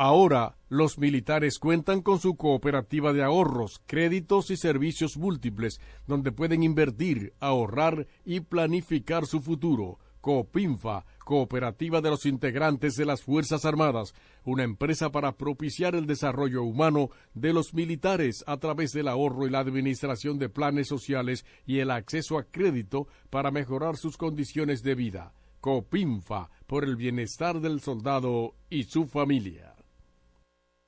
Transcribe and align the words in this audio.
Ahora, 0.00 0.56
los 0.68 0.96
militares 0.96 1.58
cuentan 1.58 2.02
con 2.02 2.20
su 2.20 2.36
cooperativa 2.36 3.12
de 3.12 3.24
ahorros, 3.24 3.82
créditos 3.84 4.48
y 4.52 4.56
servicios 4.56 5.16
múltiples, 5.16 5.80
donde 6.06 6.30
pueden 6.30 6.62
invertir, 6.62 7.32
ahorrar 7.40 8.06
y 8.24 8.38
planificar 8.38 9.26
su 9.26 9.40
futuro. 9.40 9.98
COPINFA, 10.20 11.04
Cooperativa 11.24 12.00
de 12.00 12.10
los 12.10 12.26
Integrantes 12.26 12.94
de 12.94 13.06
las 13.06 13.22
Fuerzas 13.22 13.64
Armadas, 13.64 14.14
una 14.44 14.62
empresa 14.62 15.10
para 15.10 15.36
propiciar 15.36 15.96
el 15.96 16.06
desarrollo 16.06 16.62
humano 16.62 17.10
de 17.34 17.52
los 17.52 17.74
militares 17.74 18.44
a 18.46 18.58
través 18.58 18.92
del 18.92 19.08
ahorro 19.08 19.48
y 19.48 19.50
la 19.50 19.58
administración 19.58 20.38
de 20.38 20.48
planes 20.48 20.86
sociales 20.86 21.44
y 21.66 21.80
el 21.80 21.90
acceso 21.90 22.38
a 22.38 22.44
crédito 22.44 23.08
para 23.30 23.50
mejorar 23.50 23.96
sus 23.96 24.16
condiciones 24.16 24.84
de 24.84 24.94
vida. 24.94 25.34
COPINFA, 25.60 26.50
por 26.68 26.84
el 26.84 26.94
bienestar 26.94 27.60
del 27.60 27.80
soldado 27.80 28.54
y 28.70 28.84
su 28.84 29.08
familia. 29.08 29.74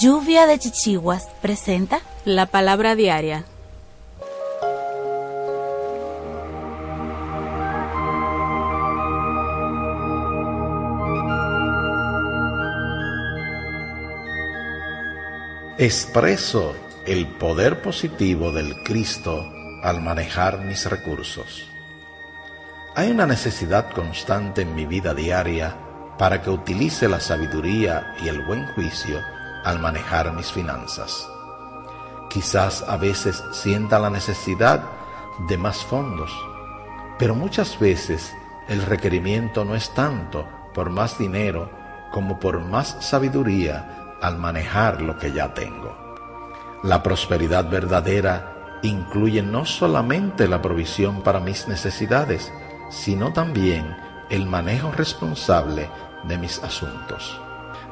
Lluvia 0.00 0.46
de 0.46 0.58
Chichiguas 0.58 1.28
presenta 1.42 2.00
la 2.24 2.46
palabra 2.46 2.94
diaria. 2.94 3.44
Expreso 15.76 16.74
el 17.04 17.26
poder 17.26 17.82
positivo 17.82 18.52
del 18.52 18.82
Cristo 18.82 19.52
al 19.82 20.00
manejar 20.00 20.60
mis 20.60 20.88
recursos. 20.88 21.70
Hay 22.94 23.10
una 23.10 23.26
necesidad 23.26 23.90
constante 23.90 24.62
en 24.62 24.74
mi 24.74 24.86
vida 24.86 25.12
diaria 25.12 25.76
para 26.16 26.40
que 26.40 26.48
utilice 26.48 27.06
la 27.06 27.20
sabiduría 27.20 28.14
y 28.24 28.28
el 28.28 28.40
buen 28.46 28.66
juicio 28.68 29.20
al 29.64 29.80
manejar 29.80 30.32
mis 30.32 30.52
finanzas. 30.52 31.28
Quizás 32.28 32.82
a 32.82 32.96
veces 32.96 33.42
sienta 33.52 33.98
la 33.98 34.10
necesidad 34.10 34.84
de 35.48 35.58
más 35.58 35.84
fondos, 35.84 36.30
pero 37.18 37.34
muchas 37.34 37.78
veces 37.78 38.34
el 38.68 38.82
requerimiento 38.82 39.64
no 39.64 39.74
es 39.74 39.90
tanto 39.90 40.46
por 40.72 40.90
más 40.90 41.18
dinero 41.18 41.70
como 42.12 42.38
por 42.38 42.60
más 42.60 42.96
sabiduría 43.00 44.16
al 44.20 44.38
manejar 44.38 45.02
lo 45.02 45.18
que 45.18 45.32
ya 45.32 45.54
tengo. 45.54 45.96
La 46.82 47.02
prosperidad 47.02 47.68
verdadera 47.68 48.78
incluye 48.82 49.42
no 49.42 49.66
solamente 49.66 50.48
la 50.48 50.62
provisión 50.62 51.22
para 51.22 51.40
mis 51.40 51.68
necesidades, 51.68 52.52
sino 52.90 53.32
también 53.32 53.96
el 54.30 54.46
manejo 54.46 54.92
responsable 54.92 55.90
de 56.24 56.38
mis 56.38 56.62
asuntos. 56.62 57.40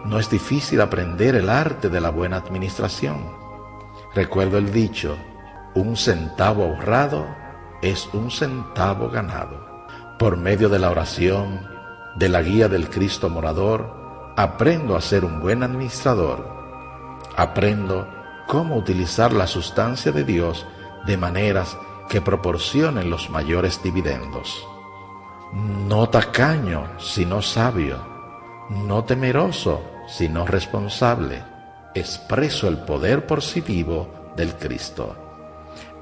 No 0.05 0.19
es 0.19 0.31
difícil 0.31 0.81
aprender 0.81 1.35
el 1.35 1.51
arte 1.51 1.89
de 1.89 2.01
la 2.01 2.11
buena 2.11 2.37
administración. 2.37 3.31
Recuerdo 4.15 4.59
el 4.59 4.73
dicho, 4.73 5.17
un 5.75 5.97
centavo 5.97 6.65
ahorrado 6.65 7.27
es 7.83 8.09
un 8.13 8.31
centavo 8.31 9.11
ganado. 9.11 9.87
Por 10.19 10.37
medio 10.37 10.69
de 10.69 10.79
la 10.79 10.91
oración, 10.91 11.67
de 12.17 12.29
la 12.29 12.43
guía 12.43 12.69
del 12.69 12.89
Cristo 12.89 13.29
morador, 13.29 14.33
aprendo 14.37 14.97
a 14.97 15.01
ser 15.01 15.25
un 15.25 15.41
buen 15.41 15.63
administrador. 15.63 16.49
Aprendo 17.37 18.09
cómo 18.47 18.77
utilizar 18.77 19.33
la 19.33 19.47
sustancia 19.47 20.11
de 20.11 20.25
Dios 20.25 20.67
de 21.07 21.17
maneras 21.17 21.77
que 22.09 22.21
proporcionen 22.21 23.11
los 23.11 23.31
mayores 23.31 23.83
dividendos. 23.83 24.67
No 25.87 26.09
tacaño, 26.09 26.89
sino 26.99 27.43
sabio 27.43 28.18
no 28.71 29.05
temeroso, 29.05 29.83
sino 30.07 30.47
responsable, 30.47 31.43
expreso 31.95 32.69
el 32.69 32.79
poder 32.79 33.27
positivo 33.27 34.33
del 34.37 34.55
Cristo. 34.55 35.17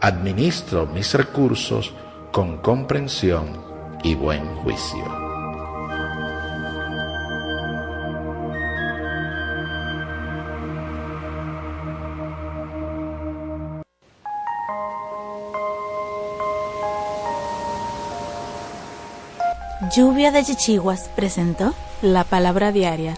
Administro 0.00 0.86
mis 0.86 1.14
recursos 1.14 1.92
con 2.32 2.58
comprensión 2.58 3.64
y 4.02 4.14
buen 4.14 4.44
juicio. 4.56 5.26
Lluvia 19.94 20.30
de 20.30 20.44
Chichiguas 20.44 21.08
presentó 21.14 21.72
la 22.12 22.24
palabra 22.24 22.72
diaria. 22.72 23.16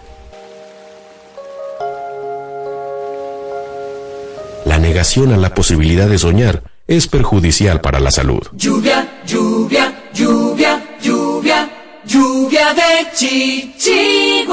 La 4.65 4.77
negación 4.77 5.33
a 5.33 5.37
la 5.37 5.53
posibilidad 5.53 6.07
de 6.07 6.17
soñar 6.17 6.63
es 6.87 7.07
perjudicial 7.07 7.81
para 7.81 7.99
la 7.99 8.11
salud. 8.11 8.41
Lluvia, 8.53 9.21
lluvia, 9.25 10.09
lluvia, 10.13 10.83
lluvia, 11.01 11.69
lluvia 12.05 12.73
de 12.73 13.07
chichiguas. 13.15 14.49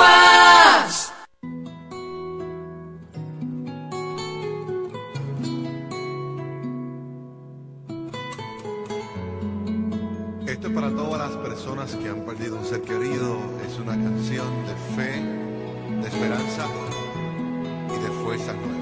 Para 10.76 10.90
todas 10.90 11.18
las 11.18 11.36
personas 11.38 11.94
que 11.96 12.06
han 12.10 12.20
perdido 12.20 12.58
un 12.58 12.64
ser 12.66 12.82
querido. 12.82 13.38
Es 13.66 13.78
una 13.78 13.92
canción 13.92 14.46
de 14.66 14.74
fe, 14.94 15.22
de 16.02 16.06
esperanza 16.06 16.66
y 17.88 18.02
de 18.02 18.08
fuerzas 18.22 18.54
nuevas. 18.56 18.75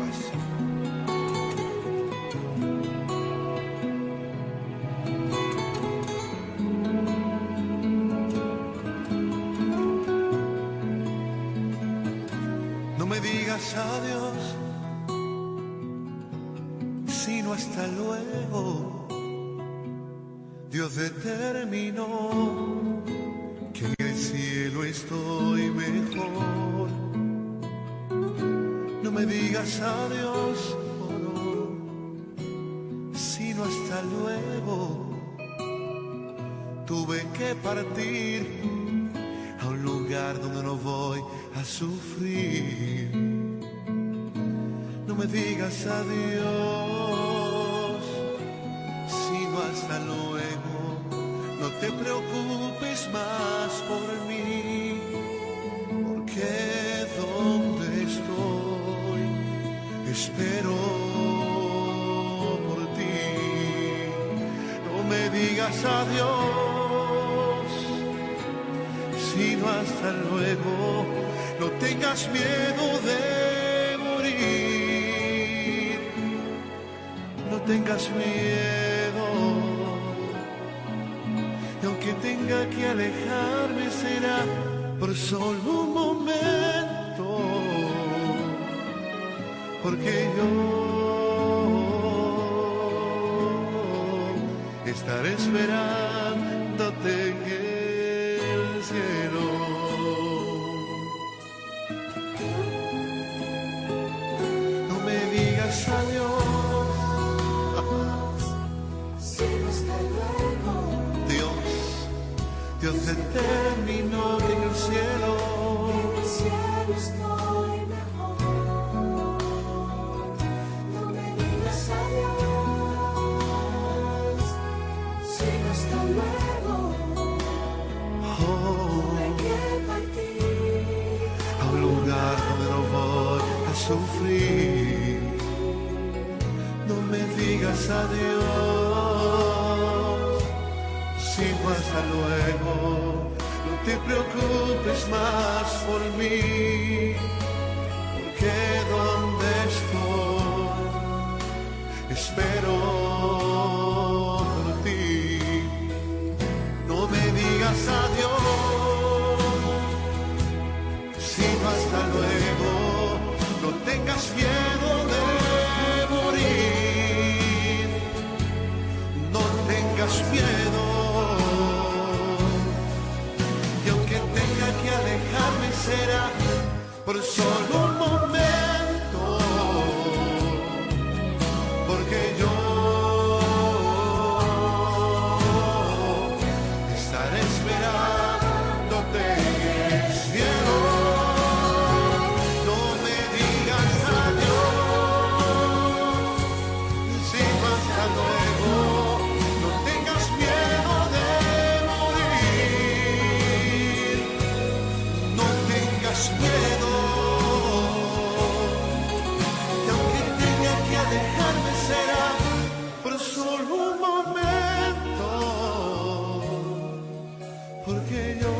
Yo 218.40 218.54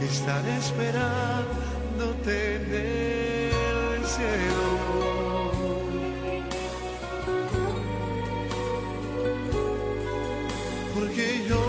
estaré 0.00 0.56
esperándote 0.56 2.34
en 2.56 2.64
el 2.72 4.06
cielo. 4.14 4.68
Porque 10.94 11.26
yo 11.48 11.64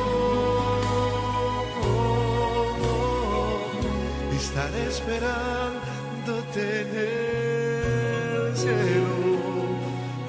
estaré 4.40 4.82
esperándote 4.96 6.62
en 6.82 6.92
el 7.08 8.56
cielo 8.56 9.16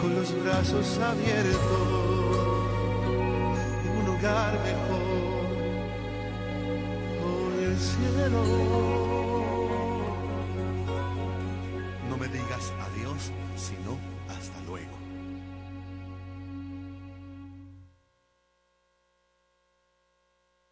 con 0.01 0.11
los 0.17 0.29
brazos 0.43 0.99
abiertos 0.99 2.06
mejor 4.31 5.47
por 7.21 7.63
el 7.63 7.77
cielo. 7.79 8.43
No 12.09 12.17
me 12.17 12.29
digas 12.29 12.73
adiós, 12.87 13.33
sino 13.57 13.99
hasta 14.29 14.61
luego. 14.67 14.97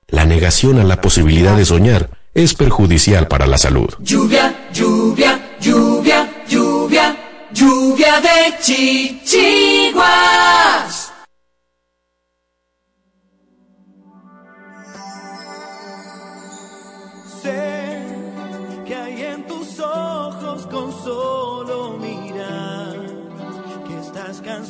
La 0.09 0.25
negación 0.25 0.79
a 0.79 0.85
la 0.85 1.01
posibilidad 1.01 1.57
de 1.57 1.65
soñar 1.65 2.11
es 2.35 2.55
perjudicial 2.55 3.29
para 3.29 3.47
la 3.47 3.59
salud. 3.59 3.95
Lluvia, 4.01 4.69
lluvia, 4.73 5.57
lluvia, 5.61 6.29
lluvia, 6.49 7.17
lluvia 7.53 8.21
de 8.21 8.55
chichiguas. 8.61 10.05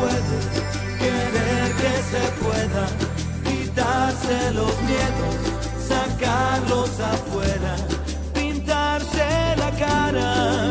puede, 0.00 0.36
querer 0.98 1.68
que 1.80 1.94
se 2.10 2.22
pueda, 2.42 2.84
quitarse 3.44 4.36
los 4.52 4.74
miedos, 4.82 5.36
sacarlos 5.88 7.00
afuera, 7.00 7.76
pintarse 8.32 9.56
la 9.56 9.70
cara, 9.72 10.69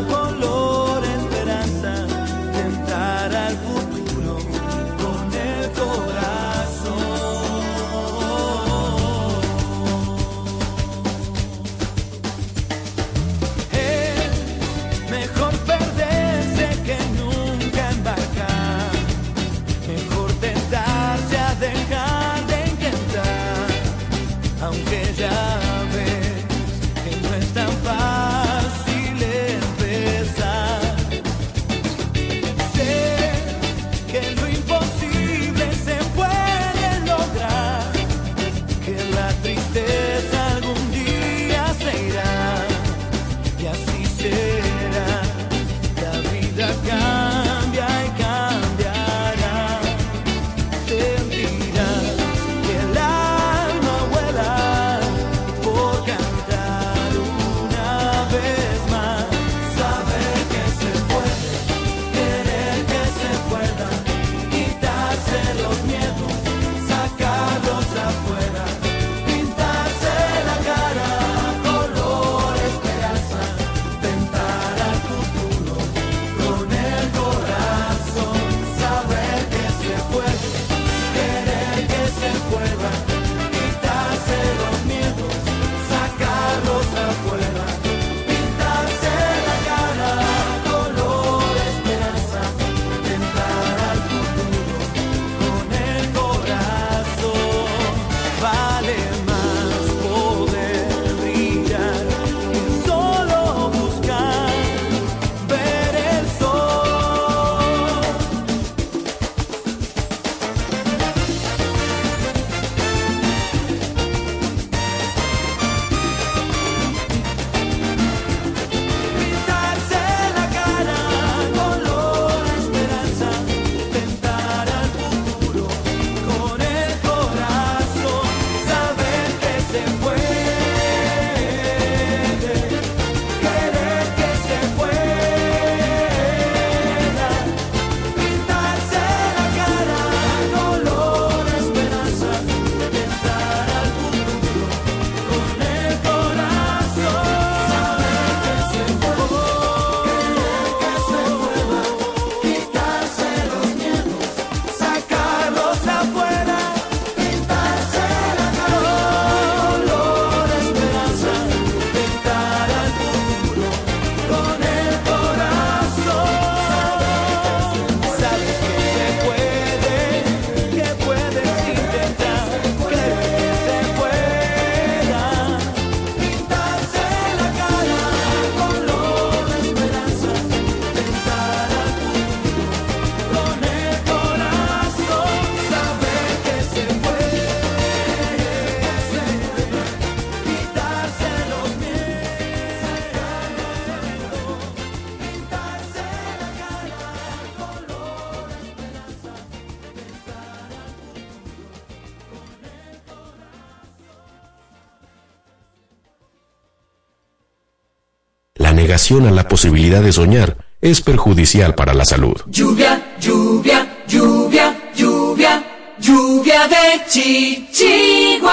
negación 209.09 209.27
a 209.27 209.31
la 209.31 209.47
posibilidad 209.47 210.03
de 210.03 210.11
soñar 210.11 210.57
es 210.81 211.01
perjudicial 211.01 211.73
para 211.73 211.93
la 211.93 212.05
salud. 212.05 212.35
Lluvia, 212.47 213.15
lluvia, 213.19 214.03
lluvia, 214.07 214.77
lluvia, 214.95 215.63
lluvia 215.99 216.67
de 216.67 217.01
chichiguas. 217.09 218.49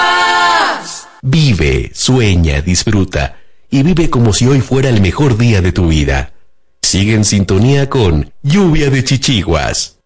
Vive, 1.21 1.91
sueña, 1.93 2.61
disfruta 2.61 3.37
y 3.69 3.83
vive 3.83 4.09
como 4.09 4.33
si 4.33 4.47
hoy 4.47 4.61
fuera 4.61 4.89
el 4.89 4.99
mejor 5.01 5.37
día 5.37 5.61
de 5.61 5.71
tu 5.71 5.89
vida. 5.89 6.33
Sigue 6.81 7.13
en 7.13 7.25
sintonía 7.25 7.87
con 7.89 8.31
Lluvia 8.41 8.89
de 8.89 9.03
Chichiguas. 9.03 9.96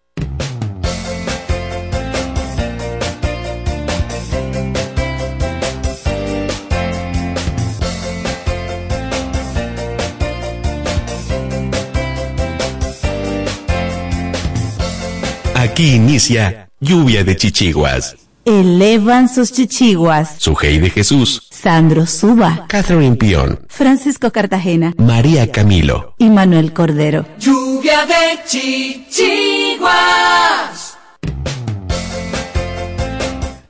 Aquí 15.72 15.94
inicia 15.94 16.68
Lluvia 16.80 17.24
de 17.24 17.34
Chichiguas. 17.34 18.14
Elevan 18.44 19.26
sus 19.26 19.50
chichiguas. 19.54 20.36
Sujei 20.38 20.78
de 20.78 20.90
Jesús, 20.90 21.48
Sandro 21.50 22.04
Suba, 22.04 22.66
Catherine 22.68 23.16
Pion, 23.16 23.58
Francisco 23.68 24.30
Cartagena 24.30 24.92
María 24.98 25.50
Camilo. 25.50 26.14
y 26.18 26.28
Manuel 26.28 26.74
Cordero. 26.74 27.24
Lluvia 27.38 28.04
de 28.04 28.44
chichiguas. 28.46 29.78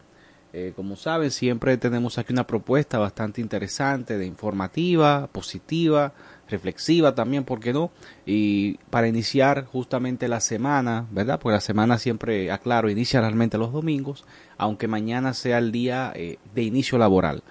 Eh, 0.55 0.73
como 0.75 0.97
saben, 0.97 1.31
siempre 1.31 1.77
tenemos 1.77 2.17
aquí 2.17 2.33
una 2.33 2.47
propuesta 2.47 2.99
bastante 2.99 3.43
interesante, 3.43 4.17
de 4.17 4.27
informativa, 4.27 5.29
positiva, 5.31 6.15
reflexiva 6.49 7.15
también, 7.15 7.45
¿por 7.45 7.61
qué 7.61 7.75
no? 7.75 7.91
Y 8.25 8.79
para 8.91 9.09
iniciar 9.09 9.67
justamente 9.67 10.27
la 10.27 10.41
semana, 10.41 11.07
¿verdad? 11.11 11.39
Porque 11.39 11.55
la 11.55 11.61
semana 11.61 11.99
siempre, 11.99 12.51
aclaro, 12.51 12.89
inicia 12.89 13.21
realmente 13.21 13.59
los 13.59 13.73
domingos, 13.73 14.25
aunque 14.57 14.89
mañana 14.89 15.35
sea 15.35 15.59
el 15.59 15.71
día 15.71 16.13
eh, 16.15 16.39
de 16.55 16.63
inicio 16.63 16.97
laboral. 16.97 17.43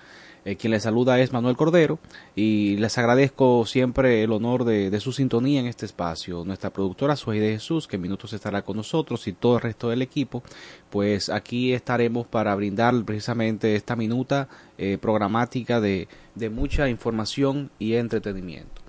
Eh, 0.47 0.55
quien 0.55 0.71
les 0.71 0.83
saluda 0.83 1.19
es 1.19 1.33
Manuel 1.33 1.57
Cordero 1.57 1.99
y 2.33 2.77
les 2.77 2.97
agradezco 2.97 3.65
siempre 3.65 4.23
el 4.23 4.31
honor 4.31 4.63
de, 4.63 4.97
su 5.01 5.11
sintonía 5.11 5.59
en 5.59 5.65
este 5.65 5.85
espacio. 5.85 6.45
Nuestra 6.45 6.69
productora 6.69 7.17
Suey 7.17 7.41
de 7.41 7.51
Jesús, 7.51 7.85
que 7.85 7.97
en 7.97 8.03
minutos 8.03 8.31
estará 8.31 8.61
con 8.61 8.77
nosotros 8.77 9.27
y 9.27 9.33
todo 9.33 9.57
el 9.57 9.61
resto 9.63 9.89
del 9.89 10.01
equipo, 10.01 10.43
pues 10.89 11.27
aquí 11.27 11.73
estaremos 11.73 12.27
para 12.27 12.55
brindar 12.55 12.95
precisamente 13.03 13.75
esta 13.75 13.97
minuta 13.97 14.47
eh, 14.77 14.97
programática 14.97 15.81
de, 15.81 16.07
mucha 16.49 16.87
información 16.87 17.69
y 17.77 17.95
entretenimiento. 17.95 18.81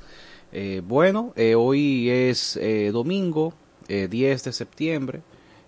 Eh, 0.53 0.81
bueno, 0.87 1.35
hoy 1.57 2.09
es 2.09 2.57
domingo, 2.93 3.53
eh, 3.89 4.07
10 4.07 4.45
de 4.45 4.53
septiembre 4.53 5.23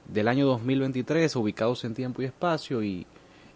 del 0.06 0.28
año 0.28 0.46
2023, 0.46 1.34
ubicados 1.34 1.84
en 1.84 1.94
tiempo 1.94 2.22
y 2.22 2.26
espacio 2.26 2.80
y 2.84 3.08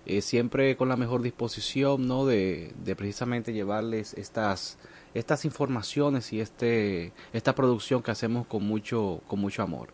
eh, 0.06 0.20
siempre 0.20 0.76
con 0.76 0.88
la 0.88 0.96
mejor 0.96 1.22
disposición, 1.22 2.06
¿no? 2.06 2.26
De, 2.26 2.72
de 2.84 2.96
precisamente 2.96 3.52
llevarles 3.52 4.14
estas 4.14 4.78
estas 5.14 5.44
informaciones 5.44 6.32
y 6.32 6.40
este 6.40 7.12
esta 7.32 7.54
producción 7.54 8.02
que 8.02 8.10
hacemos 8.10 8.46
con 8.46 8.64
mucho 8.64 9.20
con 9.26 9.40
mucho 9.40 9.62
amor. 9.62 9.92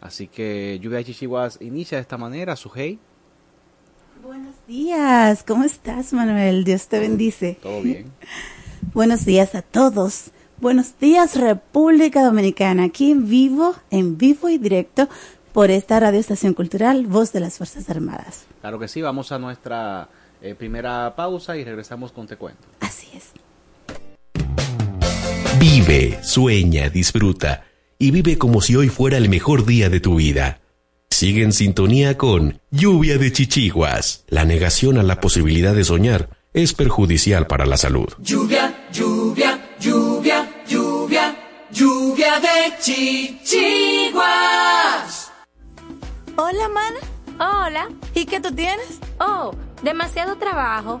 Así 0.00 0.28
que 0.28 0.78
Lluvia 0.82 0.98
de 0.98 1.04
Chichiguas 1.06 1.58
inicia 1.60 1.98
de 1.98 2.02
esta 2.02 2.18
manera, 2.18 2.56
Sujei, 2.56 2.98
Buenos 4.22 4.54
días, 4.66 5.44
¿cómo 5.44 5.64
estás 5.64 6.12
Manuel? 6.12 6.64
Dios 6.64 6.88
te 6.88 6.98
bendice. 6.98 7.58
todo 7.62 7.80
bien. 7.82 8.10
Buenos 8.94 9.24
días 9.24 9.54
a 9.54 9.62
todos. 9.62 10.32
Buenos 10.58 10.98
días 10.98 11.36
República 11.36 12.24
Dominicana, 12.24 12.84
aquí 12.84 13.10
en 13.12 13.28
vivo, 13.28 13.76
en 13.90 14.16
vivo 14.16 14.48
y 14.48 14.58
directo 14.58 15.08
por 15.56 15.70
esta 15.70 15.98
radio 15.98 16.20
estación 16.20 16.52
cultural 16.52 17.06
Voz 17.06 17.32
de 17.32 17.40
las 17.40 17.56
Fuerzas 17.56 17.88
Armadas. 17.88 18.44
Claro 18.60 18.78
que 18.78 18.88
sí, 18.88 19.00
vamos 19.00 19.32
a 19.32 19.38
nuestra 19.38 20.10
eh, 20.42 20.54
primera 20.54 21.16
pausa 21.16 21.56
y 21.56 21.64
regresamos 21.64 22.12
con 22.12 22.26
Te 22.26 22.36
Cuento. 22.36 22.68
Así 22.80 23.08
es. 23.14 23.30
Vive, 25.58 26.22
sueña, 26.22 26.90
disfruta 26.90 27.64
y 27.98 28.10
vive 28.10 28.36
como 28.36 28.60
si 28.60 28.76
hoy 28.76 28.90
fuera 28.90 29.16
el 29.16 29.30
mejor 29.30 29.64
día 29.64 29.88
de 29.88 30.00
tu 30.00 30.16
vida. 30.16 30.60
Sigue 31.08 31.42
en 31.42 31.54
sintonía 31.54 32.18
con 32.18 32.60
Lluvia 32.70 33.16
de 33.16 33.32
Chichiguas. 33.32 34.26
La 34.28 34.44
negación 34.44 34.98
a 34.98 35.02
la 35.02 35.22
posibilidad 35.22 35.74
de 35.74 35.84
soñar 35.84 36.28
es 36.52 36.74
perjudicial 36.74 37.46
para 37.46 37.64
la 37.64 37.78
salud. 37.78 38.08
Lluvia, 38.18 38.88
lluvia, 38.92 39.58
lluvia, 39.80 40.50
lluvia, 40.68 41.34
lluvia 41.70 42.40
de 42.40 42.74
chichiguas. 42.78 44.26
Hola, 46.38 46.68
mana. 46.68 46.98
Hola. 47.38 47.88
¿Y 48.12 48.26
qué 48.26 48.40
tú 48.40 48.54
tienes? 48.54 49.00
Oh, 49.18 49.52
demasiado 49.82 50.36
trabajo, 50.36 51.00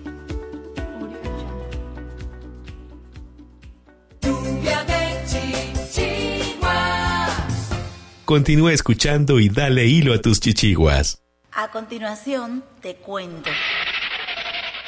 Continúa 8.31 8.71
escuchando 8.71 9.41
y 9.41 9.49
dale 9.49 9.87
hilo 9.87 10.13
a 10.13 10.21
tus 10.21 10.39
chichiguas. 10.39 11.21
A 11.51 11.69
continuación, 11.69 12.63
te 12.81 12.95
cuento 12.95 13.49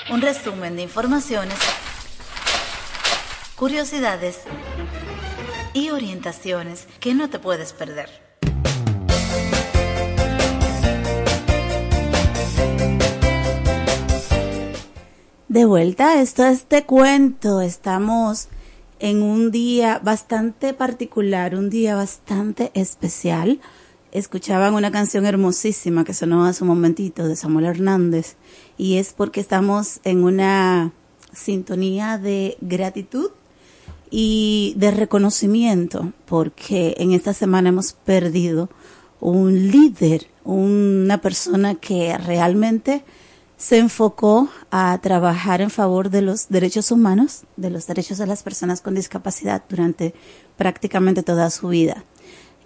un 0.09 0.21
resumen 0.21 0.77
de 0.77 0.83
informaciones, 0.83 1.57
curiosidades 3.57 4.39
y 5.73 5.89
orientaciones 5.89 6.87
que 7.01 7.15
no 7.15 7.29
te 7.29 7.37
puedes 7.37 7.73
perder. 7.73 8.09
De 15.49 15.65
vuelta, 15.65 16.21
esto 16.21 16.45
es 16.45 16.63
Te 16.63 16.85
Cuento. 16.85 17.59
Estamos 17.59 18.47
en 19.03 19.21
un 19.21 19.51
día 19.51 19.99
bastante 20.01 20.73
particular, 20.73 21.55
un 21.55 21.69
día 21.69 21.93
bastante 21.93 22.71
especial. 22.73 23.59
Escuchaban 24.13 24.75
una 24.75 24.93
canción 24.93 25.25
hermosísima 25.25 26.05
que 26.05 26.13
sonó 26.13 26.45
hace 26.45 26.63
un 26.63 26.69
momentito 26.69 27.27
de 27.27 27.35
Samuel 27.35 27.65
Hernández 27.65 28.37
y 28.77 28.95
es 28.99 29.11
porque 29.11 29.41
estamos 29.41 29.99
en 30.05 30.23
una 30.23 30.93
sintonía 31.33 32.17
de 32.17 32.55
gratitud 32.61 33.31
y 34.09 34.73
de 34.77 34.91
reconocimiento 34.91 36.13
porque 36.25 36.95
en 36.97 37.11
esta 37.11 37.33
semana 37.33 37.69
hemos 37.69 37.91
perdido 37.91 38.69
un 39.19 39.69
líder, 39.69 40.27
una 40.45 41.19
persona 41.19 41.75
que 41.75 42.17
realmente 42.17 43.03
se 43.57 43.77
enfocó 43.77 44.49
a 44.71 44.97
trabajar 45.01 45.61
en 45.61 45.69
favor 45.69 46.09
de 46.09 46.21
los 46.21 46.49
derechos 46.49 46.91
humanos, 46.91 47.43
de 47.55 47.69
los 47.69 47.87
derechos 47.87 48.17
de 48.17 48.27
las 48.27 48.43
personas 48.43 48.81
con 48.81 48.95
discapacidad 48.95 49.63
durante 49.69 50.13
prácticamente 50.57 51.23
toda 51.23 51.49
su 51.49 51.69
vida. 51.69 52.03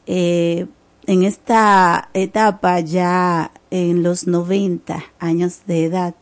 Eh, 0.06 0.68
en 1.06 1.24
esta 1.24 2.10
etapa, 2.14 2.80
ya 2.80 3.52
en 3.70 4.04
los 4.04 4.28
90 4.28 5.04
años 5.20 5.62
de 5.66 5.86
edad, 5.86 6.16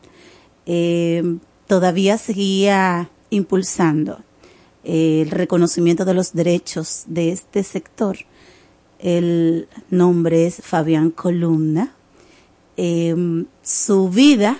eh, 0.66 1.38
todavía 1.66 2.18
seguía 2.18 3.10
impulsando 3.30 4.20
el 4.84 5.30
reconocimiento 5.30 6.04
de 6.04 6.14
los 6.14 6.32
derechos 6.32 7.04
de 7.06 7.32
este 7.32 7.64
sector. 7.64 8.18
El 8.98 9.68
nombre 9.90 10.46
es 10.46 10.56
Fabián 10.62 11.10
Columna. 11.10 11.92
Eh, 12.76 13.44
su 13.66 14.08
vida 14.10 14.58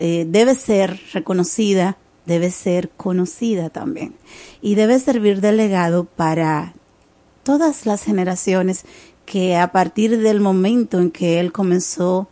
eh, 0.00 0.26
debe 0.28 0.56
ser 0.56 1.00
reconocida, 1.12 1.98
debe 2.26 2.50
ser 2.50 2.90
conocida 2.90 3.70
también 3.70 4.16
y 4.60 4.74
debe 4.74 4.98
servir 4.98 5.40
de 5.40 5.52
legado 5.52 6.04
para 6.04 6.74
todas 7.44 7.86
las 7.86 8.02
generaciones 8.02 8.84
que 9.24 9.56
a 9.56 9.70
partir 9.70 10.18
del 10.18 10.40
momento 10.40 10.98
en 10.98 11.12
que 11.12 11.38
él 11.38 11.52
comenzó 11.52 12.28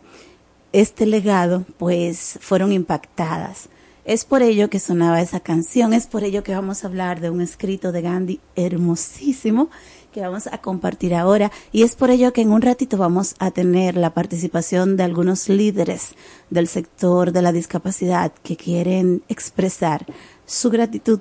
este 0.73 1.05
legado, 1.05 1.63
pues 1.77 2.37
fueron 2.41 2.73
impactadas. 2.73 3.69
Es 4.03 4.25
por 4.25 4.41
ello 4.41 4.69
que 4.69 4.79
sonaba 4.79 5.21
esa 5.21 5.39
canción, 5.39 5.93
es 5.93 6.05
por 6.05 6.25
ello 6.25 6.43
que 6.43 6.53
vamos 6.53 6.83
a 6.83 6.87
hablar 6.87 7.21
de 7.21 7.29
un 7.29 7.39
escrito 7.39 7.93
de 7.93 8.01
Gandhi 8.01 8.41
hermosísimo 8.57 9.69
que 10.11 10.21
vamos 10.21 10.47
a 10.47 10.59
compartir 10.59 11.13
ahora 11.13 11.51
y 11.71 11.83
es 11.83 11.95
por 11.95 12.09
ello 12.09 12.33
que 12.33 12.41
en 12.41 12.51
un 12.51 12.61
ratito 12.61 12.97
vamos 12.97 13.35
a 13.39 13.51
tener 13.51 13.95
la 13.95 14.13
participación 14.13 14.97
de 14.97 15.03
algunos 15.03 15.49
líderes 15.49 16.15
del 16.49 16.67
sector 16.67 17.31
de 17.31 17.41
la 17.41 17.51
discapacidad 17.51 18.31
que 18.43 18.57
quieren 18.57 19.23
expresar 19.29 20.05
su 20.45 20.69
gratitud 20.69 21.19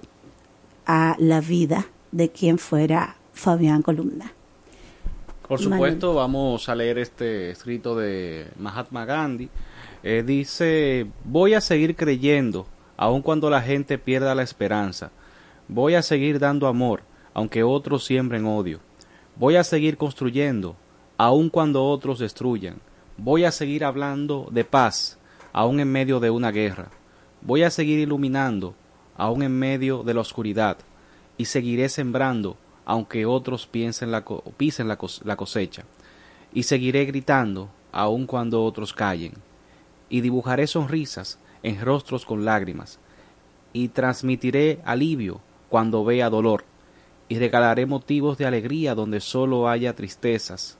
a 0.86 1.16
la 1.18 1.40
vida 1.40 1.86
de 2.12 2.30
quien 2.30 2.58
fuera 2.58 3.16
Fabián 3.32 3.82
Columna. 3.82 4.32
Por 5.46 5.60
supuesto, 5.60 6.14
vamos 6.14 6.68
a 6.68 6.74
leer 6.74 6.98
este 6.98 7.50
escrito 7.50 7.96
de 7.96 8.48
Mahatma 8.58 9.06
Gandhi. 9.06 9.48
Eh, 10.02 10.22
dice, 10.24 11.06
voy 11.24 11.54
a 11.54 11.62
seguir 11.62 11.96
creyendo, 11.96 12.66
aun 12.98 13.22
cuando 13.22 13.48
la 13.48 13.62
gente 13.62 13.96
pierda 13.96 14.34
la 14.34 14.42
esperanza. 14.42 15.10
Voy 15.66 15.94
a 15.94 16.02
seguir 16.02 16.38
dando 16.38 16.66
amor, 16.66 17.02
aunque 17.38 17.62
otros 17.62 18.04
siembren 18.04 18.46
odio. 18.46 18.80
Voy 19.36 19.54
a 19.54 19.62
seguir 19.62 19.96
construyendo, 19.96 20.74
aun 21.16 21.50
cuando 21.50 21.84
otros 21.84 22.18
destruyan. 22.18 22.80
Voy 23.16 23.44
a 23.44 23.52
seguir 23.52 23.84
hablando 23.84 24.48
de 24.50 24.64
paz, 24.64 25.18
aun 25.52 25.78
en 25.78 25.86
medio 25.86 26.18
de 26.18 26.30
una 26.30 26.50
guerra. 26.50 26.90
Voy 27.40 27.62
a 27.62 27.70
seguir 27.70 28.00
iluminando, 28.00 28.74
aun 29.16 29.44
en 29.44 29.56
medio 29.56 30.02
de 30.02 30.14
la 30.14 30.22
oscuridad. 30.22 30.78
Y 31.36 31.44
seguiré 31.44 31.88
sembrando, 31.88 32.56
aunque 32.84 33.24
otros 33.24 33.68
piensen 33.68 34.10
la 34.10 34.24
pisen 34.56 34.88
la, 34.88 34.98
la 35.22 35.36
cosecha. 35.36 35.84
Y 36.52 36.64
seguiré 36.64 37.04
gritando, 37.04 37.68
aun 37.92 38.26
cuando 38.26 38.64
otros 38.64 38.92
callen. 38.92 39.34
Y 40.08 40.22
dibujaré 40.22 40.66
sonrisas 40.66 41.38
en 41.62 41.80
rostros 41.80 42.26
con 42.26 42.44
lágrimas. 42.44 42.98
Y 43.72 43.90
transmitiré 43.90 44.80
alivio 44.84 45.40
cuando 45.68 46.04
vea 46.04 46.30
dolor 46.30 46.64
y 47.28 47.38
regalaré 47.38 47.86
motivos 47.86 48.38
de 48.38 48.46
alegría 48.46 48.94
donde 48.94 49.20
solo 49.20 49.68
haya 49.68 49.94
tristezas. 49.94 50.78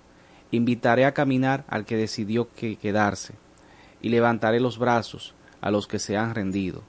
Invitaré 0.51 1.05
a 1.05 1.13
caminar 1.13 1.65
al 1.69 1.85
que 1.85 1.97
decidió 1.97 2.49
que 2.55 2.77
quedarse, 2.77 3.35
y 4.01 4.09
levantaré 4.09 4.61
los 4.61 4.79
brazos 4.79 5.35
a 5.61 5.71
los 5.71 5.87
que 5.87 5.99
se 5.99 6.17
han 6.17 6.35
rendido, 6.35 6.83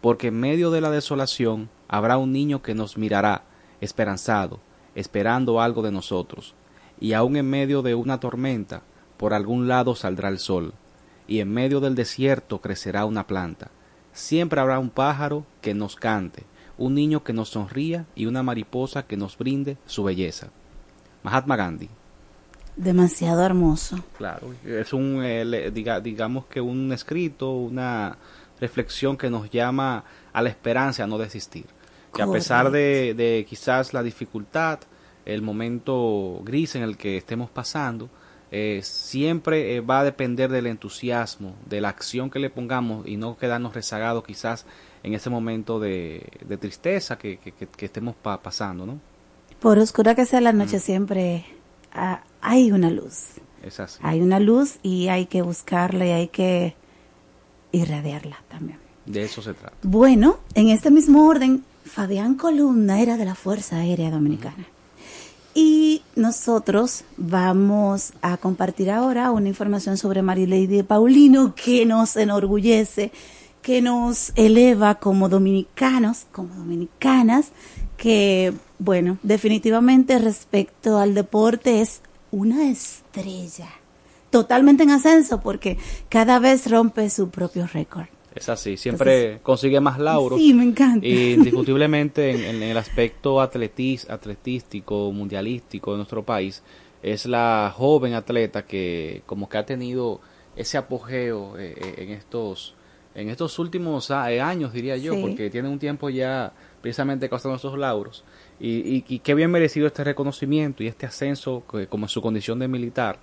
porque 0.00 0.28
en 0.28 0.38
medio 0.38 0.70
de 0.70 0.80
la 0.80 0.90
desolación 0.90 1.70
habrá 1.88 2.18
un 2.18 2.32
niño 2.32 2.62
que 2.62 2.74
nos 2.74 2.98
mirará, 2.98 3.44
esperanzado, 3.80 4.60
esperando 4.94 5.60
algo 5.60 5.82
de 5.82 5.92
nosotros, 5.92 6.54
y 7.00 7.14
aun 7.14 7.36
en 7.36 7.48
medio 7.48 7.80
de 7.80 7.94
una 7.94 8.20
tormenta, 8.20 8.82
por 9.16 9.32
algún 9.32 9.68
lado 9.68 9.94
saldrá 9.94 10.28
el 10.28 10.38
sol, 10.38 10.74
y 11.26 11.40
en 11.40 11.50
medio 11.50 11.80
del 11.80 11.94
desierto 11.94 12.60
crecerá 12.60 13.06
una 13.06 13.26
planta. 13.26 13.70
Siempre 14.12 14.60
habrá 14.60 14.78
un 14.78 14.90
pájaro 14.90 15.46
que 15.62 15.72
nos 15.72 15.96
cante, 15.96 16.44
un 16.80 16.94
niño 16.94 17.22
que 17.22 17.34
nos 17.34 17.50
sonría 17.50 18.06
y 18.16 18.24
una 18.26 18.42
mariposa 18.42 19.06
que 19.06 19.16
nos 19.16 19.36
brinde 19.36 19.76
su 19.84 20.02
belleza. 20.02 20.48
Mahatma 21.22 21.54
Gandhi. 21.54 21.90
Demasiado 22.74 23.44
hermoso. 23.44 24.02
Claro, 24.16 24.54
es 24.64 24.92
un, 24.94 25.20
eh, 25.22 25.70
digamos 26.02 26.46
que 26.46 26.60
un 26.62 26.90
escrito, 26.92 27.52
una 27.52 28.16
reflexión 28.58 29.18
que 29.18 29.28
nos 29.28 29.50
llama 29.50 30.04
a 30.32 30.40
la 30.40 30.48
esperanza, 30.48 31.04
a 31.04 31.06
no 31.06 31.18
desistir. 31.18 31.66
Que 32.14 32.22
a 32.22 32.26
pesar 32.26 32.70
de, 32.70 33.14
de 33.14 33.44
quizás 33.46 33.92
la 33.92 34.02
dificultad, 34.02 34.80
el 35.26 35.42
momento 35.42 36.40
gris 36.44 36.74
en 36.76 36.82
el 36.82 36.96
que 36.96 37.18
estemos 37.18 37.50
pasando, 37.50 38.08
eh, 38.52 38.80
siempre 38.82 39.76
eh, 39.76 39.80
va 39.80 40.00
a 40.00 40.04
depender 40.04 40.50
del 40.50 40.66
entusiasmo, 40.66 41.54
de 41.66 41.80
la 41.80 41.90
acción 41.90 42.30
que 42.30 42.40
le 42.40 42.50
pongamos 42.50 43.06
y 43.06 43.16
no 43.16 43.36
quedarnos 43.36 43.74
rezagados 43.74 44.24
quizás 44.24 44.66
en 45.02 45.14
ese 45.14 45.30
momento 45.30 45.80
de, 45.80 46.22
tristeza 46.60 47.18
que, 47.18 47.38
estemos 47.78 48.14
pasando, 48.16 48.86
¿no? 48.86 48.98
Por 49.60 49.78
oscura 49.78 50.14
que 50.14 50.24
sea 50.24 50.40
la 50.40 50.52
noche, 50.52 50.78
mm. 50.78 50.80
siempre 50.80 51.44
ah, 51.92 52.22
hay 52.40 52.72
una 52.72 52.90
luz. 52.90 53.34
Es 53.62 53.78
así. 53.78 53.98
Hay 54.02 54.20
una 54.20 54.40
luz 54.40 54.78
y 54.82 55.08
hay 55.08 55.26
que 55.26 55.42
buscarla 55.42 56.06
y 56.06 56.10
hay 56.10 56.28
que 56.28 56.74
irradiarla 57.72 58.42
también. 58.48 58.78
De 59.04 59.22
eso 59.22 59.42
se 59.42 59.54
trata. 59.54 59.76
Bueno, 59.82 60.38
en 60.54 60.68
este 60.68 60.90
mismo 60.90 61.26
orden, 61.26 61.64
Fabián 61.84 62.36
Columna 62.36 63.00
era 63.00 63.16
de 63.16 63.24
la 63.24 63.34
Fuerza 63.34 63.76
Aérea 63.76 64.10
Dominicana. 64.10 64.66
Y 65.52 66.02
nosotros 66.14 67.04
vamos 67.16 68.12
a 68.22 68.36
compartir 68.36 68.90
ahora 68.90 69.32
una 69.32 69.48
información 69.48 69.96
sobre 69.96 70.22
Marilady 70.22 70.84
Paulino 70.84 71.54
que 71.56 71.84
nos 71.84 72.16
enorgullece, 72.16 73.10
que 73.62 73.82
nos 73.82 74.32
eleva 74.36 74.96
como 74.96 75.28
dominicanos, 75.28 76.26
como 76.32 76.54
dominicanas, 76.54 77.52
que, 77.96 78.52
bueno, 78.78 79.18
definitivamente 79.22 80.18
respecto 80.18 80.98
al 80.98 81.14
deporte 81.14 81.80
es 81.80 82.00
una 82.30 82.70
estrella, 82.70 83.68
totalmente 84.30 84.84
en 84.84 84.90
ascenso 84.90 85.40
porque 85.40 85.76
cada 86.08 86.38
vez 86.38 86.70
rompe 86.70 87.10
su 87.10 87.28
propio 87.30 87.66
récord. 87.66 88.06
Es 88.34 88.48
así, 88.48 88.76
siempre 88.76 89.40
consigue 89.42 89.80
más 89.80 89.98
lauros. 89.98 90.38
Sí, 90.38 90.54
me 90.54 90.62
encanta. 90.62 91.04
Y 91.04 91.32
indiscutiblemente 91.32 92.48
en, 92.48 92.62
el 92.62 92.76
aspecto 92.76 93.40
atletis, 93.40 94.08
atletístico, 94.08 95.10
mundialístico 95.10 95.90
de 95.90 95.96
nuestro 95.98 96.24
país, 96.24 96.62
es 97.02 97.26
la 97.26 97.74
joven 97.76 98.14
atleta 98.14 98.64
que 98.64 99.22
como 99.26 99.48
que 99.48 99.58
ha 99.58 99.66
tenido 99.66 100.20
ese 100.54 100.78
apogeo 100.78 101.58
eh, 101.58 101.74
eh, 101.76 101.94
en 101.98 102.10
estos 102.10 102.74
en 103.20 103.28
estos 103.28 103.58
últimos 103.58 104.10
eh, 104.10 104.40
años, 104.40 104.72
diría 104.72 104.96
yo, 104.96 105.20
porque 105.20 105.50
tiene 105.50 105.68
un 105.68 105.78
tiempo 105.78 106.10
ya 106.10 106.52
precisamente 106.80 107.28
causando 107.28 107.56
estos 107.56 107.78
lauros. 107.78 108.24
Y, 108.58 108.96
y, 108.96 109.04
y, 109.08 109.18
qué 109.20 109.34
bien 109.34 109.50
merecido 109.50 109.86
este 109.86 110.04
reconocimiento 110.04 110.82
y 110.82 110.86
este 110.86 111.06
ascenso 111.06 111.62
como 111.88 112.04
en 112.04 112.08
su 112.08 112.20
condición 112.20 112.58
de 112.58 112.68
militar 112.68 113.18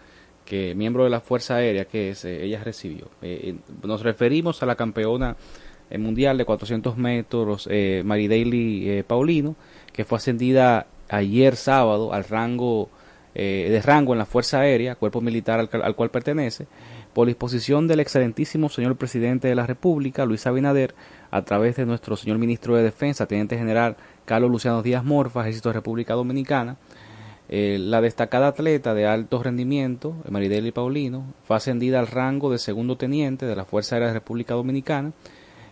que 0.47 0.73
miembro 0.73 1.03
de 1.03 1.09
la 1.09 1.19
Fuerza 1.19 1.57
Aérea 1.57 1.85
que 1.85 2.11
es, 2.11 2.25
eh, 2.25 2.45
ella 2.45 2.63
recibió. 2.63 3.09
Eh, 3.21 3.55
nos 3.83 4.01
referimos 4.01 4.63
a 4.63 4.65
la 4.65 4.75
campeona 4.75 5.35
eh, 5.89 5.97
mundial 5.97 6.37
de 6.37 6.45
400 6.45 6.97
metros, 6.97 7.67
eh, 7.69 8.03
Daily 8.05 9.03
Paulino, 9.05 9.55
que 9.91 10.05
fue 10.05 10.17
ascendida 10.17 10.87
ayer 11.09 11.55
sábado 11.55 12.13
al 12.13 12.23
rango 12.23 12.89
de 13.35 13.79
rango 13.85 14.13
en 14.13 14.17
la 14.17 14.25
Fuerza 14.25 14.61
Aérea, 14.61 14.95
cuerpo 14.95 15.21
militar 15.21 15.59
al, 15.59 15.81
al, 15.83 15.95
cual 15.95 16.09
pertenece, 16.09 16.65
por 17.17 17.25
disposición 17.25 17.87
del 17.87 17.99
excelentísimo 17.99 18.69
señor 18.69 18.95
presidente 18.95 19.47
de 19.47 19.55
la 19.55 19.65
República, 19.65 20.23
Luis 20.23 20.45
Abinader, 20.45 20.93
a 21.31 21.41
través 21.41 21.75
de 21.75 21.87
nuestro 21.87 22.15
señor 22.15 22.37
ministro 22.37 22.75
de 22.75 22.83
Defensa, 22.83 23.25
teniente 23.25 23.57
general 23.57 23.97
Carlos 24.25 24.51
Luciano 24.51 24.83
Díaz 24.83 25.03
Morfa, 25.03 25.41
Ejército 25.41 25.69
de 25.69 25.73
República 25.73 26.13
Dominicana, 26.13 26.77
eh, 27.49 27.79
la 27.79 28.01
destacada 28.01 28.49
atleta 28.49 28.93
de 28.93 29.07
alto 29.07 29.41
rendimiento, 29.41 30.13
Marideli 30.29 30.71
Paulino, 30.71 31.33
fue 31.43 31.57
ascendida 31.57 31.97
al 31.97 32.05
rango 32.05 32.51
de 32.51 32.59
segundo 32.59 32.97
teniente 32.97 33.47
de 33.47 33.55
la 33.55 33.65
Fuerza 33.65 33.95
Aérea 33.95 34.09
de 34.09 34.13
la 34.13 34.19
República 34.19 34.53
Dominicana, 34.53 35.11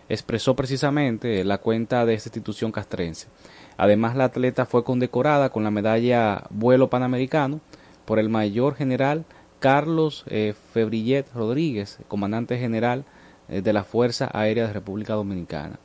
expresó 0.08 0.56
precisamente 0.56 1.44
la 1.44 1.58
cuenta 1.58 2.04
de 2.06 2.14
esta 2.14 2.28
institución 2.28 2.72
castrense. 2.72 3.28
Además, 3.76 4.16
la 4.16 4.24
atleta 4.24 4.66
fue 4.66 4.82
condecorada 4.82 5.50
con 5.50 5.62
la 5.62 5.70
medalla 5.70 6.42
Vuelo 6.50 6.90
Panamericano 6.90 7.60
por 8.04 8.18
el 8.18 8.30
mayor 8.30 8.74
general 8.74 9.24
Carlos 9.58 10.24
eh, 10.28 10.54
Febrillet 10.72 11.26
Rodríguez, 11.34 11.98
comandante 12.08 12.58
general 12.58 13.04
eh, 13.48 13.62
de 13.62 13.72
la 13.72 13.84
Fuerza 13.84 14.30
Aérea 14.32 14.66
de 14.66 14.72
República 14.72 15.14
Dominicana. 15.14 15.78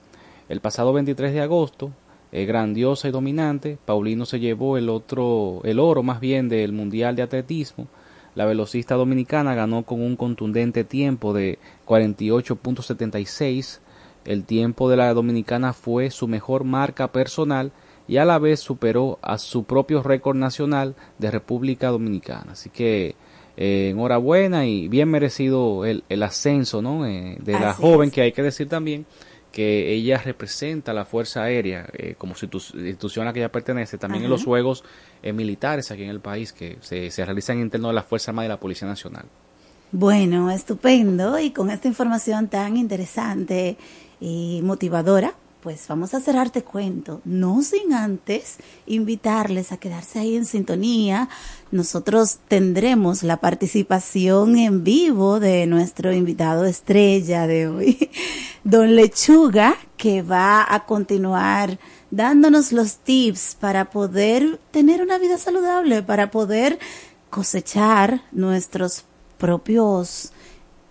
El 0.49 0.61
pasado 0.61 0.93
23 0.93 1.33
de 1.33 1.41
agosto, 1.41 1.91
eh, 2.31 2.45
grandiosa 2.45 3.07
y 3.07 3.11
dominante. 3.11 3.77
Paulino 3.85 4.25
se 4.25 4.39
llevó 4.39 4.77
el 4.77 4.89
otro, 4.89 5.61
el 5.63 5.79
oro 5.79 6.03
más 6.03 6.19
bien 6.19 6.49
del 6.49 6.71
Mundial 6.71 7.15
de 7.15 7.23
Atletismo. 7.23 7.87
La 8.35 8.45
velocista 8.45 8.95
dominicana 8.95 9.55
ganó 9.55 9.83
con 9.83 10.01
un 10.01 10.15
contundente 10.15 10.83
tiempo 10.83 11.33
de 11.33 11.59
48.76. 11.85 13.79
El 14.23 14.45
tiempo 14.45 14.89
de 14.89 14.97
la 14.97 15.13
dominicana 15.13 15.73
fue 15.73 16.09
su 16.11 16.27
mejor 16.27 16.63
marca 16.63 17.11
personal 17.11 17.71
y 18.07 18.17
a 18.17 18.25
la 18.25 18.39
vez 18.39 18.59
superó 18.59 19.19
a 19.21 19.37
su 19.37 19.65
propio 19.65 20.01
récord 20.03 20.37
nacional 20.37 20.95
de 21.17 21.31
República 21.31 21.89
Dominicana. 21.89 22.53
Así 22.53 22.69
que 22.69 23.15
eh, 23.63 23.89
enhorabuena 23.91 24.65
y 24.65 24.87
bien 24.87 25.07
merecido 25.07 25.85
el, 25.85 26.03
el 26.09 26.23
ascenso 26.23 26.81
¿no? 26.81 27.05
Eh, 27.05 27.37
de 27.39 27.53
la 27.53 27.73
joven 27.75 28.09
que 28.09 28.21
hay 28.21 28.31
que 28.31 28.41
decir 28.41 28.67
también 28.67 29.05
que 29.51 29.93
ella 29.93 30.17
representa 30.17 30.93
la 30.93 31.05
Fuerza 31.05 31.43
Aérea 31.43 31.87
eh, 31.93 32.15
como 32.17 32.33
institución 32.41 33.23
a 33.23 33.29
la 33.29 33.33
que 33.33 33.41
ella 33.41 33.51
pertenece, 33.51 33.99
también 33.99 34.23
en 34.23 34.31
los 34.31 34.45
juegos 34.45 34.83
militares 35.21 35.91
aquí 35.91 36.03
en 36.03 36.09
el 36.09 36.21
país 36.21 36.53
que 36.53 36.77
se, 36.81 37.11
se 37.11 37.23
realizan 37.23 37.59
interno 37.59 37.89
de 37.89 37.93
la 37.93 38.01
Fuerza 38.01 38.31
Armada 38.31 38.47
y 38.47 38.49
la 38.49 38.59
Policía 38.59 38.87
Nacional. 38.87 39.25
Bueno, 39.91 40.49
estupendo 40.49 41.37
y 41.37 41.51
con 41.51 41.69
esta 41.69 41.87
información 41.87 42.47
tan 42.47 42.77
interesante 42.77 43.77
y 44.19 44.61
motivadora, 44.63 45.35
pues 45.61 45.87
vamos 45.87 46.13
a 46.13 46.19
cerrarte 46.19 46.63
cuento, 46.63 47.21
no 47.23 47.61
sin 47.61 47.93
antes 47.93 48.57
invitarles 48.87 49.71
a 49.71 49.77
quedarse 49.77 50.19
ahí 50.19 50.35
en 50.35 50.45
sintonía. 50.45 51.29
Nosotros 51.71 52.39
tendremos 52.47 53.21
la 53.21 53.37
participación 53.37 54.57
en 54.57 54.83
vivo 54.83 55.39
de 55.39 55.67
nuestro 55.67 56.13
invitado 56.13 56.65
estrella 56.65 57.45
de 57.45 57.67
hoy, 57.67 58.09
don 58.63 58.95
Lechuga, 58.95 59.75
que 59.97 60.23
va 60.23 60.65
a 60.67 60.85
continuar 60.85 61.77
dándonos 62.09 62.71
los 62.71 62.97
tips 62.97 63.55
para 63.59 63.91
poder 63.91 64.59
tener 64.71 65.01
una 65.01 65.19
vida 65.19 65.37
saludable, 65.37 66.01
para 66.01 66.31
poder 66.31 66.79
cosechar 67.29 68.23
nuestros 68.31 69.05
propios 69.37 70.33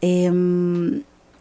eh, 0.00 0.30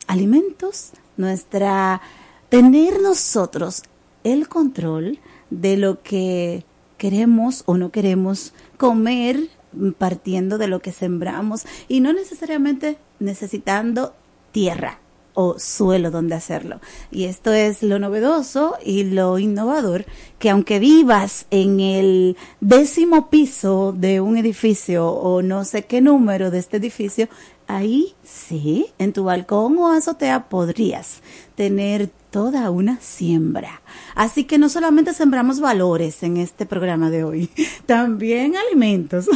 alimentos, 0.07 0.91
nuestra 1.15 2.01
tener 2.49 3.01
nosotros 3.01 3.83
el 4.23 4.47
control 4.47 5.19
de 5.49 5.77
lo 5.77 6.01
que 6.01 6.65
queremos 6.97 7.63
o 7.65 7.77
no 7.77 7.91
queremos 7.91 8.53
comer 8.77 9.49
partiendo 9.97 10.57
de 10.57 10.67
lo 10.67 10.81
que 10.81 10.91
sembramos 10.91 11.65
y 11.87 12.01
no 12.01 12.11
necesariamente 12.11 12.97
necesitando 13.19 14.13
tierra 14.51 14.99
o 15.35 15.57
suelo 15.57 16.11
donde 16.11 16.35
hacerlo. 16.35 16.81
Y 17.11 17.25
esto 17.25 17.53
es 17.53 17.81
lo 17.81 17.99
novedoso 17.99 18.75
y 18.83 19.03
lo 19.03 19.39
innovador, 19.39 20.05
que 20.37 20.49
aunque 20.49 20.79
vivas 20.79 21.45
en 21.49 21.79
el 21.79 22.35
décimo 22.59 23.29
piso 23.29 23.93
de 23.95 24.19
un 24.19 24.37
edificio 24.37 25.07
o 25.07 25.41
no 25.41 25.63
sé 25.63 25.85
qué 25.85 26.01
número 26.01 26.51
de 26.51 26.59
este 26.59 26.77
edificio, 26.77 27.29
ahí 27.67 28.15
sí, 28.23 28.87
en 28.97 29.13
tu 29.13 29.23
balcón 29.23 29.77
o 29.77 29.91
azotea 29.93 30.49
podrías 30.49 31.21
tener 31.55 32.09
toda 32.31 32.69
una 32.71 32.99
siembra. 33.01 33.81
Así 34.15 34.43
que 34.43 34.57
no 34.57 34.69
solamente 34.69 35.13
sembramos 35.13 35.59
valores 35.59 36.23
en 36.23 36.37
este 36.37 36.65
programa 36.65 37.09
de 37.09 37.23
hoy, 37.23 37.49
también 37.85 38.55
alimentos. 38.55 39.27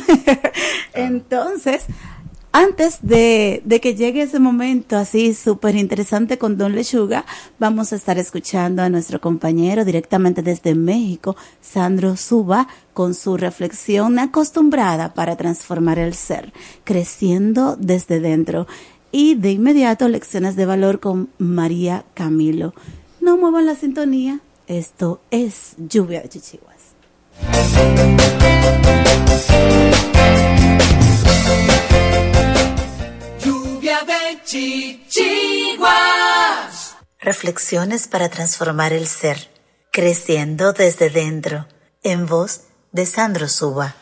Entonces, 0.94 1.86
antes 2.56 3.00
de, 3.02 3.64
de, 3.66 3.82
que 3.82 3.96
llegue 3.96 4.22
ese 4.22 4.40
momento 4.40 4.96
así 4.96 5.34
súper 5.34 5.76
interesante 5.76 6.38
con 6.38 6.56
Don 6.56 6.76
Lechuga, 6.76 7.26
vamos 7.58 7.92
a 7.92 7.96
estar 7.96 8.20
escuchando 8.20 8.84
a 8.84 8.90
nuestro 8.90 9.20
compañero 9.20 9.84
directamente 9.84 10.44
desde 10.44 10.76
México, 10.76 11.36
Sandro 11.62 12.16
Suba, 12.16 12.68
con 12.94 13.16
su 13.16 13.38
reflexión 13.38 14.20
acostumbrada 14.20 15.16
para 15.16 15.36
transformar 15.36 15.98
el 15.98 16.14
ser, 16.14 16.54
creciendo 16.84 17.76
desde 17.76 18.20
dentro 18.20 18.68
y 19.14 19.36
de 19.36 19.52
inmediato 19.52 20.10
lecciones 20.10 20.58
de 20.58 20.66
valor 20.66 21.00
con 21.00 21.30
María 21.38 22.04
Camilo. 22.16 22.74
No 23.22 23.38
muevan 23.38 23.68
la 23.68 23.76
sintonía, 23.76 24.40
esto 24.68 25.22
es 25.30 25.76
lluvia 25.78 26.22
de 26.24 26.30
chichiguas. 26.30 26.74
Lluvia 33.46 34.00
de 34.02 34.42
chichiguas. 34.44 35.84
Reflexiones 37.20 38.08
para 38.08 38.30
transformar 38.30 38.94
el 38.94 39.06
ser, 39.06 39.52
creciendo 39.92 40.74
desde 40.74 41.12
dentro, 41.12 41.68
en 42.02 42.26
voz 42.26 42.62
de 42.92 43.06
Sandro 43.06 43.48
Suba. 43.48 43.96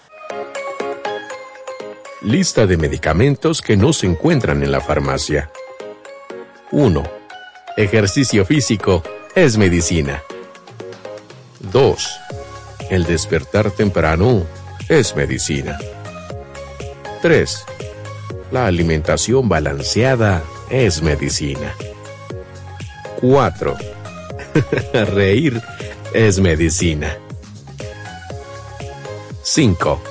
Lista 2.24 2.68
de 2.68 2.78
medicamentos 2.78 3.64
que 3.64 3.76
no 3.76 3.94
se 3.94 4.06
encuentran 4.06 4.62
en 4.62 4.72
la 4.72 4.80
farmacia. 4.80 5.50
1. 6.70 7.04
Ejercicio 7.78 8.46
físico 8.46 9.02
es 9.34 9.58
medicina. 9.58 10.22
2. 11.72 12.20
El 12.92 13.06
despertar 13.06 13.72
temprano 13.72 14.46
es 14.88 15.16
medicina. 15.16 15.80
3. 17.24 17.66
La 18.52 18.68
alimentación 18.68 19.50
balanceada 19.50 20.44
es 20.70 21.02
medicina. 21.02 21.74
4. 23.20 23.78
Reír 25.16 25.60
es 26.14 26.40
medicina. 26.40 27.18
5 29.42 30.11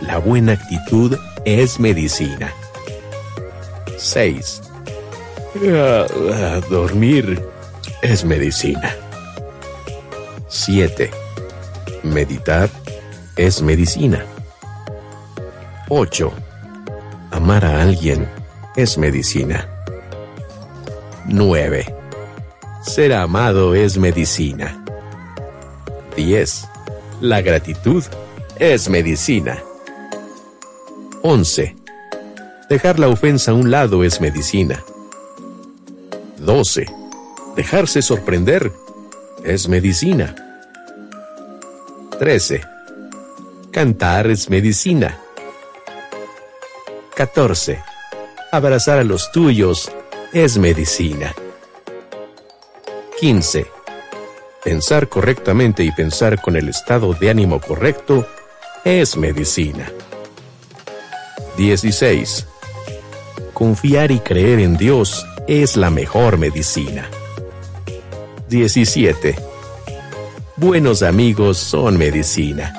la 0.00 0.18
buena 0.18 0.52
actitud 0.52 1.16
es 1.44 1.80
medicina. 1.80 2.52
6. 3.96 4.62
dormir 6.70 7.42
es 8.02 8.24
medicina. 8.24 8.94
7. 10.48 11.10
Meditar 12.04 12.70
es 13.36 13.60
medicina. 13.60 14.24
8. 15.88 16.32
Amar 17.32 17.64
a 17.64 17.82
alguien 17.82 18.28
es 18.76 18.98
medicina. 18.98 19.68
9. 21.26 21.94
Ser 22.82 23.12
amado 23.14 23.74
es 23.74 23.98
medicina. 23.98 24.82
10. 26.16 26.68
La 27.20 27.42
gratitud 27.42 28.04
es 28.58 28.88
medicina. 28.88 29.62
11. 31.22 31.76
Dejar 32.68 32.98
la 32.98 33.08
ofensa 33.08 33.50
a 33.50 33.54
un 33.54 33.70
lado 33.70 34.04
es 34.04 34.20
medicina. 34.20 34.82
12. 36.38 36.86
Dejarse 37.56 38.02
sorprender 38.02 38.72
es 39.44 39.68
medicina. 39.68 40.34
13. 42.18 42.62
Cantar 43.70 44.28
es 44.28 44.48
medicina. 44.48 45.18
14. 47.14 47.80
Abrazar 48.52 48.98
a 48.98 49.04
los 49.04 49.32
tuyos 49.32 49.90
es 50.32 50.58
medicina. 50.58 51.34
15. 53.20 53.66
Pensar 54.62 55.08
correctamente 55.08 55.82
y 55.82 55.90
pensar 55.90 56.40
con 56.40 56.56
el 56.56 56.68
estado 56.68 57.14
de 57.14 57.30
ánimo 57.30 57.60
correcto 57.60 58.26
es 58.84 59.16
medicina. 59.16 59.90
16. 61.58 62.46
Confiar 63.52 64.12
y 64.12 64.20
creer 64.20 64.60
en 64.60 64.76
Dios 64.76 65.26
es 65.48 65.76
la 65.76 65.90
mejor 65.90 66.38
medicina. 66.38 67.10
17. 68.48 69.34
Buenos 70.54 71.02
amigos 71.02 71.58
son 71.58 71.98
medicina. 71.98 72.72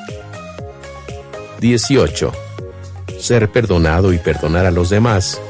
18. 1.60 2.32
Ser 3.20 3.52
perdonado 3.52 4.13
y 4.13 4.18
perdonar 4.18 4.65
a 4.65 4.72
los 4.72 4.89
demás 4.89 5.42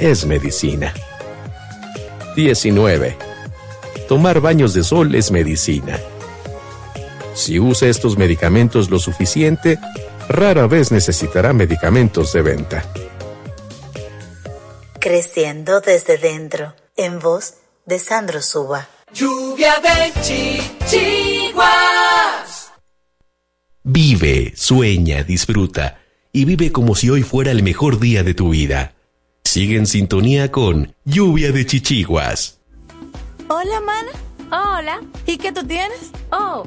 es 0.00 0.26
medicina. 0.26 0.92
19. 2.34 3.16
Tomar 4.08 4.40
baños 4.40 4.74
de 4.74 4.82
sol 4.82 5.14
es 5.14 5.30
medicina. 5.30 6.00
Si 7.32 7.60
usa 7.60 7.88
estos 7.88 8.18
medicamentos 8.18 8.90
lo 8.90 8.98
suficiente, 8.98 9.78
rara 10.28 10.66
vez 10.66 10.90
necesitará 10.92 11.52
medicamentos 11.52 12.32
de 12.32 12.42
venta. 12.42 12.84
Creciendo 15.00 15.80
desde 15.80 16.18
dentro, 16.18 16.74
en 16.96 17.20
voz 17.20 17.54
de 17.84 17.98
Sandro 17.98 18.42
Suba. 18.42 18.88
Lluvia 19.12 19.74
de 19.80 20.12
chichiguas. 20.20 21.66
Vive, 23.84 24.52
sueña, 24.56 25.22
disfruta 25.22 26.00
y 26.32 26.44
vive 26.44 26.72
como 26.72 26.94
si 26.96 27.08
hoy 27.08 27.22
fuera 27.22 27.52
el 27.52 27.62
mejor 27.62 28.00
día 28.00 28.24
de 28.24 28.34
tu 28.34 28.50
vida. 28.50 28.94
Sigue 29.44 29.76
en 29.76 29.86
sintonía 29.86 30.50
con 30.50 30.94
Lluvia 31.04 31.52
de 31.52 31.64
Chichiguas. 31.64 32.58
Hola, 33.48 33.80
mana. 33.80 34.10
Hola. 34.50 35.00
¿Y 35.24 35.38
qué 35.38 35.52
tú 35.52 35.64
tienes? 35.64 36.10
Oh, 36.30 36.66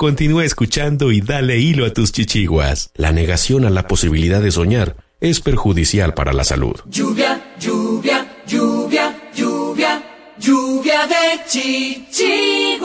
Continúa 0.00 0.46
escuchando 0.46 1.12
y 1.12 1.20
dale 1.20 1.58
hilo 1.58 1.84
a 1.84 1.92
tus 1.92 2.10
chichiguas. 2.10 2.90
La 2.94 3.12
negación 3.12 3.66
a 3.66 3.70
la 3.70 3.86
posibilidad 3.86 4.40
de 4.40 4.50
soñar 4.50 4.96
es 5.20 5.42
perjudicial 5.42 6.14
para 6.14 6.32
la 6.32 6.42
salud. 6.42 6.80
Lluvia, 6.86 7.52
lluvia, 7.60 8.26
lluvia, 8.46 9.14
lluvia, 9.36 10.02
lluvia 10.38 11.06
de 11.06 11.44
chichiguas. 11.46 12.80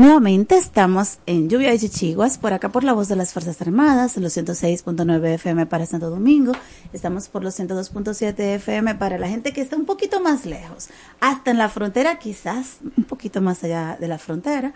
Nuevamente 0.00 0.56
estamos 0.56 1.18
en 1.26 1.50
Lluvia 1.50 1.72
de 1.72 1.78
Chichiguas, 1.78 2.38
por 2.38 2.54
acá 2.54 2.70
por 2.70 2.84
la 2.84 2.94
voz 2.94 3.08
de 3.08 3.16
las 3.16 3.34
Fuerzas 3.34 3.60
Armadas, 3.60 4.16
en 4.16 4.22
los 4.22 4.34
106.9 4.34 5.34
FM 5.34 5.66
para 5.66 5.84
Santo 5.84 6.08
Domingo. 6.08 6.52
Estamos 6.94 7.28
por 7.28 7.44
los 7.44 7.60
102.7 7.60 8.38
FM 8.54 8.94
para 8.94 9.18
la 9.18 9.28
gente 9.28 9.52
que 9.52 9.60
está 9.60 9.76
un 9.76 9.84
poquito 9.84 10.18
más 10.18 10.46
lejos, 10.46 10.88
hasta 11.20 11.50
en 11.50 11.58
la 11.58 11.68
frontera, 11.68 12.18
quizás 12.18 12.78
un 12.96 13.04
poquito 13.04 13.42
más 13.42 13.62
allá 13.62 13.98
de 14.00 14.08
la 14.08 14.16
frontera. 14.16 14.72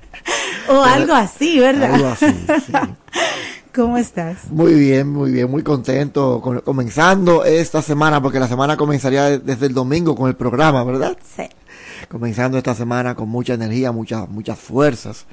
o 0.68 0.82
algo 0.82 1.12
así, 1.12 1.60
¿verdad? 1.60 1.94
Algo 1.94 2.08
así, 2.08 2.26
sí. 2.66 2.72
¿Cómo 3.74 3.98
estás? 3.98 4.50
Muy 4.50 4.74
bien, 4.74 5.10
muy 5.10 5.30
bien, 5.30 5.50
muy 5.50 5.62
contento 5.62 6.40
con, 6.40 6.60
comenzando 6.60 7.44
esta 7.44 7.82
semana, 7.82 8.22
porque 8.22 8.40
la 8.40 8.48
semana 8.48 8.78
comenzaría 8.78 9.38
desde 9.38 9.66
el 9.66 9.74
domingo 9.74 10.16
con 10.16 10.28
el 10.28 10.36
programa, 10.36 10.82
¿verdad? 10.84 11.18
Sí. 11.36 11.44
Comenzando 12.08 12.56
esta 12.56 12.74
semana 12.74 13.14
con 13.14 13.28
mucha 13.28 13.52
energía, 13.52 13.92
muchas, 13.92 14.26
muchas 14.30 14.58
fuerzas 14.58 15.26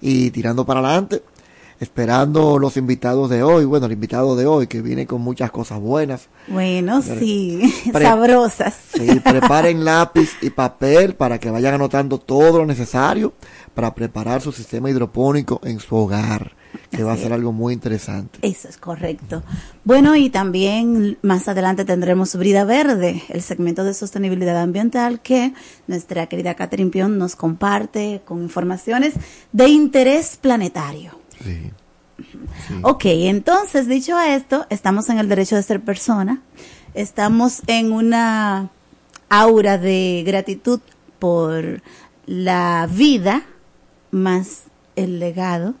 y 0.00 0.30
tirando 0.30 0.64
para 0.64 0.80
adelante 0.80 1.22
esperando 1.82 2.60
los 2.60 2.76
invitados 2.76 3.28
de 3.28 3.42
hoy, 3.42 3.64
bueno, 3.64 3.86
el 3.86 3.92
invitado 3.92 4.36
de 4.36 4.46
hoy 4.46 4.68
que 4.68 4.80
viene 4.80 5.04
con 5.04 5.20
muchas 5.20 5.50
cosas 5.50 5.80
buenas. 5.80 6.28
Bueno, 6.46 7.02
sí, 7.02 7.60
sabrosas. 7.92 8.76
Sí, 8.94 9.18
preparen 9.18 9.84
lápiz 9.84 10.30
y 10.42 10.50
papel 10.50 11.16
para 11.16 11.40
que 11.40 11.50
vayan 11.50 11.74
anotando 11.74 12.18
todo 12.18 12.58
lo 12.58 12.66
necesario 12.66 13.32
para 13.74 13.92
preparar 13.96 14.40
su 14.40 14.52
sistema 14.52 14.90
hidropónico 14.90 15.60
en 15.64 15.80
su 15.80 15.96
hogar, 15.96 16.52
que 16.92 17.02
va 17.02 17.14
a 17.14 17.16
ser 17.16 17.32
algo 17.32 17.50
muy 17.50 17.74
interesante. 17.74 18.38
Eso 18.42 18.68
es 18.68 18.76
correcto. 18.76 19.42
Bueno, 19.82 20.14
y 20.14 20.30
también 20.30 21.18
más 21.22 21.48
adelante 21.48 21.84
tendremos 21.84 22.36
Brida 22.36 22.62
Verde, 22.64 23.24
el 23.28 23.42
segmento 23.42 23.82
de 23.82 23.94
sostenibilidad 23.94 24.56
ambiental 24.62 25.20
que 25.20 25.52
nuestra 25.88 26.28
querida 26.28 26.54
Catherine 26.54 26.92
Pion 26.92 27.18
nos 27.18 27.34
comparte 27.34 28.22
con 28.24 28.40
informaciones 28.40 29.14
de 29.50 29.66
interés 29.66 30.38
planetario. 30.40 31.21
Sí. 31.44 31.70
Ok, 32.82 33.04
entonces 33.06 33.88
dicho 33.88 34.18
esto, 34.20 34.66
estamos 34.70 35.08
en 35.08 35.18
el 35.18 35.28
derecho 35.28 35.56
de 35.56 35.62
ser 35.62 35.80
persona, 35.80 36.42
estamos 36.94 37.62
en 37.66 37.92
una 37.92 38.70
aura 39.28 39.78
de 39.78 40.22
gratitud 40.26 40.80
por 41.18 41.82
la 42.26 42.88
vida 42.90 43.42
más 44.10 44.64
el 44.94 45.18
legado 45.18 45.74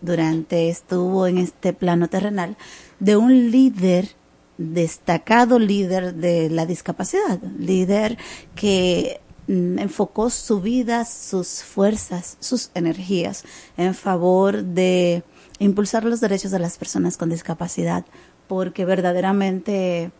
durante 0.00 0.70
estuvo 0.70 1.26
en 1.26 1.38
este 1.38 1.72
plano 1.72 2.08
terrenal 2.08 2.56
de 3.00 3.16
un 3.16 3.50
líder 3.50 4.10
destacado 4.58 5.58
líder 5.58 6.14
de 6.14 6.48
la 6.48 6.64
discapacidad, 6.64 7.42
líder 7.58 8.16
que 8.54 9.20
enfocó 9.48 10.30
su 10.30 10.60
vida, 10.60 11.04
sus 11.04 11.62
fuerzas, 11.62 12.36
sus 12.40 12.70
energías 12.74 13.44
en 13.76 13.94
favor 13.94 14.64
de 14.64 15.22
impulsar 15.58 16.04
los 16.04 16.20
derechos 16.20 16.50
de 16.50 16.58
las 16.58 16.78
personas 16.78 17.16
con 17.16 17.30
discapacidad, 17.30 18.04
porque 18.48 18.84
verdaderamente 18.84 20.10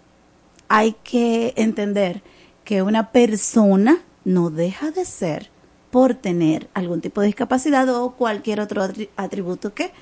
hay 0.69 0.95
que 1.05 1.55
entender 1.57 2.23
que 2.65 2.83
una 2.83 3.13
persona 3.13 4.03
no 4.25 4.51
deja 4.51 4.91
de 4.91 5.05
ser 5.05 5.51
por 5.91 6.15
tener 6.15 6.69
algún 6.75 7.01
tipo 7.01 7.21
de 7.21 7.29
discapacidad 7.29 7.89
o 7.89 8.13
cualquier 8.13 8.61
otro 8.61 8.83
atributo 9.17 9.73
que 9.73 9.93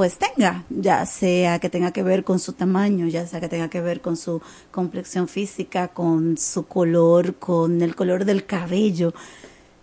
pues 0.00 0.16
tenga, 0.16 0.64
ya 0.70 1.04
sea 1.04 1.58
que 1.58 1.68
tenga 1.68 1.92
que 1.92 2.02
ver 2.02 2.24
con 2.24 2.38
su 2.38 2.54
tamaño, 2.54 3.06
ya 3.06 3.26
sea 3.26 3.38
que 3.38 3.50
tenga 3.50 3.68
que 3.68 3.82
ver 3.82 4.00
con 4.00 4.16
su 4.16 4.40
complexión 4.70 5.28
física, 5.28 5.88
con 5.88 6.38
su 6.38 6.66
color, 6.66 7.34
con 7.34 7.82
el 7.82 7.94
color 7.94 8.24
del 8.24 8.46
cabello, 8.46 9.12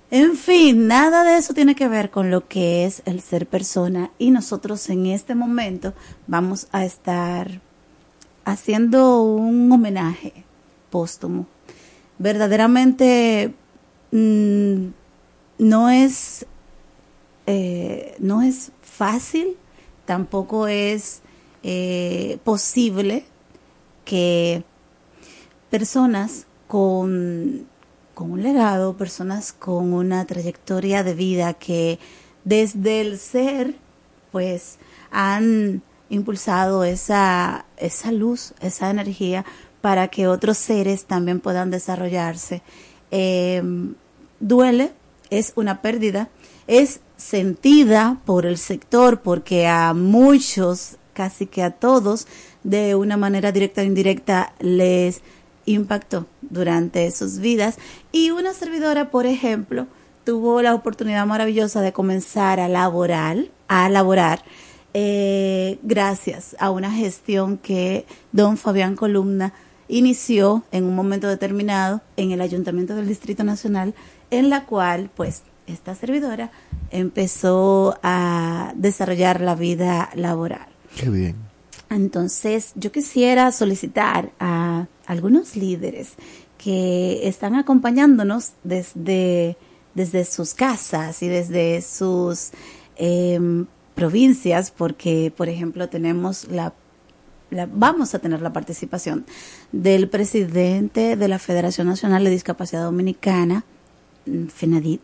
en 0.10 0.36
fin, 0.36 0.88
nada 0.88 1.24
de 1.24 1.38
eso 1.38 1.54
tiene 1.54 1.76
que 1.76 1.88
ver 1.88 2.10
con 2.10 2.32
lo 2.32 2.48
que 2.48 2.86
es 2.86 3.04
el 3.06 3.22
ser 3.22 3.46
persona 3.46 4.10
y 4.18 4.32
nosotros 4.32 4.90
en 4.90 5.06
este 5.06 5.36
momento 5.36 5.94
vamos 6.26 6.68
a 6.72 6.84
estar 6.84 7.62
haciendo 8.44 9.22
un 9.22 9.72
homenaje 9.72 10.34
póstumo. 10.90 11.46
Verdaderamente 12.18 13.54
mm, 14.12 14.88
no 15.60 15.90
es 15.92 16.48
eh, 17.46 18.16
no 18.18 18.42
es 18.42 18.72
fácil, 18.82 19.56
tampoco 20.08 20.68
es 20.68 21.22
eh, 21.62 22.40
posible 22.44 23.26
que 24.06 24.64
personas 25.70 26.48
con 26.68 27.68
con 28.18 28.32
un 28.32 28.42
legado, 28.42 28.98
personas 28.98 29.54
con 29.54 29.94
una 29.94 30.26
trayectoria 30.26 31.04
de 31.04 31.14
vida 31.14 31.54
que 31.54 32.00
desde 32.46 33.02
el 33.02 33.20
ser, 33.20 33.76
pues, 34.32 34.80
han 35.12 35.84
impulsado 36.10 36.84
esa, 36.84 37.68
esa 37.78 38.12
luz, 38.12 38.56
esa 38.60 38.90
energía 38.90 39.46
para 39.82 40.08
que 40.08 40.28
otros 40.28 40.58
seres 40.58 41.06
también 41.06 41.40
puedan 41.40 41.70
desarrollarse. 41.70 42.64
Em, 43.12 43.94
duele, 44.40 44.94
es 45.30 45.54
una 45.56 45.84
pérdida, 45.84 46.30
es 46.66 47.02
sentida 47.18 48.22
por 48.26 48.46
el 48.46 48.58
sector 48.58 49.22
porque 49.22 49.68
a 49.68 49.94
muchos, 49.94 50.98
casi 51.14 51.48
que 51.48 51.64
a 51.64 51.72
todos, 51.72 52.28
de 52.64 52.96
una 52.96 53.18
manera 53.18 53.52
directa 53.52 53.82
o 53.82 53.86
indirecta 53.86 54.54
les 54.60 55.22
impactó 55.66 56.28
durante 56.42 57.10
sus 57.12 57.40
vidas. 57.40 57.78
Y 58.12 58.32
una 58.32 58.54
servidora, 58.54 59.12
por 59.12 59.26
ejemplo, 59.26 59.88
tuvo 60.24 60.62
la 60.62 60.74
oportunidad 60.74 61.26
maravillosa 61.26 61.82
de 61.82 61.94
comenzar 61.94 62.60
a 62.60 62.68
laborar, 62.68 63.38
a 63.68 63.90
laborar, 63.90 64.44
eh, 64.94 65.80
gracias 65.84 66.56
a 66.60 66.72
una 66.72 66.92
gestión 66.92 67.58
que 67.58 68.06
don 68.32 68.58
Fabián 68.58 68.96
Columna 68.96 69.54
inició 69.88 70.64
en 70.72 70.86
un 70.86 70.96
momento 70.96 71.28
determinado 71.28 72.02
en 72.16 72.32
el 72.32 72.42
Ayuntamiento 72.42 72.96
del 72.96 73.08
Distrito 73.08 73.44
Nacional, 73.44 73.94
en 74.32 74.50
la 74.50 74.66
cual, 74.66 75.10
pues, 75.16 75.44
esta 75.68 75.94
servidora 75.96 76.52
empezó 76.90 78.00
a 78.02 78.74
desarrollar 78.76 79.42
la 79.42 79.56
vida 79.56 80.10
laboral. 80.16 80.68
Qué 80.96 81.10
bien. 81.10 81.36
Entonces, 81.90 82.72
yo 82.76 82.92
quisiera 82.92 83.52
solicitar 83.52 84.32
a 84.40 84.88
algunos 85.06 85.56
líderes 85.56 86.14
que 86.58 87.28
están 87.28 87.56
acompañándonos 87.56 88.54
desde, 88.64 89.58
desde 89.94 90.26
sus 90.26 90.54
casas 90.54 91.22
y 91.22 91.28
desde 91.28 91.82
sus 91.82 92.52
em, 92.98 93.68
provincias, 93.96 94.72
porque, 94.72 95.32
por 95.36 95.50
ejemplo, 95.50 95.88
tenemos 95.88 96.48
la, 96.50 96.74
la, 97.52 97.68
vamos 97.72 98.14
a 98.16 98.20
tener 98.20 98.42
la 98.42 98.52
participación 98.52 99.26
del 99.72 100.10
presidente 100.10 101.16
de 101.16 101.28
la 101.28 101.40
Federación 101.40 101.88
Nacional 101.88 102.24
de 102.24 102.32
Discapacidad 102.32 102.84
Dominicana, 102.84 103.64
mm, 104.26 104.48
FENADIT, 104.48 105.02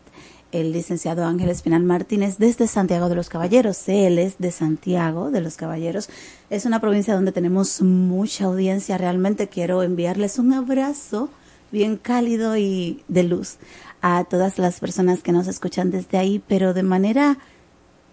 el 0.54 0.70
licenciado 0.72 1.24
Ángel 1.24 1.50
Espinal 1.50 1.82
Martínez 1.82 2.38
desde 2.38 2.68
Santiago 2.68 3.08
de 3.08 3.16
los 3.16 3.28
Caballeros. 3.28 3.88
Él 3.88 4.20
es 4.20 4.38
de 4.38 4.52
Santiago 4.52 5.32
de 5.32 5.40
los 5.40 5.56
Caballeros. 5.56 6.08
Es 6.48 6.64
una 6.64 6.80
provincia 6.80 7.12
donde 7.12 7.32
tenemos 7.32 7.82
mucha 7.82 8.44
audiencia. 8.44 8.96
Realmente 8.96 9.48
quiero 9.48 9.82
enviarles 9.82 10.38
un 10.38 10.52
abrazo 10.52 11.28
bien 11.72 11.96
cálido 11.96 12.56
y 12.56 13.02
de 13.08 13.24
luz 13.24 13.56
a 14.00 14.22
todas 14.22 14.58
las 14.58 14.78
personas 14.78 15.24
que 15.24 15.32
nos 15.32 15.48
escuchan 15.48 15.90
desde 15.90 16.18
ahí, 16.18 16.40
pero 16.46 16.72
de 16.72 16.84
manera 16.84 17.38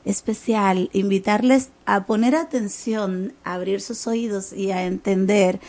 especial 0.03 0.89
invitarles 0.93 1.69
a 1.85 2.07
poner 2.07 2.35
atención, 2.35 3.33
a 3.43 3.53
abrir 3.53 3.81
sus 3.81 4.07
oídos 4.07 4.51
y 4.51 4.71
a 4.71 4.85
entender 4.85 5.59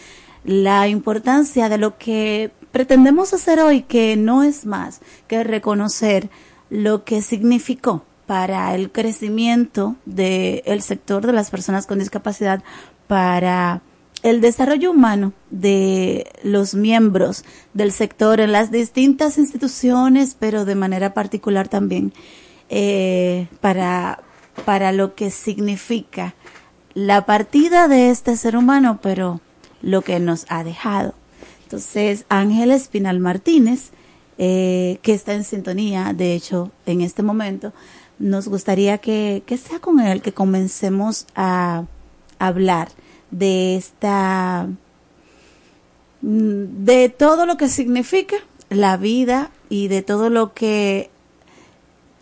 la 0.45 0.89
importancia 0.89 1.69
de 1.69 1.77
lo 1.77 1.99
que 1.99 2.51
pretendemos 2.71 3.35
hacer 3.35 3.61
hoy, 3.61 3.83
que 3.83 4.17
no 4.17 4.43
es 4.43 4.65
más 4.65 5.03
que 5.29 5.45
reconocer 5.45 6.31
lo 6.73 7.05
que 7.05 7.21
significó 7.21 8.03
para 8.27 8.75
el 8.75 8.91
crecimiento 8.91 9.97
del 10.07 10.81
sector 10.81 11.27
de 11.27 11.35
las 11.35 11.51
personas 11.51 11.87
con 11.87 11.99
discapacidad, 11.99 12.65
para 13.07 13.83
el 14.23 14.41
desarrollo 14.41 14.91
humano 14.93 15.35
de 15.51 16.33
los 16.43 16.75
miembros 16.75 17.45
del 17.75 17.93
sector 17.93 18.41
en 18.41 18.53
las 18.53 18.71
distintas 18.71 19.37
instituciones, 19.37 20.35
pero 20.39 20.65
de 20.65 20.75
manera 20.75 21.13
particular 21.13 21.69
también 21.69 22.15
eh, 22.71 23.49
para, 23.61 24.21
para 24.65 24.93
lo 24.93 25.15
que 25.15 25.31
significa 25.31 26.35
la 26.95 27.27
partida 27.27 27.87
de 27.87 28.09
este 28.09 28.35
ser 28.39 28.57
humano, 28.57 28.99
pero 29.03 29.43
lo 29.83 30.01
que 30.01 30.19
nos 30.21 30.47
ha 30.49 30.65
dejado. 30.65 31.13
Entonces, 31.65 32.25
Ángel 32.31 32.71
Espinal 32.71 33.19
Martínez, 33.19 33.91
eh, 34.39 34.99
que 35.03 35.13
está 35.15 35.35
en 35.35 35.45
sintonía, 35.45 36.13
de 36.15 36.35
hecho, 36.35 36.71
en 36.87 37.01
este 37.01 37.23
momento, 37.23 37.73
nos 38.19 38.49
gustaría 38.49 38.99
que, 38.99 39.43
que 39.47 39.57
sea 39.59 39.79
con 39.79 40.01
él 40.01 40.23
que 40.23 40.33
comencemos 40.33 41.27
a 41.35 41.85
hablar 42.39 42.89
de 43.31 43.77
esta, 43.77 44.69
mm, 46.21 46.85
de 46.85 47.09
todo 47.09 47.47
lo 47.47 47.57
que 47.57 47.69
significa 47.69 48.37
la 48.71 48.97
vida 48.97 49.51
y 49.69 49.89
de 49.89 50.03
todo 50.03 50.31
lo 50.31 50.55
que 50.55 51.11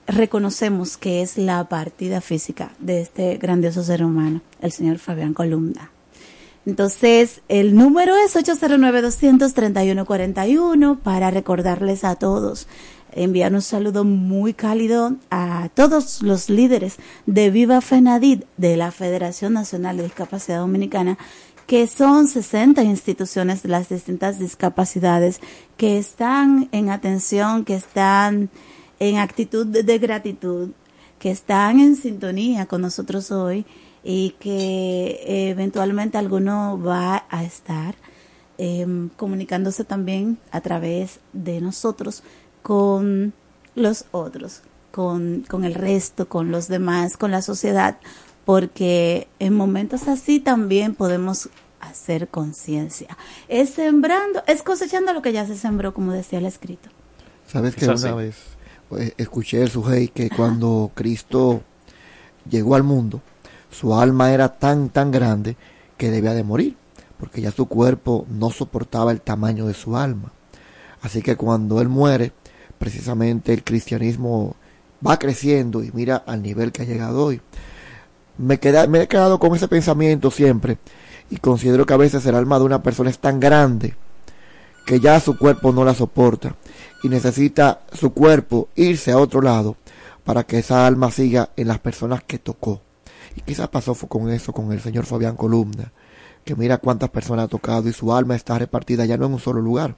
reconocemos 0.06 0.96
que 0.96 1.22
es 1.22 1.38
la 1.38 1.68
partida 1.68 2.20
física 2.20 2.72
de 2.78 3.00
este 3.00 3.36
grandioso 3.36 3.82
ser 3.82 4.04
humano, 4.04 4.40
el 4.60 4.72
señor 4.72 4.98
Fabián 4.98 5.34
Columna. 5.34 5.90
Entonces, 6.70 7.42
el 7.48 7.74
número 7.74 8.14
es 8.14 8.36
809-231-41 8.36 11.00
para 11.00 11.32
recordarles 11.32 12.04
a 12.04 12.14
todos, 12.14 12.68
enviar 13.10 13.52
un 13.52 13.60
saludo 13.60 14.04
muy 14.04 14.54
cálido 14.54 15.16
a 15.32 15.68
todos 15.74 16.22
los 16.22 16.48
líderes 16.48 16.98
de 17.26 17.50
Viva 17.50 17.80
Fenadid 17.80 18.44
de 18.56 18.76
la 18.76 18.92
Federación 18.92 19.54
Nacional 19.54 19.96
de 19.96 20.04
Discapacidad 20.04 20.60
Dominicana, 20.60 21.18
que 21.66 21.88
son 21.88 22.28
60 22.28 22.84
instituciones 22.84 23.64
de 23.64 23.70
las 23.70 23.88
distintas 23.88 24.38
discapacidades 24.38 25.40
que 25.76 25.98
están 25.98 26.68
en 26.70 26.90
atención, 26.90 27.64
que 27.64 27.74
están 27.74 28.48
en 29.00 29.18
actitud 29.18 29.66
de 29.66 29.98
gratitud, 29.98 30.70
que 31.20 31.30
están 31.30 31.78
en 31.78 31.94
sintonía 31.94 32.66
con 32.66 32.80
nosotros 32.80 33.30
hoy 33.30 33.66
y 34.02 34.30
que 34.40 35.50
eventualmente 35.50 36.16
alguno 36.16 36.80
va 36.82 37.26
a 37.28 37.44
estar 37.44 37.94
em, 38.56 39.10
comunicándose 39.10 39.84
también 39.84 40.38
a 40.50 40.62
través 40.62 41.20
de 41.34 41.60
nosotros 41.60 42.22
con 42.62 43.34
los 43.74 44.06
otros, 44.12 44.62
con, 44.90 45.44
con 45.46 45.64
el 45.64 45.74
resto, 45.74 46.26
con 46.26 46.50
los 46.50 46.68
demás, 46.68 47.18
con 47.18 47.30
la 47.30 47.42
sociedad, 47.42 47.98
porque 48.46 49.28
en 49.38 49.54
momentos 49.54 50.08
así 50.08 50.40
también 50.40 50.94
podemos 50.94 51.50
hacer 51.80 52.28
conciencia. 52.28 53.16
Es 53.48 53.70
sembrando, 53.70 54.42
es 54.46 54.62
cosechando 54.62 55.12
lo 55.12 55.20
que 55.20 55.34
ya 55.34 55.46
se 55.46 55.56
sembró, 55.56 55.92
como 55.92 56.12
decía 56.12 56.38
el 56.38 56.46
escrito. 56.46 56.88
Sabes 57.46 57.76
que 57.76 57.86
una 57.86 58.14
vez 58.14 58.36
pues, 58.90 59.14
escuché 59.16 59.62
el 59.62 59.70
sujei 59.70 60.08
que 60.08 60.28
cuando 60.28 60.90
Cristo 60.94 61.62
llegó 62.50 62.74
al 62.74 62.82
mundo, 62.82 63.22
su 63.70 63.94
alma 63.94 64.32
era 64.32 64.58
tan, 64.58 64.90
tan 64.90 65.12
grande 65.12 65.56
que 65.96 66.10
debía 66.10 66.34
de 66.34 66.42
morir, 66.42 66.76
porque 67.16 67.40
ya 67.40 67.52
su 67.52 67.66
cuerpo 67.66 68.26
no 68.28 68.50
soportaba 68.50 69.12
el 69.12 69.20
tamaño 69.20 69.68
de 69.68 69.74
su 69.74 69.96
alma. 69.96 70.32
Así 71.02 71.22
que 71.22 71.36
cuando 71.36 71.80
él 71.80 71.88
muere, 71.88 72.32
precisamente 72.78 73.52
el 73.52 73.62
cristianismo 73.62 74.56
va 75.06 75.20
creciendo 75.20 75.84
y 75.84 75.92
mira 75.94 76.16
al 76.16 76.42
nivel 76.42 76.72
que 76.72 76.82
ha 76.82 76.86
llegado 76.86 77.24
hoy. 77.24 77.40
Me, 78.38 78.58
queda, 78.58 78.88
me 78.88 79.02
he 79.02 79.08
quedado 79.08 79.38
con 79.38 79.54
ese 79.54 79.68
pensamiento 79.68 80.32
siempre 80.32 80.78
y 81.30 81.36
considero 81.36 81.86
que 81.86 81.94
a 81.94 81.98
veces 81.98 82.26
el 82.26 82.34
alma 82.34 82.58
de 82.58 82.64
una 82.64 82.82
persona 82.82 83.08
es 83.08 83.20
tan 83.20 83.38
grande 83.38 83.94
que 84.90 84.98
ya 84.98 85.20
su 85.20 85.38
cuerpo 85.38 85.70
no 85.70 85.84
la 85.84 85.94
soporta 85.94 86.56
y 87.04 87.08
necesita 87.08 87.82
su 87.92 88.12
cuerpo 88.12 88.70
irse 88.74 89.12
a 89.12 89.18
otro 89.18 89.40
lado 89.40 89.76
para 90.24 90.42
que 90.42 90.58
esa 90.58 90.84
alma 90.84 91.12
siga 91.12 91.50
en 91.54 91.68
las 91.68 91.78
personas 91.78 92.24
que 92.24 92.40
tocó. 92.40 92.80
Y 93.36 93.42
quizás 93.42 93.68
pasó 93.68 93.94
con 93.94 94.28
eso 94.32 94.52
con 94.52 94.72
el 94.72 94.80
señor 94.80 95.06
Fabián 95.06 95.36
Columna, 95.36 95.92
que 96.44 96.56
mira 96.56 96.78
cuántas 96.78 97.08
personas 97.08 97.44
ha 97.44 97.48
tocado 97.48 97.88
y 97.88 97.92
su 97.92 98.12
alma 98.12 98.34
está 98.34 98.58
repartida 98.58 99.04
ya 99.04 99.16
no 99.16 99.26
en 99.26 99.34
un 99.34 99.38
solo 99.38 99.60
lugar, 99.60 99.94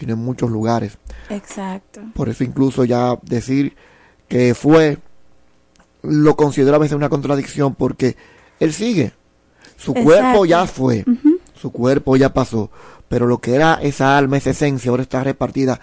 sino 0.00 0.14
en 0.14 0.20
muchos 0.20 0.50
lugares. 0.50 0.96
Exacto. 1.28 2.00
Por 2.14 2.30
eso 2.30 2.42
incluso 2.42 2.86
ya 2.86 3.18
decir 3.20 3.76
que 4.28 4.54
fue, 4.54 4.96
lo 6.00 6.36
considero 6.36 6.76
a 6.76 6.78
veces 6.78 6.96
una 6.96 7.10
contradicción 7.10 7.74
porque 7.74 8.16
él 8.60 8.72
sigue. 8.72 9.12
Su 9.76 9.92
cuerpo 9.92 10.46
ya 10.46 10.64
fue, 10.64 11.04
su 11.54 11.70
cuerpo 11.70 12.16
ya 12.16 12.32
pasó, 12.32 12.70
pero 13.12 13.26
lo 13.26 13.42
que 13.42 13.54
era 13.54 13.74
esa 13.82 14.16
alma, 14.16 14.38
esa 14.38 14.52
esencia, 14.52 14.90
ahora 14.90 15.02
está 15.02 15.22
repartida 15.22 15.78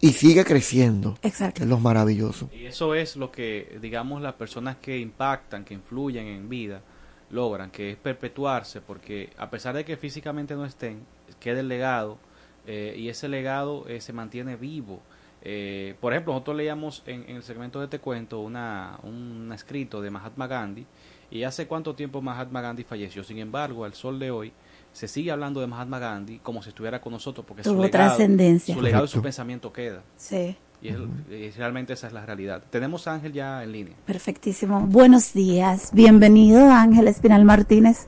y 0.00 0.14
sigue 0.14 0.44
creciendo. 0.44 1.16
Exacto. 1.22 1.62
Es 1.62 1.68
lo 1.68 1.78
maravilloso. 1.78 2.50
Y 2.52 2.66
eso 2.66 2.96
es 2.96 3.14
lo 3.14 3.30
que, 3.30 3.78
digamos, 3.80 4.20
las 4.20 4.34
personas 4.34 4.74
que 4.78 4.98
impactan, 4.98 5.64
que 5.64 5.74
influyen 5.74 6.26
en 6.26 6.48
vida, 6.48 6.82
logran, 7.30 7.70
que 7.70 7.92
es 7.92 7.96
perpetuarse, 7.96 8.80
porque 8.80 9.30
a 9.38 9.48
pesar 9.48 9.76
de 9.76 9.84
que 9.84 9.96
físicamente 9.96 10.56
no 10.56 10.64
estén, 10.64 11.06
queda 11.38 11.60
el 11.60 11.68
legado 11.68 12.18
eh, 12.66 12.96
y 12.98 13.10
ese 13.10 13.28
legado 13.28 13.84
eh, 13.86 14.00
se 14.00 14.12
mantiene 14.12 14.56
vivo. 14.56 15.00
Eh, 15.42 15.94
por 16.00 16.14
ejemplo, 16.14 16.32
nosotros 16.32 16.56
leíamos 16.56 17.04
en, 17.06 17.30
en, 17.30 17.36
el 17.36 17.44
segmento 17.44 17.80
de 17.80 17.86
Te 17.86 18.00
Cuento 18.00 18.40
una, 18.40 18.98
un 19.04 19.52
escrito 19.54 20.02
de 20.02 20.10
Mahatma 20.10 20.48
Gandhi 20.48 20.84
y 21.30 21.44
hace 21.44 21.68
cuánto 21.68 21.94
tiempo 21.94 22.20
Mahatma 22.20 22.60
Gandhi 22.60 22.82
falleció. 22.82 23.22
Sin 23.22 23.38
embargo, 23.38 23.84
al 23.84 23.94
sol 23.94 24.18
de 24.18 24.32
hoy 24.32 24.52
se 24.96 25.08
sigue 25.08 25.30
hablando 25.30 25.60
de 25.60 25.66
Mahatma 25.66 25.98
Gandhi 25.98 26.38
como 26.38 26.62
si 26.62 26.70
estuviera 26.70 27.02
con 27.02 27.12
nosotros 27.12 27.44
porque 27.46 27.62
Tuvo 27.62 27.74
su 27.74 27.82
legado, 27.82 28.06
trascendencia. 28.06 28.74
su 28.74 28.80
legado 28.80 29.04
y 29.04 29.08
su 29.08 29.20
pensamiento 29.20 29.70
queda. 29.70 30.02
Sí. 30.16 30.56
Y, 30.80 30.88
es, 30.88 30.96
y 31.28 31.50
realmente 31.50 31.92
esa 31.92 32.06
es 32.06 32.14
la 32.14 32.24
realidad. 32.24 32.62
Tenemos 32.70 33.06
a 33.06 33.12
Ángel 33.12 33.34
ya 33.34 33.62
en 33.62 33.72
línea. 33.72 33.94
Perfectísimo. 34.06 34.80
Buenos 34.86 35.34
días. 35.34 35.90
Bienvenido, 35.92 36.70
Ángel 36.70 37.08
Espinal 37.08 37.44
Martínez. 37.44 38.06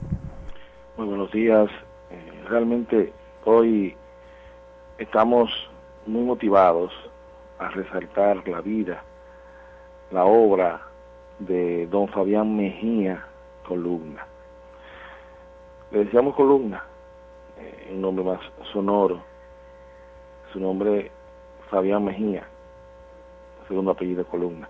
Muy 0.97 1.05
buenos 1.05 1.31
días. 1.31 1.69
Eh, 2.09 2.43
realmente 2.49 3.13
hoy 3.45 3.93
estamos 4.97 5.51
muy 6.07 6.23
motivados 6.23 6.91
a 7.59 7.69
resaltar 7.69 8.47
la 8.47 8.61
vida, 8.61 9.03
la 10.09 10.25
obra 10.25 10.81
de 11.37 11.85
don 11.85 12.07
Fabián 12.07 12.55
Mejía 12.57 13.23
Columna. 13.67 14.25
Le 15.91 16.05
decíamos 16.05 16.35
Columna, 16.35 16.83
eh, 17.57 17.89
un 17.91 18.01
nombre 18.01 18.23
más 18.23 18.39
sonoro. 18.71 19.23
Su 20.53 20.59
nombre 20.59 21.11
Fabián 21.69 22.03
Mejía, 22.05 22.47
segundo 23.67 23.91
apellido 23.91 24.25
Columna. 24.25 24.67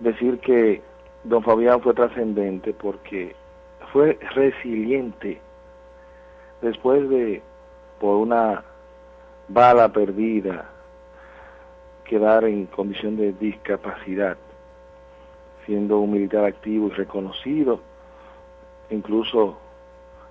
Decir 0.00 0.38
que 0.40 0.82
don 1.24 1.42
Fabián 1.42 1.80
fue 1.82 1.94
trascendente 1.94 2.72
porque 2.72 3.34
fue 3.92 4.18
resiliente 4.34 5.40
después 6.60 7.08
de, 7.08 7.42
por 8.00 8.16
una 8.16 8.64
bala 9.48 9.90
perdida, 9.92 10.70
quedar 12.04 12.44
en 12.44 12.66
condición 12.66 13.16
de 13.16 13.32
discapacidad, 13.32 14.36
siendo 15.66 16.00
un 16.00 16.12
militar 16.12 16.44
activo 16.44 16.88
y 16.88 16.90
reconocido, 16.90 17.80
incluso 18.90 19.58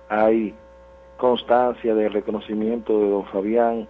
hay 0.08 0.54
constancia 1.16 1.94
de 1.94 2.08
reconocimiento 2.08 2.98
de 2.98 3.10
don 3.10 3.26
Fabián 3.26 3.88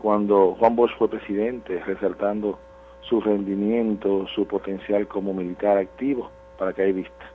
cuando 0.00 0.56
Juan 0.58 0.74
Bosch 0.74 0.96
fue 0.98 1.08
presidente, 1.08 1.78
resaltando 1.84 2.58
su 3.02 3.20
rendimiento, 3.20 4.26
su 4.34 4.46
potencial 4.46 5.06
como 5.06 5.32
militar 5.32 5.78
activo, 5.78 6.30
para 6.58 6.72
que 6.72 6.82
hay 6.82 6.92
vista. 6.92 7.30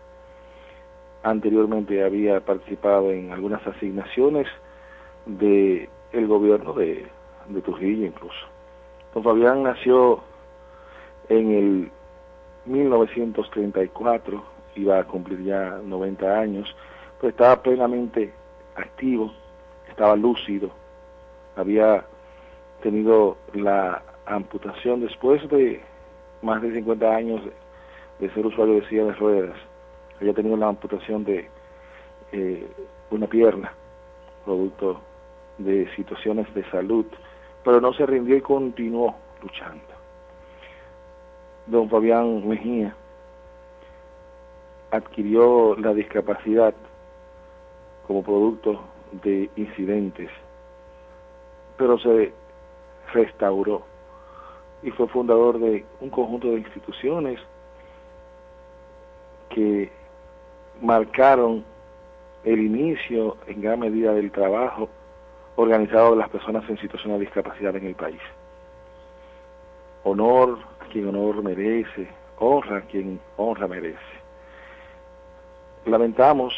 Anteriormente 1.23 2.03
había 2.03 2.39
participado 2.41 3.11
en 3.11 3.31
algunas 3.31 3.65
asignaciones 3.65 4.47
de 5.25 5.89
el 6.11 6.27
gobierno 6.27 6.73
de, 6.73 7.07
de 7.49 7.61
Trujillo 7.61 8.05
incluso. 8.05 8.47
Don 9.13 9.23
Fabián 9.23 9.63
nació 9.63 10.21
en 11.29 11.51
el 11.51 11.91
1934, 12.65 14.43
iba 14.75 14.99
a 14.99 15.03
cumplir 15.05 15.43
ya 15.43 15.79
90 15.83 16.39
años, 16.39 16.75
pues 17.19 17.33
estaba 17.33 17.61
plenamente 17.61 18.31
activo, 18.75 19.33
estaba 19.89 20.15
lúcido, 20.15 20.69
había 21.55 22.05
tenido 22.81 23.37
la 23.53 24.03
amputación 24.25 25.01
después 25.01 25.47
de 25.49 25.81
más 26.41 26.61
de 26.61 26.73
50 26.73 27.15
años 27.15 27.41
de, 28.19 28.29
ser 28.31 28.45
usuario 28.45 28.75
de 28.75 28.87
silla 28.87 29.05
de 29.05 29.13
ruedas, 29.13 29.57
había 30.19 30.33
tenido 30.33 30.57
la 30.57 30.67
amputación 30.67 31.23
de 31.23 31.49
eh, 32.31 32.67
una 33.09 33.27
pierna, 33.27 33.73
producto 34.45 35.01
de 35.57 35.89
situaciones 35.95 36.53
de 36.53 36.63
salud, 36.69 37.05
pero 37.63 37.81
no 37.81 37.93
se 37.93 38.05
rindió 38.05 38.35
y 38.35 38.41
continuó 38.41 39.15
luchando. 39.41 39.83
Don 41.65 41.89
Fabián 41.89 42.47
Mejía 42.47 42.95
adquirió 44.91 45.75
la 45.75 45.93
discapacidad 45.93 46.73
como 48.07 48.23
producto 48.23 48.81
de 49.11 49.49
incidentes, 49.55 50.29
pero 51.77 51.99
se 51.99 52.33
restauró 53.13 53.83
y 54.81 54.91
fue 54.91 55.07
fundador 55.07 55.59
de 55.59 55.85
un 55.99 56.09
conjunto 56.09 56.47
de 56.47 56.59
instituciones 56.59 57.39
que 59.49 59.91
marcaron 60.81 61.63
el 62.43 62.59
inicio 62.59 63.37
en 63.47 63.61
gran 63.61 63.79
medida 63.79 64.13
del 64.13 64.31
trabajo 64.31 64.89
organizado 65.55 66.11
de 66.11 66.17
las 66.17 66.29
personas 66.29 66.69
en 66.69 66.77
situación 66.77 67.13
de 67.13 67.19
discapacidad 67.19 67.75
en 67.75 67.87
el 67.87 67.95
país. 67.95 68.21
Honor 70.03 70.59
a 70.79 70.85
quien 70.85 71.07
honor 71.07 71.43
merece, 71.43 72.07
honra 72.37 72.77
a 72.77 72.81
quien 72.81 73.19
honra 73.35 73.67
merece. 73.67 73.97
Lamentamos 75.85 76.53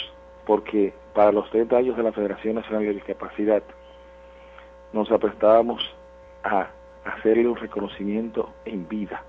porque 0.46 0.94
para 1.20 1.34
los 1.34 1.50
30 1.50 1.76
años 1.76 1.98
de 1.98 2.04
la 2.04 2.14
Federación 2.14 2.56
Nacional 2.56 2.86
de 2.86 2.94
Discapacidad 2.94 3.62
nos 4.94 5.12
aprestábamos 5.12 5.94
a 6.46 6.70
hacerle 7.04 7.46
un 7.46 7.58
reconocimiento 7.58 8.54
en 8.64 8.88
vida 8.88 9.22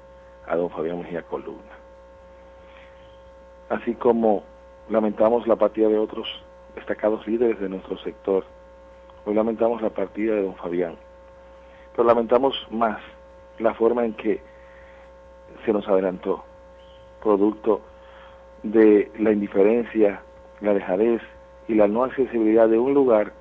a 0.46 0.54
don 0.54 0.70
Fabián 0.70 1.00
Mejía 1.00 1.22
Columna. 1.22 1.74
Así 3.70 3.96
como 3.96 4.44
lamentamos 4.88 5.48
la 5.48 5.56
partida 5.56 5.88
de 5.88 5.98
otros 5.98 6.28
destacados 6.76 7.26
líderes 7.26 7.58
de 7.58 7.68
nuestro 7.68 7.98
sector, 7.98 8.44
hoy 9.24 9.34
lamentamos 9.34 9.82
la 9.82 9.90
partida 9.90 10.36
de 10.36 10.44
don 10.44 10.54
Fabián, 10.54 10.94
pero 11.96 12.06
lamentamos 12.06 12.68
más 12.70 13.00
la 13.58 13.74
forma 13.74 14.04
en 14.04 14.14
que 14.14 14.40
se 15.64 15.72
nos 15.72 15.88
adelantó, 15.88 16.44
producto 17.20 17.80
de 18.62 19.10
la 19.18 19.32
indiferencia, 19.32 20.22
la 20.60 20.72
dejadez 20.72 21.20
y 21.70 21.74
la 21.74 21.86
no 21.86 22.02
accesibilidad 22.02 22.68
de 22.68 22.80
un 22.80 22.94
lugar 22.94 23.32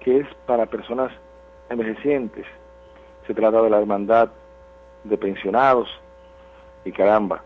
que 0.00 0.18
es 0.18 0.26
para 0.44 0.66
personas 0.66 1.12
envejecientes. 1.70 2.44
Se 3.28 3.34
trata 3.34 3.62
de 3.62 3.70
la 3.70 3.78
hermandad 3.78 4.30
de 5.04 5.16
pensionados 5.16 5.88
y 6.84 6.90
caramba. 6.90 7.44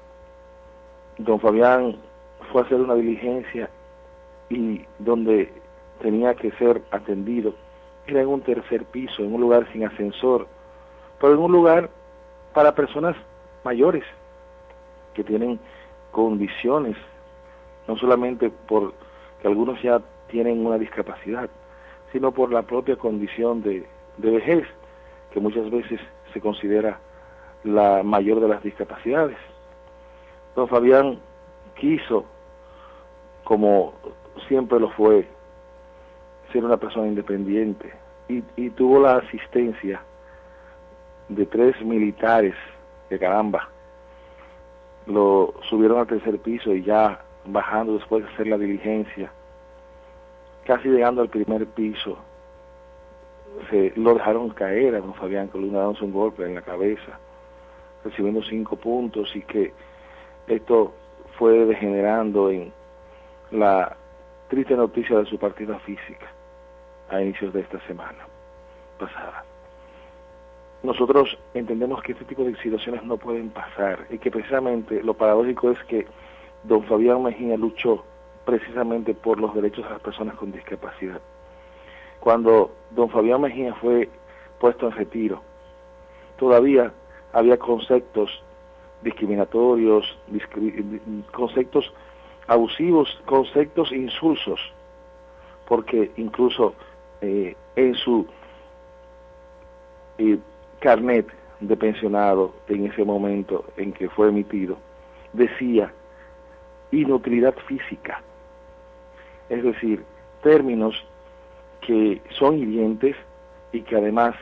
Don 1.18 1.38
Fabián 1.40 1.96
fue 2.50 2.62
a 2.62 2.64
hacer 2.64 2.80
una 2.80 2.94
diligencia 2.94 3.68
y 4.48 4.80
donde 4.98 5.52
tenía 6.00 6.34
que 6.34 6.52
ser 6.52 6.80
atendido 6.90 7.52
era 8.06 8.22
en 8.22 8.28
un 8.28 8.40
tercer 8.40 8.86
piso, 8.86 9.22
en 9.22 9.34
un 9.34 9.42
lugar 9.42 9.70
sin 9.74 9.84
ascensor, 9.84 10.46
pero 11.20 11.34
en 11.34 11.40
un 11.40 11.52
lugar 11.52 11.90
para 12.54 12.74
personas 12.74 13.14
mayores 13.62 14.04
que 15.12 15.22
tienen 15.22 15.60
condiciones, 16.12 16.96
no 17.86 17.98
solamente 17.98 18.48
por 18.48 18.94
que 19.40 19.48
algunos 19.48 19.80
ya 19.82 20.00
tienen 20.28 20.64
una 20.64 20.78
discapacidad, 20.78 21.48
sino 22.12 22.32
por 22.32 22.52
la 22.52 22.62
propia 22.62 22.96
condición 22.96 23.62
de, 23.62 23.86
de 24.16 24.30
vejez, 24.30 24.66
que 25.32 25.40
muchas 25.40 25.70
veces 25.70 26.00
se 26.32 26.40
considera 26.40 26.98
la 27.64 28.02
mayor 28.02 28.40
de 28.40 28.48
las 28.48 28.62
discapacidades. 28.62 29.36
Don 30.54 30.68
Fabián 30.68 31.18
quiso, 31.78 32.24
como 33.44 33.94
siempre 34.46 34.80
lo 34.80 34.90
fue, 34.90 35.26
ser 36.52 36.64
una 36.64 36.76
persona 36.76 37.06
independiente 37.08 37.92
y, 38.28 38.42
y 38.56 38.70
tuvo 38.70 39.00
la 39.00 39.16
asistencia 39.16 40.02
de 41.28 41.44
tres 41.46 41.80
militares 41.82 42.54
de 43.10 43.18
caramba. 43.18 43.68
Lo 45.06 45.54
subieron 45.68 46.00
al 46.00 46.06
tercer 46.06 46.38
piso 46.38 46.74
y 46.74 46.82
ya 46.82 47.22
bajando 47.44 47.94
después 47.94 48.24
de 48.24 48.30
hacer 48.32 48.46
la 48.46 48.58
diligencia, 48.58 49.30
casi 50.64 50.88
llegando 50.88 51.22
al 51.22 51.28
primer 51.28 51.66
piso, 51.66 52.18
se 53.70 53.92
lo 53.96 54.14
dejaron 54.14 54.50
caer 54.50 54.94
a 54.94 55.00
don 55.00 55.14
Fabián 55.14 55.48
Columna 55.48 55.80
dándose 55.80 56.04
un 56.04 56.12
golpe 56.12 56.44
en 56.44 56.54
la 56.54 56.62
cabeza, 56.62 57.18
recibiendo 58.04 58.42
cinco 58.42 58.76
puntos 58.76 59.34
y 59.34 59.42
que 59.42 59.72
esto 60.46 60.94
fue 61.38 61.64
degenerando 61.64 62.50
en 62.50 62.72
la 63.50 63.96
triste 64.48 64.76
noticia 64.76 65.18
de 65.18 65.26
su 65.26 65.38
partida 65.38 65.78
física 65.80 66.26
a 67.10 67.20
inicios 67.20 67.52
de 67.52 67.60
esta 67.60 67.80
semana 67.86 68.26
pasada. 68.98 69.44
Nosotros 70.82 71.36
entendemos 71.54 72.02
que 72.02 72.12
este 72.12 72.24
tipo 72.24 72.44
de 72.44 72.56
situaciones 72.56 73.02
no 73.04 73.16
pueden 73.16 73.50
pasar 73.50 74.06
y 74.10 74.18
que 74.18 74.30
precisamente 74.30 75.02
lo 75.02 75.14
paradójico 75.14 75.70
es 75.70 75.78
que 75.84 76.06
don 76.64 76.84
Fabián 76.84 77.22
Mejía 77.22 77.56
luchó 77.56 78.04
precisamente 78.44 79.14
por 79.14 79.40
los 79.40 79.54
derechos 79.54 79.84
de 79.84 79.90
las 79.90 80.00
personas 80.00 80.34
con 80.36 80.52
discapacidad. 80.52 81.20
Cuando 82.20 82.72
don 82.90 83.10
Fabián 83.10 83.42
Mejía 83.42 83.74
fue 83.74 84.08
puesto 84.58 84.86
en 84.86 84.92
retiro, 84.92 85.42
todavía 86.36 86.92
había 87.32 87.58
conceptos 87.58 88.42
discriminatorios, 89.02 90.18
conceptos 91.32 91.92
abusivos, 92.46 93.20
conceptos 93.26 93.92
insulsos, 93.92 94.60
porque 95.68 96.10
incluso 96.16 96.74
eh, 97.20 97.54
en 97.76 97.94
su 97.94 98.26
eh, 100.18 100.38
carnet 100.80 101.26
de 101.60 101.76
pensionado 101.76 102.54
en 102.68 102.86
ese 102.86 103.04
momento 103.04 103.64
en 103.76 103.92
que 103.92 104.08
fue 104.08 104.28
emitido, 104.28 104.76
decía 105.32 105.92
inutilidad 106.90 107.54
física, 107.66 108.22
es 109.48 109.62
decir, 109.62 110.04
términos 110.42 111.04
que 111.80 112.20
son 112.30 112.58
hirientes 112.58 113.16
y 113.72 113.82
que 113.82 113.96
además 113.96 114.34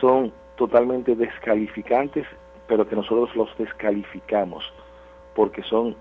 son 0.00 0.32
totalmente 0.56 1.14
descalificantes, 1.16 2.26
pero 2.66 2.88
que 2.88 2.96
nosotros 2.96 3.34
los 3.36 3.56
descalificamos 3.58 4.64
porque 5.34 5.62
son 5.62 5.96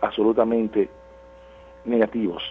absolutamente 0.00 0.88
negativos 1.84 2.42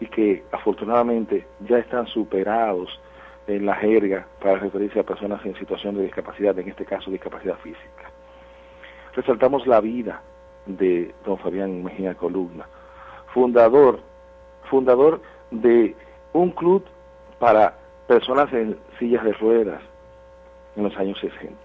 y 0.00 0.06
que 0.06 0.44
afortunadamente 0.52 1.46
ya 1.60 1.78
están 1.78 2.06
superados 2.06 3.00
en 3.46 3.66
la 3.66 3.74
jerga 3.74 4.26
para 4.40 4.58
referirse 4.58 5.00
a 5.00 5.04
personas 5.04 5.44
en 5.44 5.54
situación 5.56 5.96
de 5.96 6.04
discapacidad, 6.04 6.58
en 6.58 6.68
este 6.68 6.84
caso 6.84 7.10
discapacidad 7.10 7.56
física. 7.58 8.10
Resaltamos 9.14 9.66
la 9.66 9.80
vida 9.80 10.22
de 10.66 11.14
don 11.24 11.38
Fabián 11.38 11.82
Mejía 11.84 12.14
Columna, 12.14 12.66
fundador, 13.32 14.00
fundador 14.70 15.20
de 15.50 15.94
un 16.32 16.50
club 16.50 16.84
para 17.38 17.76
personas 18.06 18.52
en 18.52 18.78
sillas 18.98 19.24
de 19.24 19.32
ruedas 19.32 19.82
en 20.76 20.84
los 20.84 20.96
años 20.96 21.18
60, 21.20 21.56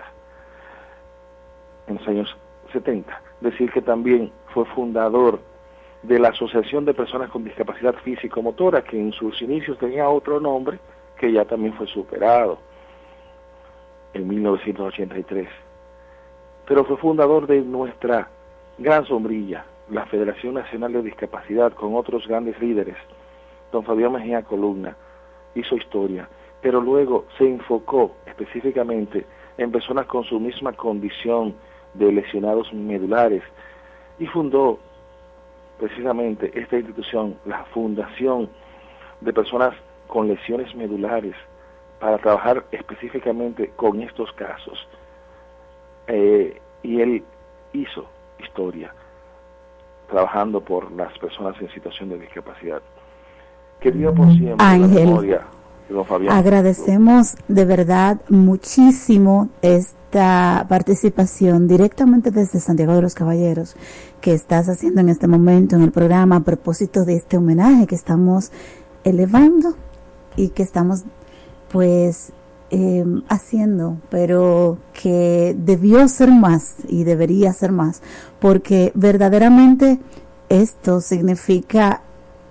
en 1.87 1.95
los 1.95 2.07
años 2.07 2.37
70. 2.71 3.21
Decir 3.41 3.71
que 3.71 3.81
también 3.81 4.31
fue 4.53 4.65
fundador 4.65 5.39
de 6.03 6.19
la 6.19 6.29
Asociación 6.29 6.85
de 6.85 6.93
Personas 6.93 7.29
con 7.29 7.43
Discapacidad 7.43 7.95
Físico-Motora, 8.03 8.83
que 8.83 8.99
en 8.99 9.11
sus 9.11 9.41
inicios 9.41 9.77
tenía 9.77 10.09
otro 10.09 10.39
nombre, 10.39 10.79
que 11.17 11.31
ya 11.31 11.45
también 11.45 11.73
fue 11.73 11.87
superado 11.87 12.59
en 14.13 14.27
1983. 14.27 15.47
Pero 16.65 16.85
fue 16.85 16.97
fundador 16.97 17.47
de 17.47 17.61
nuestra 17.61 18.29
gran 18.79 19.05
sombrilla, 19.05 19.65
la 19.89 20.05
Federación 20.05 20.53
Nacional 20.53 20.93
de 20.93 21.03
Discapacidad, 21.03 21.73
con 21.73 21.95
otros 21.95 22.25
grandes 22.27 22.59
líderes. 22.59 22.95
Don 23.71 23.83
Fabián 23.83 24.13
Mejía 24.13 24.41
Columna 24.43 24.95
hizo 25.53 25.75
historia, 25.75 26.29
pero 26.61 26.79
luego 26.79 27.25
se 27.37 27.47
enfocó 27.47 28.15
específicamente 28.25 29.25
en 29.57 29.71
personas 29.71 30.05
con 30.05 30.23
su 30.23 30.39
misma 30.39 30.73
condición 30.73 31.53
de 31.93 32.11
lesionados 32.11 32.71
medulares 32.73 33.43
y 34.17 34.25
fundó 34.27 34.79
precisamente 35.77 36.51
esta 36.57 36.77
institución, 36.77 37.35
la 37.45 37.65
Fundación 37.65 38.49
de 39.21 39.33
Personas 39.33 39.75
con 40.07 40.27
Lesiones 40.27 40.73
Medulares, 40.75 41.35
para 41.99 42.17
trabajar 42.17 42.63
específicamente 42.71 43.71
con 43.75 44.01
estos 44.01 44.31
casos. 44.33 44.87
Eh, 46.07 46.59
y 46.81 47.01
él 47.01 47.23
hizo 47.73 48.07
historia 48.39 48.93
trabajando 50.09 50.61
por 50.61 50.91
las 50.91 51.17
personas 51.19 51.55
en 51.61 51.69
situación 51.71 52.09
de 52.09 52.19
discapacidad. 52.19 52.81
Que 53.79 53.91
por 53.91 54.27
siempre 54.33 54.65
Ángel, 54.65 55.39
agradecemos 56.29 57.35
de 57.47 57.65
verdad 57.65 58.19
muchísimo 58.29 59.49
esta 59.61 60.65
participación 60.67 61.67
directamente 61.67 62.31
desde 62.31 62.59
Santiago 62.59 62.93
de 62.93 63.01
los 63.01 63.15
Caballeros 63.15 63.75
que 64.19 64.33
estás 64.33 64.67
haciendo 64.67 64.99
en 64.99 65.09
este 65.09 65.27
momento 65.27 65.77
en 65.77 65.83
el 65.83 65.91
programa 65.91 66.37
a 66.37 66.39
propósito 66.41 67.05
de 67.05 67.15
este 67.15 67.37
homenaje 67.37 67.87
que 67.87 67.95
estamos 67.95 68.51
elevando 69.05 69.75
y 70.35 70.49
que 70.49 70.63
estamos 70.63 71.03
pues 71.71 72.33
eh, 72.71 73.05
haciendo, 73.29 73.97
pero 74.09 74.77
que 74.93 75.55
debió 75.57 76.07
ser 76.07 76.31
más 76.31 76.75
y 76.87 77.03
debería 77.03 77.51
ser 77.53 77.71
más, 77.71 78.01
porque 78.39 78.91
verdaderamente 78.95 79.99
esto 80.49 81.01
significa 81.01 82.03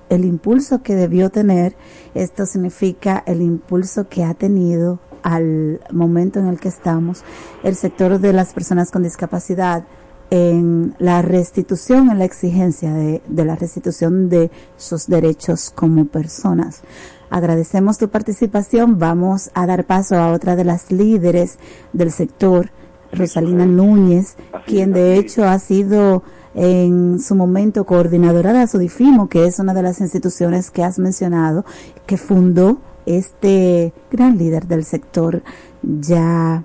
el 0.09 0.25
impulso 0.25 0.83
que 0.83 0.95
debió 0.95 1.31
tener, 1.31 1.77
esto 2.14 2.47
significa 2.47 3.23
el 3.27 3.43
impulso 3.43 4.09
que 4.09 4.25
ha 4.25 4.35
tenido 4.35 4.99
al 5.23 5.81
momento 5.93 6.39
en 6.39 6.47
el 6.47 6.59
que 6.61 6.69
estamos 6.69 7.23
el 7.62 7.75
sector 7.75 8.19
de 8.19 8.33
las 8.33 8.55
personas 8.55 8.91
con 8.91 9.03
discapacidad 9.03 9.85
en 10.31 10.95
la 10.99 11.23
restitución, 11.23 12.11
en 12.11 12.19
la 12.19 12.25
exigencia 12.25 12.93
de, 12.93 13.23
de 13.27 13.45
la 13.45 13.57
restitución 13.57 14.29
de 14.29 14.51
sus 14.77 15.07
derechos 15.07 15.71
como 15.75 16.07
personas. 16.07 16.83
Agradecemos 17.31 17.99
tu 17.99 18.09
participación. 18.09 18.99
Vamos 18.99 19.51
a 19.55 19.66
dar 19.66 19.85
paso 19.85 20.16
a 20.16 20.33
otra 20.33 20.57
de 20.57 20.64
las 20.64 20.91
líderes 20.91 21.59
del 21.93 22.11
sector, 22.11 22.70
Rosalina 23.12 23.66
Núñez, 23.66 24.37
quien 24.66 24.93
de 24.93 25.16
hecho 25.16 25.45
ha 25.45 25.59
sido 25.59 26.22
en 26.55 27.18
su 27.20 27.35
momento 27.35 27.85
coordinadora 27.85 28.53
de 28.53 28.61
Asodifimo, 28.61 29.29
que 29.29 29.47
es 29.47 29.59
una 29.59 29.74
de 29.74 29.83
las 29.83 30.01
instituciones 30.01 30.70
que 30.70 30.83
has 30.83 30.99
mencionado, 30.99 31.64
que 32.07 32.16
fundó 32.16 32.79
este 33.07 33.93
gran 34.11 34.37
líder 34.37 34.66
del 34.66 34.85
sector 34.85 35.43
ya 35.83 36.62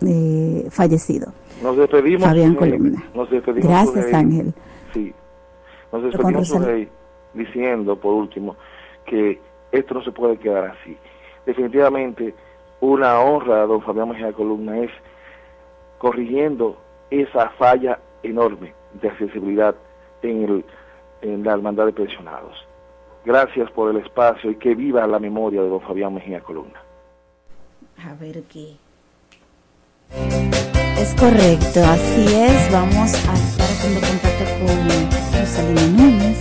eh, 0.00 0.66
fallecido. 0.70 1.32
Nos 1.62 1.76
despedimos. 1.76 2.22
Fabián 2.22 2.52
eh, 2.52 2.56
Columna. 2.56 3.04
Nos 3.14 3.30
despedimos. 3.30 3.68
Gracias, 3.68 4.12
Ángel. 4.12 4.54
Sí. 4.92 5.12
Nos 5.92 6.02
despedimos. 6.02 6.50
Rey, 6.64 6.88
diciendo, 7.34 7.98
por 7.98 8.14
último, 8.14 8.56
que 9.06 9.40
esto 9.78 9.94
no 9.94 10.04
se 10.04 10.12
puede 10.12 10.38
quedar 10.38 10.64
así. 10.66 10.96
Definitivamente, 11.46 12.34
una 12.80 13.20
honra 13.20 13.62
a 13.62 13.66
don 13.66 13.82
Fabián 13.82 14.08
Mejía 14.10 14.32
Columna 14.32 14.78
es 14.78 14.90
corrigiendo 15.98 16.76
esa 17.10 17.50
falla 17.50 17.98
enorme 18.22 18.74
de 19.00 19.08
accesibilidad 19.08 19.74
en, 20.22 20.44
el, 20.44 20.64
en 21.22 21.44
la 21.44 21.52
hermandad 21.52 21.86
de 21.86 21.92
pensionados. 21.92 22.56
Gracias 23.24 23.70
por 23.70 23.90
el 23.90 24.02
espacio 24.02 24.50
y 24.50 24.56
que 24.56 24.74
viva 24.74 25.06
la 25.06 25.18
memoria 25.18 25.62
de 25.62 25.68
don 25.68 25.80
Fabián 25.80 26.14
Mejía 26.14 26.40
Columna. 26.40 26.80
A 28.06 28.14
ver 28.14 28.42
qué. 28.44 28.76
Es 30.98 31.14
correcto, 31.14 31.80
así 31.84 32.26
es. 32.34 32.72
Vamos 32.72 33.14
a 33.28 33.34
estar 33.34 33.64
haciendo 33.64 34.00
contacto 34.00 34.44
con 34.60 35.40
Rosalina 35.40 35.86
Núñez, 35.96 36.38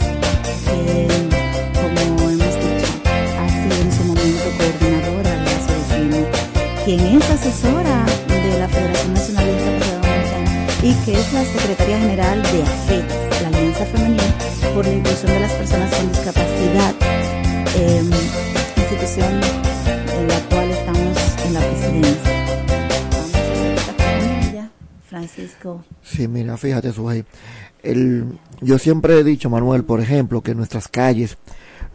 quien 6.86 6.99
es 6.99 7.29
asesora 7.29 8.05
de 8.27 8.59
la 8.59 8.67
Federación 8.67 9.13
Nacional 9.13 9.45
de 9.45 9.53
Discapacidad 9.53 10.01
Dominicana 10.01 10.67
y 10.84 10.93
que 11.05 11.13
es 11.13 11.34
la 11.34 11.45
secretaria 11.45 11.97
general 11.97 12.43
de 12.43 12.63
AFET, 12.63 13.41
la 13.41 13.47
Alianza 13.47 13.86
Femenina 13.86 14.23
por 14.73 14.86
la 14.86 14.93
Inclusión 14.93 15.31
de 15.31 15.39
las 15.39 15.51
Personas 15.53 15.95
con 15.95 16.09
Discapacidad, 16.09 16.95
eh, 17.77 18.03
institución 18.75 19.41
en 20.19 20.27
la 20.27 20.39
cual 20.49 20.71
estamos 20.71 21.17
en 21.45 21.53
la 21.53 21.59
presidencia. 21.61 22.34
Francisco. 25.07 25.86
Sí, 26.01 26.27
mira, 26.27 26.57
fíjate, 26.57 26.91
Suhey. 26.91 27.23
El, 27.81 28.25
yo 28.59 28.77
siempre 28.77 29.19
he 29.19 29.23
dicho, 29.23 29.49
Manuel, 29.49 29.86
por 29.86 30.01
ejemplo, 30.01 30.41
que 30.41 30.53
nuestras 30.53 30.89
calles 30.89 31.38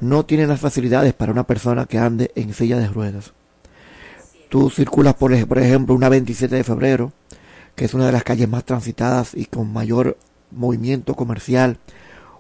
no 0.01 0.24
tienen 0.24 0.49
las 0.49 0.61
facilidades 0.61 1.12
para 1.12 1.32
una 1.32 1.45
persona 1.45 1.84
que 1.84 1.99
ande 1.99 2.30
en 2.36 2.55
silla 2.55 2.78
de 2.78 2.86
ruedas. 2.86 3.32
Tú 4.49 4.70
circulas, 4.70 5.14
por, 5.14 5.46
por 5.46 5.59
ejemplo, 5.59 5.94
una 5.94 6.09
27 6.09 6.55
de 6.57 6.64
febrero, 6.64 7.12
que 7.74 7.84
es 7.84 7.94
una 7.94 8.07
de 8.07 8.12
las 8.12 8.24
calles 8.24 8.49
más 8.49 8.64
transitadas 8.64 9.34
y 9.34 9.44
con 9.46 9.72
mayor 9.72 10.16
movimiento 10.51 11.14
comercial, 11.14 11.78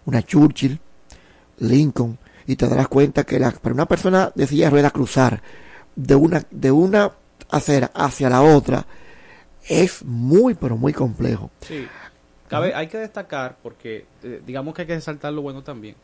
una 0.06 0.22
Churchill, 0.22 0.80
Lincoln, 1.58 2.18
y 2.46 2.56
te 2.56 2.66
darás 2.66 2.88
cuenta 2.88 3.24
que 3.24 3.38
la- 3.38 3.50
para 3.50 3.74
una 3.74 3.86
persona 3.86 4.32
de 4.34 4.46
silla 4.46 4.66
de 4.66 4.70
ruedas 4.70 4.92
cruzar 4.92 5.42
de 5.96 6.14
una, 6.14 6.42
de 6.50 6.70
una 6.70 7.12
acera 7.50 7.90
hacia 7.94 8.30
la 8.30 8.40
otra 8.42 8.86
es 9.68 10.02
muy, 10.04 10.54
pero 10.54 10.76
muy 10.78 10.92
complejo. 10.94 11.50
Sí. 11.60 11.86
Hay 12.50 12.86
que 12.86 12.96
destacar, 12.96 13.58
porque 13.62 14.06
eh, 14.22 14.40
digamos 14.46 14.74
que 14.74 14.82
hay 14.82 14.88
que 14.88 14.94
resaltar 14.94 15.34
lo 15.34 15.42
bueno 15.42 15.62
también. 15.62 15.94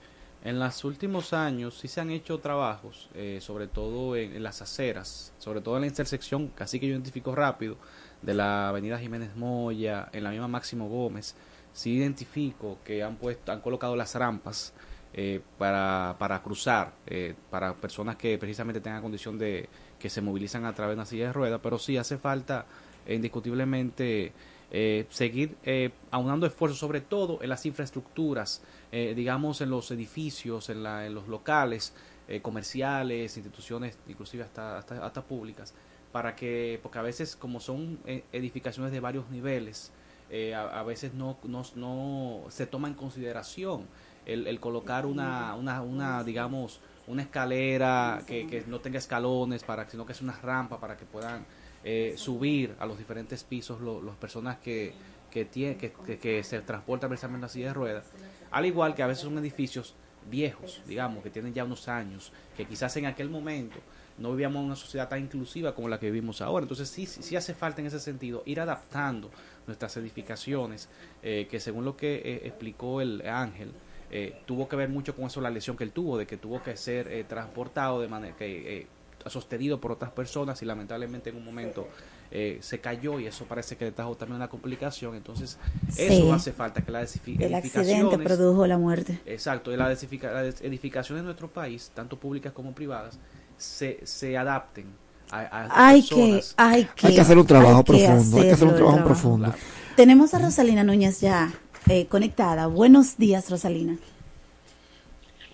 En 0.44 0.58
los 0.58 0.84
últimos 0.84 1.32
años 1.32 1.78
sí 1.78 1.88
se 1.88 2.02
han 2.02 2.10
hecho 2.10 2.38
trabajos, 2.38 3.08
eh, 3.14 3.38
sobre 3.40 3.66
todo 3.66 4.14
en, 4.14 4.42
las 4.42 4.60
aceras, 4.60 5.32
sobre 5.38 5.62
todo 5.62 5.76
en 5.76 5.80
la 5.80 5.86
intersección, 5.86 6.48
casi 6.48 6.78
que 6.78 6.86
yo 6.86 6.92
identifico 6.92 7.34
rápido, 7.34 7.78
de 8.20 8.34
la 8.34 8.68
avenida 8.68 8.98
Jiménez 8.98 9.34
Moya, 9.36 10.10
en 10.12 10.22
la 10.22 10.30
misma 10.30 10.46
Máximo 10.46 10.86
Gómez. 10.86 11.34
Sí 11.72 11.92
identifico 11.94 12.78
que 12.84 13.02
han 13.02 13.16
puesto, 13.16 13.52
han 13.52 13.62
colocado 13.62 13.96
las 13.96 14.14
rampas 14.14 14.74
eh, 15.14 15.40
para, 15.56 16.16
para 16.18 16.42
cruzar, 16.42 16.92
eh, 17.06 17.34
para 17.48 17.72
personas 17.74 18.16
que 18.16 18.36
precisamente 18.36 18.82
tengan 18.82 19.00
condición 19.00 19.38
de 19.38 19.70
que 19.98 20.10
se 20.10 20.20
movilizan 20.20 20.66
a 20.66 20.74
través 20.74 20.94
de 20.94 21.00
una 21.00 21.06
silla 21.06 21.28
de 21.28 21.32
ruedas, 21.32 21.60
pero 21.62 21.78
sí 21.78 21.96
hace 21.96 22.18
falta 22.18 22.66
eh, 23.06 23.14
indiscutiblemente 23.14 24.32
eh, 24.76 25.06
seguir 25.10 25.56
eh, 25.62 25.90
aunando 26.10 26.46
esfuerzos, 26.46 26.78
sobre 26.78 27.00
todo 27.00 27.38
en 27.42 27.48
las 27.48 27.64
infraestructuras, 27.64 28.60
eh, 28.96 29.12
digamos 29.16 29.60
en 29.60 29.70
los 29.70 29.90
edificios, 29.90 30.70
en, 30.70 30.84
la, 30.84 31.04
en 31.04 31.14
los 31.14 31.26
locales 31.26 31.92
eh, 32.28 32.40
comerciales, 32.40 33.36
instituciones, 33.36 33.98
inclusive 34.08 34.44
hasta, 34.44 34.78
hasta, 34.78 35.04
hasta 35.04 35.22
públicas, 35.22 35.74
para 36.12 36.36
que, 36.36 36.78
porque 36.80 36.98
a 37.00 37.02
veces 37.02 37.34
como 37.34 37.58
son 37.58 37.98
eh, 38.06 38.22
edificaciones 38.32 38.92
de 38.92 39.00
varios 39.00 39.28
niveles, 39.30 39.90
eh, 40.30 40.54
a, 40.54 40.78
a 40.80 40.82
veces 40.84 41.12
no, 41.12 41.36
no, 41.42 41.62
no 41.74 42.44
se 42.50 42.66
toma 42.66 42.86
en 42.88 42.94
consideración 42.94 43.86
el, 44.26 44.46
el 44.46 44.58
colocar 44.60 45.06
una, 45.06 45.54
una, 45.56 45.82
una, 45.82 46.22
digamos, 46.24 46.80
una 47.08 47.22
escalera 47.22 48.22
que, 48.26 48.46
que 48.46 48.64
no 48.68 48.78
tenga 48.78 48.98
escalones, 48.98 49.64
para, 49.64 49.88
sino 49.90 50.06
que 50.06 50.12
es 50.12 50.22
una 50.22 50.32
rampa 50.40 50.78
para 50.78 50.96
que 50.96 51.04
puedan 51.04 51.44
eh, 51.86 52.14
subir 52.16 52.74
a 52.78 52.86
los 52.86 52.96
diferentes 52.96 53.44
pisos 53.44 53.80
lo- 53.82 54.00
las 54.00 54.16
personas 54.16 54.56
que, 54.58 54.94
que, 55.34 55.50
tie- 55.50 55.76
que, 55.76 55.92
que- 56.06 56.18
que 56.18 56.42
se 56.44 56.60
transportan 56.62 57.10
precisamente 57.10 57.48
silla 57.48 57.66
de 57.68 57.74
ruedas. 57.74 58.06
Al 58.52 58.64
igual 58.66 58.94
que 58.94 59.02
a 59.02 59.08
veces 59.08 59.24
son 59.24 59.36
edificios 59.38 59.94
viejos, 60.30 60.80
digamos, 60.86 61.22
que 61.22 61.28
tienen 61.30 61.52
ya 61.52 61.64
unos 61.64 61.88
años, 61.88 62.32
que 62.56 62.64
quizás 62.64 62.96
en 62.96 63.06
aquel 63.06 63.28
momento 63.28 63.80
no 64.16 64.30
vivíamos 64.30 64.64
una 64.64 64.76
sociedad 64.76 65.08
tan 65.08 65.20
inclusiva 65.20 65.74
como 65.74 65.88
la 65.88 65.98
que 65.98 66.06
vivimos 66.10 66.40
ahora. 66.40 66.62
Entonces 66.64 66.88
sí, 66.88 67.04
sí, 67.04 67.36
hace 67.36 67.52
falta 67.52 67.80
en 67.80 67.88
ese 67.88 67.98
sentido 67.98 68.42
ir 68.46 68.60
adaptando 68.60 69.28
nuestras 69.66 69.96
edificaciones, 69.96 70.88
eh, 71.22 71.48
que 71.50 71.58
según 71.60 71.84
lo 71.84 71.96
que 71.96 72.14
eh, 72.14 72.40
explicó 72.44 73.00
el 73.00 73.26
Ángel, 73.28 73.72
eh, 74.10 74.32
tuvo 74.46 74.68
que 74.68 74.76
ver 74.76 74.88
mucho 74.88 75.16
con 75.16 75.24
eso 75.26 75.40
la 75.40 75.50
lesión 75.50 75.76
que 75.76 75.82
él 75.84 75.90
tuvo, 75.90 76.16
de 76.16 76.26
que 76.26 76.36
tuvo 76.36 76.62
que 76.62 76.76
ser 76.76 77.24
transportado 77.26 78.00
de 78.00 78.08
manera 78.08 78.36
que 78.36 78.86
sostenido 79.26 79.80
por 79.80 79.90
otras 79.92 80.10
personas 80.12 80.60
y 80.62 80.66
lamentablemente 80.66 81.30
en 81.30 81.36
un 81.36 81.44
momento 81.44 81.88
eh, 82.36 82.58
se 82.60 82.80
cayó 82.80 83.20
y 83.20 83.26
eso 83.26 83.44
parece 83.44 83.76
que 83.76 83.84
le 83.86 83.92
trajo 83.92 84.16
también 84.16 84.36
una 84.36 84.48
complicación. 84.48 85.14
Entonces 85.14 85.56
Sí. 85.88 86.02
eso 86.02 86.34
hace 86.34 86.52
falta 86.52 86.82
que 86.82 86.90
edifi- 86.92 87.40
El 87.40 87.54
accidente 87.54 88.18
produjo 88.18 88.66
la 88.66 88.76
muerte. 88.76 89.20
Exacto, 89.24 89.72
y 89.72 89.76
las 89.76 90.02
las 90.02 90.60
edificaciones 90.60 91.22
de 91.22 91.26
nuestro 91.26 91.48
país, 91.48 91.92
tanto 91.94 92.18
públicas 92.18 92.52
como 92.52 92.74
privadas, 92.74 93.18
se, 93.56 94.00
se 94.04 94.36
adapten 94.36 94.86
a, 95.30 95.38
a 95.40 95.88
Hay 95.88 96.02
personas. 96.02 96.48
que, 96.48 96.62
hay 96.62 96.84
que, 96.96 97.06
Hay 97.06 97.14
que 97.14 97.20
hacer 97.20 97.38
un 97.38 97.46
trabajo 97.46 97.78
hay 97.78 97.84
que 97.84 98.04
profundo, 98.06 98.36
hay 98.38 98.42
que 98.42 98.50
hacer 98.52 98.68
un 98.68 98.74
trabajo 98.74 99.04
profundo. 99.04 99.54
Tenemos 99.96 100.34
a 100.34 100.40
Rosalina 100.40 100.82
Núñez 100.82 101.20
ya 101.20 101.52
eh, 101.88 102.06
conectada. 102.06 102.66
Buenos 102.66 103.16
días, 103.16 103.48
Rosalina. 103.48 103.96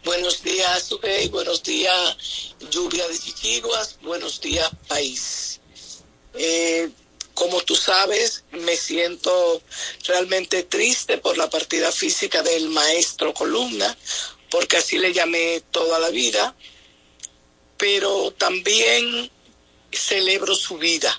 Buenos 0.02 0.42
días, 0.42 0.82
Sugey. 0.84 1.28
Buenos 1.28 1.62
días, 1.62 2.56
lluvia 2.70 3.06
de 3.06 3.18
Chichiguas. 3.18 3.98
Buenos 4.02 4.40
días, 4.40 4.70
país. 4.88 5.59
Eh, 6.34 6.90
como 7.34 7.60
tú 7.62 7.74
sabes, 7.74 8.44
me 8.52 8.76
siento 8.76 9.62
realmente 10.06 10.64
triste 10.64 11.18
por 11.18 11.38
la 11.38 11.48
partida 11.48 11.90
física 11.90 12.42
del 12.42 12.68
maestro 12.68 13.32
Columna, 13.32 13.96
porque 14.50 14.76
así 14.76 14.98
le 14.98 15.12
llamé 15.12 15.62
toda 15.70 15.98
la 15.98 16.10
vida, 16.10 16.54
pero 17.78 18.32
también 18.32 19.30
celebro 19.90 20.54
su 20.54 20.76
vida. 20.78 21.18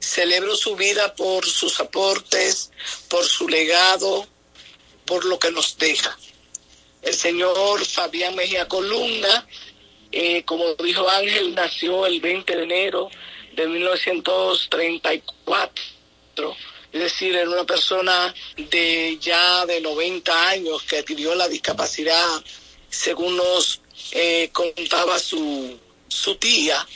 Celebro 0.00 0.56
su 0.56 0.74
vida 0.76 1.14
por 1.14 1.46
sus 1.46 1.78
aportes, 1.78 2.70
por 3.08 3.24
su 3.24 3.48
legado, 3.48 4.26
por 5.04 5.24
lo 5.24 5.38
que 5.38 5.50
nos 5.50 5.76
deja 5.78 6.18
el 7.02 7.14
señor 7.14 7.84
Fabián 7.84 8.34
Mejía 8.34 8.68
Columna, 8.68 9.46
eh, 10.12 10.44
como 10.44 10.74
dijo 10.74 11.08
Ángel, 11.08 11.54
nació 11.54 12.06
el 12.06 12.20
20 12.20 12.56
de 12.56 12.62
enero 12.62 13.10
de 13.54 13.66
1934, 13.66 16.56
es 16.92 17.00
decir, 17.00 17.34
era 17.34 17.48
una 17.48 17.64
persona 17.64 18.34
de 18.56 19.18
ya 19.20 19.64
de 19.66 19.80
90 19.80 20.48
años 20.48 20.82
que 20.82 20.98
adquirió 20.98 21.34
la 21.34 21.48
discapacidad, 21.48 22.44
según 22.90 23.36
nos 23.36 23.80
eh, 24.12 24.50
contaba 24.52 25.18
su, 25.18 25.78
su 26.08 26.36
tía, 26.36 26.86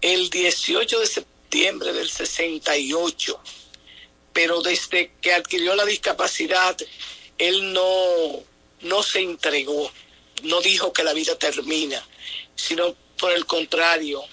el 0.00 0.30
18 0.30 0.98
de 0.98 1.06
septiembre 1.06 1.92
del 1.92 2.10
68. 2.10 3.40
Pero 4.32 4.62
desde 4.62 5.12
que 5.20 5.32
adquirió 5.32 5.76
la 5.76 5.84
discapacidad, 5.84 6.76
él 7.38 7.72
no, 7.72 8.42
no 8.80 9.02
se 9.02 9.20
entregó, 9.20 9.92
no 10.42 10.60
dijo 10.60 10.92
que 10.92 11.04
la 11.04 11.12
vida 11.12 11.36
termina, 11.36 12.04
sino 12.56 12.96
por 13.16 13.32
el 13.32 13.46
contrario, 13.46 14.24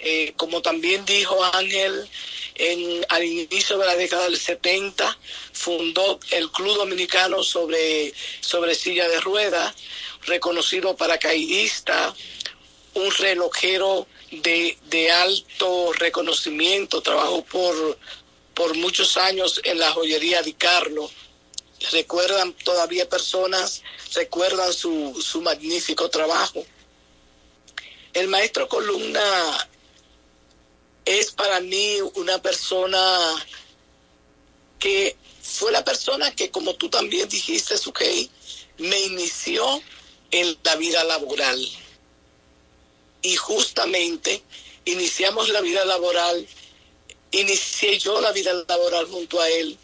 eh, 0.00 0.32
como 0.36 0.62
también 0.62 1.04
dijo 1.04 1.42
Ángel, 1.52 2.08
en, 2.54 3.06
al 3.08 3.24
inicio 3.24 3.78
de 3.78 3.86
la 3.86 3.96
década 3.96 4.24
del 4.24 4.38
70 4.38 5.16
fundó 5.52 6.18
el 6.30 6.50
Club 6.50 6.76
Dominicano 6.76 7.42
sobre, 7.42 8.12
sobre 8.40 8.74
silla 8.74 9.08
de 9.08 9.20
ruedas, 9.20 9.74
reconocido 10.26 10.96
paracaidista, 10.96 12.14
un 12.94 13.10
relojero 13.12 14.06
de, 14.30 14.76
de 14.86 15.10
alto 15.10 15.92
reconocimiento, 15.94 17.00
trabajó 17.00 17.44
por, 17.44 17.98
por 18.54 18.76
muchos 18.76 19.16
años 19.16 19.60
en 19.64 19.78
la 19.78 19.90
joyería 19.92 20.42
Di 20.42 20.54
Carlo. 20.54 21.10
Recuerdan 21.92 22.52
todavía 22.52 23.08
personas, 23.08 23.82
recuerdan 24.14 24.72
su, 24.72 25.20
su 25.22 25.40
magnífico 25.42 26.10
trabajo. 26.10 26.64
El 28.12 28.26
maestro 28.26 28.68
Columna 28.68 29.68
es 31.08 31.32
para 31.32 31.60
mí 31.60 31.96
una 32.16 32.40
persona 32.42 33.46
que 34.78 35.16
fue 35.42 35.72
la 35.72 35.82
persona 35.82 36.34
que, 36.34 36.50
como 36.50 36.74
tú 36.74 36.90
también 36.90 37.28
dijiste, 37.28 37.78
Sukey, 37.78 38.30
me 38.76 39.00
inició 39.00 39.82
en 40.30 40.56
la 40.62 40.76
vida 40.76 41.02
laboral. 41.04 41.58
Y 43.22 43.36
justamente 43.36 44.42
iniciamos 44.84 45.48
la 45.48 45.62
vida 45.62 45.84
laboral, 45.86 46.46
inicié 47.30 47.98
yo 47.98 48.20
la 48.20 48.32
vida 48.32 48.52
laboral 48.68 49.06
junto 49.06 49.40
a 49.40 49.48
él 49.48 49.78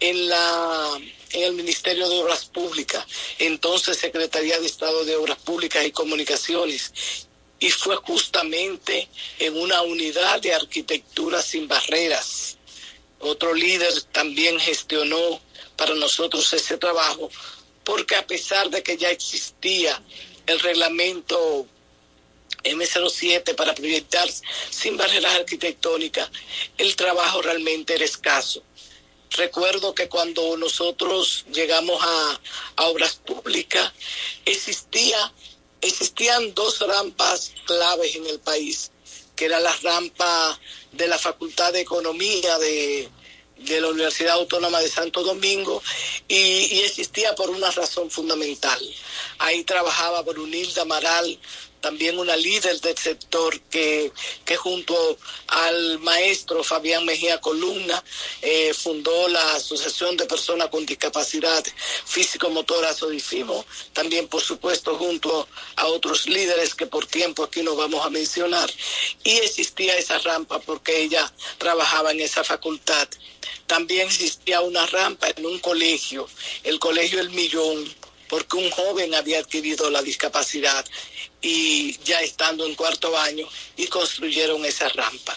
en 0.00 0.28
la 0.28 1.00
en 1.32 1.42
el 1.44 1.52
Ministerio 1.54 2.08
de 2.10 2.18
Obras 2.18 2.44
Públicas, 2.44 3.06
entonces 3.38 3.96
Secretaría 3.96 4.60
de 4.60 4.66
Estado 4.66 5.02
de 5.06 5.16
Obras 5.16 5.38
Públicas 5.38 5.82
y 5.86 5.90
Comunicaciones, 5.90 6.92
y 7.62 7.70
fue 7.70 7.94
justamente 7.94 9.08
en 9.38 9.56
una 9.56 9.82
unidad 9.82 10.40
de 10.40 10.52
arquitectura 10.52 11.40
sin 11.40 11.68
barreras. 11.68 12.56
Otro 13.20 13.54
líder 13.54 14.02
también 14.10 14.58
gestionó 14.58 15.40
para 15.76 15.94
nosotros 15.94 16.52
ese 16.52 16.76
trabajo, 16.76 17.30
porque 17.84 18.16
a 18.16 18.26
pesar 18.26 18.68
de 18.68 18.82
que 18.82 18.96
ya 18.96 19.10
existía 19.10 20.02
el 20.44 20.58
reglamento 20.58 21.68
M07 22.64 23.54
para 23.54 23.76
proyectar 23.76 24.28
sin 24.70 24.96
barreras 24.96 25.36
arquitectónicas, 25.36 26.28
el 26.78 26.96
trabajo 26.96 27.42
realmente 27.42 27.94
era 27.94 28.04
escaso. 28.04 28.64
Recuerdo 29.30 29.94
que 29.94 30.08
cuando 30.08 30.56
nosotros 30.56 31.44
llegamos 31.52 32.02
a, 32.02 32.40
a 32.74 32.86
obras 32.86 33.14
públicas, 33.24 33.92
existía, 34.44 35.32
existían 35.82 36.54
dos 36.54 36.78
rampas 36.80 37.52
claves 37.66 38.14
en 38.16 38.26
el 38.26 38.40
país, 38.40 38.90
que 39.36 39.46
era 39.46 39.60
la 39.60 39.76
rampa 39.82 40.58
de 40.92 41.08
la 41.08 41.18
Facultad 41.18 41.72
de 41.72 41.80
Economía 41.80 42.58
de, 42.58 43.10
la 43.80 43.88
Universidad 43.88 44.34
Autónoma 44.34 44.80
de 44.80 44.88
Santo 44.88 45.22
Domingo 45.22 45.82
y, 46.28 46.80
existía 46.80 47.34
por 47.34 47.50
una 47.50 47.70
razón 47.70 48.10
fundamental. 48.10 48.80
Ahí 49.38 49.64
trabajaba 49.64 50.22
Brunilda 50.22 50.82
Amaral, 50.82 51.38
también 51.82 52.18
una 52.18 52.36
líder 52.36 52.80
del 52.80 52.96
sector 52.96 53.60
que, 53.62 54.10
que 54.46 54.56
junto 54.56 55.18
al 55.48 55.98
maestro 55.98 56.64
Fabián 56.64 57.04
Mejía 57.04 57.40
Columna 57.40 58.02
eh, 58.40 58.72
fundó 58.72 59.28
la 59.28 59.56
Asociación 59.56 60.16
de 60.16 60.24
Personas 60.24 60.68
con 60.68 60.86
Discapacidad 60.86 61.62
Físico-Motora 62.06 62.94
Sodifimo, 62.94 63.66
también 63.92 64.28
por 64.28 64.40
supuesto 64.40 64.96
junto 64.96 65.48
a 65.76 65.86
otros 65.86 66.26
líderes 66.26 66.74
que 66.74 66.86
por 66.86 67.06
tiempo 67.06 67.42
aquí 67.42 67.62
no 67.62 67.74
vamos 67.74 68.06
a 68.06 68.10
mencionar, 68.10 68.70
y 69.24 69.32
existía 69.38 69.98
esa 69.98 70.18
rampa 70.18 70.60
porque 70.60 71.02
ella 71.02 71.30
trabajaba 71.58 72.12
en 72.12 72.20
esa 72.20 72.44
facultad. 72.44 73.08
También 73.66 74.06
existía 74.06 74.60
una 74.60 74.86
rampa 74.86 75.28
en 75.34 75.44
un 75.46 75.58
colegio, 75.58 76.28
el 76.62 76.78
Colegio 76.78 77.20
El 77.20 77.30
Millón, 77.30 77.92
porque 78.32 78.56
un 78.56 78.70
joven 78.70 79.14
había 79.14 79.40
adquirido 79.40 79.90
la 79.90 80.00
discapacidad 80.00 80.86
y 81.42 81.98
ya 81.98 82.22
estando 82.22 82.64
en 82.64 82.74
cuarto 82.74 83.14
año 83.14 83.46
y 83.76 83.88
construyeron 83.88 84.64
esa 84.64 84.88
rampa. 84.88 85.36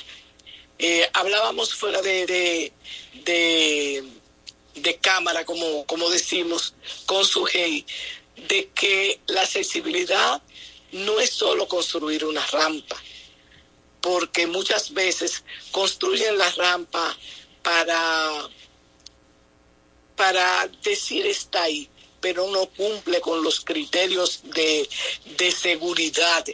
Eh, 0.80 1.06
hablábamos 1.12 1.76
fuera 1.76 2.02
de, 2.02 2.26
de, 3.26 4.04
de, 4.76 4.96
cámara, 5.00 5.44
como, 5.44 5.86
como 5.86 6.10
decimos, 6.10 6.74
con 7.06 7.26
su 7.26 7.44
GEI, 7.44 7.86
de 8.48 8.70
que 8.74 9.20
la 9.28 9.42
accesibilidad 9.42 10.42
no 10.94 11.20
es 11.20 11.32
solo 11.32 11.68
construir 11.68 12.24
una 12.24 12.48
rampa, 12.48 12.96
porque 14.00 14.48
muchas 14.48 14.94
veces 14.94 15.44
construyen 15.72 16.38
la 16.38 16.50
rampa 16.52 17.18
para, 17.62 18.50
para 20.16 20.70
decir 20.82 21.26
está 21.26 21.64
ahí, 21.64 21.90
pero 22.22 22.48
no 22.48 22.66
cumple 22.68 23.22
con 23.22 23.44
los 23.44 23.62
criterios 23.62 24.42
de, 24.44 24.88
de 25.38 25.52
seguridad 25.52 26.46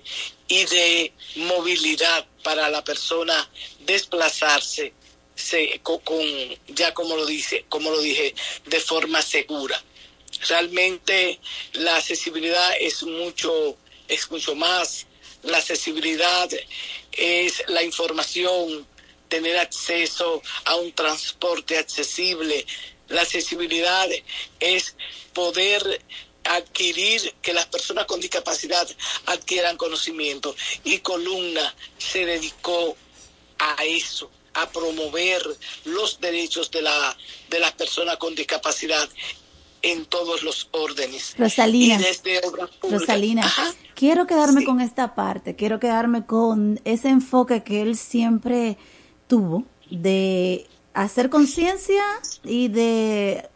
y 0.48 0.66
de 0.66 1.14
movilidad 1.36 2.26
para 2.44 2.70
la 2.70 2.84
persona 2.84 3.50
desplazarse 3.86 4.94
se, 5.36 5.80
con, 5.82 6.00
ya 6.68 6.94
como 6.94 7.16
lo 7.16 7.26
dice, 7.26 7.66
como 7.70 7.90
lo 7.90 8.00
dije, 8.02 8.36
de 8.66 8.80
forma 8.80 9.22
segura. 9.22 9.82
Realmente 10.48 11.40
la 11.74 11.98
accesibilidad 11.98 12.74
es 12.80 13.04
mucho, 13.04 13.78
es 14.08 14.30
mucho 14.32 14.56
más. 14.56 15.08
La 15.44 15.58
accesibilidad 15.58 16.50
es 17.12 17.64
la 17.68 17.84
información, 17.84 18.86
tener 19.28 19.58
acceso 19.58 20.42
a 20.66 20.76
un 20.76 20.92
transporte 20.92 21.78
accesible. 21.78 22.66
La 23.12 23.22
accesibilidad 23.22 24.08
es 24.60 24.96
poder 25.34 26.02
adquirir, 26.44 27.34
que 27.42 27.54
las 27.54 27.68
personas 27.68 28.06
con 28.06 28.20
discapacidad 28.20 28.88
adquieran 29.28 29.78
conocimiento. 29.78 30.56
Y 30.84 31.00
Columna 31.00 31.74
se 31.98 32.26
dedicó 32.26 32.96
a 33.60 33.84
eso, 33.84 34.30
a 34.54 34.70
promover 34.70 35.42
los 35.86 36.20
derechos 36.20 36.72
de, 36.72 36.82
la, 36.82 37.18
de 37.50 37.60
las 37.60 37.72
personas 37.74 38.18
con 38.18 38.36
discapacidad 38.36 39.08
en 39.82 40.06
todos 40.06 40.44
los 40.44 40.68
órdenes. 40.72 41.36
Rosalina, 41.38 41.96
y 41.96 42.04
desde. 42.04 42.42
Rosalina 42.84 43.46
Ajá. 43.46 43.74
quiero 43.96 44.28
quedarme 44.28 44.62
sí. 44.62 44.66
con 44.66 44.82
esta 44.82 45.16
parte, 45.16 45.56
quiero 45.56 45.80
quedarme 45.80 46.26
con 46.26 46.80
ese 46.86 47.10
enfoque 47.10 47.64
que 47.64 47.82
él 47.82 47.98
siempre 47.98 48.78
tuvo 49.28 49.66
de 49.90 50.68
hacer 50.94 51.30
conciencia 51.30 52.04
y 52.44 52.68
de 52.68 53.50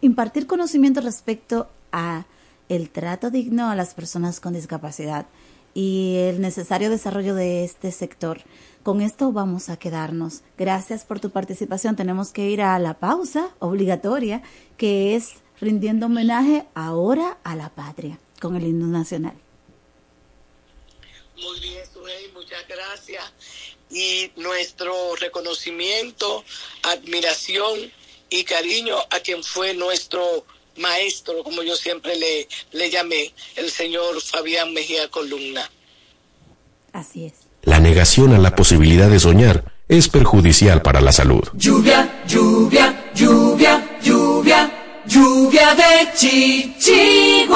impartir 0.00 0.46
conocimiento 0.46 1.00
respecto 1.00 1.68
a 1.92 2.26
el 2.68 2.90
trato 2.90 3.30
digno 3.30 3.70
a 3.70 3.76
las 3.76 3.94
personas 3.94 4.40
con 4.40 4.52
discapacidad 4.52 5.26
y 5.74 6.16
el 6.16 6.40
necesario 6.40 6.90
desarrollo 6.90 7.34
de 7.34 7.64
este 7.64 7.92
sector. 7.92 8.40
Con 8.82 9.00
esto 9.00 9.32
vamos 9.32 9.68
a 9.68 9.76
quedarnos. 9.76 10.42
Gracias 10.56 11.04
por 11.04 11.20
tu 11.20 11.30
participación. 11.30 11.96
Tenemos 11.96 12.32
que 12.32 12.50
ir 12.50 12.62
a 12.62 12.78
la 12.78 12.94
pausa 12.94 13.50
obligatoria, 13.58 14.42
que 14.76 15.14
es 15.14 15.34
rindiendo 15.60 16.06
homenaje 16.06 16.66
ahora 16.74 17.38
a 17.44 17.56
la 17.56 17.70
patria 17.70 18.18
con 18.40 18.56
el 18.56 18.66
himno 18.66 18.86
nacional. 18.86 19.34
Muy 21.36 21.60
bien, 21.60 21.84
Suhey, 21.92 22.32
muchas 22.32 22.66
gracias. 22.66 23.32
Y 23.90 24.30
nuestro 24.36 25.16
reconocimiento, 25.16 26.44
admiración 26.82 27.90
y 28.30 28.44
cariño 28.44 28.96
a 29.10 29.20
quien 29.20 29.42
fue 29.42 29.74
nuestro 29.74 30.44
maestro, 30.76 31.42
como 31.42 31.62
yo 31.62 31.76
siempre 31.76 32.16
le, 32.16 32.48
le 32.72 32.90
llamé, 32.90 33.32
el 33.56 33.70
señor 33.70 34.20
Fabián 34.20 34.72
Mejía 34.72 35.08
Columna. 35.08 35.70
Así 36.92 37.26
es. 37.26 37.32
La 37.62 37.80
negación 37.80 38.32
a 38.34 38.38
la 38.38 38.54
posibilidad 38.54 39.08
de 39.10 39.20
soñar 39.20 39.72
es 39.88 40.08
perjudicial 40.08 40.82
para 40.82 41.00
la 41.00 41.12
salud. 41.12 41.42
Lluvia, 41.54 42.22
lluvia, 42.26 43.10
lluvia, 43.14 43.98
lluvia, 44.02 45.02
lluvia 45.06 45.74
de 45.74 46.12
chichiguas. 46.14 47.48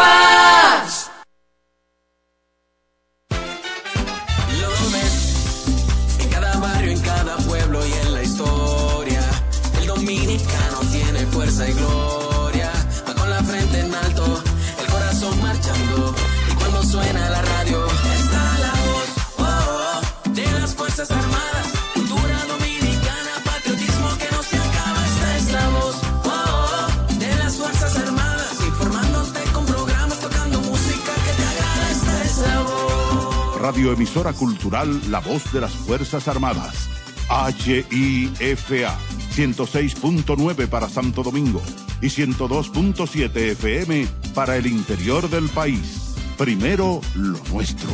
Y 11.61 11.73
gloria. 11.75 12.73
Va 13.07 13.15
con 13.15 13.29
la 13.29 13.43
frente 13.43 13.81
en 13.81 13.95
alto, 13.95 14.43
el 14.81 14.87
corazón 14.87 15.43
marchando. 15.43 16.15
Y 16.51 16.55
cuando 16.55 16.83
suena 16.83 17.29
la 17.29 17.43
radio, 17.43 17.87
está 17.87 18.59
la 18.59 18.73
voz 18.87 19.09
oh, 19.39 19.43
oh, 19.45 20.31
de 20.31 20.47
las 20.53 20.75
Fuerzas 20.75 21.11
Armadas. 21.11 21.67
Cultura 21.93 22.39
dominicana, 22.49 23.33
patriotismo 23.45 24.09
que 24.17 24.29
no 24.35 24.43
se 24.43 24.57
acaba. 24.57 25.07
Esta 25.07 25.37
es 25.37 25.53
la 25.53 25.69
voz 25.69 25.97
oh, 26.25 26.31
oh, 26.31 27.15
de 27.19 27.37
las 27.37 27.55
Fuerzas 27.57 27.97
Armadas. 27.97 28.53
Informándote 28.67 29.41
con 29.53 29.67
programas, 29.67 30.19
tocando 30.21 30.59
música 30.63 31.13
que 31.25 31.33
te 31.33 31.45
agrada. 31.53 31.91
Esta 31.91 32.25
es 32.25 32.39
la 32.39 32.63
voz. 32.63 33.61
Radioemisora 33.61 34.33
cultural 34.33 35.11
La 35.11 35.21
Voz 35.21 35.53
de 35.53 35.61
las 35.61 35.73
Fuerzas 35.73 36.27
Armadas. 36.29 36.89
HIFA 37.29 38.99
106.9 39.33 40.69
para 40.69 40.89
Santo 40.89 41.23
Domingo 41.23 41.63
y 42.01 42.07
102.7 42.07 43.37
FM 43.53 44.07
para 44.35 44.57
el 44.57 44.67
interior 44.67 45.29
del 45.31 45.49
país. 45.49 46.15
Primero 46.37 47.01
lo 47.15 47.39
nuestro. 47.53 47.91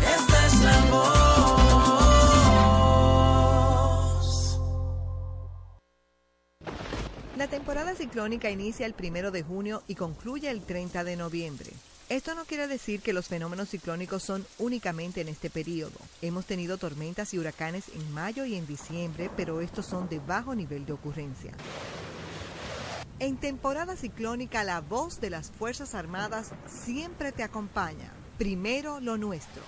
Esta 0.00 0.46
es 0.46 0.60
la 0.60 0.84
voz. 0.90 1.34
La 7.36 7.48
temporada 7.48 7.94
ciclónica 7.94 8.50
inicia 8.50 8.86
el 8.86 8.94
primero 8.94 9.30
de 9.30 9.42
junio 9.42 9.82
y 9.88 9.94
concluye 9.96 10.50
el 10.50 10.62
30 10.62 11.04
de 11.04 11.16
noviembre. 11.16 11.70
Esto 12.14 12.36
no 12.36 12.44
quiere 12.44 12.68
decir 12.68 13.00
que 13.00 13.12
los 13.12 13.26
fenómenos 13.26 13.70
ciclónicos 13.70 14.22
son 14.22 14.46
únicamente 14.60 15.20
en 15.20 15.26
este 15.26 15.50
periodo. 15.50 15.98
Hemos 16.22 16.46
tenido 16.46 16.78
tormentas 16.78 17.34
y 17.34 17.40
huracanes 17.40 17.88
en 17.88 18.14
mayo 18.14 18.44
y 18.44 18.54
en 18.54 18.68
diciembre, 18.68 19.30
pero 19.36 19.60
estos 19.60 19.86
son 19.86 20.08
de 20.08 20.20
bajo 20.20 20.54
nivel 20.54 20.86
de 20.86 20.92
ocurrencia. 20.92 21.50
En 23.18 23.36
temporada 23.36 23.96
ciclónica, 23.96 24.62
la 24.62 24.80
voz 24.80 25.20
de 25.20 25.30
las 25.30 25.50
Fuerzas 25.50 25.96
Armadas 25.96 26.52
siempre 26.68 27.32
te 27.32 27.42
acompaña. 27.42 28.12
Primero 28.38 29.00
lo 29.00 29.16
nuestro. 29.16 29.64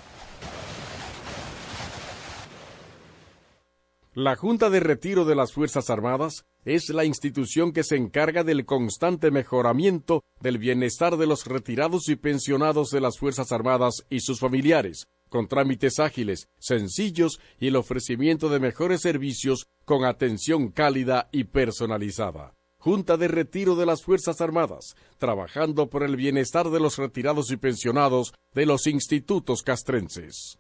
La 4.15 4.37
Junta 4.37 4.71
de 4.71 4.79
Retiro 4.79 5.25
de 5.25 5.35
las 5.35 5.53
Fuerzas 5.53 5.91
Armadas 5.91 6.45
es 6.67 6.89
la 6.89 7.05
institución 7.05 7.73
que 7.73 7.85
se 7.85 7.97
encarga 7.97 8.43
del 8.43 8.67
constante 8.67 9.31
mejoramiento 9.31 10.25
del 10.41 10.59
bienestar 10.59 11.17
de 11.17 11.27
los 11.27 11.47
retirados 11.47 12.09
y 12.09 12.17
pensionados 12.17 12.91
de 12.91 13.01
las 13.01 13.19
Fuerzas 13.19 13.53
Armadas 13.53 14.05
y 14.11 14.19
sus 14.19 14.41
familiares, 14.41 15.07
con 15.29 15.47
trámites 15.47 16.01
ágiles, 16.01 16.49
sencillos 16.59 17.41
y 17.61 17.69
el 17.69 17.77
ofrecimiento 17.77 18.49
de 18.49 18.59
mejores 18.59 19.01
servicios 19.01 19.69
con 19.85 20.05
atención 20.05 20.73
cálida 20.73 21.29
y 21.31 21.45
personalizada. 21.45 22.53
Junta 22.81 23.17
de 23.17 23.29
Retiro 23.29 23.77
de 23.77 23.87
las 23.87 24.03
Fuerzas 24.03 24.41
Armadas, 24.41 24.97
trabajando 25.19 25.89
por 25.89 26.03
el 26.03 26.17
bienestar 26.17 26.71
de 26.71 26.81
los 26.81 26.99
retirados 26.99 27.53
y 27.53 27.57
pensionados 27.57 28.35
de 28.55 28.67
los 28.67 28.89
institutos 28.89 29.63
castrenses. 29.63 30.59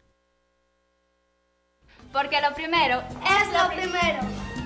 Porque 2.12 2.40
lo 2.40 2.54
primero 2.54 3.00
es 3.00 3.52
lo 3.52 3.76
primero. 3.76 4.65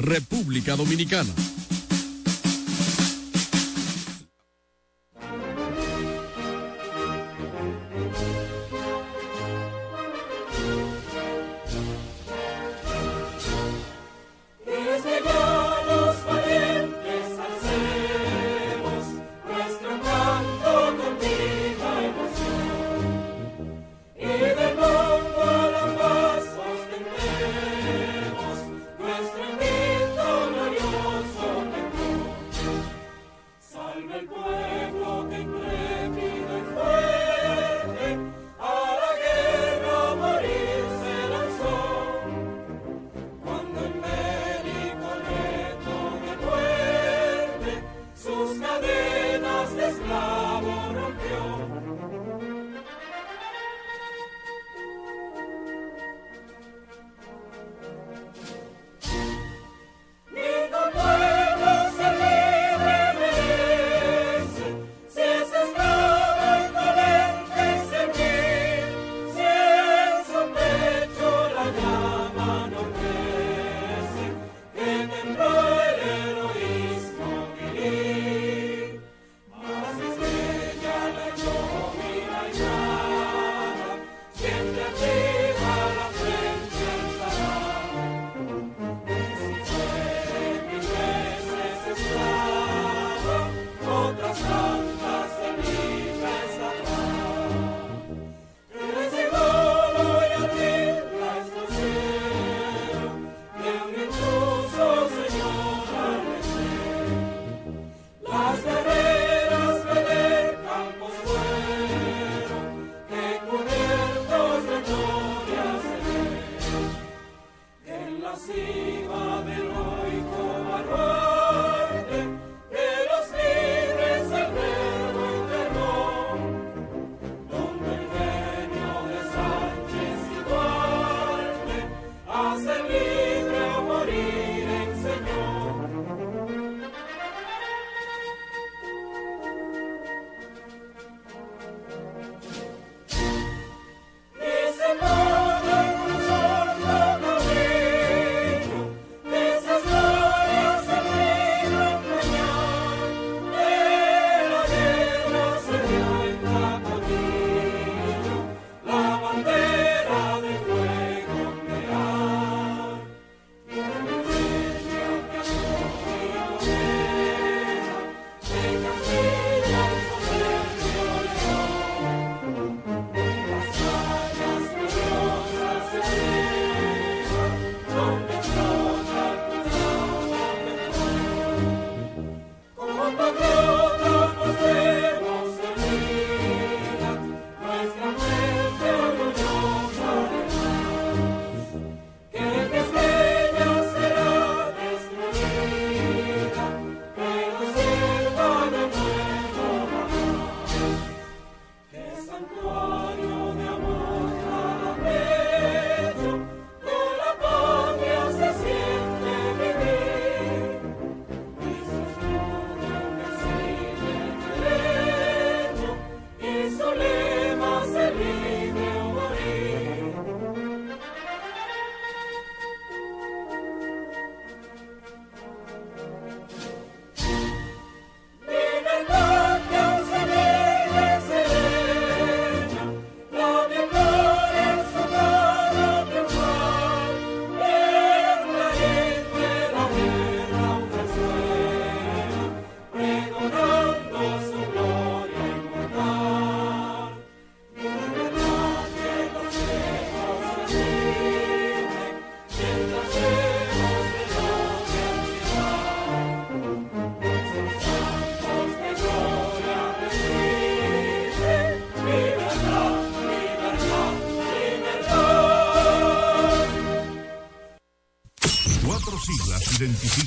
República 0.00 0.76
Dominicana. 0.76 1.32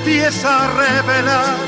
empieza 0.00 0.64
a 0.64 0.68
revelar 0.68 1.58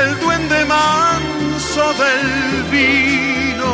el 0.00 0.20
duende 0.20 0.64
manso 0.64 1.84
del 2.02 2.62
vino. 2.72 3.72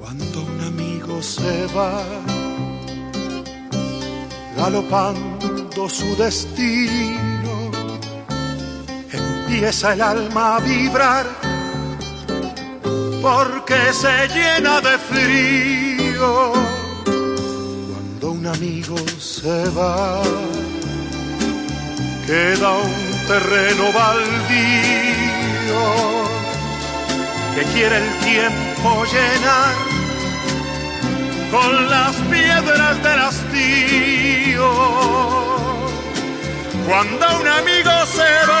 Cuando 0.00 0.42
un 0.42 0.60
amigo 0.66 1.22
se 1.22 1.66
va, 1.76 2.02
galopando 4.56 5.88
su 5.88 6.16
destino, 6.16 7.70
empieza 9.12 9.92
el 9.92 10.02
alma 10.02 10.56
a 10.56 10.60
vibrar 10.60 11.26
porque 13.22 13.78
se 13.92 14.28
llena 14.28 14.80
de 14.80 14.98
frío. 14.98 16.63
Amigo 18.56 18.96
se 19.18 19.68
va, 19.70 20.22
queda 22.24 22.70
un 22.70 23.26
terreno 23.26 23.92
baldío 23.92 25.84
que 27.54 27.62
quiere 27.72 27.96
el 27.96 28.10
tiempo 28.20 29.04
llenar 29.12 29.74
con 31.50 31.90
las 31.90 32.14
piedras 32.30 33.02
del 33.02 33.18
hastío. 33.26 34.70
Cuando 36.86 37.24
un 37.40 37.48
amigo 37.48 38.06
se 38.06 38.30
va, 38.50 38.53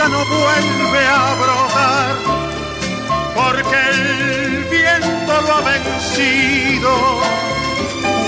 ya 0.00 0.08
no 0.08 0.24
vuelve 0.24 1.02
a 1.22 1.34
brotar 1.40 2.14
porque 3.38 3.78
el 3.92 4.64
viento 4.74 5.32
lo 5.46 5.50
ha 5.56 5.60
vencido. 5.72 6.92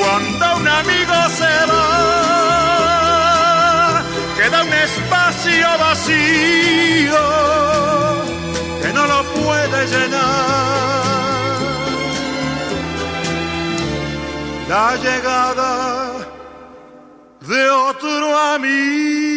Cuando 0.01 0.44
un 0.61 0.66
amigo 0.69 1.16
se 1.39 1.55
va, 1.70 1.93
queda 4.39 4.59
un 4.69 4.74
espacio 4.89 5.66
vacío 5.86 7.24
que 8.82 8.90
no 8.97 9.03
lo 9.12 9.20
puede 9.40 9.78
llenar. 9.93 11.03
La 14.69 14.89
llegada 15.05 15.73
de 17.40 17.62
otro 17.70 18.24
amigo. 18.57 19.32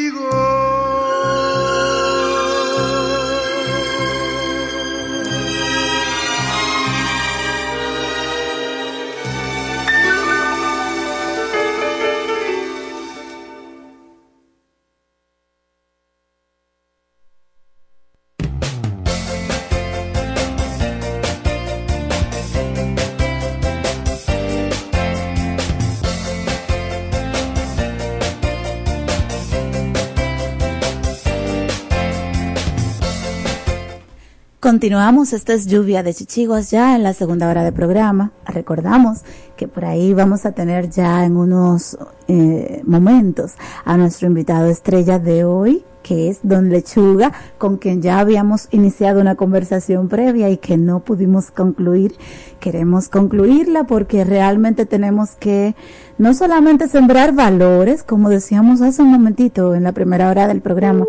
Continuamos, 34.76 35.32
esta 35.32 35.54
es 35.54 35.68
lluvia 35.68 36.04
de 36.04 36.14
chichiguas 36.14 36.70
ya 36.70 36.98
en 36.98 37.04
la 37.04 37.14
segunda 37.14 37.50
hora 37.50 37.64
de 37.64 37.72
programa. 37.72 38.34
Recordamos 38.46 39.20
que 39.56 39.70
por 39.70 39.86
ahí 39.86 40.14
vamos 40.14 40.46
a 40.46 40.52
tener 40.52 40.90
ya 40.90 41.24
en 41.24 41.38
unos 41.38 41.98
eh, 42.28 42.82
momentos 42.84 43.54
a 43.86 43.96
nuestro 43.96 44.28
invitado 44.28 44.68
estrella 44.68 45.18
de 45.18 45.46
hoy, 45.46 45.86
que 46.06 46.30
es 46.30 46.42
Don 46.44 46.70
Lechuga, 46.70 47.32
con 47.58 47.78
quien 47.78 48.04
ya 48.04 48.20
habíamos 48.20 48.68
iniciado 48.70 49.20
una 49.22 49.34
conversación 49.34 50.08
previa 50.08 50.52
y 50.52 50.58
que 50.58 50.78
no 50.78 51.00
pudimos 51.00 51.50
concluir. 51.50 52.14
Queremos 52.60 53.10
concluirla 53.10 53.86
porque 53.86 54.24
realmente 54.24 54.86
tenemos 54.86 55.32
que 55.32 55.74
no 56.20 56.36
solamente 56.36 56.88
sembrar 56.90 57.34
valores, 57.34 58.04
como 58.04 58.30
decíamos 58.30 58.82
hace 58.82 59.02
un 59.02 59.10
momentito 59.10 59.74
en 59.74 59.82
la 59.82 59.94
primera 59.94 60.30
hora 60.30 60.48
del 60.48 60.62
programa, 60.62 61.08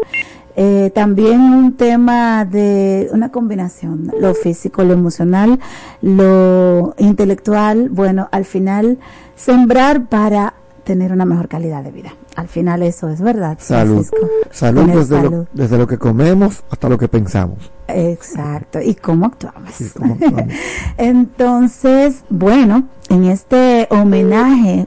eh, 0.57 0.91
también 0.95 1.41
un 1.41 1.77
tema 1.77 2.47
de 2.47 3.11
una 3.13 3.31
combinación, 3.31 4.11
lo 4.19 4.33
físico, 4.33 4.83
lo 4.83 4.95
emocional, 4.95 5.61
lo 6.01 6.95
intelectual, 6.97 7.91
bueno, 7.91 8.31
al 8.33 8.47
final 8.47 8.97
sembrar 9.35 10.07
para 10.07 10.55
tener 10.85 11.13
una 11.13 11.27
mejor 11.27 11.49
calidad 11.49 11.85
de 11.85 11.91
vida. 11.91 12.15
Al 12.37 12.49
final 12.49 12.83
eso 12.83 13.09
es 13.09 13.21
verdad. 13.21 13.57
Salud. 13.61 14.05
Francisco. 14.05 14.29
Salud 14.51 14.85
desde, 14.87 15.17
salud. 15.17 15.31
Lo, 15.33 15.47
desde 15.53 15.79
lo 15.79 15.87
que 15.87 15.99
comemos 15.99 16.63
hasta 16.71 16.89
lo 16.89 16.99
que 16.99 17.09
pensamos. 17.09 17.73
Exacto. 17.89 18.81
¿Y 18.81 18.95
cómo 18.95 19.27
actuamos? 19.27 19.73
Cómo 19.99 20.15
actuamos. 20.15 20.53
Entonces, 20.99 22.25
bueno, 22.29 22.85
en 23.09 23.25
este 23.25 23.89
homenaje 23.91 24.87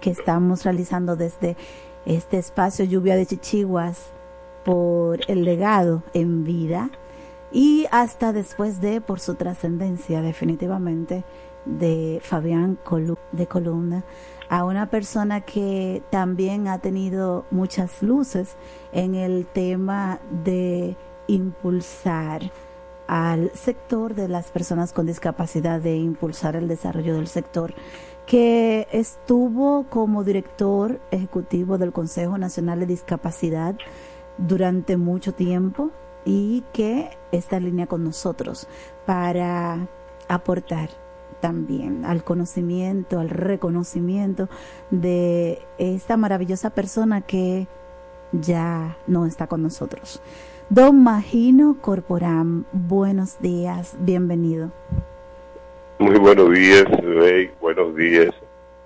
que 0.00 0.10
estamos 0.10 0.64
realizando 0.64 1.14
desde 1.14 1.56
este 2.04 2.38
espacio 2.38 2.84
Lluvia 2.84 3.14
de 3.16 3.26
Chichiguas 3.26 3.98
por 4.64 5.20
el 5.28 5.44
legado 5.44 6.02
en 6.14 6.42
vida 6.44 6.90
y 7.52 7.86
hasta 7.90 8.32
después 8.32 8.80
de 8.80 9.00
por 9.00 9.20
su 9.20 9.34
trascendencia 9.34 10.20
definitivamente 10.20 11.24
de 11.64 12.20
Fabián 12.22 12.76
Colu- 12.84 13.18
de 13.32 13.46
Columna 13.46 14.04
a 14.48 14.64
una 14.64 14.90
persona 14.90 15.42
que 15.42 16.02
también 16.10 16.68
ha 16.68 16.78
tenido 16.78 17.44
muchas 17.50 18.02
luces 18.02 18.56
en 18.92 19.14
el 19.14 19.46
tema 19.46 20.20
de 20.44 20.96
impulsar 21.26 22.50
al 23.06 23.50
sector 23.54 24.14
de 24.14 24.28
las 24.28 24.50
personas 24.50 24.92
con 24.92 25.06
discapacidad, 25.06 25.80
de 25.80 25.96
impulsar 25.96 26.56
el 26.56 26.68
desarrollo 26.68 27.14
del 27.14 27.26
sector, 27.26 27.74
que 28.26 28.86
estuvo 28.92 29.84
como 29.88 30.24
director 30.24 31.00
ejecutivo 31.10 31.78
del 31.78 31.92
Consejo 31.92 32.36
Nacional 32.36 32.80
de 32.80 32.86
Discapacidad 32.86 33.74
durante 34.36 34.96
mucho 34.96 35.32
tiempo 35.32 35.90
y 36.24 36.62
que 36.72 37.10
está 37.32 37.56
en 37.56 37.64
línea 37.64 37.86
con 37.86 38.04
nosotros 38.04 38.68
para 39.06 39.88
aportar 40.28 40.90
también 41.40 42.04
al 42.04 42.24
conocimiento, 42.24 43.18
al 43.20 43.30
reconocimiento 43.30 44.48
de 44.90 45.60
esta 45.78 46.16
maravillosa 46.16 46.70
persona 46.70 47.20
que 47.20 47.66
ya 48.32 48.96
no 49.06 49.26
está 49.26 49.46
con 49.46 49.62
nosotros. 49.62 50.20
Don 50.70 51.02
Magino 51.02 51.78
Corporam, 51.80 52.64
buenos 52.72 53.40
días, 53.40 53.96
bienvenido. 54.00 54.70
Muy 55.98 56.18
buenos 56.18 56.52
días, 56.52 56.84
Rey. 57.02 57.50
Buenos 57.60 57.96
días. 57.96 58.34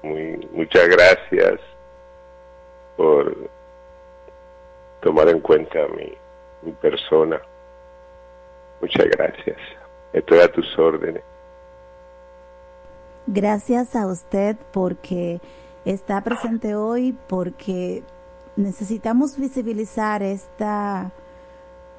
Muy, 0.02 0.48
muchas 0.52 0.88
gracias 0.88 1.60
por 2.96 3.36
tomar 5.00 5.28
en 5.28 5.40
cuenta 5.40 5.80
mi, 5.96 6.12
mi 6.62 6.72
persona. 6.72 7.40
Muchas 8.80 9.06
gracias. 9.10 9.58
Estoy 10.12 10.38
a 10.40 10.52
tus 10.52 10.78
órdenes. 10.78 11.22
Gracias 13.26 13.94
a 13.94 14.08
usted 14.08 14.56
porque 14.72 15.40
está 15.84 16.22
presente 16.22 16.74
hoy, 16.74 17.16
porque 17.28 18.02
necesitamos 18.56 19.38
visibilizar 19.38 20.24
esta, 20.24 21.12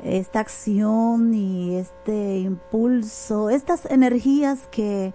esta 0.03 0.41
acción 0.41 1.33
y 1.33 1.77
este 1.77 2.39
impulso, 2.39 3.49
estas 3.49 3.85
energías 3.85 4.67
que 4.69 5.13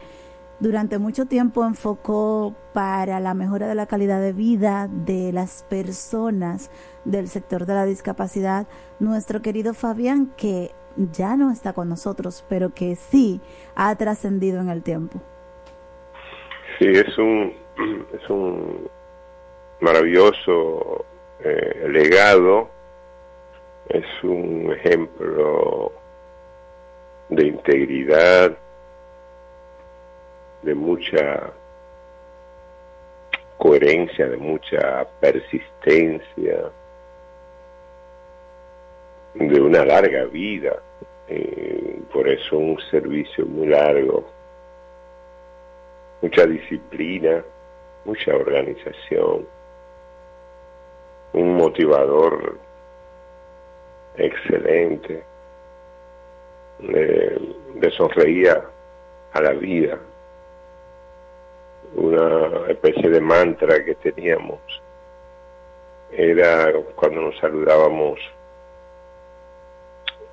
durante 0.61 0.99
mucho 0.99 1.27
tiempo 1.27 1.65
enfocó 1.65 2.55
para 2.73 3.21
la 3.21 3.35
mejora 3.35 3.69
de 3.69 3.75
la 3.75 3.87
calidad 3.87 4.21
de 4.21 4.33
vida 4.33 4.89
de 4.91 5.31
las 5.33 5.63
personas 5.69 6.71
del 7.05 7.29
sector 7.29 7.67
de 7.67 7.75
la 7.75 7.85
discapacidad, 7.85 8.67
nuestro 8.99 9.43
querido 9.43 9.75
Fabián, 9.75 10.33
que 10.39 10.75
ya 11.13 11.37
no 11.37 11.51
está 11.51 11.75
con 11.75 11.91
nosotros, 11.91 12.45
pero 12.49 12.75
que 12.75 12.97
sí 12.97 13.43
ha 13.77 13.95
trascendido 13.95 14.61
en 14.61 14.71
el 14.71 14.83
tiempo. 14.83 15.21
Sí, 16.79 16.87
es 16.87 17.19
un, 17.19 17.53
es 18.13 18.31
un 18.31 18.89
maravilloso 19.81 21.05
eh, 21.41 21.87
legado, 21.89 22.69
es 23.89 24.07
un 24.23 24.73
ejemplo 24.73 25.91
de 27.31 27.47
integridad, 27.49 28.57
de 30.63 30.75
mucha 30.75 31.53
coherencia, 33.57 34.29
de 34.29 34.37
mucha 34.37 35.05
persistencia, 35.21 36.71
de 39.35 39.61
una 39.61 39.85
larga 39.85 40.27
vida, 40.27 40.81
eh, 41.27 42.01
por 42.13 42.29
eso 42.29 42.57
un 42.57 42.79
servicio 42.91 43.45
muy 43.47 43.67
largo, 43.67 44.38
mucha 46.21 46.47
disciplina, 46.47 47.45
mucha 48.05 48.35
organización, 48.35 49.47
un 51.33 51.57
motivador 51.57 52.59
excelente, 54.17 55.23
le, 56.81 57.91
sonreía 57.97 58.63
a 59.33 59.41
la 59.41 59.53
vida, 59.53 59.99
una 61.95 62.69
especie 62.69 63.09
de 63.09 63.21
mantra 63.21 63.83
que 63.85 63.95
teníamos 63.95 64.61
era 66.11 66.73
cuando 66.95 67.23
nos 67.23 67.39
saludábamos 67.39 68.19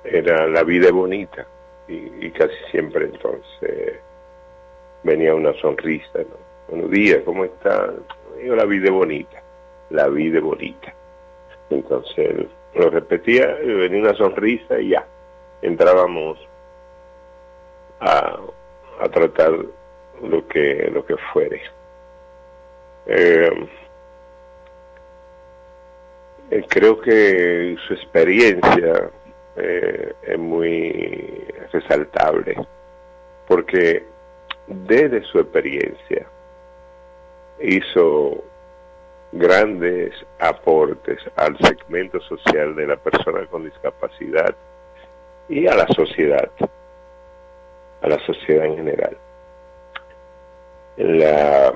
era 0.04 0.46
la 0.46 0.62
vida 0.62 0.90
bonita 0.90 1.46
y 1.88 2.30
casi 2.30 2.54
siempre 2.70 3.06
entonces 3.06 4.00
venía 5.06 5.34
una 5.34 5.52
sonrisa 5.60 6.18
¿no? 6.18 6.36
buenos 6.68 6.90
días 6.90 7.22
cómo 7.24 7.44
está 7.44 7.92
Digo, 8.40 8.54
la 8.54 8.64
vida 8.66 8.86
es 8.86 8.92
bonita 8.92 9.42
la 9.90 10.08
vida 10.08 10.38
es 10.38 10.44
bonita 10.44 10.94
entonces 11.70 12.46
lo 12.74 12.90
repetía 12.90 13.54
venía 13.54 14.00
una 14.00 14.14
sonrisa 14.14 14.78
y 14.78 14.90
ya 14.90 15.06
entrábamos 15.62 16.38
a, 18.00 18.36
a 19.00 19.08
tratar 19.08 19.52
lo 20.22 20.46
que 20.48 20.90
lo 20.92 21.04
que 21.04 21.16
fuere. 21.32 21.60
Eh, 23.06 23.68
eh, 26.50 26.64
creo 26.68 27.00
que 27.00 27.76
su 27.86 27.94
experiencia 27.94 29.10
eh, 29.56 30.12
es 30.22 30.38
muy 30.38 31.44
resaltable 31.72 32.56
porque 33.46 34.04
desde 34.66 35.22
su 35.24 35.38
experiencia 35.38 36.26
hizo 37.60 38.42
grandes 39.32 40.12
aportes 40.38 41.18
al 41.36 41.56
segmento 41.58 42.20
social 42.20 42.74
de 42.74 42.86
la 42.86 42.96
persona 42.96 43.46
con 43.46 43.64
discapacidad 43.64 44.54
y 45.48 45.66
a 45.66 45.74
la 45.74 45.86
sociedad, 45.88 46.50
a 48.02 48.08
la 48.08 48.18
sociedad 48.26 48.66
en 48.66 48.76
general. 48.76 49.16
La 50.96 51.74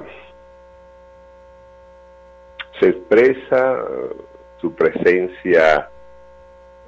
se 2.80 2.88
expresa 2.88 3.84
su 4.60 4.74
presencia 4.74 5.90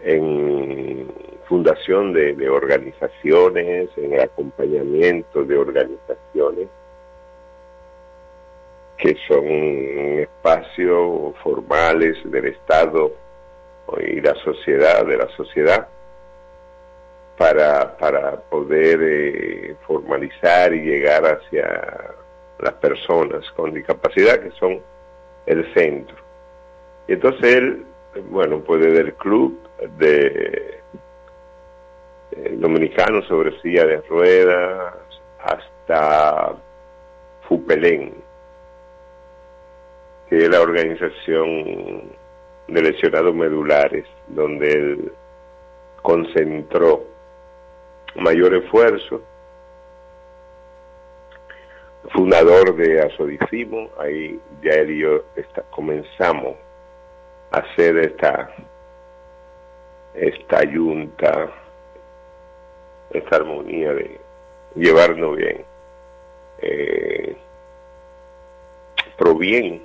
en 0.02 1.06
fundación 1.52 2.14
de, 2.14 2.48
organizaciones, 2.48 3.90
en 3.98 4.14
el 4.14 4.20
acompañamiento 4.20 5.44
de 5.44 5.58
organizaciones 5.58 6.66
que 8.96 9.14
son 9.28 9.44
espacios 9.44 11.36
formales 11.42 12.16
del 12.24 12.46
Estado 12.46 13.12
y 14.00 14.22
la 14.22 14.34
sociedad, 14.36 15.04
de 15.04 15.18
la 15.18 15.28
sociedad, 15.36 15.88
para, 17.36 17.98
para 17.98 18.40
poder 18.40 19.00
eh, 19.02 19.76
formalizar 19.86 20.72
y 20.72 20.80
llegar 20.80 21.26
hacia 21.26 22.14
las 22.60 22.72
personas 22.76 23.44
con 23.50 23.74
discapacidad 23.74 24.40
que 24.40 24.52
son 24.52 24.80
el 25.44 25.74
centro. 25.74 26.16
Y 27.06 27.12
entonces 27.12 27.44
él, 27.44 27.84
bueno, 28.30 28.60
pues 28.60 28.80
desde 28.80 29.00
el 29.00 29.14
club 29.16 29.60
de 29.98 30.81
eh, 32.32 32.56
dominicano 32.58 33.22
sobre 33.22 33.60
silla 33.60 33.84
de 33.86 34.00
ruedas 34.02 34.94
hasta 35.38 36.54
Fupelén, 37.48 38.14
que 40.28 40.36
es 40.38 40.48
la 40.48 40.60
organización 40.60 42.10
de 42.68 42.82
lesionados 42.82 43.34
medulares, 43.34 44.06
donde 44.28 44.72
él 44.72 45.12
concentró 46.00 47.04
mayor 48.16 48.54
esfuerzo. 48.54 49.22
Fundador 52.12 52.76
de 52.76 53.00
Asodicimo, 53.00 53.88
ahí 53.98 54.40
ya 54.62 54.72
él 54.72 54.90
y 54.90 55.00
yo 55.00 55.22
comenzamos 55.70 56.56
a 57.52 57.58
hacer 57.58 57.96
esta 57.98 58.50
esta 60.14 60.62
yunta, 60.64 61.50
esta 63.12 63.36
armonía 63.36 63.92
de 63.92 64.18
llevarnos 64.74 65.36
bien. 65.36 65.64
Eh, 66.58 67.36
Provien 69.16 69.80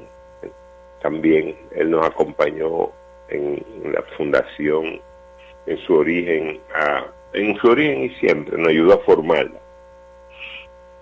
también, 1.02 1.56
él 1.72 1.92
nos 1.92 2.06
acompañó 2.06 2.90
en, 3.30 3.64
la 3.92 4.02
fundación, 4.16 5.00
en 5.66 5.78
su 5.80 5.96
origen, 5.96 6.60
a, 6.74 7.06
en 7.34 7.56
su 7.58 7.68
origen 7.68 8.04
y 8.04 8.10
siempre, 8.16 8.58
nos 8.58 8.70
ayudó 8.70 8.96
a 8.96 9.00
formarla. 9.00 9.60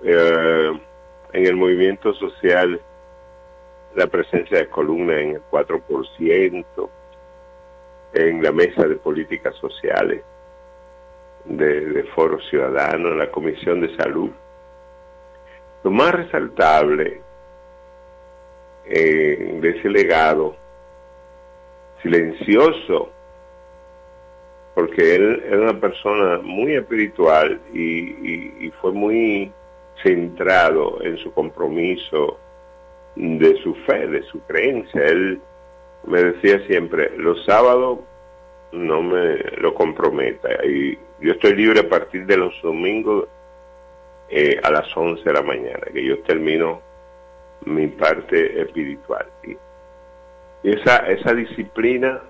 Eh, 0.03 0.79
en 1.33 1.45
el 1.45 1.55
movimiento 1.55 2.13
social 2.13 2.79
la 3.95 4.07
presencia 4.07 4.59
de 4.59 4.67
columna 4.67 5.19
en 5.19 5.35
el 5.35 5.41
4%, 5.49 6.89
en 8.13 8.43
la 8.43 8.51
mesa 8.51 8.87
de 8.87 8.95
políticas 8.95 9.55
sociales 9.55 10.21
de, 11.45 12.03
Foro 12.15 12.39
Ciudadano, 12.49 13.09
en 13.09 13.19
la 13.19 13.31
Comisión 13.31 13.81
de 13.81 13.95
Salud. 13.95 14.29
Lo 15.83 15.91
más 15.91 16.13
resaltable 16.13 17.21
eh, 18.85 19.59
de 19.61 19.69
ese 19.69 19.89
legado 19.89 20.55
silencioso, 22.01 23.11
porque 24.73 25.15
él 25.15 25.43
era 25.47 25.61
una 25.61 25.79
persona 25.79 26.39
muy 26.43 26.75
espiritual 26.75 27.59
y, 27.73 28.65
y 28.65 28.71
fue 28.81 28.91
muy 28.91 29.51
centrado 30.03 31.01
en 31.01 31.17
su 31.17 31.31
compromiso 31.31 32.39
de 33.15 33.55
su 33.63 33.73
fe, 33.85 34.07
de 34.07 34.23
su 34.23 34.39
creencia. 34.41 35.01
Él 35.05 35.39
me 36.05 36.23
decía 36.23 36.59
siempre, 36.67 37.11
los 37.17 37.43
sábados 37.45 37.99
no 38.71 39.01
me 39.01 39.37
lo 39.57 39.73
comprometa. 39.73 40.49
Y 40.65 40.97
yo 41.19 41.31
estoy 41.31 41.55
libre 41.55 41.81
a 41.81 41.89
partir 41.89 42.25
de 42.25 42.37
los 42.37 42.53
domingos 42.61 43.27
eh, 44.29 44.59
a 44.63 44.71
las 44.71 44.95
11 44.95 45.23
de 45.23 45.33
la 45.33 45.41
mañana, 45.41 45.85
que 45.93 46.03
yo 46.03 46.19
termino 46.23 46.81
mi 47.65 47.87
parte 47.87 48.61
espiritual. 48.61 49.25
Y, 49.43 49.57
esa, 50.63 50.97
esa 51.07 51.31
disciplina 51.33 52.21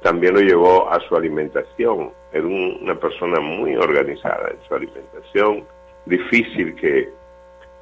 también 0.00 0.34
lo 0.34 0.40
llevó 0.40 0.90
a 0.90 0.98
su 1.00 1.14
alimentación. 1.14 2.10
Era 2.32 2.46
un, 2.46 2.78
una 2.80 2.94
persona 2.94 3.38
muy 3.38 3.76
organizada 3.76 4.50
en 4.50 4.66
su 4.66 4.74
alimentación 4.74 5.64
difícil 6.06 6.74
que, 6.74 7.10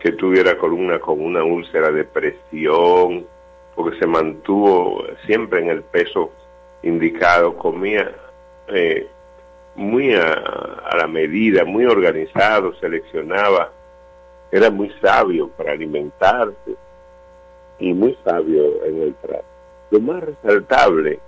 que 0.00 0.12
tuviera 0.12 0.58
columna 0.58 0.98
con 0.98 1.20
una 1.20 1.44
úlcera 1.44 1.92
de 1.92 2.04
presión, 2.04 3.24
porque 3.74 3.98
se 3.98 4.06
mantuvo 4.06 5.04
siempre 5.26 5.60
en 5.60 5.68
el 5.68 5.82
peso 5.82 6.32
indicado, 6.82 7.56
comía 7.56 8.10
eh, 8.68 9.08
muy 9.76 10.14
a, 10.14 10.32
a, 10.32 10.96
la 10.96 11.06
medida, 11.06 11.64
muy 11.64 11.84
organizado, 11.84 12.74
seleccionaba, 12.76 13.70
era 14.52 14.70
muy 14.70 14.90
sabio 15.00 15.48
para 15.48 15.72
alimentarse 15.72 16.76
y 17.78 17.92
muy 17.92 18.16
sabio 18.24 18.84
en 18.84 19.02
el 19.02 19.14
trato. 19.16 19.44
lo 19.90 20.00
más 20.00 20.22
resaltable 20.22 21.18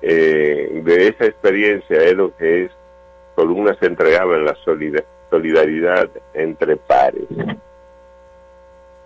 eh, 0.00 0.82
de 0.84 1.08
esa 1.08 1.26
experiencia 1.26 2.02
es 2.02 2.14
lo 2.14 2.34
que 2.36 2.64
es 2.64 2.70
columnas 3.36 3.76
se 3.78 3.86
entregaba 3.86 4.36
en 4.36 4.44
la 4.44 4.54
solida- 4.64 5.04
solidaridad 5.30 6.10
entre 6.34 6.76
pares. 6.76 7.24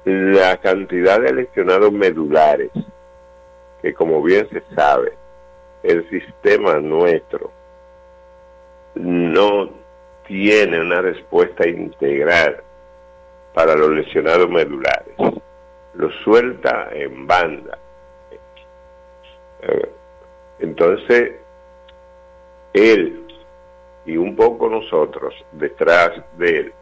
La 0.04 0.56
cantidad 0.56 1.20
de 1.20 1.32
lesionados 1.32 1.92
medulares, 1.92 2.70
que 3.82 3.92
como 3.92 4.22
bien 4.22 4.48
se 4.50 4.62
sabe, 4.74 5.12
el 5.82 6.08
sistema 6.08 6.78
nuestro 6.78 7.50
no 8.96 9.70
tiene 10.26 10.80
una 10.80 11.00
respuesta 11.00 11.68
integral 11.68 12.62
para 13.54 13.74
los 13.74 13.90
lesionados 13.90 14.48
medulares. 14.50 15.14
Lo 15.94 16.10
suelta 16.24 16.88
en 16.92 17.26
banda. 17.26 17.78
Eh, 19.62 19.90
Entonces, 20.58 21.32
él 22.72 23.22
y 24.04 24.16
un 24.16 24.36
poco 24.36 24.68
nosotros 24.68 25.34
detrás 25.52 26.12
de 26.36 26.58
él, 26.58 26.72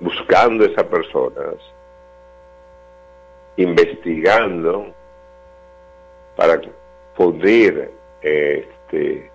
buscando 0.00 0.64
esas 0.64 0.84
personas, 0.84 1.54
investigando 3.56 4.92
para 6.36 6.60
poder 7.16 7.90
este, 8.22 9.30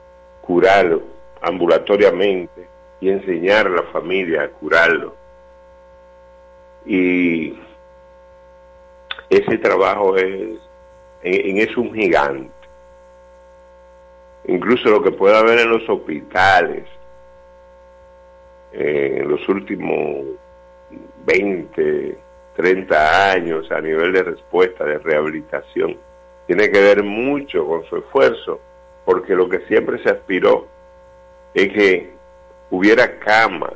curarlo 0.46 1.02
ambulatoriamente 1.42 2.68
y 3.00 3.10
enseñar 3.10 3.68
a 3.68 3.72
la 3.72 3.84
familia 3.84 4.44
a 4.44 4.50
curarlo. 4.50 5.16
Y 6.86 7.58
ese 9.30 9.58
trabajo 9.58 10.16
es, 10.18 10.60
en, 11.24 11.58
es 11.58 11.76
un 11.78 11.94
gigante. 11.94 12.52
Incluso 14.48 14.90
lo 14.90 15.02
que 15.02 15.12
puede 15.12 15.38
haber 15.38 15.60
en 15.60 15.70
los 15.70 15.88
hospitales, 15.90 16.86
eh, 18.72 19.18
en 19.20 19.30
los 19.30 19.48
últimos 19.50 20.26
20, 21.26 22.18
30 22.56 23.32
años 23.32 23.72
a 23.72 23.82
nivel 23.82 24.14
de 24.14 24.24
respuesta, 24.24 24.86
de 24.86 25.00
rehabilitación, 25.00 25.98
tiene 26.46 26.70
que 26.70 26.80
ver 26.80 27.04
mucho 27.04 27.66
con 27.66 27.84
su 27.86 27.98
esfuerzo, 27.98 28.60
porque 29.06 29.36
lo 29.36 29.48
que 29.48 29.60
siempre 29.68 30.02
se 30.02 30.10
aspiró 30.10 30.68
es 31.54 31.72
que 31.72 32.14
hubiera 32.72 33.20
camas 33.20 33.74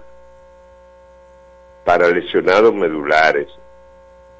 para 1.86 2.10
lesionados 2.10 2.74
medulares 2.74 3.48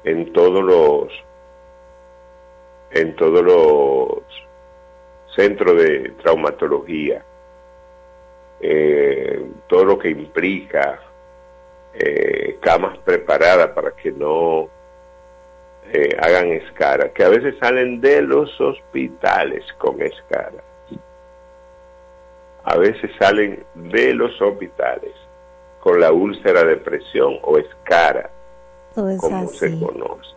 en 0.04 0.32
todos 0.32 0.62
los 0.62 1.12
en 2.90 3.14
todos 3.14 3.42
los 3.44 4.22
centros 5.34 5.76
de 5.76 6.10
traumatología 6.20 7.24
eh, 8.60 9.46
todo 9.68 9.84
lo 9.84 9.98
que 9.98 10.10
implica 10.10 11.00
eh, 11.94 12.58
camas 12.60 12.98
preparadas 12.98 13.70
para 13.70 13.92
que 13.92 14.12
no 14.12 14.68
eh, 15.92 16.16
hagan 16.20 16.52
escara, 16.52 17.10
que 17.12 17.24
a 17.24 17.28
veces 17.28 17.56
salen 17.58 18.00
de 18.00 18.22
los 18.22 18.60
hospitales 18.60 19.64
con 19.78 20.00
escara. 20.02 20.62
A 22.70 22.78
veces 22.78 23.10
salen 23.18 23.64
de 23.74 24.14
los 24.14 24.40
hospitales 24.40 25.12
con 25.80 25.98
la 25.98 26.12
úlcera 26.12 26.62
de 26.62 26.76
presión 26.76 27.34
o 27.42 27.58
escara, 27.58 28.30
Todo 28.94 29.10
es 29.10 29.20
como 29.20 29.38
así. 29.38 29.58
se 29.58 29.80
conoce. 29.80 30.36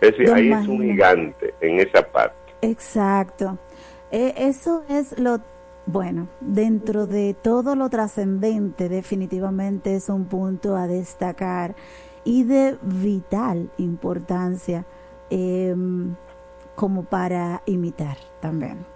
Es 0.00 0.12
decir, 0.12 0.26
Don 0.28 0.36
ahí 0.36 0.52
es 0.52 0.68
un 0.68 0.80
gigante 0.80 1.54
en 1.60 1.80
esa 1.80 2.06
parte. 2.06 2.36
Exacto. 2.60 3.58
Eh, 4.12 4.32
eso 4.36 4.84
es 4.88 5.18
lo, 5.18 5.40
bueno, 5.86 6.28
dentro 6.40 7.08
de 7.08 7.34
todo 7.34 7.74
lo 7.74 7.90
trascendente, 7.90 8.88
definitivamente 8.88 9.96
es 9.96 10.08
un 10.08 10.26
punto 10.26 10.76
a 10.76 10.86
destacar 10.86 11.74
y 12.22 12.44
de 12.44 12.78
vital 12.82 13.70
importancia 13.78 14.84
em, 15.30 16.14
como 16.76 17.02
para 17.02 17.60
imitar 17.66 18.18
también. 18.40 18.91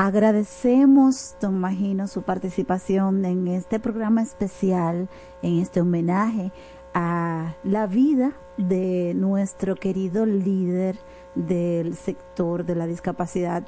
Agradecemos, 0.00 1.34
don 1.40 1.58
Magino, 1.58 2.06
su 2.06 2.22
participación 2.22 3.24
en 3.24 3.48
este 3.48 3.80
programa 3.80 4.22
especial, 4.22 5.08
en 5.42 5.58
este 5.58 5.80
homenaje 5.80 6.52
a 6.94 7.56
la 7.64 7.88
vida 7.88 8.30
de 8.56 9.12
nuestro 9.16 9.74
querido 9.74 10.24
líder 10.24 10.96
del 11.34 11.96
sector 11.96 12.64
de 12.64 12.76
la 12.76 12.86
discapacidad. 12.86 13.66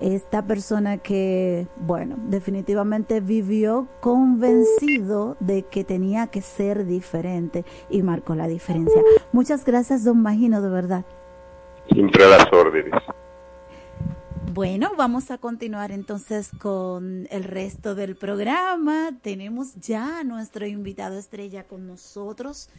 Esta 0.00 0.46
persona 0.46 0.96
que, 0.96 1.68
bueno, 1.76 2.16
definitivamente 2.26 3.20
vivió 3.20 3.86
convencido 4.00 5.36
de 5.40 5.64
que 5.64 5.84
tenía 5.84 6.28
que 6.28 6.40
ser 6.40 6.86
diferente 6.86 7.66
y 7.90 8.02
marcó 8.02 8.34
la 8.34 8.48
diferencia. 8.48 9.02
Muchas 9.30 9.62
gracias, 9.66 10.04
don 10.04 10.22
Magino, 10.22 10.62
de 10.62 10.70
verdad. 10.70 11.04
Siempre 11.92 12.26
las 12.30 12.50
órdenes. 12.50 12.94
Bueno, 14.56 14.92
vamos 14.96 15.30
a 15.30 15.36
continuar 15.36 15.92
entonces 15.92 16.50
con 16.58 17.28
el 17.30 17.44
resto 17.44 17.94
del 17.94 18.16
programa. 18.16 19.10
Tenemos 19.20 19.74
ya 19.74 20.20
a 20.20 20.24
nuestro 20.24 20.66
invitado 20.66 21.18
estrella 21.18 21.64
con 21.64 21.86
nosotros. 21.86 22.70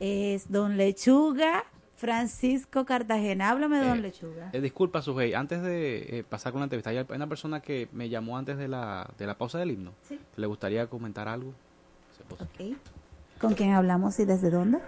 Es 0.00 0.50
don 0.50 0.78
Lechuga, 0.78 1.64
Francisco 1.96 2.86
Cartagena. 2.86 3.50
Háblame, 3.50 3.80
don 3.80 3.98
Eh, 3.98 4.00
Lechuga. 4.00 4.48
Eh, 4.54 4.62
disculpa, 4.62 5.02
Sujei, 5.02 5.34
antes 5.34 5.60
de 5.60 6.20
eh, 6.20 6.24
pasar 6.26 6.52
con 6.52 6.60
la 6.62 6.64
entrevista, 6.64 6.88
hay 6.88 7.04
una 7.14 7.26
persona 7.26 7.60
que 7.60 7.90
me 7.92 8.08
llamó 8.08 8.38
antes 8.38 8.56
de 8.56 8.68
la, 8.68 9.06
de 9.18 9.26
la 9.26 9.36
pausa 9.36 9.58
del 9.58 9.72
himno. 9.72 9.92
Sí. 10.08 10.18
¿Le 10.36 10.46
gustaría 10.46 10.86
comentar 10.86 11.28
algo? 11.28 11.52
Ok. 12.30 12.74
¿Con 13.38 13.52
quién 13.52 13.74
hablamos 13.74 14.18
y 14.20 14.24
desde 14.24 14.48
dónde? 14.48 14.78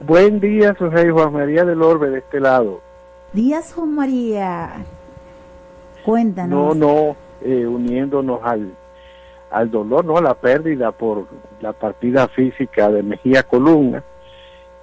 Buen 0.00 0.40
día, 0.40 0.76
su 0.78 0.90
rey 0.90 1.08
Juan 1.08 1.32
María 1.32 1.64
del 1.64 1.80
Orbe 1.80 2.10
de 2.10 2.18
este 2.18 2.38
lado. 2.38 2.82
Díaz 3.32 3.72
Juan 3.72 3.94
María. 3.94 4.84
No, 6.00 6.04
Cuéntanos. 6.04 6.76
no, 6.76 7.16
eh, 7.42 7.66
uniéndonos 7.66 8.40
al, 8.42 8.72
al 9.50 9.70
dolor, 9.70 10.04
no 10.04 10.16
a 10.18 10.22
la 10.22 10.34
pérdida 10.34 10.92
por 10.92 11.26
la 11.60 11.72
partida 11.72 12.28
física 12.28 12.90
de 12.90 13.02
Mejía 13.02 13.42
Columna 13.42 14.02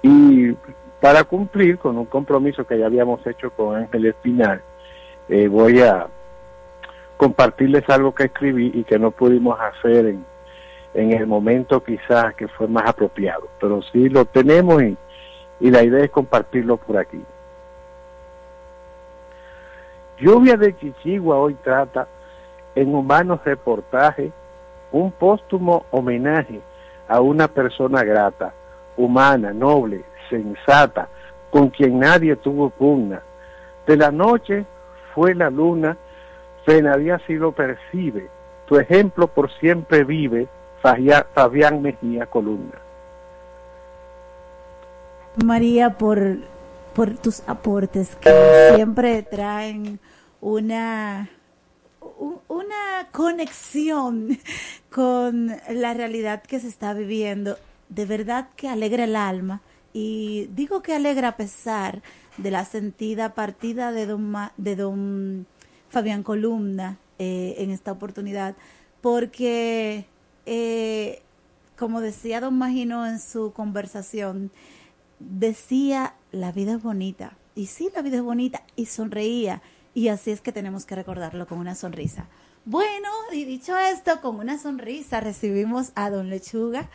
y 0.02 0.52
para 1.00 1.24
cumplir 1.24 1.78
con 1.78 1.96
un 1.96 2.06
compromiso 2.06 2.66
que 2.66 2.78
ya 2.78 2.86
habíamos 2.86 3.24
hecho 3.26 3.50
con 3.50 3.76
Ángel 3.76 4.06
Espinal, 4.06 4.62
eh, 5.28 5.46
voy 5.48 5.80
a 5.80 6.06
compartirles 7.16 7.88
algo 7.88 8.14
que 8.14 8.24
escribí 8.24 8.70
y 8.74 8.84
que 8.84 8.98
no 8.98 9.10
pudimos 9.10 9.58
hacer 9.60 10.06
en, 10.06 10.24
en 10.94 11.12
el 11.12 11.26
momento 11.26 11.82
quizás 11.82 12.34
que 12.34 12.48
fue 12.48 12.66
más 12.68 12.88
apropiado, 12.88 13.48
pero 13.60 13.82
sí 13.82 14.08
lo 14.08 14.24
tenemos 14.24 14.82
y, 14.82 14.96
y 15.60 15.70
la 15.70 15.82
idea 15.82 16.04
es 16.04 16.10
compartirlo 16.10 16.76
por 16.76 16.96
aquí. 16.96 17.20
Lluvia 20.20 20.56
de 20.56 20.76
Chichigua 20.76 21.36
hoy 21.36 21.54
trata 21.62 22.08
en 22.74 22.94
humanos 22.94 23.40
reportaje 23.44 24.32
un 24.90 25.12
póstumo 25.12 25.84
homenaje 25.90 26.60
a 27.08 27.20
una 27.20 27.46
persona 27.48 28.02
grata, 28.02 28.52
humana, 28.96 29.52
noble, 29.52 30.04
sensata, 30.28 31.08
con 31.50 31.70
quien 31.70 32.00
nadie 32.00 32.36
tuvo 32.36 32.70
pugna. 32.70 33.22
De 33.86 33.96
la 33.96 34.10
noche 34.10 34.66
fue 35.14 35.34
la 35.34 35.50
luna, 35.50 35.96
Fenadía 36.66 37.14
así 37.14 37.34
lo 37.34 37.52
percibe, 37.52 38.28
tu 38.66 38.76
ejemplo 38.76 39.28
por 39.28 39.50
siempre 39.58 40.04
vive, 40.04 40.48
Fabián 40.82 41.80
Mejía 41.80 42.26
Columna. 42.26 42.78
María, 45.44 45.90
por, 45.96 46.18
por 46.94 47.16
tus 47.16 47.48
aportes 47.48 48.16
que 48.16 48.30
siempre 48.74 49.22
traen 49.22 49.98
una, 50.40 51.30
una 52.48 53.08
conexión 53.12 54.38
con 54.90 55.52
la 55.70 55.94
realidad 55.94 56.42
que 56.42 56.60
se 56.60 56.68
está 56.68 56.94
viviendo. 56.94 57.56
De 57.88 58.04
verdad 58.04 58.48
que 58.56 58.68
alegra 58.68 59.04
el 59.04 59.16
alma 59.16 59.62
y 59.92 60.48
digo 60.54 60.82
que 60.82 60.94
alegra 60.94 61.28
a 61.28 61.36
pesar 61.36 62.02
de 62.36 62.50
la 62.50 62.64
sentida 62.64 63.34
partida 63.34 63.92
de 63.92 64.06
don, 64.06 64.30
Ma- 64.30 64.52
de 64.58 64.76
don 64.76 65.46
Fabián 65.88 66.22
Columna 66.22 66.98
eh, 67.18 67.54
en 67.58 67.70
esta 67.70 67.92
oportunidad, 67.92 68.54
porque 69.00 70.04
eh, 70.46 71.22
como 71.76 72.00
decía 72.00 72.40
don 72.40 72.58
Magino 72.58 73.06
en 73.06 73.18
su 73.20 73.52
conversación, 73.52 74.50
decía 75.18 76.14
la 76.30 76.52
vida 76.52 76.74
es 76.74 76.82
bonita. 76.82 77.36
Y 77.54 77.66
sí, 77.66 77.88
la 77.94 78.02
vida 78.02 78.16
es 78.18 78.22
bonita 78.22 78.62
y 78.76 78.86
sonreía. 78.86 79.62
Y 79.98 80.08
así 80.10 80.30
es 80.30 80.40
que 80.40 80.52
tenemos 80.52 80.86
que 80.86 80.94
recordarlo 80.94 81.48
con 81.48 81.58
una 81.58 81.74
sonrisa. 81.74 82.28
Bueno, 82.64 83.08
y 83.32 83.44
dicho 83.44 83.76
esto, 83.76 84.20
con 84.20 84.36
una 84.36 84.56
sonrisa 84.56 85.20
recibimos 85.20 85.90
a 85.96 86.08
don 86.08 86.30
Lechuga. 86.30 86.88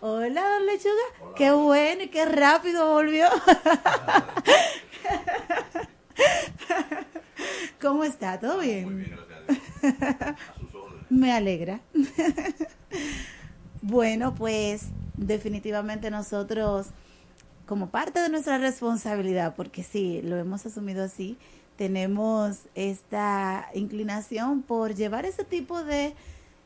Hola, 0.00 0.40
don 0.40 0.64
Lechuga. 0.64 1.34
Qué 1.36 1.50
bueno 1.50 2.04
y 2.04 2.08
qué 2.08 2.24
rápido 2.24 2.94
volvió. 2.94 3.26
¿Cómo 7.78 8.04
está? 8.04 8.40
¿Todo 8.40 8.60
bien? 8.60 9.14
Me 11.10 11.32
alegra. 11.32 11.82
bueno, 13.82 14.34
pues 14.34 14.86
definitivamente 15.18 16.10
nosotros, 16.10 16.86
como 17.66 17.90
parte 17.90 18.20
de 18.20 18.30
nuestra 18.30 18.56
responsabilidad, 18.56 19.56
porque 19.56 19.82
sí, 19.82 20.22
lo 20.22 20.36
hemos 20.36 20.64
asumido 20.64 21.04
así, 21.04 21.36
tenemos 21.76 22.60
esta 22.74 23.68
inclinación 23.74 24.62
por 24.62 24.94
llevar 24.94 25.24
ese 25.24 25.44
tipo 25.44 25.82
de 25.84 26.14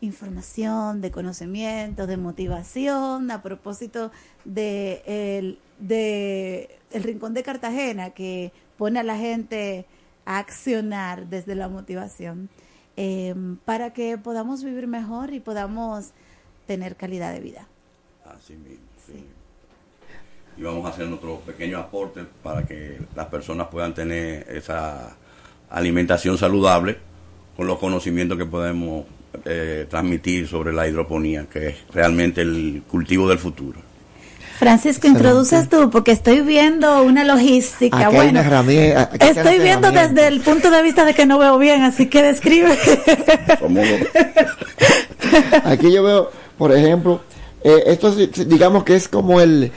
información, 0.00 1.00
de 1.00 1.10
conocimiento, 1.10 2.06
de 2.06 2.16
motivación, 2.16 3.30
a 3.30 3.42
propósito 3.42 4.10
de 4.44 5.02
el, 5.06 5.58
de 5.78 6.78
el 6.90 7.02
Rincón 7.02 7.34
de 7.34 7.42
Cartagena, 7.42 8.10
que 8.10 8.52
pone 8.78 8.98
a 8.98 9.02
la 9.02 9.16
gente 9.16 9.84
a 10.24 10.38
accionar 10.38 11.28
desde 11.28 11.54
la 11.54 11.68
motivación, 11.68 12.48
eh, 12.96 13.34
para 13.64 13.92
que 13.92 14.16
podamos 14.16 14.64
vivir 14.64 14.86
mejor 14.86 15.34
y 15.34 15.40
podamos 15.40 16.10
tener 16.66 16.96
calidad 16.96 17.32
de 17.32 17.40
vida. 17.40 17.68
Así 18.24 18.54
mismo, 18.54 18.86
sí. 19.06 19.26
Y 20.60 20.62
vamos 20.62 20.84
a 20.84 20.90
hacer 20.90 21.06
nuestro 21.06 21.36
pequeño 21.36 21.78
aporte 21.78 22.20
para 22.42 22.66
que 22.66 22.98
las 23.16 23.28
personas 23.28 23.68
puedan 23.68 23.94
tener 23.94 24.46
esa 24.54 25.16
alimentación 25.70 26.36
saludable 26.36 26.98
con 27.56 27.66
los 27.66 27.78
conocimientos 27.78 28.36
que 28.36 28.44
podemos 28.44 29.06
eh, 29.46 29.86
transmitir 29.88 30.46
sobre 30.46 30.74
la 30.74 30.86
hidroponía, 30.86 31.46
que 31.50 31.68
es 31.68 31.76
realmente 31.94 32.42
el 32.42 32.82
cultivo 32.90 33.26
del 33.26 33.38
futuro. 33.38 33.80
Francisco, 34.58 35.06
introduces 35.06 35.70
tú, 35.70 35.88
porque 35.88 36.12
estoy 36.12 36.42
viendo 36.42 37.04
una 37.04 37.24
logística. 37.24 37.96
Aquí 37.96 38.04
hay 38.08 38.14
bueno, 38.14 38.30
una 38.32 38.40
herramienta- 38.42 39.02
aquí 39.14 39.24
hay 39.24 39.30
estoy 39.30 39.54
una 39.54 39.64
viendo 39.64 39.90
desde 39.92 40.26
el 40.28 40.40
punto 40.42 40.70
de 40.70 40.82
vista 40.82 41.06
de 41.06 41.14
que 41.14 41.24
no 41.24 41.38
veo 41.38 41.56
bien, 41.56 41.80
así 41.80 42.06
que 42.10 42.22
describe. 42.22 42.76
Aquí 45.64 45.90
yo 45.90 46.02
veo, 46.02 46.30
por 46.58 46.76
ejemplo, 46.76 47.22
eh, 47.64 47.84
esto 47.86 48.14
digamos 48.14 48.84
que 48.84 48.96
es 48.96 49.08
como 49.08 49.40
el, 49.40 49.72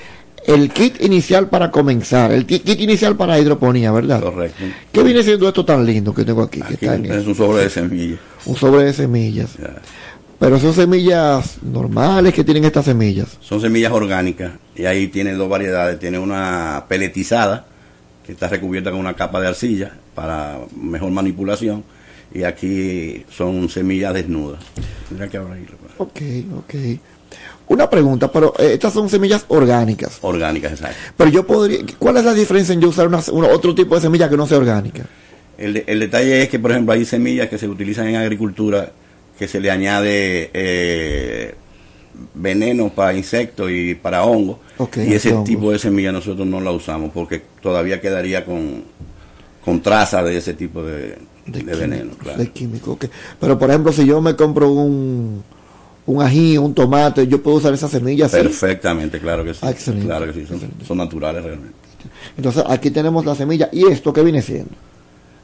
el 0.48 0.70
kit 0.72 1.02
inicial 1.02 1.50
para 1.50 1.72
comenzar, 1.72 2.32
el 2.32 2.46
kit 2.46 2.68
inicial 2.80 3.16
para 3.16 3.40
hidroponía, 3.40 3.92
¿verdad? 3.92 4.22
Correcto. 4.22 4.64
¿Qué 4.92 5.04
viene 5.04 5.24
siendo 5.24 5.48
esto 5.48 5.64
tan 5.66 5.86
lindo 5.86 6.14
que 6.14 6.24
tengo 6.26 6.42
aquí? 6.44 6.60
que 6.60 6.66
Aquí 6.66 6.74
está 6.86 6.96
en 6.96 7.06
es 7.06 7.26
un 7.28 7.36
sobre 7.36 7.64
de 7.64 7.70
semillas. 7.70 8.20
un 8.46 8.56
sobre 8.56 8.84
de 8.86 8.94
semillas. 8.94 9.50
Pero 10.40 10.60
son 10.60 10.74
semillas 10.74 11.58
normales 11.62 12.34
que 12.34 12.44
tienen 12.44 12.66
estas 12.66 12.86
semillas. 12.86 13.38
Son 13.40 13.62
semillas 13.62 13.92
orgánicas 13.94 14.52
y 14.76 14.86
ahí 14.86 15.08
tiene 15.08 15.34
dos 15.34 15.48
variedades. 15.48 16.00
Tiene 16.00 16.20
una 16.20 16.84
peletizada 16.88 17.66
que 18.26 18.34
está 18.34 18.48
recubierta 18.50 18.92
con 18.92 19.00
una 19.00 19.14
capa 19.14 19.40
de 19.40 19.48
arcilla 19.48 19.94
para 20.16 20.60
mejor 20.76 21.12
manipulación 21.12 21.84
y 22.34 22.44
aquí 22.44 23.24
son 23.30 23.70
semillas 23.70 24.14
desnudas. 24.14 24.60
Tendría 25.08 25.30
que 25.30 25.38
abrirlo. 25.38 25.78
Ok, 25.98 26.22
ok. 26.58 26.74
Una 27.74 27.90
pregunta, 27.90 28.32
pero 28.32 28.54
eh, 28.60 28.74
estas 28.74 28.94
son 28.94 29.10
semillas 29.10 29.46
orgánicas. 29.48 30.20
Orgánicas, 30.22 30.74
exacto. 30.74 30.96
Pero 31.18 31.30
yo 31.32 31.48
podría, 31.48 31.80
¿cuál 31.98 32.18
es 32.18 32.24
la 32.26 32.34
diferencia 32.34 32.74
en 32.74 32.82
yo 32.82 32.90
usar 32.90 33.08
una, 33.08 33.20
una- 33.32 33.48
otro 33.48 33.74
tipo 33.74 33.96
de 33.96 34.02
semilla 34.02 34.30
que 34.30 34.38
no 34.38 34.46
sea 34.46 34.60
orgánica? 34.60 35.06
El, 35.58 35.74
de- 35.74 35.84
el 35.88 36.00
detalle 36.00 36.44
es 36.44 36.50
que, 36.50 36.60
por 36.60 36.72
ejemplo, 36.72 36.94
hay 36.94 37.04
semillas 37.06 37.50
que 37.50 37.58
se 37.58 37.68
utilizan 37.68 38.08
en 38.08 38.16
agricultura 38.18 38.92
que 39.40 39.48
se 39.48 39.60
le 39.60 39.72
añade 39.72 40.52
eh, 40.54 41.56
veneno 42.36 42.90
para 42.90 43.14
insectos 43.16 43.72
y 43.72 43.96
para 43.96 44.24
hongos. 44.24 44.58
Ok, 44.78 44.98
y 44.98 45.14
ese 45.14 45.32
hongos. 45.32 45.46
tipo 45.46 45.72
de 45.72 45.80
semilla 45.80 46.12
nosotros 46.12 46.46
no 46.48 46.62
la 46.62 46.72
usamos 46.72 47.12
porque 47.12 47.42
todavía 47.62 48.00
quedaría 48.00 48.46
con, 48.46 48.84
con 49.66 49.82
traza 49.82 50.22
de 50.24 50.38
ese 50.38 50.54
tipo 50.54 50.84
de, 50.84 51.18
de 51.48 51.76
veneno. 51.76 52.12
Claro. 52.20 52.38
De 52.38 52.50
químico, 52.50 52.92
ok. 52.94 53.06
Pero 53.40 53.58
por 53.58 53.70
ejemplo, 53.70 53.92
si 53.92 54.06
yo 54.06 54.22
me 54.22 54.36
compro 54.36 54.72
un, 54.72 55.44
un 56.06 56.22
ají, 56.22 56.58
un 56.58 56.74
tomate, 56.74 57.28
yo 57.28 57.42
puedo 57.42 57.58
usar 57.58 57.74
esas 57.74 57.92
semillas. 57.92 58.32
¿sí? 58.32 58.38
Perfectamente, 58.38 59.20
claro 59.20 59.44
que 59.44 59.54
sí. 59.54 59.60
Ah, 59.64 59.72
excelente, 59.72 60.08
Claro 60.08 60.26
que 60.28 60.34
sí, 60.34 60.46
son, 60.46 60.60
son 60.86 60.98
naturales 60.98 61.44
realmente. 61.44 61.78
Entonces 62.38 62.64
aquí 62.68 62.92
tenemos 62.92 63.26
la 63.26 63.36
semilla. 63.36 63.70
¿Y 63.72 63.88
esto 63.88 64.12
qué 64.12 64.24
viene 64.24 64.42
siendo? 64.42 64.72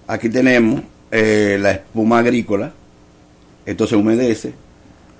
Aquí 0.07 0.29
tenemos 0.29 0.81
eh, 1.11 1.57
la 1.59 1.71
espuma 1.71 2.19
agrícola. 2.19 2.71
Esto 3.65 3.87
se 3.87 3.95
humedece 3.95 4.53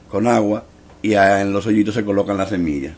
con 0.09 0.27
agua 0.27 0.63
y 1.01 1.13
en 1.13 1.53
los 1.53 1.65
hoyitos 1.67 1.95
se 1.95 2.03
colocan 2.03 2.37
las 2.37 2.49
semillas. 2.49 2.93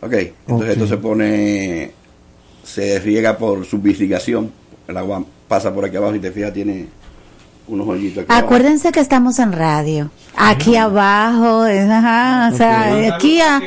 Ok, 0.00 0.12
entonces 0.12 0.70
esto 0.70 0.86
se 0.86 0.96
pone, 0.96 1.92
se 2.64 2.98
riega 3.00 3.38
por 3.38 3.64
subistigación. 3.64 4.52
El 4.86 4.96
agua 4.96 5.24
pasa 5.48 5.72
por 5.72 5.84
aquí 5.84 5.96
abajo 5.96 6.16
y 6.16 6.20
te 6.20 6.32
fijas, 6.32 6.52
tiene 6.52 6.86
unos 7.68 7.86
hoyitos 7.88 8.24
aquí 8.24 8.32
abajo. 8.32 8.46
Acuérdense 8.46 8.92
que 8.92 9.00
estamos 9.00 9.38
en 9.38 9.52
radio. 9.52 10.10
Aquí 10.36 10.76
abajo, 10.76 11.66
es- 11.66 11.88
ajá, 11.90 12.50
o 12.52 12.56
sea, 12.56 12.90
Ok. 13.08 13.12
aquí 13.14 13.40
a... 13.40 13.60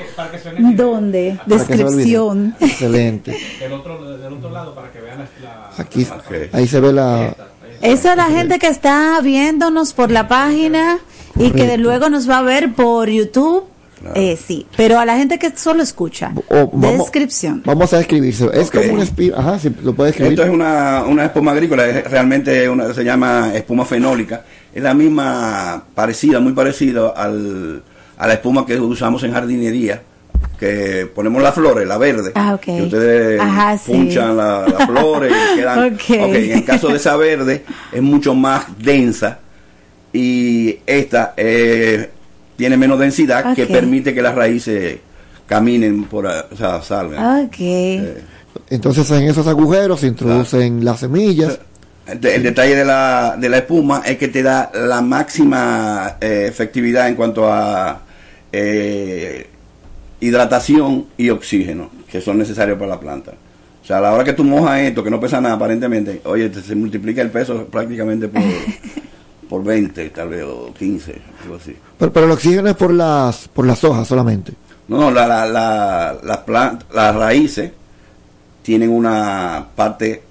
¿Dónde? 0.76 1.38
Para 1.48 1.66
que 1.66 1.74
olvide. 1.74 1.84
Descripción. 1.86 2.56
Excelente. 2.60 3.38
Del 3.60 3.74
otro, 3.74 4.18
del 4.18 4.34
otro 4.34 4.50
lado 4.50 4.74
para 4.76 4.92
que 4.92 5.00
vean 5.02 5.20
la... 5.20 5.70
Aquí, 5.78 6.08
ahí 6.54 6.68
se 6.68 6.80
ve 6.80 6.92
la... 6.94 7.36
Eso 7.82 8.10
es 8.10 8.16
la 8.18 8.26
gente 8.26 8.58
que 8.58 8.68
está 8.68 9.20
viéndonos 9.22 9.94
por 9.94 10.10
la 10.10 10.28
página 10.28 10.98
y 11.38 11.52
que 11.52 11.64
de 11.64 11.68
Correcto. 11.68 11.82
luego 11.84 12.10
nos 12.10 12.30
va 12.30 12.40
a 12.40 12.42
ver 12.42 12.74
por 12.74 13.10
YouTube. 13.10 13.66
Eh, 14.14 14.38
sí, 14.38 14.68
pero 14.78 15.00
a 15.00 15.06
la 15.06 15.18
gente 15.18 15.40
que 15.40 15.56
solo 15.58 15.82
escucha. 15.82 16.32
o 16.50 16.70
vamos- 16.74 17.00
Descripción. 17.00 17.64
Vamos 17.66 17.92
a 17.94 18.02
escribirse. 18.02 18.48
Es 18.54 18.70
como 18.70 18.94
un 18.94 19.00
espino. 19.02 19.36
Ajá, 19.38 19.58
sí, 19.58 19.72
lo 19.84 19.94
puede 19.94 20.12
escribir. 20.12 20.34
Esto 20.34 20.44
es 20.44 20.50
una, 20.52 21.04
una 21.08 21.26
espuma 21.26 21.52
agrícola, 21.54 21.88
es 21.88 22.10
realmente 22.12 22.70
una, 22.70 22.94
se 22.94 23.04
llama 23.04 23.52
espuma 23.56 23.86
fenólica. 23.86 24.44
Es 24.74 24.84
la 24.84 24.94
misma, 24.94 25.84
parecida, 25.96 26.40
muy 26.40 26.54
parecida 26.54 27.10
al, 27.16 27.82
a 28.18 28.28
la 28.28 28.34
espuma 28.34 28.66
que 28.66 28.78
usamos 28.80 29.24
en 29.24 29.32
jardinería, 29.34 30.04
que 30.60 31.10
ponemos 31.16 31.42
las 31.42 31.56
flores, 31.56 31.88
la 31.88 31.98
verde. 31.98 32.32
Ah, 32.36 32.54
ok. 32.54 32.68
Y 32.68 32.82
ustedes 32.84 33.40
Ajá, 33.40 33.78
sí. 33.78 33.92
punchan 33.92 34.36
la- 34.38 34.68
las 34.68 34.86
flores 34.86 35.34
y 35.54 35.58
quedan. 35.58 35.80
Ok. 35.94 36.02
ok, 36.10 36.36
en 36.36 36.52
el 36.52 36.66
caso 36.66 36.90
de 36.90 36.98
esa 36.98 37.16
verde 37.16 37.64
es 37.92 38.02
mucho 38.02 38.36
más 38.36 38.66
densa 38.78 39.40
y 40.14 40.78
esta 40.86 41.34
eh, 41.38 42.10
tiene 42.56 42.78
menos 42.78 43.00
densidad 43.00 43.54
que 43.56 43.66
permite 43.68 44.14
que 44.14 44.22
las 44.22 44.36
raíces 44.36 44.98
caminen 45.46 46.06
por, 46.06 46.26
o 46.26 46.56
sea, 46.58 46.82
salgan. 46.82 47.46
Ok. 47.46 47.58
Entonces 48.70 49.10
en 49.12 49.24
esos 49.24 49.46
agujeros 49.48 50.00
se 50.00 50.08
introducen 50.08 50.84
las 50.86 51.02
semillas. 51.02 51.60
El, 52.08 52.26
el 52.26 52.44
detalle 52.44 52.76
de 52.76 52.86
la, 52.86 53.36
de 53.40 53.50
la 53.50 53.58
espuma 53.58 54.02
es 54.06 54.18
que 54.18 54.28
te 54.28 54.44
da 54.44 54.72
la 54.74 55.02
máxima 55.02 56.18
eh, 56.22 56.46
efectividad 56.48 57.08
en 57.10 57.16
cuanto 57.16 57.52
a 57.52 58.02
eh, 58.52 59.48
hidratación 60.20 61.06
y 61.18 61.30
oxígeno 61.30 61.90
que 62.10 62.22
son 62.22 62.38
necesarios 62.38 62.78
para 62.78 62.92
la 62.92 63.00
planta. 63.00 63.32
O 63.84 63.86
sea, 63.88 63.98
a 63.98 64.02
la 64.02 64.14
hora 64.14 64.24
que 64.24 64.34
tú 64.34 64.44
mojas 64.44 64.80
esto, 64.80 65.04
que 65.04 65.12
no 65.12 65.20
pesa 65.20 65.42
nada 65.42 65.56
aparentemente, 65.56 66.22
oye, 66.26 66.50
te- 66.50 66.62
se 66.62 66.74
multiplica 66.76 67.22
el 67.22 67.30
peso 67.30 67.66
prácticamente 67.66 68.28
por, 68.30 68.42
por 69.50 69.64
20, 69.64 70.10
tal 70.10 70.30
vez, 70.30 70.44
o 70.44 70.74
15, 70.78 71.22
algo 71.44 71.56
así. 71.56 71.76
Pero, 71.98 72.12
pero 72.14 72.26
el 72.26 72.32
oxígeno 72.32 72.70
es 72.70 72.76
por 72.76 72.94
las, 72.94 73.48
por 73.48 73.66
las 73.66 73.84
hojas 73.84 74.08
solamente. 74.08 74.54
No, 74.88 75.00
no, 75.00 75.12
la, 75.12 75.26
la, 75.28 75.46
la, 75.48 76.18
las 76.24 76.46
plant- 76.46 76.84
las 76.94 77.16
raíces 77.16 77.72
tienen 78.62 78.90
una 78.92 79.66
parte 79.76 80.22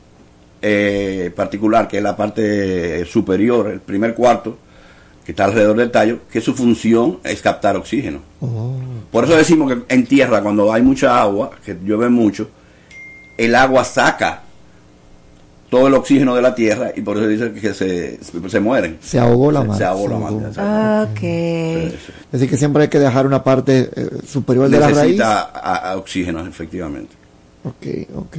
eh, 0.63 1.33
particular, 1.35 1.89
que 1.89 1.99
es 1.99 2.03
la 2.03 2.17
parte 2.17 3.05
superior, 3.05 3.69
el 3.69 3.81
primer 3.81 4.15
cuarto, 4.15 4.59
que 5.25 5.33
está 5.33 5.45
alrededor 5.47 5.77
del 5.77 5.91
tallo, 5.91 6.19
que 6.31 6.41
su 6.41 6.55
función 6.55 7.19
es 7.25 7.41
captar 7.41 7.77
oxígeno. 7.77 8.21
Por 9.11 9.25
eso 9.25 9.37
decimos 9.37 9.73
que 9.73 9.83
en 9.95 10.07
tierra, 10.07 10.43
cuando 10.43 10.73
hay 10.73 10.83
mucha 10.83 11.21
agua, 11.21 11.51
que 11.65 11.77
llueve 11.83 12.09
mucho, 12.09 12.49
el 13.37 13.55
agua 13.55 13.85
saca 13.85 14.43
todo 15.75 15.89
el 15.89 15.95
oxígeno 15.95 16.37
de 16.37 16.43
la 16.43 16.55
tierra 16.55 16.93
y 16.95 17.01
por 17.01 17.17
eso 17.17 17.27
dice 17.27 17.53
que 17.53 17.75
se, 17.75 18.19
se 18.49 18.61
mueren. 18.61 18.99
Se 19.01 19.19
ahogó 19.19 19.51
la 19.51 19.63
mata. 19.65 19.79
Se 19.79 19.85
ahogó 19.85 20.09
la 20.09 20.19
mata. 20.19 21.07
Decir, 22.31 22.49
que 22.51 22.57
siempre 22.57 22.83
hay 22.85 22.89
que 22.89 22.99
dejar 23.01 23.27
una 23.27 23.43
parte 23.43 23.91
eh, 23.95 24.09
superior 24.27 24.69
de 24.69 24.79
la 24.79 24.87
raíz. 24.89 24.97
Necesita 24.99 25.41
a- 25.53 25.91
a 25.91 25.97
oxígeno, 25.97 26.47
efectivamente. 26.47 27.15
Ok, 27.65 27.87
ok. 28.17 28.37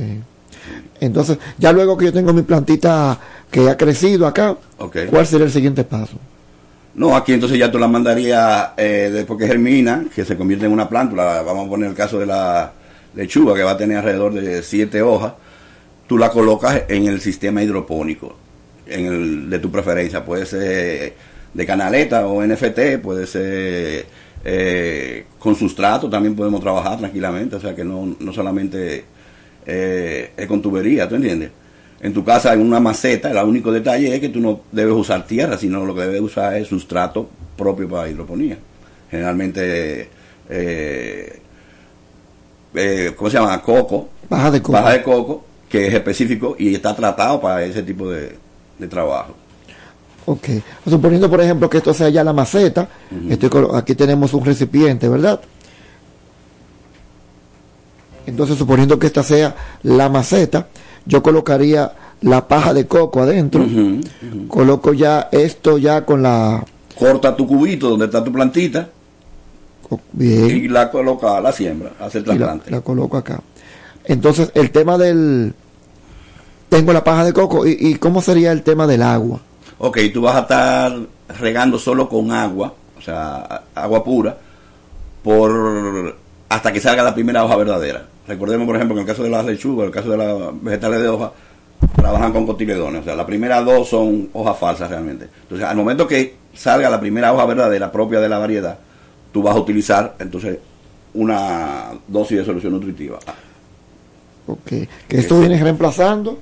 Entonces, 1.02 1.38
ya 1.58 1.72
luego 1.72 1.98
que 1.98 2.06
yo 2.06 2.14
tengo 2.14 2.32
mi 2.34 2.42
plantita 2.44 3.20
que 3.52 3.70
ha 3.70 3.76
crecido 3.78 4.26
acá, 4.28 4.56
Ok. 4.78 4.98
¿cuál 5.10 5.28
sería 5.28 5.46
el 5.46 5.52
siguiente 5.52 5.84
paso? 5.84 6.18
No, 6.96 7.16
aquí 7.16 7.34
entonces 7.34 7.60
ya 7.60 7.70
tú 7.70 7.78
la 7.78 7.88
mandarías 7.90 8.70
eh, 8.78 9.10
después 9.12 9.38
que 9.38 9.48
germina, 9.48 10.06
que 10.16 10.24
se 10.24 10.38
convierte 10.38 10.66
en 10.66 10.72
una 10.72 10.88
plántula. 10.88 11.42
Vamos 11.42 11.68
a 11.68 11.70
poner 11.70 11.90
el 11.90 11.96
caso 11.96 12.18
de 12.18 12.26
la 12.28 12.72
lechuga, 13.14 13.54
que 13.56 13.64
va 13.64 13.72
a 13.72 13.78
tener 13.78 13.98
alrededor 13.98 14.34
de 14.34 14.64
siete 14.64 15.02
hojas. 15.02 15.34
Tú 16.08 16.18
la 16.18 16.30
colocas 16.30 16.84
en 16.88 17.08
el 17.08 17.20
sistema 17.20 17.64
hidropónico, 17.64 18.36
en 18.88 19.06
el 19.06 19.50
de 19.50 19.60
tu 19.60 19.72
preferencia. 19.72 20.24
Puede 20.24 20.46
ser 20.46 21.14
de 21.54 21.66
canaleta 21.66 22.28
o 22.28 22.46
NFT, 22.46 23.00
puede 23.02 23.26
ser 23.26 24.06
eh, 24.44 25.26
con 25.40 25.56
sustrato, 25.56 26.10
también 26.10 26.36
podemos 26.36 26.62
trabajar 26.62 26.98
tranquilamente. 27.00 27.56
O 27.56 27.60
sea 27.60 27.76
que 27.76 27.84
no, 27.84 28.16
no 28.20 28.34
solamente 28.34 29.06
eh, 29.66 30.32
es 30.38 30.48
con 30.48 30.62
tubería, 30.62 31.10
¿tú 31.10 31.16
entiendes? 31.16 31.52
En 32.02 32.14
tu 32.14 32.24
casa 32.24 32.54
en 32.54 32.62
una 32.62 32.80
maceta, 32.80 33.32
el 33.32 33.38
único 33.48 33.72
detalle 33.72 34.14
es 34.14 34.20
que 34.20 34.30
tú 34.30 34.40
no 34.40 34.62
debes 34.72 34.94
usar 34.94 35.26
tierra, 35.26 35.58
sino 35.58 35.86
lo 35.86 35.96
que 35.96 36.02
debes 36.02 36.22
usar 36.22 36.56
es 36.56 36.68
sustrato 36.68 37.28
propio 37.58 37.90
para 37.90 38.10
hidroponía. 38.10 38.58
Generalmente, 39.10 40.10
eh, 40.50 41.40
eh, 42.76 43.14
¿cómo 43.16 43.30
se 43.30 43.38
llama? 43.38 43.62
Coco. 43.62 44.10
Baja 44.30 44.52
de 44.52 44.62
coco. 44.62 44.74
Baja 44.74 44.92
de 44.92 45.02
coco, 45.02 45.46
que 45.76 45.88
es 45.88 45.94
específico 45.94 46.56
y 46.58 46.74
está 46.74 46.96
tratado 46.96 47.42
para 47.42 47.66
ese 47.66 47.84
tipo 47.84 48.10
de, 48.10 48.38
de 48.80 48.88
trabajo. 48.88 49.36
Ok. 50.26 50.48
Suponiendo, 50.88 51.30
por 51.30 51.42
ejemplo, 51.42 51.70
que 51.70 51.80
esto 51.80 51.94
sea 51.94 52.08
ya 52.08 52.24
la 52.24 52.32
maceta, 52.32 52.88
estoy 53.30 53.50
aquí 53.74 53.94
tenemos 53.94 54.34
un 54.34 54.46
recipiente, 54.46 55.10
¿verdad? 55.10 55.42
Entonces, 58.26 58.58
suponiendo 58.58 58.98
que 58.98 59.08
esta 59.08 59.22
sea 59.22 59.54
la 59.84 60.08
maceta, 60.08 60.68
yo 61.06 61.22
colocaría 61.22 61.92
la 62.22 62.48
paja 62.48 62.74
de 62.74 62.88
coco 62.88 63.22
adentro, 63.22 63.66
coloco 64.48 64.94
ya 64.94 65.28
esto 65.30 65.78
ya 65.78 66.06
con 66.06 66.24
la... 66.24 66.64
Corta 66.98 67.36
tu 67.36 67.46
cubito 67.46 67.90
donde 67.90 68.06
está 68.06 68.24
tu 68.24 68.32
plantita 68.32 68.88
Bien. 70.14 70.50
y 70.50 70.68
la 70.70 70.90
coloca 70.90 71.38
a 71.38 71.42
la 71.42 71.52
siembra, 71.52 71.92
hace 72.00 72.20
el 72.20 72.40
la 72.70 72.82
coloco 72.82 73.18
acá. 73.18 73.42
Entonces, 74.08 74.52
el 74.54 74.72
tema 74.72 74.98
del... 74.98 75.54
Tengo 76.70 76.94
la 76.94 77.04
paja 77.04 77.24
de 77.24 77.34
coco 77.34 77.66
y, 77.66 77.78
y 77.80 77.96
¿cómo 77.96 78.22
sería 78.22 78.52
el 78.52 78.64
tema 78.64 78.88
del 78.88 79.02
agua? 79.02 79.40
Ok, 79.78 80.00
tú 80.14 80.22
vas 80.22 80.36
a 80.36 80.40
estar 80.42 80.98
regando 81.40 81.78
solo 81.78 82.08
con 82.08 82.32
agua, 82.32 82.74
o 82.98 83.02
sea, 83.02 83.64
agua 83.74 84.04
pura, 84.04 84.38
por 85.24 86.16
hasta 86.48 86.72
que 86.72 86.80
salga 86.80 87.04
la 87.04 87.14
primera 87.14 87.44
hoja 87.44 87.56
verdadera. 87.56 88.06
Recordemos, 88.28 88.66
por 88.66 88.76
ejemplo, 88.76 88.96
que 88.96 89.02
en 89.02 89.08
el 89.08 89.14
caso 89.14 89.24
de 89.24 89.30
las 89.30 89.46
lechugas, 89.46 89.84
en 89.84 89.88
el 89.88 89.92
caso 89.92 90.10
de 90.10 90.18
las 90.18 90.64
vegetales 90.64 91.02
de 91.02 91.10
hoja, 91.10 91.32
trabajan 91.96 92.32
con 92.32 92.46
cotiledones. 92.46 93.02
O 93.02 93.04
sea, 93.04 93.16
las 93.16 93.26
primeras 93.26 93.66
dos 93.66 93.90
son 93.90 94.30
hojas 94.34 94.58
falsas 94.58 94.90
realmente. 94.90 95.28
Entonces, 95.44 95.68
al 95.68 95.76
momento 95.76 96.08
que 96.08 96.36
salga 96.54 96.90
la 96.90 97.00
primera 97.00 97.34
hoja 97.34 97.46
verdadera 97.46 97.92
propia 97.92 98.20
de 98.20 98.30
la 98.30 98.38
variedad, 98.38 98.78
tú 99.32 99.44
vas 99.44 99.56
a 99.56 99.60
utilizar 99.60 100.16
entonces 100.20 100.58
una 101.14 101.92
dosis 102.08 102.40
de 102.40 102.46
solución 102.46 102.74
nutritiva. 102.74 103.20
Ok. 104.48 104.72
Que 105.08 105.18
esto 105.18 105.40
viene 105.40 105.62
reemplazando 105.62 106.40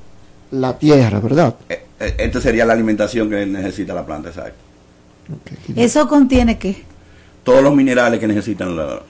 la 0.54 0.78
tierra, 0.78 1.20
¿verdad? 1.20 1.56
Eh, 1.70 1.84
eh, 2.00 2.16
Esta 2.20 2.40
sería 2.42 2.66
la 2.66 2.74
alimentación 2.74 3.30
que 3.30 3.46
necesita 3.46 3.94
la 3.94 4.06
planta, 4.06 4.30
exacto. 4.30 4.58
¿Eso 5.76 6.08
contiene 6.08 6.58
qué? 6.58 6.84
Todos 7.44 7.62
los 7.64 7.74
minerales 7.76 8.20
que 8.20 8.28
necesitan 8.28 8.76
la- 8.76 9.02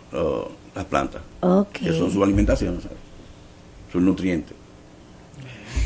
las 0.75 0.85
plantas. 0.85 1.21
Ok. 1.41 1.71
que 1.73 1.91
son 1.93 2.11
su 2.11 2.23
alimentación, 2.23 2.81
¿sabes? 2.81 2.97
sus 3.91 4.01
nutrientes. 4.01 4.55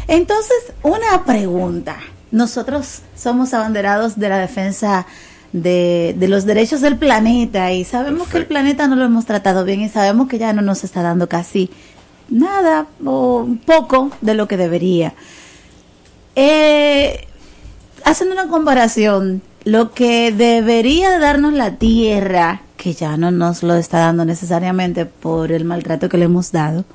Entonces, 0.08 0.56
una 0.84 1.26
pregunta. 1.26 1.98
Nosotros 2.32 3.02
somos 3.16 3.54
abanderados 3.54 4.18
de 4.20 4.30
la 4.30 4.38
defensa 4.38 5.06
de, 5.54 6.14
de 6.18 6.28
los 6.28 6.46
derechos 6.46 6.82
del 6.82 6.98
planeta 6.98 7.72
y 7.72 7.84
sabemos 7.86 8.28
que 8.28 8.38
el 8.38 8.46
planeta 8.46 8.88
no 8.88 8.96
lo 8.98 9.06
hemos 9.06 9.26
tratado 9.26 9.64
bien 9.64 9.82
y 9.82 9.90
sabemos 9.90 10.28
que 10.28 10.38
ya 10.38 10.52
no 10.54 10.62
nos 10.62 10.84
está 10.84 11.02
dando 11.02 11.28
casi 11.30 11.70
nada 12.30 12.88
o 13.06 13.48
poco 13.66 14.12
de 14.22 14.34
lo 14.34 14.48
que 14.48 14.58
debería. 14.58 15.14
Eh, 16.36 17.26
haciendo 18.06 18.34
una 18.36 18.48
comparación, 18.48 19.41
lo 19.64 19.91
que 19.91 20.32
debería 20.32 21.10
de 21.10 21.20
darnos 21.20 21.54
la 21.54 21.76
tierra, 21.76 22.62
que 22.78 22.94
ya 22.94 23.18
no 23.18 23.32
nos 23.32 23.64
lo 23.64 23.76
está 23.76 23.99
dando 23.99 24.24
necesariamente 24.24 25.06
por 25.06 25.52
el 25.52 25.66
maltrato 25.66 26.10
que 26.10 26.18
le 26.18 26.26
hemos 26.26 26.52
dado, 26.52 26.86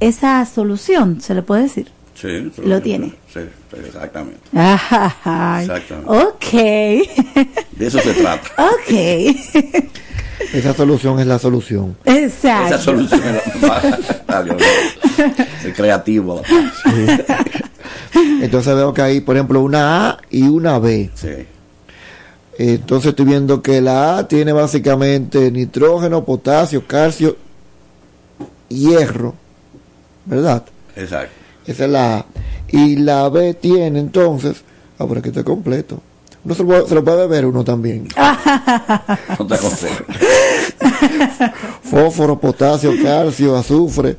esa 0.00 0.44
solución, 0.46 1.20
se 1.20 1.34
le 1.34 1.42
puede 1.42 1.62
decir. 1.62 1.90
Sí, 2.14 2.52
Lo 2.64 2.80
tiene. 2.80 3.14
Sí, 3.32 3.40
exactamente. 3.84 4.40
Ay, 4.54 5.64
Exactamente. 5.66 6.08
ok, 6.08 6.52
De 7.72 7.86
eso 7.86 7.98
se 7.98 8.14
trata. 8.14 8.48
ok, 8.62 9.74
Esa 10.52 10.74
solución 10.74 11.20
es 11.20 11.26
la 11.26 11.38
solución. 11.38 11.96
exacto. 12.04 12.74
Esa 12.74 12.78
solución 12.78 13.22
es 13.24 13.62
la. 13.62 14.44
El 15.64 15.74
creativo. 15.74 16.42
Entonces 18.40 18.74
veo 18.74 18.92
que 18.92 19.02
hay, 19.02 19.20
por 19.20 19.36
ejemplo, 19.36 19.60
una 19.60 20.08
A 20.08 20.18
y 20.30 20.42
una 20.42 20.78
B. 20.78 21.10
Sí. 21.14 21.46
Entonces 22.58 23.10
estoy 23.10 23.24
viendo 23.24 23.62
que 23.62 23.80
la 23.80 24.18
A 24.18 24.28
tiene 24.28 24.52
básicamente 24.52 25.50
nitrógeno, 25.50 26.24
potasio, 26.24 26.86
calcio, 26.86 27.36
hierro, 28.68 29.34
¿verdad? 30.24 30.64
Exacto. 30.96 31.32
Esa 31.66 31.84
es 31.84 31.90
la 31.90 32.16
A. 32.18 32.26
Y 32.68 32.96
la 32.96 33.28
B 33.28 33.54
tiene 33.54 33.98
entonces, 33.98 34.62
ah, 34.98 35.06
pero 35.08 35.20
aquí 35.20 35.28
está 35.30 35.44
completo. 35.44 36.00
Uno 36.44 36.54
se 36.54 36.62
lo, 36.62 36.68
puede- 36.68 36.88
se 36.88 36.94
lo 36.94 37.04
puede 37.04 37.16
beber 37.26 37.46
uno 37.46 37.64
también. 37.64 38.06
No 39.38 39.46
te 39.46 39.54
aconsejo. 39.54 40.04
Fósforo, 41.82 42.38
potasio, 42.38 42.92
calcio, 43.02 43.56
azufre, 43.56 44.16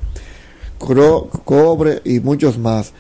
cro- 0.80 1.30
cobre 1.44 2.02
y 2.06 2.20
muchos 2.20 2.58
más. 2.58 2.94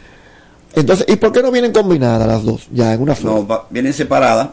Entonces, 0.74 1.06
¿y 1.10 1.16
por 1.16 1.32
qué 1.32 1.42
no 1.42 1.52
vienen 1.52 1.72
combinadas 1.72 2.28
las 2.28 2.44
dos? 2.44 2.68
Ya 2.72 2.94
en 2.94 3.02
una 3.02 3.16
sola. 3.16 3.34
No, 3.36 3.48
va- 3.48 3.68
vienen 3.70 3.94
separadas. 3.94 4.50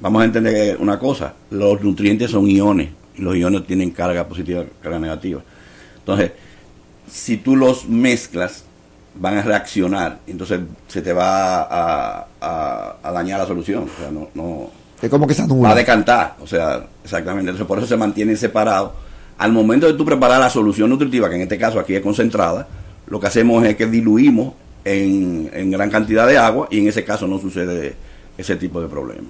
Vamos 0.00 0.22
a 0.22 0.24
entender 0.26 0.76
una 0.80 0.98
cosa. 0.98 1.34
Los 1.50 1.82
nutrientes 1.82 2.30
son 2.30 2.48
iones. 2.48 2.90
Y 3.16 3.22
los 3.22 3.36
iones 3.36 3.66
tienen 3.66 3.90
carga 3.90 4.26
positiva, 4.26 4.64
carga 4.82 4.98
negativa. 4.98 5.42
Entonces, 5.98 6.32
si 7.10 7.36
tú 7.38 7.56
los 7.56 7.88
mezclas, 7.88 8.64
van 9.20 9.38
a 9.38 9.42
reaccionar. 9.42 10.18
Entonces, 10.26 10.60
se 10.86 11.02
te 11.02 11.12
va 11.12 11.62
a, 11.62 12.26
a- 12.40 12.96
a 13.02 13.12
dañar 13.12 13.38
la 13.40 13.46
solución. 13.46 13.84
O 13.84 14.00
sea, 14.00 14.10
no, 14.10 14.28
no, 14.34 14.70
Es 15.02 15.10
como 15.10 15.26
que 15.26 15.34
se 15.34 15.46
va 15.46 15.70
a 15.70 15.74
decantar, 15.74 16.36
o 16.40 16.46
sea, 16.46 16.84
exactamente. 17.04 17.50
Entonces, 17.50 17.66
por 17.66 17.78
eso 17.78 17.86
se 17.86 17.96
mantienen 17.96 18.36
separados. 18.36 18.92
Al 19.38 19.52
momento 19.52 19.86
de 19.86 19.94
tú 19.94 20.04
preparar 20.04 20.40
la 20.40 20.50
solución 20.50 20.90
nutritiva, 20.90 21.28
que 21.28 21.36
en 21.36 21.42
este 21.42 21.58
caso 21.58 21.78
aquí 21.78 21.94
es 21.94 22.02
concentrada, 22.02 22.66
lo 23.06 23.20
que 23.20 23.26
hacemos 23.28 23.64
es 23.64 23.76
que 23.76 23.86
diluimos 23.86 24.54
en, 24.84 25.50
en 25.52 25.70
gran 25.70 25.90
cantidad 25.90 26.26
de 26.26 26.36
agua 26.38 26.66
y 26.70 26.78
en 26.80 26.88
ese 26.88 27.04
caso 27.04 27.26
no 27.26 27.38
sucede 27.38 27.94
ese 28.36 28.56
tipo 28.56 28.80
de 28.80 28.88
problema. 28.88 29.28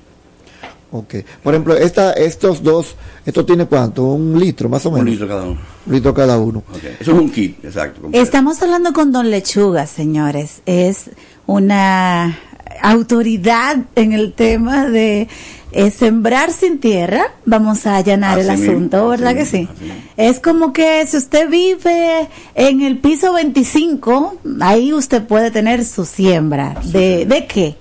Ok. 0.91 1.17
Por 1.43 1.55
ejemplo, 1.55 1.77
esta, 1.77 2.13
estos 2.15 2.63
dos, 2.63 2.95
¿esto 3.27 3.45
tiene 3.45 3.67
cuánto? 3.67 4.05
¿Un 4.05 4.39
litro 4.39 4.69
más 4.69 4.87
o 4.87 4.91
menos? 4.91 5.05
Un 5.05 5.11
litro 5.11 5.29
cada 5.29 5.43
uno. 5.45 5.61
Un 5.87 5.93
litro 5.93 6.15
cada 6.15 6.39
uno. 6.39 6.59
Ok. 6.73 6.85
Eso 7.01 7.13
es 7.13 7.19
un 7.21 7.31
kit, 7.31 7.63
exacto. 7.65 8.01
completo. 8.03 8.23
Estamos 8.25 8.63
hablando 8.63 8.93
con 8.93 9.13
Don 9.13 9.31
Lechuga, 9.31 9.87
señores. 9.87 10.63
Es 10.67 11.11
una 11.47 12.39
autoridad 12.83 13.77
en 13.97 14.13
el 14.13 14.33
tema 14.33 14.87
de 14.89 15.29
eh, 15.73 15.91
sembrar 15.91 16.53
sin 16.53 16.79
tierra. 16.79 17.33
Vamos 17.45 17.87
a 17.87 17.97
allanar 17.97 18.39
el 18.39 18.51
mismo, 18.51 18.71
asunto, 18.73 19.09
¿verdad 19.09 19.35
que 19.35 19.45
sí? 19.45 19.69
Es 20.17 20.41
como 20.41 20.73
que 20.73 21.05
si 21.07 21.17
usted 21.19 21.49
vive 21.51 22.29
en 22.55 22.81
el 22.83 22.99
piso 22.99 23.33
25, 23.35 24.39
ahí 24.61 24.93
usted 24.93 25.23
puede 25.27 25.51
tener 25.51 25.85
su 25.85 26.05
siembra. 26.05 26.81
¿De, 26.85 27.27
¿de 27.27 27.47
qué 27.47 27.77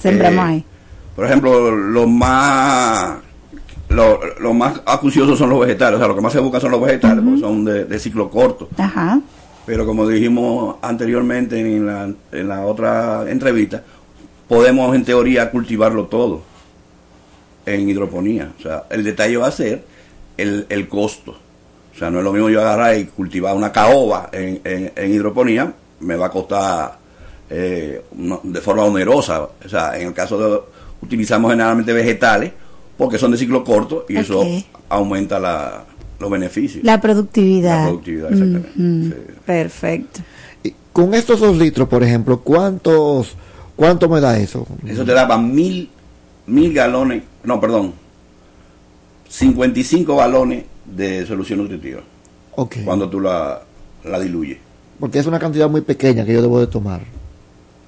sembramos 0.00 0.44
Eh, 0.46 0.48
ahí? 0.52 0.64
Por 1.16 1.24
ejemplo, 1.24 1.70
lo 1.70 2.06
más 2.06 3.16
lo, 3.88 4.20
lo 4.38 4.52
más 4.52 4.80
acuciosos 4.84 5.38
son 5.38 5.50
los 5.50 5.60
vegetales, 5.60 5.96
o 5.96 5.98
sea, 5.98 6.08
lo 6.08 6.14
que 6.14 6.20
más 6.20 6.32
se 6.32 6.40
busca 6.40 6.60
son 6.60 6.72
los 6.72 6.80
vegetales, 6.80 7.24
porque 7.24 7.40
son 7.40 7.64
de, 7.64 7.84
de 7.84 7.98
ciclo 7.98 8.28
corto. 8.28 8.68
Ajá. 8.76 9.20
Pero 9.64 9.86
como 9.86 10.06
dijimos 10.06 10.76
anteriormente 10.82 11.58
en 11.58 11.86
la, 11.86 12.10
en 12.32 12.48
la 12.48 12.66
otra 12.66 13.24
entrevista, 13.28 13.82
podemos 14.48 14.94
en 14.94 15.04
teoría 15.04 15.50
cultivarlo 15.50 16.04
todo 16.04 16.42
en 17.64 17.88
hidroponía. 17.88 18.52
O 18.58 18.62
sea, 18.62 18.84
el 18.90 19.02
detalle 19.02 19.36
va 19.36 19.48
a 19.48 19.52
ser 19.52 19.84
el, 20.36 20.66
el 20.68 20.88
costo. 20.88 21.36
O 21.94 21.98
sea, 21.98 22.10
no 22.10 22.18
es 22.18 22.24
lo 22.24 22.32
mismo 22.32 22.50
yo 22.50 22.60
agarrar 22.60 22.98
y 22.98 23.06
cultivar 23.06 23.56
una 23.56 23.72
caoba 23.72 24.28
en, 24.32 24.60
en, 24.64 24.92
en 24.94 25.10
hidroponía, 25.10 25.72
me 26.00 26.14
va 26.14 26.26
a 26.26 26.30
costar 26.30 26.98
eh, 27.48 28.02
de 28.42 28.60
forma 28.60 28.84
onerosa. 28.84 29.42
O 29.42 29.68
sea, 29.68 29.98
en 29.98 30.08
el 30.08 30.14
caso 30.14 30.38
de 30.38 30.60
utilizamos 31.02 31.50
generalmente 31.50 31.92
vegetales 31.92 32.52
porque 32.96 33.18
son 33.18 33.32
de 33.32 33.38
ciclo 33.38 33.62
corto 33.64 34.06
y 34.08 34.16
eso 34.16 34.42
aumenta 34.88 35.38
la, 35.38 35.84
los 36.18 36.30
beneficios. 36.30 36.82
La 36.84 37.00
productividad. 37.00 37.78
La 37.82 37.84
productividad, 37.88 38.32
exactamente. 38.32 39.16
Perfecto. 39.44 40.20
Con 40.92 41.12
estos 41.14 41.40
dos 41.40 41.56
litros, 41.58 41.88
por 41.88 42.02
ejemplo, 42.02 42.40
¿cuántos, 42.40 43.34
cuánto 43.76 44.08
me 44.08 44.20
da 44.20 44.38
eso? 44.38 44.66
Eso 44.86 45.04
te 45.04 45.12
daba 45.12 45.36
mil, 45.38 45.90
mil 46.46 46.72
galones, 46.72 47.22
no, 47.44 47.60
perdón, 47.60 47.92
55 49.28 50.16
galones 50.16 50.64
de 50.84 51.26
solución 51.26 51.58
nutritiva. 51.58 52.00
Ok. 52.54 52.76
Cuando 52.84 53.08
tú 53.10 53.20
la, 53.20 53.60
la 54.04 54.18
diluyes. 54.20 54.58
Porque 54.98 55.18
es 55.18 55.26
una 55.26 55.38
cantidad 55.38 55.68
muy 55.68 55.82
pequeña 55.82 56.24
que 56.24 56.32
yo 56.32 56.40
debo 56.40 56.58
de 56.60 56.66
tomar. 56.68 57.00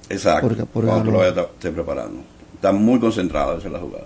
Exacto. 0.09 0.47
Por- 0.49 0.65
por 0.67 0.85
cuando 0.85 1.05
tú 1.05 1.11
lo 1.11 1.17
vayas 1.19 1.37
a 1.37 1.41
estar 1.41 1.71
preparando. 1.71 2.19
Está 2.59 2.73
muy 2.73 2.99
concentrado 2.99 3.57
esa 3.57 3.67
es 3.67 3.71
la 3.71 3.79
jugada. 3.79 4.03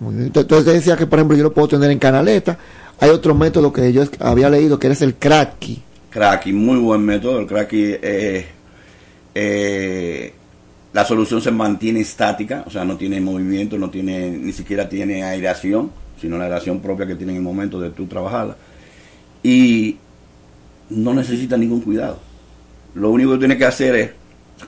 Muy 0.00 0.14
bien. 0.14 0.32
Entonces 0.34 0.64
te 0.64 0.72
decía 0.72 0.96
que, 0.96 1.06
por 1.06 1.18
ejemplo, 1.18 1.36
yo 1.36 1.42
lo 1.42 1.52
puedo 1.52 1.68
tener 1.68 1.90
en 1.90 1.98
canaleta. 1.98 2.56
Hay 2.98 3.10
otro 3.10 3.34
método 3.34 3.70
que 3.70 3.92
yo 3.92 4.04
había 4.20 4.48
leído 4.48 4.78
que 4.78 4.86
es 4.86 5.02
el 5.02 5.16
cracky. 5.16 5.82
Cracky, 6.08 6.54
muy 6.54 6.78
buen 6.78 7.02
método. 7.02 7.40
El 7.40 7.46
cracky 7.46 7.92
es, 8.00 8.46
eh, 9.34 10.32
la 10.94 11.04
solución 11.04 11.42
se 11.42 11.50
mantiene 11.50 12.00
estática, 12.00 12.64
o 12.66 12.70
sea, 12.70 12.86
no 12.86 12.96
tiene 12.96 13.20
movimiento, 13.20 13.76
no 13.76 13.90
tiene, 13.90 14.30
ni 14.30 14.54
siquiera 14.54 14.88
tiene 14.88 15.22
aireación, 15.22 15.90
sino 16.18 16.38
la 16.38 16.44
aireación 16.44 16.80
propia 16.80 17.06
que 17.06 17.16
tiene 17.16 17.32
en 17.32 17.38
el 17.40 17.44
momento 17.44 17.78
de 17.78 17.90
tú 17.90 18.06
trabajarla. 18.06 18.56
Y 19.42 19.98
no 20.88 21.12
necesita 21.12 21.58
ningún 21.58 21.82
cuidado. 21.82 22.18
Lo 22.94 23.10
único 23.10 23.32
que 23.32 23.38
tiene 23.40 23.58
que 23.58 23.66
hacer 23.66 23.94
es, 23.94 24.10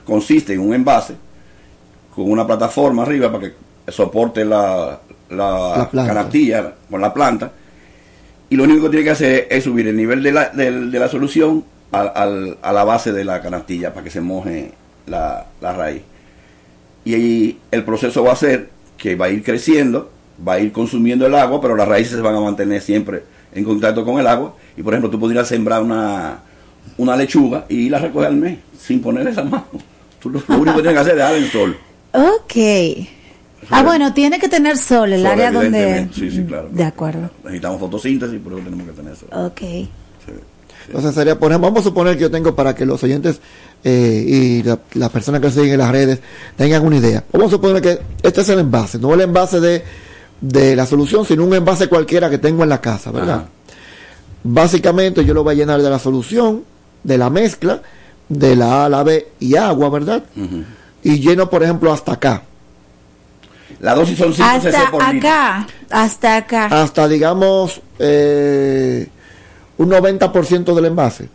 consiste 0.05 0.53
en 0.53 0.59
un 0.59 0.75
envase 0.75 1.15
con 2.13 2.29
una 2.29 2.45
plataforma 2.45 3.03
arriba 3.03 3.31
para 3.31 3.47
que 3.49 3.91
soporte 3.91 4.45
la, 4.45 4.99
la, 5.29 5.89
canastilla 6.07 6.73
con 6.89 7.01
la 7.01 7.13
planta. 7.13 7.51
Y 8.49 8.55
lo 8.55 8.63
único 8.63 8.83
que 8.83 8.89
tiene 8.89 9.03
que 9.05 9.11
hacer 9.11 9.47
es 9.49 9.63
subir 9.63 9.87
el 9.87 9.95
nivel 9.95 10.23
de 10.23 10.31
la, 10.31 10.49
del- 10.49 10.91
de 10.91 10.99
la 10.99 11.07
solución 11.07 11.63
al- 11.91 12.11
al- 12.15 12.57
a 12.61 12.73
la 12.73 12.83
base 12.83 13.11
de 13.13 13.23
la 13.23 13.41
canastilla 13.41 13.93
para 13.93 14.03
que 14.03 14.09
se 14.09 14.21
moje 14.21 14.71
la, 15.07 15.45
la 15.61 15.73
raíz. 15.73 16.01
Y 17.05 17.13
ahí 17.13 17.59
el 17.71 17.83
proceso 17.83 18.23
va 18.23 18.33
a 18.33 18.35
ser 18.35 18.69
que 18.97 19.15
va 19.15 19.25
a 19.27 19.29
ir 19.29 19.43
creciendo, 19.43 20.11
va 20.45 20.53
a 20.53 20.59
ir 20.59 20.71
consumiendo 20.71 21.25
el 21.25 21.35
agua, 21.35 21.61
pero 21.61 21.75
las 21.75 21.87
raíces 21.87 22.13
se 22.15 22.21
van 22.21 22.35
a 22.35 22.41
mantener 22.41 22.81
siempre 22.81 23.23
en 23.53 23.63
contacto 23.63 24.03
con 24.03 24.19
el 24.19 24.27
agua. 24.27 24.55
Y 24.75 24.83
por 24.83 24.93
ejemplo, 24.93 25.09
tú 25.09 25.19
podrías 25.19 25.47
sembrar 25.47 25.81
una, 25.81 26.39
una 26.97 27.15
lechuga 27.15 27.65
y 27.69 27.89
la 27.89 27.99
recoger 27.99 28.27
al 28.27 28.35
mes 28.35 28.57
sin 28.79 29.01
ponerle 29.01 29.31
esa 29.31 29.43
mano. 29.43 29.65
Tú 30.19 30.29
lo, 30.29 30.41
lo 30.47 30.55
único 30.57 30.77
que 30.77 30.81
tienes 30.83 30.93
que 30.93 30.99
hacer 30.99 31.11
es 31.13 31.17
dejar 31.17 31.35
el 31.35 31.49
sol. 31.51 31.77
Ok. 32.13 33.07
Ah, 33.71 33.83
bueno, 33.83 34.13
tiene 34.13 34.39
que 34.39 34.49
tener 34.49 34.77
sol, 34.77 35.13
el 35.13 35.21
Sol, 35.21 35.31
área 35.31 35.51
donde... 35.51 36.09
Sí, 36.13 36.31
sí, 36.31 36.43
claro. 36.47 36.69
De 36.71 36.83
acuerdo. 36.83 37.29
Necesitamos 37.43 37.79
fotosíntesis, 37.79 38.39
por 38.39 38.53
eso 38.53 38.63
tenemos 38.63 38.87
que 38.87 38.93
tener 38.93 39.15
sol. 39.15 39.29
Ok. 39.31 39.61
Entonces 40.87 41.13
sería, 41.13 41.37
por 41.37 41.51
ejemplo, 41.51 41.69
vamos 41.69 41.81
a 41.81 41.89
suponer 41.89 42.15
que 42.15 42.21
yo 42.21 42.31
tengo 42.31 42.55
para 42.55 42.73
que 42.73 42.83
los 42.83 43.03
oyentes 43.03 43.39
eh, 43.83 44.23
y 44.27 44.63
la- 44.63 44.79
las 44.95 45.09
personas 45.11 45.39
que 45.39 45.51
siguen 45.51 45.73
en 45.73 45.77
las 45.77 45.91
redes 45.91 46.19
tengan 46.57 46.83
una 46.83 46.97
idea. 46.97 47.23
Vamos 47.31 47.49
a 47.49 47.51
suponer 47.51 47.79
que 47.81 47.99
este 48.23 48.41
es 48.41 48.49
el 48.49 48.59
envase, 48.59 48.97
no 48.97 49.13
el 49.13 49.21
envase 49.21 49.59
de, 49.59 49.83
de 50.41 50.75
la 50.75 50.87
solución, 50.87 51.25
sino 51.25 51.43
un 51.45 51.53
envase 51.53 51.87
cualquiera 51.89 52.27
que 52.27 52.39
tengo 52.39 52.63
en 52.63 52.69
la 52.69 52.81
casa, 52.81 53.11
¿verdad? 53.11 53.45
Básicamente 54.43 55.23
yo 55.25 55.33
lo 55.35 55.43
voy 55.43 55.53
a 55.53 55.57
llenar 55.57 55.79
de 55.81 55.89
la 55.89 55.99
solución, 55.99 56.63
de 57.03 57.17
la 57.19 57.29
mezcla, 57.29 57.81
de 58.27 58.55
la 58.55 58.81
A 58.81 58.85
a 58.85 58.89
la 58.89 59.03
B 59.03 59.27
y 59.39 59.55
agua, 59.57 59.89
¿verdad? 59.89 60.23
Y 61.03 61.19
lleno, 61.19 61.49
por 61.49 61.63
ejemplo, 61.63 61.91
hasta 61.93 62.13
acá. 62.13 62.43
La 63.79 63.93
dosis 63.95 64.17
son 64.17 64.33
Hasta 64.41 64.87
acá, 65.09 65.67
hasta 65.89 66.35
acá. 66.37 66.65
Hasta, 66.65 67.07
digamos, 67.07 67.81
eh, 67.99 69.07
un 69.77 69.89
90% 69.89 70.73
del 70.75 70.85
envase. 70.85 71.29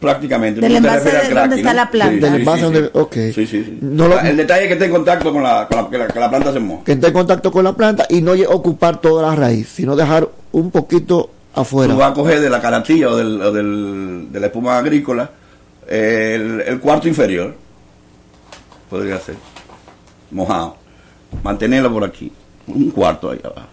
Prácticamente. 0.00 0.60
Del 0.60 0.76
envase 0.76 1.10
de 1.10 1.34
donde 1.34 1.56
está 1.56 1.70
¿no? 1.70 1.76
la 1.76 1.90
planta. 1.90 2.14
Sí, 2.14 2.20
Del 2.20 2.30
sí, 2.32 2.36
envase 2.38 2.58
sí, 2.58 2.64
donde- 2.64 2.80
sí. 2.82 2.90
ok. 2.94 3.12
Sí, 3.14 3.32
sí, 3.34 3.46
sí. 3.64 3.78
No 3.82 4.08
lo- 4.08 4.20
el 4.20 4.36
detalle 4.36 4.62
es 4.62 4.66
que 4.68 4.72
esté 4.74 4.84
en 4.86 4.90
contacto 4.92 5.32
con 5.32 5.42
la, 5.42 5.66
con 5.68 5.82
la, 5.84 5.90
que, 5.90 5.98
la, 5.98 6.06
que 6.08 6.20
la 6.20 6.30
planta 6.30 6.52
se 6.52 6.60
moja. 6.60 6.84
que 6.84 6.92
esté 6.92 7.06
en 7.08 7.12
contacto 7.12 7.50
con 7.52 7.64
la 7.64 7.72
planta 7.72 8.06
y 8.08 8.20
no 8.22 8.32
ocupar 8.48 9.00
toda 9.00 9.22
la 9.28 9.34
raíz, 9.34 9.68
sino 9.68 9.96
dejar 9.96 10.28
un 10.52 10.70
poquito 10.70 11.30
afuera. 11.54 11.92
Tú 11.92 11.98
vas 11.98 12.12
a 12.12 12.14
coger 12.14 12.40
de 12.40 12.48
la 12.50 12.60
canastilla 12.60 13.08
o, 13.10 13.16
del, 13.16 13.40
o 13.42 13.52
del- 13.52 14.28
de 14.30 14.40
la 14.40 14.46
espuma 14.46 14.78
agrícola 14.78 15.30
el, 15.88 16.62
el 16.66 16.78
cuarto 16.80 17.08
inferior. 17.08 17.54
Podría 18.90 19.18
ser. 19.20 19.36
Mojado. 20.30 20.76
Mantenerlo 21.42 21.92
por 21.92 22.04
aquí. 22.04 22.32
Un 22.66 22.90
cuarto 22.90 23.30
ahí 23.30 23.40
abajo. 23.44 23.66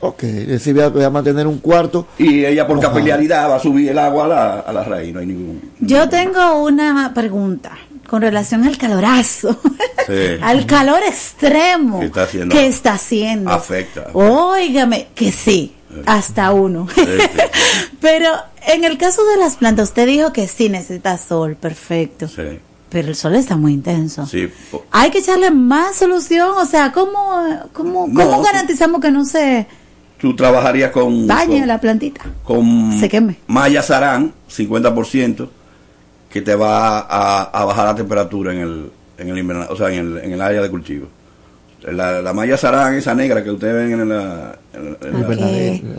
Ok, 0.00 0.22
es 0.24 0.48
decir, 0.48 0.74
voy 0.74 0.82
a, 0.82 0.88
voy 0.88 1.02
a 1.04 1.10
mantener 1.10 1.46
un 1.46 1.58
cuarto. 1.58 2.06
Y 2.18 2.44
ella 2.44 2.66
por 2.66 2.76
mojado. 2.76 2.94
capilaridad 2.94 3.48
va 3.50 3.56
a 3.56 3.60
subir 3.60 3.88
el 3.90 3.98
agua 3.98 4.26
a 4.26 4.28
la, 4.28 4.58
a 4.60 4.72
la 4.72 4.84
raíz. 4.84 5.14
No 5.14 5.20
hay 5.20 5.26
ningún. 5.26 5.72
Yo 5.80 6.08
tengo 6.10 6.62
una 6.62 7.12
pregunta 7.14 7.72
con 8.06 8.20
relación 8.20 8.64
al 8.64 8.76
calorazo, 8.76 9.58
Sí. 10.06 10.12
al 10.42 10.66
calor 10.66 11.00
extremo 11.08 12.00
Que 12.00 12.06
está 12.06 12.22
haciendo. 12.24 12.54
que 12.54 12.66
está 12.66 12.92
haciendo. 12.94 13.50
Afecta. 13.50 14.10
Óigame, 14.12 15.08
que 15.14 15.32
sí, 15.32 15.74
hasta 16.04 16.52
uno. 16.52 16.86
Pero 18.02 18.28
en 18.66 18.84
el 18.84 18.98
caso 18.98 19.24
de 19.24 19.38
las 19.38 19.56
plantas, 19.56 19.88
usted 19.88 20.06
dijo 20.06 20.32
que 20.34 20.46
sí 20.48 20.68
necesita 20.68 21.16
sol, 21.16 21.56
perfecto. 21.56 22.28
Sí. 22.28 22.42
Pero 22.94 23.08
el 23.08 23.16
sol 23.16 23.34
está 23.34 23.56
muy 23.56 23.72
intenso. 23.72 24.24
Sí. 24.24 24.48
Hay 24.92 25.10
que 25.10 25.18
echarle 25.18 25.50
más 25.50 25.96
solución, 25.96 26.50
o 26.56 26.64
sea, 26.64 26.92
¿cómo, 26.92 27.12
cómo, 27.72 28.06
No, 28.08 28.14
cómo 28.30 28.40
garantizamos 28.40 29.00
que 29.00 29.10
no 29.10 29.24
se 29.24 29.66
Tú 30.20 30.36
trabajarías 30.36 30.92
con. 30.92 31.26
dañe 31.26 31.58
con- 31.58 31.66
la 31.68 31.80
plantita? 31.80 32.20
con 32.44 32.96
Se 33.00 33.08
queme. 33.08 33.36
malla 33.48 33.82
sarán, 33.82 34.32
50%, 34.48 35.48
que 36.30 36.40
te 36.40 36.54
va 36.54 37.00
a, 37.00 37.42
a 37.42 37.64
bajar 37.64 37.86
la 37.86 37.94
temperatura 37.96 38.52
en 38.52 38.58
el, 38.60 38.90
en 39.18 39.28
el 39.36 39.50
o 39.68 39.76
sea, 39.76 39.88
en 39.92 39.98
el, 39.98 40.18
en 40.18 40.32
el 40.32 40.40
área 40.40 40.62
de 40.62 40.70
cultivo. 40.70 41.08
La, 41.92 42.22
la 42.22 42.32
malla 42.32 42.56
sarán, 42.56 42.94
esa 42.94 43.14
negra 43.14 43.44
que 43.44 43.50
ustedes 43.50 43.74
ven 43.74 44.00
en 44.00 44.08
la, 44.08 44.58
en, 44.72 44.92
la- 44.92 44.98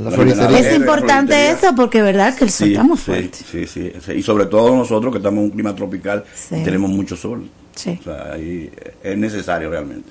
La 0.02 0.10
la 0.10 0.12
floristería. 0.12 0.60
Es 0.60 0.76
importante 0.76 1.52
eso 1.52 1.76
porque 1.76 2.02
verdad 2.02 2.36
que 2.36 2.46
el 2.46 2.50
sol 2.50 2.68
Sí, 2.68 2.74
está 2.74 2.84
muy 2.84 2.98
fuerte. 2.98 3.38
sí, 3.52 3.68
sí, 3.68 3.92
sí. 4.04 4.12
Y 4.14 4.24
sobre 4.24 4.48
todo 4.48 4.76
nosotros 4.76 5.12
que 5.12 5.20
estamos 5.20 5.40
en 5.40 5.46
un 5.46 5.52
clima 5.52 5.76
tropical 5.76 6.24
Sí. 6.34 6.56
y 6.56 6.64
tenemos 6.64 6.90
mucho 6.90 7.16
sol. 7.16 7.48
Sí. 7.76 8.00
O 8.02 8.04
sea, 8.04 8.32
ahí 8.34 8.72
es 9.04 9.18
necesario 9.18 9.70
realmente. 9.70 10.10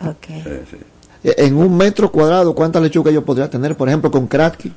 Ok. 0.00 0.26
Sí, 0.26 0.42
sí. 0.70 0.76
Eh, 1.22 1.34
En 1.38 1.54
un 1.54 1.76
metro 1.76 2.10
cuadrado, 2.10 2.52
¿cuántas 2.54 2.82
lechugas 2.82 3.14
yo 3.14 3.24
podría 3.24 3.48
tener? 3.48 3.76
Por 3.76 3.88
ejemplo, 3.88 4.10
con 4.10 4.26
cracky. 4.26 4.72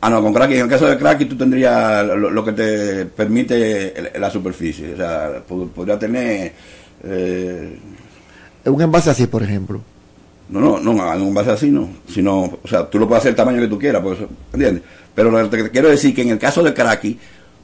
Ah, 0.00 0.08
no, 0.08 0.22
con 0.22 0.32
cracking, 0.32 0.56
en 0.56 0.62
el 0.64 0.68
caso 0.70 0.86
de 0.86 0.96
cracking 0.96 1.28
tú 1.28 1.36
tendrías 1.36 2.06
lo, 2.06 2.30
lo 2.30 2.42
que 2.42 2.52
te 2.52 3.04
permite 3.04 3.98
el- 4.14 4.20
la 4.20 4.30
superficie. 4.30 4.94
O 4.94 4.96
sea, 4.96 5.42
pod- 5.46 5.68
podría 5.68 5.98
tener... 5.98 6.52
eh, 7.04 7.78
Un 8.64 8.80
envase 8.82 9.10
así, 9.10 9.26
por 9.26 9.42
ejemplo. 9.42 9.80
no, 10.48 10.78
no, 10.80 10.92
no, 10.92 11.14
en 11.14 11.22
un 11.22 11.32
base 11.34 11.50
así 11.50 11.70
no. 11.70 11.88
Sino, 12.08 12.58
o 12.62 12.68
sea, 12.68 12.88
tú 12.88 12.98
lo 12.98 13.06
puedes 13.08 13.20
hacer 13.22 13.30
el 13.30 13.36
tamaño 13.36 13.60
que 13.60 13.68
tú 13.68 13.78
quieras, 13.78 14.02
pues, 14.02 14.18
¿entiendes? 14.52 14.82
Pero 15.14 15.30
lo 15.30 15.48
que 15.50 15.56
te 15.64 15.70
quiero 15.70 15.88
decir 15.88 16.14
que 16.14 16.22
en 16.22 16.30
el 16.30 16.38
caso 16.38 16.62
de 16.62 16.72
cracking 16.74 17.18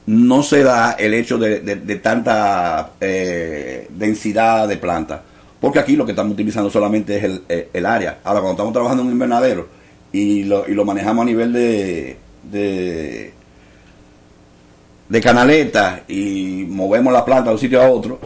no 0.07 0.41
se 0.43 0.63
da 0.63 0.91
el 0.93 1.13
hecho 1.13 1.37
de, 1.37 1.59
de- 1.59 1.75
de 1.77 1.95
tanta 1.97 2.91
eh, 3.01 3.87
densidad 3.89 4.67
de 4.67 4.77
planta. 4.77 5.21
Porque 5.59 5.79
aquí 5.79 5.95
lo 5.95 6.05
que 6.05 6.11
estamos 6.11 6.33
utilizando 6.33 6.69
solamente 6.69 7.17
es 7.17 7.23
el, 7.23 7.41
eh, 7.49 7.69
el 7.73 7.85
área. 7.85 8.19
Ahora, 8.23 8.39
cuando 8.41 8.51
estamos 8.53 8.73
trabajando 8.73 9.01
en 9.01 9.07
un 9.07 9.13
invernadero 9.13 9.67
y 10.11 10.43
lo, 10.43 10.67
y 10.67 10.73
lo 10.73 10.85
manejamos 10.85 11.23
a 11.23 11.25
nivel 11.25 11.51
de, 11.51 12.17
de, 12.51 13.33
de 15.09 15.21
canaleta 15.21 16.03
y 16.07 16.65
movemos 16.69 17.11
la 17.11 17.25
planta 17.25 17.49
de 17.49 17.55
un 17.55 17.59
sitio 17.59 17.81
a 17.81 17.89
otro, 17.89 18.19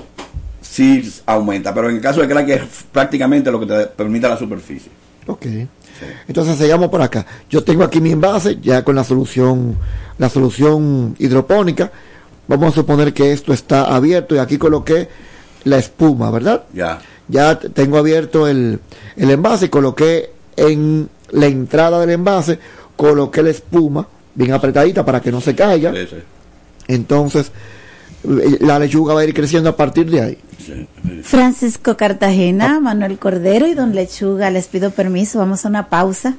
sí 0.71 1.13
aumenta. 1.25 1.73
Pero 1.73 1.89
en 1.89 1.97
el 1.97 2.01
caso 2.01 2.21
de 2.21 2.27
cracking 2.27 2.53
es 2.53 2.61
prácticamente 2.91 3.51
lo 3.51 3.59
que 3.59 3.65
te 3.65 3.85
permite 3.87 4.27
la 4.27 4.37
superficie. 4.37 4.91
Ok. 5.27 5.45
Entonces 6.27 6.57
seguimos 6.57 6.89
por 6.89 7.01
acá. 7.01 7.25
Yo 7.49 7.63
tengo 7.63 7.83
aquí 7.83 8.01
mi 8.01 8.11
envase 8.11 8.57
ya 8.61 8.83
con 8.83 8.95
la 8.95 9.03
solución, 9.03 9.75
la 10.17 10.29
solución 10.29 11.15
hidropónica. 11.19 11.91
Vamos 12.47 12.71
a 12.71 12.75
suponer 12.75 13.13
que 13.13 13.31
esto 13.31 13.53
está 13.53 13.83
abierto 13.83 14.33
y 14.33 14.39
aquí 14.39 14.57
coloqué 14.57 15.09
la 15.65 15.77
espuma, 15.77 16.31
¿verdad? 16.31 16.63
Ya. 16.73 16.99
Ya 17.27 17.59
tengo 17.59 17.97
abierto 17.97 18.47
el, 18.47 18.79
el 19.15 19.29
envase, 19.29 19.69
coloqué 19.69 20.31
en 20.57 21.07
la 21.29 21.45
entrada 21.45 21.99
del 21.99 22.09
envase, 22.09 22.57
coloqué 22.95 23.43
la 23.43 23.51
espuma 23.51 24.07
bien 24.33 24.53
apretadita 24.53 25.05
para 25.05 25.21
que 25.21 25.31
no 25.31 25.39
se 25.39 25.53
caiga. 25.53 25.93
Sí, 25.93 26.07
sí. 26.09 26.17
Entonces, 26.87 27.51
la 28.23 28.79
lechuga 28.79 29.13
va 29.13 29.21
a 29.21 29.25
ir 29.25 29.33
creciendo 29.33 29.69
a 29.69 29.75
partir 29.75 30.09
de 30.09 30.21
ahí. 30.21 30.37
Francisco 31.23 31.97
Cartagena, 31.97 32.79
Manuel 32.79 33.17
Cordero 33.17 33.67
y 33.67 33.73
Don 33.73 33.95
Lechuga, 33.95 34.49
les 34.51 34.67
pido 34.67 34.91
permiso, 34.91 35.39
vamos 35.39 35.65
a 35.65 35.69
una 35.69 35.89
pausa 35.89 36.35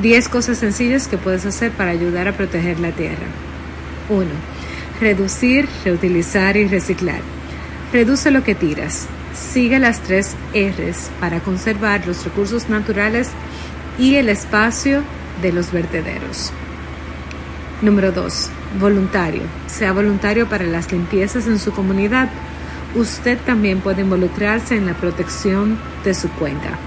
10 0.00 0.28
cosas 0.28 0.58
sencillas 0.58 1.08
que 1.08 1.18
puedes 1.18 1.44
hacer 1.44 1.72
para 1.72 1.90
ayudar 1.90 2.28
a 2.28 2.32
proteger 2.32 2.78
la 2.78 2.92
Tierra. 2.92 3.26
1. 4.08 4.26
Reducir, 5.00 5.68
reutilizar 5.84 6.56
y 6.56 6.68
reciclar. 6.68 7.20
Reduce 7.92 8.30
lo 8.30 8.44
que 8.44 8.54
tiras. 8.54 9.08
Sigue 9.40 9.78
las 9.78 10.00
tres 10.00 10.36
R's 10.54 11.10
para 11.18 11.40
conservar 11.40 12.06
los 12.06 12.24
recursos 12.24 12.68
naturales 12.68 13.30
y 13.98 14.16
el 14.16 14.28
espacio 14.28 15.02
de 15.40 15.52
los 15.52 15.72
vertederos. 15.72 16.52
Número 17.80 18.12
2. 18.12 18.50
Voluntario. 18.78 19.42
Sea 19.66 19.92
voluntario 19.92 20.46
para 20.46 20.64
las 20.64 20.92
limpiezas 20.92 21.46
en 21.46 21.58
su 21.58 21.72
comunidad. 21.72 22.28
Usted 22.94 23.38
también 23.38 23.80
puede 23.80 24.02
involucrarse 24.02 24.76
en 24.76 24.86
la 24.86 24.94
protección 24.94 25.78
de 26.04 26.14
su 26.14 26.28
cuenca. 26.32 26.78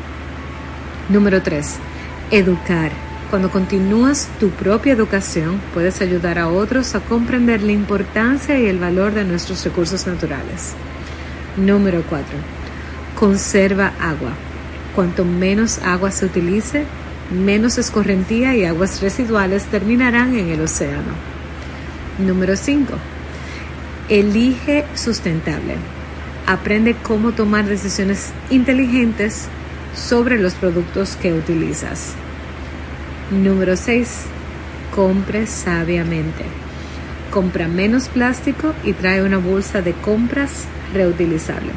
Número 1.09 1.41
3. 1.41 1.77
Educar. 2.31 2.91
Cuando 3.31 3.49
continúas 3.49 4.29
tu 4.39 4.51
propia 4.51 4.93
educación, 4.93 5.59
puedes 5.73 6.01
ayudar 6.01 6.37
a 6.37 6.49
otros 6.49 6.93
a 6.93 6.99
comprender 6.99 7.63
la 7.63 7.71
importancia 7.71 8.59
y 8.59 8.67
el 8.67 8.77
valor 8.77 9.13
de 9.13 9.25
nuestros 9.25 9.65
recursos 9.65 10.05
naturales. 10.05 10.75
Número 11.57 12.01
4. 12.09 12.25
Conserva 13.19 13.93
agua. 13.99 14.31
Cuanto 14.95 15.23
menos 15.23 15.79
agua 15.79 16.09
se 16.09 16.25
utilice, 16.25 16.85
menos 17.31 17.77
escorrentía 17.77 18.55
y 18.55 18.65
aguas 18.65 19.01
residuales 19.01 19.65
terminarán 19.65 20.35
en 20.35 20.49
el 20.49 20.61
océano. 20.61 21.13
Número 22.17 22.55
5. 22.55 22.93
Elige 24.09 24.85
sustentable. 24.95 25.75
Aprende 26.47 26.95
cómo 26.95 27.33
tomar 27.33 27.65
decisiones 27.65 28.31
inteligentes 28.49 29.47
sobre 29.95 30.39
los 30.39 30.55
productos 30.55 31.15
que 31.15 31.33
utilizas. 31.33 32.13
Número 33.29 33.77
6. 33.77 34.23
Compre 34.95 35.45
sabiamente. 35.45 36.45
Compra 37.29 37.67
menos 37.67 38.07
plástico 38.07 38.73
y 38.83 38.93
trae 38.93 39.21
una 39.21 39.37
bolsa 39.37 39.81
de 39.81 39.93
compras 39.93 40.65
reutilizable. 40.93 41.71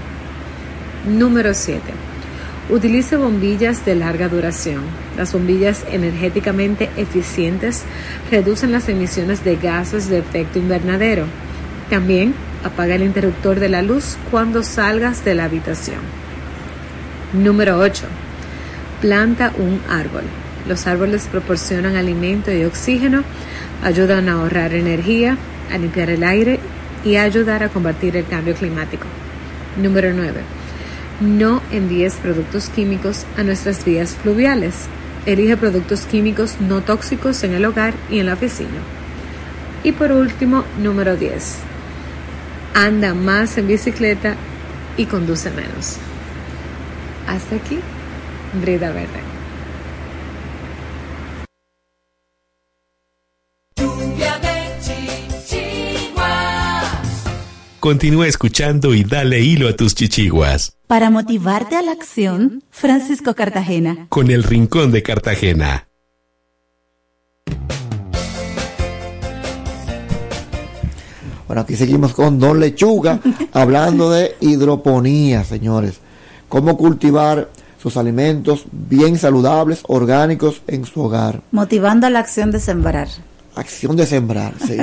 Número 1.06 1.54
7. 1.54 1.80
Utilice 2.68 3.16
bombillas 3.16 3.84
de 3.84 3.94
larga 3.94 4.28
duración. 4.28 4.82
Las 5.16 5.32
bombillas 5.32 5.84
energéticamente 5.90 6.90
eficientes 6.96 7.84
reducen 8.30 8.72
las 8.72 8.88
emisiones 8.88 9.44
de 9.44 9.54
gases 9.54 10.08
de 10.08 10.18
efecto 10.18 10.58
invernadero. 10.58 11.26
También 11.90 12.34
apaga 12.64 12.96
el 12.96 13.02
interruptor 13.02 13.60
de 13.60 13.68
la 13.68 13.82
luz 13.82 14.16
cuando 14.32 14.64
salgas 14.64 15.24
de 15.24 15.34
la 15.34 15.44
habitación. 15.44 16.00
Número 17.32 17.78
8. 17.78 18.04
Planta 19.00 19.52
un 19.58 19.80
árbol. 19.88 20.24
Los 20.66 20.88
árboles 20.88 21.28
proporcionan 21.30 21.94
alimento 21.94 22.52
y 22.52 22.64
oxígeno, 22.64 23.22
ayudan 23.84 24.28
a 24.28 24.32
ahorrar 24.32 24.74
energía, 24.74 25.36
a 25.72 25.78
limpiar 25.78 26.10
el 26.10 26.24
aire 26.24 26.58
y 27.06 27.16
ayudar 27.16 27.62
a 27.62 27.68
combatir 27.68 28.16
el 28.16 28.26
cambio 28.26 28.54
climático. 28.54 29.06
Número 29.80 30.12
9. 30.12 30.40
No 31.20 31.62
envíes 31.70 32.14
productos 32.16 32.68
químicos 32.68 33.24
a 33.36 33.44
nuestras 33.44 33.84
vías 33.84 34.16
fluviales. 34.16 34.88
Elige 35.24 35.56
productos 35.56 36.04
químicos 36.04 36.56
no 36.60 36.82
tóxicos 36.82 37.44
en 37.44 37.54
el 37.54 37.64
hogar 37.64 37.94
y 38.10 38.18
en 38.18 38.26
la 38.26 38.34
oficina. 38.34 38.80
Y 39.84 39.92
por 39.92 40.10
último, 40.10 40.64
número 40.82 41.16
10. 41.16 41.58
Anda 42.74 43.14
más 43.14 43.56
en 43.56 43.68
bicicleta 43.68 44.34
y 44.96 45.06
conduce 45.06 45.50
menos. 45.50 45.98
Hasta 47.28 47.54
aquí, 47.54 47.78
Brida 48.60 48.90
Verde. 48.90 49.25
Continúa 57.86 58.26
escuchando 58.26 58.94
y 58.94 59.04
dale 59.04 59.38
hilo 59.42 59.68
a 59.68 59.72
tus 59.74 59.94
chichiguas. 59.94 60.72
Para 60.88 61.08
motivarte 61.08 61.76
a 61.76 61.82
la 61.82 61.92
acción, 61.92 62.64
Francisco 62.68 63.36
Cartagena. 63.36 64.06
Con 64.08 64.32
el 64.32 64.42
Rincón 64.42 64.90
de 64.90 65.04
Cartagena. 65.04 65.86
Bueno, 71.46 71.62
aquí 71.62 71.76
seguimos 71.76 72.12
con 72.12 72.40
Don 72.40 72.58
Lechuga, 72.58 73.20
hablando 73.52 74.10
de 74.10 74.34
hidroponía, 74.40 75.44
señores. 75.44 76.00
Cómo 76.48 76.76
cultivar 76.76 77.50
sus 77.80 77.96
alimentos 77.96 78.64
bien 78.72 79.16
saludables, 79.16 79.84
orgánicos 79.86 80.60
en 80.66 80.86
su 80.86 81.02
hogar. 81.02 81.40
Motivando 81.52 82.08
a 82.08 82.10
la 82.10 82.18
acción 82.18 82.50
de 82.50 82.58
sembrar. 82.58 83.06
Acción 83.56 83.96
de 83.96 84.06
sembrar, 84.06 84.54
sí. 84.64 84.76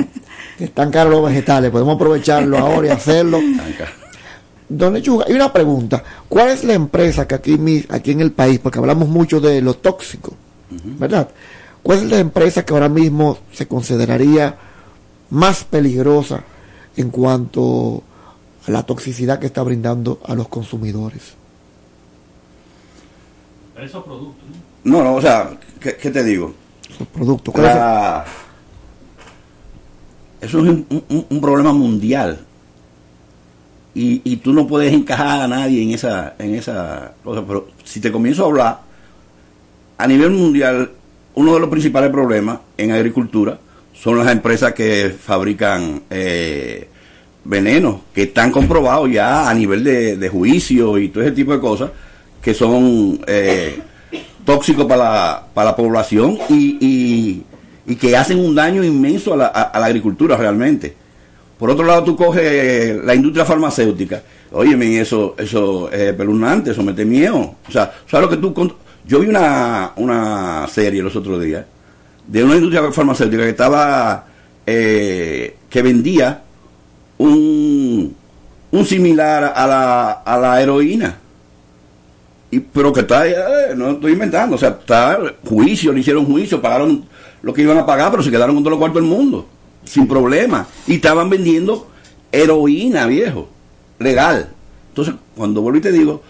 Que 0.58 0.64
Están 0.64 0.90
caros 0.90 1.12
los 1.12 1.24
vegetales, 1.24 1.70
podemos 1.70 1.94
aprovecharlo 1.96 2.58
ahora 2.58 2.88
y 2.88 2.90
hacerlo. 2.90 3.40
Don 4.68 4.94
Lechuga, 4.94 5.24
hay 5.28 5.34
una 5.34 5.52
pregunta. 5.52 6.02
¿Cuál 6.28 6.48
es 6.50 6.64
la 6.64 6.74
empresa 6.74 7.26
que 7.28 7.34
aquí, 7.36 7.58
aquí 7.88 8.10
en 8.12 8.20
el 8.20 8.32
país, 8.32 8.58
porque 8.58 8.78
hablamos 8.78 9.08
mucho 9.08 9.40
de 9.40 9.60
lo 9.62 9.74
tóxico, 9.74 10.34
¿verdad? 10.98 11.28
¿Cuál 11.82 11.98
es 11.98 12.04
la 12.04 12.18
empresa 12.18 12.64
que 12.64 12.72
ahora 12.74 12.88
mismo 12.88 13.38
se 13.52 13.68
consideraría 13.68 14.56
más 15.30 15.64
peligrosa 15.64 16.42
en 16.96 17.10
cuanto 17.10 18.02
a 18.66 18.70
la 18.70 18.82
toxicidad 18.84 19.38
que 19.38 19.46
está 19.46 19.62
brindando 19.62 20.18
a 20.26 20.34
los 20.34 20.48
consumidores? 20.48 21.34
Esos 23.80 24.04
productos, 24.04 24.44
No, 24.84 25.02
no, 25.02 25.14
o 25.16 25.20
sea, 25.20 25.50
¿qué, 25.80 25.96
qué 25.96 26.10
te 26.10 26.22
digo? 26.24 26.54
Los 26.98 27.08
productos. 27.08 27.52
¿cuál 27.54 27.66
es 27.66 27.72
el- 27.72 27.78
La- 27.78 28.24
Eso 30.44 30.58
es 30.58 30.64
un, 30.64 30.86
un- 31.08 31.26
un 31.30 31.40
problema 31.40 31.72
mundial. 31.72 32.38
Y, 33.94 34.20
y 34.24 34.36
tú 34.38 34.52
no 34.52 34.66
puedes 34.66 34.92
encajar 34.92 35.42
a 35.42 35.48
nadie 35.48 35.82
en 35.82 35.92
esa, 35.92 36.34
en 36.38 36.54
esa 36.54 37.12
cosa. 37.22 37.42
Pero 37.46 37.68
si 37.84 38.00
te 38.00 38.10
comienzo 38.10 38.44
a 38.44 38.48
hablar, 38.48 38.80
a 39.98 40.06
nivel 40.06 40.30
mundial, 40.30 40.90
uno 41.34 41.54
de 41.54 41.60
los 41.60 41.68
principales 41.68 42.10
problemas 42.10 42.58
en 42.76 42.90
agricultura 42.90 43.58
son 43.92 44.18
las 44.18 44.30
empresas 44.32 44.72
que 44.72 45.14
fabrican 45.18 46.02
eh, 46.10 46.88
venenos, 47.44 48.00
que 48.12 48.24
están 48.24 48.50
comprobados 48.50 49.10
ya 49.10 49.48
a 49.48 49.54
nivel 49.54 49.84
de, 49.84 50.16
de 50.16 50.28
juicio 50.28 50.98
y 50.98 51.08
todo 51.10 51.22
ese 51.22 51.32
tipo 51.32 51.52
de 51.52 51.60
cosas, 51.60 51.90
que 52.42 52.52
son 52.52 53.20
eh, 53.28 53.78
tóxicos 54.44 54.86
para 54.86 55.04
la, 55.04 55.46
para 55.54 55.70
la 55.70 55.76
población 55.76 56.36
y, 56.48 56.76
y, 56.84 57.42
y 57.86 57.96
que 57.96 58.16
hacen 58.16 58.38
un 58.38 58.54
daño 58.54 58.82
inmenso 58.84 59.34
a 59.34 59.36
la, 59.36 59.46
a- 59.46 59.78
la 59.80 59.86
agricultura 59.86 60.36
realmente. 60.36 60.94
Por 61.58 61.70
otro 61.70 61.84
lado, 61.84 62.02
tú 62.04 62.16
coges 62.16 62.42
eh, 62.44 63.00
la 63.04 63.14
industria 63.14 63.44
farmacéutica. 63.44 64.22
Óyeme, 64.52 65.00
eso, 65.00 65.34
eso 65.38 65.90
es 65.90 66.00
espeluznante, 66.00 66.70
eso 66.72 66.82
mete 66.82 67.04
miedo. 67.04 67.54
O 67.68 67.72
sea, 67.72 67.92
¿sabes 68.10 68.28
lo 68.28 68.30
que 68.30 68.36
tú... 68.38 68.76
Yo 69.06 69.20
vi 69.20 69.26
una, 69.28 69.92
una 69.96 70.66
serie 70.68 71.02
los 71.02 71.14
otros 71.14 71.42
días 71.42 71.64
de 72.26 72.42
una 72.42 72.54
industria 72.56 72.90
farmacéutica 72.90 73.42
que 73.44 73.50
estaba... 73.50 74.26
eh, 74.66 75.56
que 75.68 75.82
vendía 75.82 76.42
un, 77.18 78.14
un 78.70 78.84
similar 78.86 79.52
a 79.54 79.66
la, 79.66 80.10
a 80.12 80.38
la 80.38 80.62
heroína. 80.62 81.16
y 82.50 82.60
pero 82.60 82.92
que 82.92 83.00
está, 83.00 83.26
eh, 83.28 83.34
no 83.76 83.92
estoy 83.92 84.12
inventando, 84.12 84.56
o 84.56 84.58
sea, 84.58 84.70
está 84.70 85.18
juicio, 85.44 85.92
le 85.92 86.00
hicieron 86.00 86.24
juicio, 86.26 86.60
pagaron 86.62 87.04
lo 87.44 87.52
que 87.52 87.62
iban 87.62 87.76
a 87.76 87.84
pagar, 87.84 88.10
pero 88.10 88.22
se 88.22 88.30
quedaron 88.30 88.56
con 88.56 88.64
todos 88.64 88.72
los 88.72 88.78
cuartos 88.78 89.02
del 89.02 89.10
mundo, 89.10 89.46
sin 89.84 90.08
problema. 90.08 90.66
Y 90.86 90.94
estaban 90.94 91.28
vendiendo 91.28 91.88
heroína, 92.32 93.06
viejo, 93.06 93.48
legal. 93.98 94.48
Entonces, 94.88 95.14
cuando 95.36 95.60
vuelvo 95.60 95.78
y 95.78 95.82
te 95.82 95.92
digo, 95.92 96.22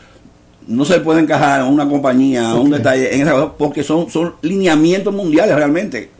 no 0.67 0.85
se 0.85 0.99
puede 0.99 1.21
encajar 1.21 1.61
en 1.61 1.69
una 1.69 1.89
compañía, 1.89 2.55
un 2.55 2.71
detalle 2.71 3.15
en 3.15 3.23
esa 3.23 3.33
cosa, 3.33 3.53
porque 3.57 3.85
son, 3.85 4.11
son 4.11 4.35
lineamientos 4.43 5.15
mundiales 5.15 5.55
realmente, 5.55 6.11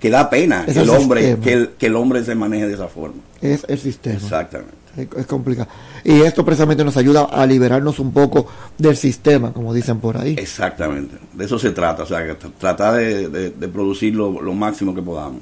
que 0.00 0.10
da 0.10 0.28
pena 0.28 0.64
Es 0.66 0.74
que 0.74 0.80
el, 0.80 0.90
el 0.90 0.96
hombre, 0.96 1.38
que 1.40 1.52
el, 1.52 1.68
que 1.78 1.86
el 1.86 1.94
hombre 1.94 2.24
se 2.24 2.34
maneje 2.34 2.66
de 2.66 2.74
esa 2.74 2.88
forma. 2.88 3.22
Es 3.40 3.64
el 3.68 3.78
sistema. 3.78 4.16
Exactamente. 4.16 4.74
Es, 4.96 5.06
es 5.16 5.26
complicado. 5.26 5.68
Y 6.04 6.20
esto 6.22 6.44
precisamente 6.44 6.84
nos 6.84 6.96
ayuda 6.96 7.24
a 7.24 7.44
liberarnos 7.46 7.98
un 7.98 8.12
poco 8.12 8.46
del 8.78 8.96
sistema, 8.96 9.52
como 9.52 9.74
dicen 9.74 9.98
por 10.00 10.16
ahí. 10.16 10.34
Exactamente. 10.38 11.16
De 11.34 11.44
eso 11.44 11.58
se 11.58 11.70
trata, 11.70 12.04
o 12.04 12.06
sea, 12.06 12.26
que 12.26 12.34
tratar 12.58 12.94
de, 12.96 13.28
de- 13.28 13.50
de 13.50 13.68
producir 13.68 14.14
lo, 14.14 14.40
lo 14.40 14.54
máximo 14.54 14.94
que 14.94 15.02
podamos. 15.02 15.40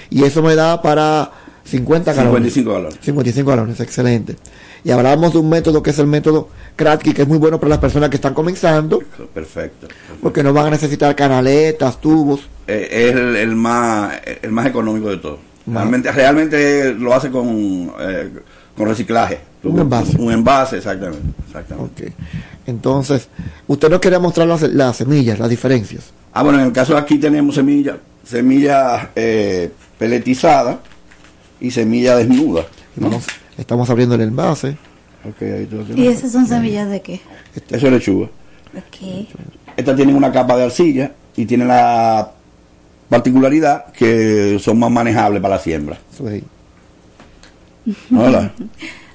y 0.10 0.24
eso 0.24 0.44
me 0.44 0.56
da 0.56 0.82
para 0.82 1.32
50 1.64 2.14
galones. 2.14 2.54
55 2.54 2.72
galones. 2.74 3.00
55 3.02 3.50
galones, 3.50 3.80
excelente. 3.80 4.36
Y 4.86 4.92
hablamos 4.92 5.34
de 5.34 5.40
un 5.40 5.50
método 5.50 5.82
que 5.84 5.90
es 5.90 6.00
el 6.00 6.06
método 6.08 6.48
Kratky, 6.78 7.12
que 7.14 7.24
es 7.24 7.28
muy 7.28 7.40
bueno 7.40 7.60
para 7.60 7.72
las 7.72 7.80
personas 7.80 8.10
que 8.10 8.18
están 8.18 8.34
comenzando, 8.36 9.02
Perfecto. 9.34 9.88
porque 10.22 10.44
no 10.44 10.54
van 10.54 10.68
a 10.68 10.70
necesitar 10.70 11.16
canaletas, 11.16 12.00
tubos. 12.00 12.42
Eh, 12.68 12.88
es 12.92 13.16
el, 13.16 13.36
el 13.36 13.56
más 13.56 14.14
el 14.44 14.52
más 14.52 14.68
económico 14.68 15.10
de 15.10 15.18
todos. 15.18 15.40
Más. 15.66 15.82
Realmente, 15.82 16.12
realmente 16.12 16.94
lo 16.94 17.16
hace 17.16 17.32
con, 17.32 17.92
eh, 18.00 18.30
con 18.78 18.88
reciclaje. 18.88 19.40
Un 19.64 19.80
envase. 19.80 20.18
Un 20.22 20.32
envase, 20.32 20.78
exactamente. 20.78 21.30
exactamente. 21.48 22.14
Entonces, 22.68 23.28
usted 23.66 23.90
nos 23.90 24.00
quería 24.00 24.20
mostrar 24.20 24.48
las, 24.48 24.62
las 24.62 24.98
semillas, 24.98 25.40
las 25.40 25.50
diferencias. 25.50 26.12
Ah, 26.34 26.44
bueno, 26.44 26.60
en 26.60 26.66
el 26.68 26.72
caso 26.72 26.94
de 26.94 27.00
aquí 27.00 27.18
tenemos 27.18 27.56
semillas, 27.56 27.96
semillas 28.24 29.08
eh, 29.16 29.72
peletizadas 29.98 30.78
y 31.60 31.72
semilla 31.72 32.16
desnuda. 32.18 32.66
¿no? 32.98 33.08
Vamos- 33.10 33.26
estamos 33.58 33.90
abriendo 33.90 34.16
el 34.16 34.22
envase. 34.22 34.78
Ahí 35.24 35.66
tú 35.70 35.84
¿Y 35.96 36.08
esas 36.08 36.32
son 36.32 36.48
semillas 36.48 36.90
de 36.90 37.02
qué? 37.02 37.20
Eso 37.70 37.88
es 37.88 37.94
lechuga. 37.94 38.28
Ok. 38.76 39.28
Estas 39.76 39.96
tienen 39.96 40.16
una 40.16 40.32
capa 40.32 40.56
de 40.56 40.64
arcilla 40.66 41.12
y 41.36 41.46
tienen 41.46 41.68
la 41.68 42.32
particularidad 43.10 43.92
que 43.92 44.58
son 44.60 44.78
más 44.80 44.92
manejables 44.92 45.42
para 45.42 45.56
la 45.56 45.62
siembra. 45.62 45.98
Sí. 46.16 46.44
Hola. 48.16 48.52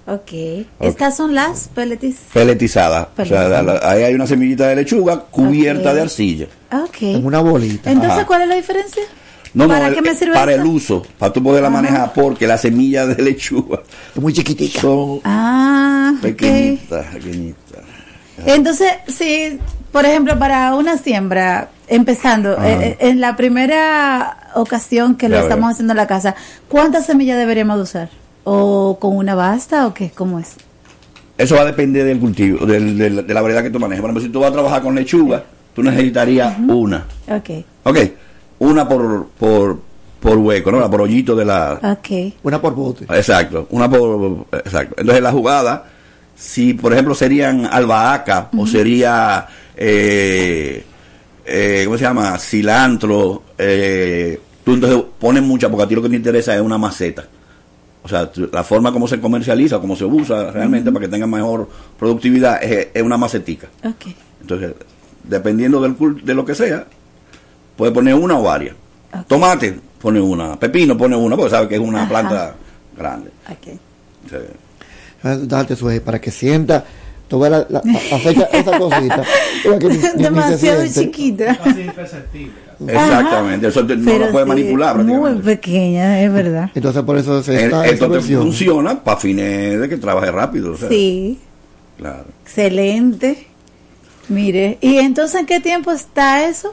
Ok. 0.07 0.33
Estas 0.81 1.17
son 1.17 1.37
las 1.37 1.69
pellets. 1.73 2.17
Peletizadas. 2.33 3.03
O 3.03 3.25
sea, 3.25 3.25
Peletizadas. 3.25 3.65
la- 3.65 3.91
ahí 3.91 4.03
hay 4.03 4.15
una 4.15 4.27
semillita 4.27 4.67
de 4.67 4.75
lechuga 4.77 5.21
cubierta 5.21 5.95
de 5.95 6.01
arcilla. 6.01 6.47
Ok. 6.73 7.03
En 7.03 7.25
una 7.27 7.39
bolita. 7.41 7.93
Entonces, 7.93 8.17
Ajá. 8.19 8.27
¿cuál 8.27 8.43
es 8.43 8.49
la 8.49 8.57
diferencia? 8.57 9.03
No, 9.53 9.67
no, 9.67 9.75
¿Para 9.75 9.89
el- 9.89 9.95
qué 9.95 10.03
me 10.03 10.15
sirve 10.15 10.35
para 10.35 10.53
eso? 10.53 10.61
el 10.63 10.67
uso, 10.69 11.03
para 11.19 11.33
tú 11.33 11.43
poderla 11.43 11.69
Ajá. 11.69 11.77
manejar, 11.83 12.13
porque 12.13 12.47
las 12.47 12.61
semillas 12.61 13.17
de 13.17 13.23
lechuga 13.23 13.81
Es 14.15 14.23
muy 14.23 14.33
chiquitica. 14.33 14.81
son 14.81 15.21
Ah, 15.25 16.13
pequeñitas, 16.23 17.07
pequeñitas. 17.15 17.81
Entonces, 18.47 18.89
si, 19.09 19.59
por 19.93 20.05
ejemplo, 20.07 20.39
para 20.39 20.75
una 20.77 20.97
siembra, 20.99 21.69
empezando, 21.89 22.53
eh, 22.63 22.79
eh, 22.81 22.97
en 23.01 23.21
la 23.21 23.37
primera 23.37 24.51
ocasión 24.55 25.17
que 25.17 25.29
lo 25.29 25.37
Ya 25.37 25.43
estamos 25.43 25.73
haciendo 25.73 25.93
en 25.93 25.97
la 25.99 26.07
casa, 26.07 26.35
¿cuántas 26.69 27.07
semillas 27.07 27.37
deberíamos 27.37 27.77
de 27.77 27.83
usar? 27.83 28.09
¿O 28.45 28.99
con 29.01 29.17
una 29.17 29.35
basta 29.35 29.87
o 29.87 29.93
qué? 29.95 30.11
¿Cómo 30.11 30.39
es? 30.39 30.55
Eso 31.37 31.57
va 31.57 31.63
a 31.63 31.65
depender 31.67 32.05
del 32.05 32.19
cultivo, 32.21 32.65
del- 32.67 32.97
del- 32.97 33.27
de 33.27 33.35
la 33.35 33.41
variedad 33.43 33.63
que 33.63 33.71
tú 33.71 33.81
manejes. 33.81 34.01
Por 34.01 34.11
ejemplo, 34.11 34.23
si 34.27 34.33
tú 34.33 34.41
vas 34.41 34.51
a 34.51 34.53
trabajar 34.53 34.81
con 34.83 34.95
lechuga, 34.95 35.43
tú 35.75 35.83
necesitarías 35.83 36.57
una. 36.69 37.05
Ok, 37.29 37.65
Ok, 37.85 37.99
una 38.61 38.89
por, 38.89 39.27
por, 39.39 39.81
por 40.21 40.39
hueco, 40.39 40.71
¿no? 40.71 40.89
Por 40.89 41.01
hoyito 41.01 41.35
de 41.35 41.45
la... 41.45 41.81
ok. 41.83 42.35
Una 42.45 42.61
por 42.61 42.75
bote. 42.75 43.05
Exacto, 43.05 43.67
una 43.71 43.91
por... 43.91 44.47
Exacto. 44.53 44.95
Entonces 44.99 45.23
la 45.23 45.33
jugada, 45.33 45.87
si 46.37 46.75
por 46.75 46.93
ejemplo 46.93 47.15
serían 47.15 47.67
albahaca 47.67 48.49
o 48.57 48.67
sería... 48.67 49.47
Eh, 49.77 50.85
eh, 51.45 51.83
¿Cómo 51.85 51.99
se 51.99 52.05
llama? 52.05 52.39
Cilantro. 52.39 53.43
Eh, 53.59 54.39
tú 54.65 54.75
entonces 54.75 55.03
pones 55.19 55.43
mucha 55.43 55.69
porque 55.69 55.85
a 55.85 55.89
ti 55.89 55.95
lo 55.97 56.03
que 56.03 56.11
te 56.11 56.17
interesa 56.17 56.55
es 56.55 56.61
una 56.61 56.79
maceta. 56.79 57.25
O 58.03 58.09
sea, 58.09 58.31
la 58.53 58.63
forma 58.63 58.93
como 58.93 59.09
se 59.09 59.21
comercializa, 59.21 59.79
como 59.79 59.97
se 59.97 60.05
usa 60.05 60.51
realmente 60.51 60.93
para 60.93 61.05
que 61.05 61.11
tenga 61.11 61.27
mejor 61.27 61.69
productividad 61.99 62.63
es, 62.63 62.89
es 62.95 63.03
una 63.03 63.17
macetica. 63.17 63.69
Ok. 63.85 64.15
Entonces, 64.41 64.75
dependiendo 65.25 65.81
del 65.81 65.97
de 66.25 66.35
lo 66.35 66.45
que 66.45 66.55
sea, 66.55 66.87
puede 67.81 67.93
poner 67.93 68.15
una 68.15 68.39
o 68.39 68.43
varias. 68.43 68.77
Tomate, 69.27 69.75
pone 70.01 70.21
una. 70.21 70.59
Pepino, 70.61 70.97
pone 70.97 71.17
una, 71.17 71.35
porque 71.35 71.51
sabe 71.51 71.67
que 71.67 71.75
es 71.77 71.81
una 71.81 72.01
Ajá. 72.03 72.09
planta 72.09 72.55
grande. 72.97 73.31
Ok. 73.51 73.75
Sí. 74.29 74.37
Ah, 75.25 75.37
Darte 75.41 75.75
su 75.75 75.91
para 76.05 76.21
que 76.21 76.31
sienta 76.31 76.85
toda 77.27 77.49
la, 77.51 77.59
la, 77.69 77.81
la- 77.85 78.17
acecha 78.17 78.45
esa 78.53 78.79
cosita. 78.79 79.23
Oiga, 79.65 79.79
que 79.79 79.89
ni- 79.89 79.95
ni- 79.95 79.99
ni 79.99 80.03
se 80.13 80.19
Demasiado 80.19 80.87
chiquita. 80.87 81.59
Exactamente, 82.87 83.67
eso 83.69 83.87
te- 83.87 83.97
no 83.97 84.05
Pero 84.05 84.27
lo 84.27 84.33
puede 84.33 84.45
sí, 84.45 84.49
manipular 84.49 84.97
Muy 85.05 85.35
pequeña, 85.35 86.23
es 86.23 86.33
verdad. 86.33 86.71
Entonces 86.75 87.03
por 87.03 87.17
eso 87.19 87.43
se 87.43 87.65
está 87.65 87.87
esto 87.87 88.11
te 88.11 88.21
funciona 88.21 89.03
para 89.03 89.19
fines 89.19 89.81
de 89.81 89.89
que 89.89 89.97
trabaje 89.97 90.31
rápido. 90.31 90.73
o 90.73 90.77
sea, 90.77 90.89
Sí, 90.89 91.39
Claro. 91.99 92.25
excelente. 92.45 93.47
Mire, 94.29 94.79
¿y 94.81 94.99
entonces 94.99 95.41
en 95.41 95.47
qué 95.47 95.61
tiempo 95.61 95.91
está 95.93 96.47
eso? 96.47 96.73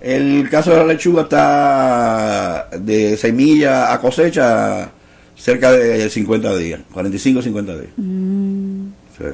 El 0.00 0.48
caso 0.50 0.70
de 0.72 0.76
la 0.78 0.84
lechuga 0.84 1.22
está 1.22 2.68
de 2.78 3.16
semilla 3.16 3.92
a 3.92 4.00
cosecha 4.00 4.90
cerca 5.36 5.72
de 5.72 6.08
50 6.08 6.56
días, 6.56 6.80
45 6.92 7.38
o 7.38 7.42
50 7.42 7.72
días. 7.74 7.86
Mm. 7.96 8.86
Sí. 9.16 9.24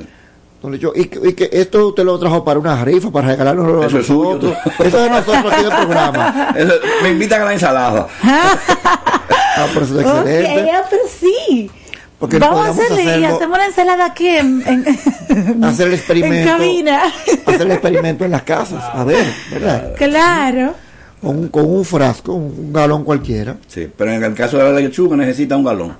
Don 0.60 0.72
Lecho, 0.72 0.92
y, 0.94 1.04
que- 1.04 1.20
y 1.28 1.32
que 1.34 1.48
esto 1.52 1.86
usted 1.88 2.04
lo 2.04 2.18
trajo 2.18 2.44
para 2.44 2.58
una 2.58 2.84
rifa, 2.84 3.10
para 3.12 3.28
regalarlo 3.28 3.82
a 3.82 3.86
Eso 3.86 4.00
es 4.00 4.06
suyo. 4.06 4.34
nosotros. 4.34 4.56
Eso 4.80 4.86
es 4.86 4.92
de 5.04 5.10
nosotros 5.10 5.52
aquí 5.52 5.62
del 5.62 5.72
programa. 5.72 6.54
Eso- 6.58 6.74
me 7.02 7.10
invitan 7.10 7.42
a 7.42 7.44
la 7.44 7.52
ensalada. 7.52 8.08
Ah, 8.24 9.66
por 9.72 9.82
eso 9.84 10.00
es 10.00 10.06
excelente. 10.06 10.70
ah, 10.72 10.82
pero 10.90 11.02
sí. 11.20 11.70
Porque 12.18 12.38
Vamos 12.40 12.66
a 12.66 12.70
hacerle 12.70 13.04
y 13.04 13.06
hacerlo- 13.08 13.36
hacemos 13.36 13.58
la 13.58 13.66
ensalada 13.66 14.06
aquí 14.06 14.26
en, 14.28 14.62
en, 14.66 15.64
Hacer 15.64 15.86
el 15.88 15.94
experimento. 15.94 16.36
en 16.50 16.56
cabina. 16.58 17.02
Hacer 17.46 17.62
el 17.62 17.70
experimento 17.72 18.24
en 18.24 18.30
las 18.32 18.42
casas. 18.42 18.82
A 18.92 19.04
ver, 19.04 19.24
¿verdad? 19.52 19.94
Claro. 19.96 20.74
Con, 21.20 21.36
un- 21.38 21.48
con 21.48 21.64
un 21.64 21.84
frasco, 21.84 22.32
un, 22.34 22.44
un 22.58 22.72
galón 22.72 23.04
cualquiera. 23.04 23.56
Sí, 23.68 23.88
pero 23.96 24.10
en 24.12 24.24
el 24.24 24.34
caso 24.34 24.56
de 24.58 24.64
la 24.64 24.72
lechuga 24.72 25.16
necesita 25.16 25.56
un 25.56 25.64
galón. 25.64 25.96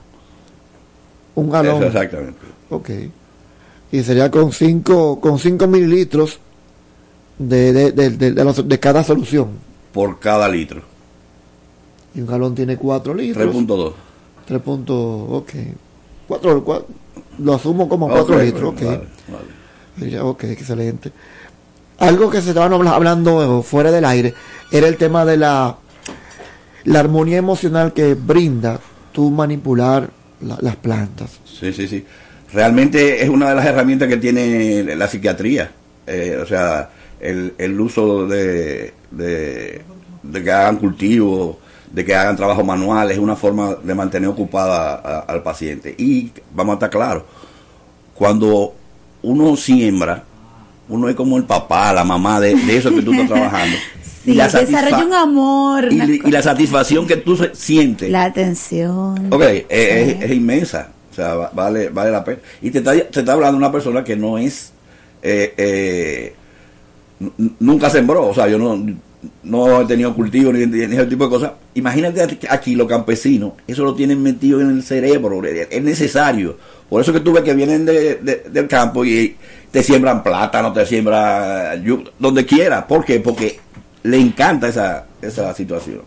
Un 1.37 1.51
galón. 1.51 1.77
Eso 1.77 1.87
exactamente. 1.87 2.39
Ok. 2.71 2.91
Y 3.93 4.03
sería 4.03 4.31
con 4.31 4.53
5 4.53 5.21
con 5.21 5.39
cinco 5.39 5.67
mililitros 5.69 6.41
de, 7.39 7.73
de, 7.73 7.93
de, 7.93 8.11
de- 8.11 8.33
de 8.33 8.45
la- 8.45 8.53
de 8.53 8.81
cada 8.81 9.05
solución. 9.05 9.51
Por 9.93 10.19
cada 10.19 10.49
litro. 10.49 10.83
Y 12.15 12.21
un 12.21 12.27
galón 12.27 12.55
tiene 12.57 12.77
4 12.77 13.15
litros. 13.15 13.55
3.2. 13.55 13.93
3 14.47 14.61
puntos, 14.63 14.97
ok. 15.31 15.51
4, 16.29 16.87
lo 17.39 17.55
asumo 17.55 17.89
como 17.89 18.09
4 18.09 18.37
Ok, 18.37 18.43
litros, 18.43 18.63
ok. 18.75 18.83
vale, 18.83 19.01
vale. 19.97 20.11
Ya, 20.11 20.25
Ok, 20.25 20.45
excelente. 20.45 21.11
Algo 21.99 22.31
que 22.31 22.41
se 22.41 22.51
estaban 22.51 22.73
habla- 22.73 22.95
hablando 22.95 23.61
eh, 23.61 23.63
fuera 23.65 23.91
del 23.91 24.05
aire 24.05 24.33
era 24.71 24.87
el 24.87 24.97
tema 24.97 25.25
de 25.25 25.37
la, 25.37 25.77
la 26.85 27.01
armonía 27.01 27.39
emocional 27.39 27.93
que 27.93 28.15
brinda 28.15 28.79
tú 29.13 29.31
manipular 29.31 30.09
la- 30.43 30.59
las 30.61 30.77
plantas. 30.77 31.41
Sí, 31.45 31.73
sí, 31.73 31.89
sí. 31.89 32.05
Realmente 32.53 33.23
es 33.23 33.29
una 33.29 33.49
de 33.49 33.57
las 33.57 33.67
herramientas 33.67 34.09
que 34.09 34.17
tiene 34.19 34.85
la 34.95 35.09
psiquiatría. 35.09 35.71
Eh, 36.07 36.39
o 36.41 36.47
sea, 36.47 36.89
el, 37.21 37.55
el 37.59 37.81
uso 37.81 38.27
de, 38.29 38.95
de, 39.11 39.83
de 40.23 40.45
que 40.45 40.53
hagan 40.53 40.77
cultivos, 40.77 41.57
de 41.93 42.05
que 42.05 42.15
hagan 42.15 42.37
trabajo 42.37 42.63
manual, 42.65 43.11
es 43.11 43.19
una 43.19 43.35
forma 43.37 43.75
de 43.77 43.95
mantener 43.95 44.29
ocupada 44.29 44.95
a- 44.95 45.19
al 45.21 45.43
paciente. 45.43 45.95
Y 45.99 46.31
vamos 46.55 46.73
a 46.73 46.75
estar 46.75 46.91
claros, 46.91 47.23
cuando 48.15 48.75
uno 49.23 49.57
siembra, 49.57 50.25
uno 50.89 51.09
es 51.09 51.15
como 51.17 51.37
el 51.37 51.45
papá, 51.45 51.93
la 51.93 52.05
mamá 52.05 52.41
de, 52.41 52.55
de 52.55 52.77
eso 52.77 52.91
que 52.95 53.03
tú 53.03 53.13
estás 53.13 53.29
trabajando. 53.29 53.77
Sí, 54.25 54.35
la 54.35 54.51
satisfa- 54.51 54.83
desarrolla 54.83 55.07
un 55.07 55.15
amor. 55.15 55.89
y, 55.91 56.21
y 56.27 56.31
la 56.31 56.43
satisfacción 56.43 57.07
que 57.07 57.17
tú 57.17 57.35
sientes, 57.55 58.11
La 58.11 58.25
atención. 58.25 59.33
ok, 59.33 59.43
es, 59.43 59.65
es- 59.71 60.23
es 60.23 60.31
inmensa. 60.33 60.89
O 61.11 61.15
sea, 61.15 61.35
va- 61.35 61.51
vale, 61.55 61.89
vale 61.89 62.11
la 62.11 62.23
pena. 62.25 62.39
Y 62.61 62.71
te 62.71 62.79
está, 62.79 62.93
te 62.93 63.21
está 63.21 63.33
hablando 63.33 63.57
una 63.57 63.73
persona 63.73 64.05
que 64.05 64.17
no 64.17 64.37
es, 64.37 64.73
eh, 65.23 65.55
eh, 65.57 66.35
nunca 67.61 67.89
sembró. 67.89 68.27
O 68.29 68.35
sea, 68.35 68.49
yo 68.49 68.59
no, 68.59 68.77
no 69.43 69.81
he 69.81 69.85
tenido 69.87 70.15
cultivo 70.15 70.53
ni, 70.53 70.67
ni 70.67 70.83
ese 70.95 71.07
tipo 71.07 71.25
de 71.25 71.31
cosas. 71.31 71.53
Imagínate 71.75 72.23
aquí- 72.49 72.75
los 72.77 72.87
campesinos, 72.89 73.53
eso 73.67 73.85
lo 73.85 73.95
tienen 73.95 74.23
metido 74.23 74.61
en 74.61 74.71
el 74.71 74.83
cerebro, 74.83 75.43
es 75.45 75.83
necesario. 75.83 76.57
Por 76.89 77.03
eso 77.03 77.13
que 77.13 77.21
tú 77.21 77.33
ves 77.33 77.43
que 77.43 77.55
vienen 77.55 77.85
de- 77.85 78.17
de- 78.17 78.45
del 78.51 78.67
campo 78.69 79.05
y 79.05 79.37
te 79.71 79.83
siembran 79.83 80.23
plátano, 80.23 80.73
te 80.73 80.87
siembran 80.87 81.85
yu- 81.85 82.09
donde 82.19 82.47
quiera. 82.47 82.87
¿Por 82.87 83.05
qué? 83.05 83.21
Porque 83.21 83.59
le 84.05 84.19
encanta 84.19 84.69
esa, 84.69 85.07
esa 85.21 85.53
situación. 85.55 86.01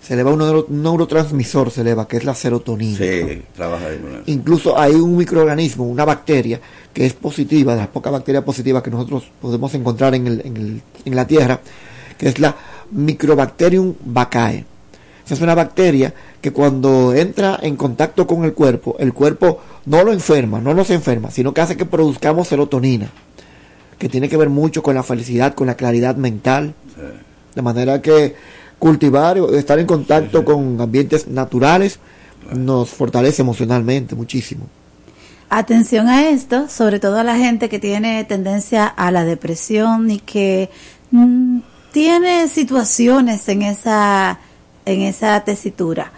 Se 0.00 0.14
eleva 0.14 0.30
un, 0.32 0.38
neuro- 0.38 0.66
un 0.68 0.82
neurotransmisor, 0.82 1.70
se 1.70 1.80
eleva, 1.82 2.06
que 2.08 2.16
es 2.18 2.24
la 2.24 2.34
serotonina. 2.34 2.96
Sí, 2.96 3.42
trabaja 3.54 3.86
ahí 3.88 3.98
con 3.98 4.12
eso. 4.12 4.22
Incluso 4.26 4.78
hay 4.78 4.94
un 4.94 5.16
microorganismo, 5.16 5.84
una 5.86 6.04
bacteria, 6.04 6.60
que 6.94 7.04
es 7.04 7.12
positiva, 7.14 7.72
de 7.74 7.80
las 7.80 7.88
pocas 7.88 8.12
bacterias 8.12 8.44
positivas 8.44 8.82
que 8.82 8.90
nosotros 8.90 9.24
podemos 9.42 9.74
encontrar 9.74 10.14
en, 10.14 10.26
el- 10.26 10.42
en, 10.46 10.56
el- 10.56 10.82
en 11.04 11.16
la 11.16 11.26
Tierra, 11.26 11.60
que 12.18 12.28
es 12.28 12.38
la 12.38 12.54
Microbacterium 12.90 13.94
vaccae. 14.04 14.64
Esa 15.24 15.34
es 15.34 15.40
una 15.40 15.54
bacteria 15.54 16.14
que 16.40 16.52
cuando 16.52 17.14
entra 17.14 17.58
en 17.62 17.76
contacto 17.76 18.26
con 18.26 18.44
el 18.44 18.54
cuerpo, 18.54 18.96
el 18.98 19.12
cuerpo 19.12 19.60
no 19.86 20.02
lo 20.02 20.12
enferma, 20.12 20.60
no 20.60 20.74
nos 20.74 20.90
enferma, 20.90 21.30
sino 21.30 21.52
que 21.52 21.60
hace 21.60 21.76
que 21.76 21.84
produzcamos 21.84 22.48
serotonina, 22.48 23.10
que 23.98 24.08
tiene 24.08 24.28
que 24.28 24.36
ver 24.36 24.48
mucho 24.48 24.82
con 24.82 24.94
la 24.94 25.02
felicidad, 25.02 25.54
con 25.54 25.66
la 25.66 25.76
claridad 25.76 26.16
mental. 26.16 26.74
De 27.54 27.62
manera 27.62 28.00
que 28.00 28.36
cultivar, 28.78 29.38
o 29.38 29.54
estar 29.54 29.78
en 29.78 29.86
contacto 29.86 30.44
con 30.44 30.80
ambientes 30.80 31.28
naturales, 31.28 31.98
nos 32.54 32.88
fortalece 32.88 33.42
emocionalmente 33.42 34.14
muchísimo. 34.14 34.66
Atención 35.50 36.08
a 36.08 36.28
esto, 36.28 36.68
sobre 36.68 37.00
todo 37.00 37.18
a 37.18 37.24
la 37.24 37.36
gente 37.36 37.68
que 37.68 37.78
tiene 37.78 38.22
tendencia 38.24 38.86
a 38.86 39.10
la 39.10 39.24
depresión 39.24 40.10
y 40.10 40.18
que 40.18 40.68
mm, 41.10 41.58
tiene 41.92 42.48
situaciones 42.48 43.48
en 43.48 43.62
esa 43.62 44.38
en 44.84 45.02
esa 45.02 45.40
tesitura. 45.44 46.12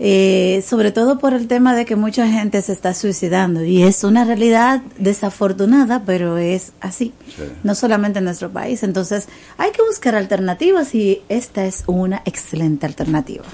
Eh, 0.00 0.64
sobre 0.66 0.90
todo 0.90 1.20
por 1.20 1.34
el 1.34 1.46
tema 1.46 1.72
de 1.74 1.84
que 1.84 1.94
mucha 1.94 2.26
gente 2.26 2.60
se 2.62 2.72
está 2.72 2.94
suicidando 2.94 3.62
y 3.62 3.84
es 3.84 4.02
una 4.02 4.24
realidad 4.24 4.82
desafortunada, 4.98 6.02
pero 6.04 6.36
es 6.36 6.72
así, 6.80 7.12
no 7.62 7.76
solamente 7.76 8.18
en 8.18 8.24
nuestro 8.24 8.50
país. 8.50 8.82
Entonces 8.82 9.28
hay 9.56 9.70
que 9.70 9.82
buscar 9.82 10.16
alternativas 10.16 10.96
y 10.96 11.22
esta 11.28 11.64
es 11.64 11.84
una 11.86 12.22
excelente 12.24 12.86
alternativa. 12.86 13.44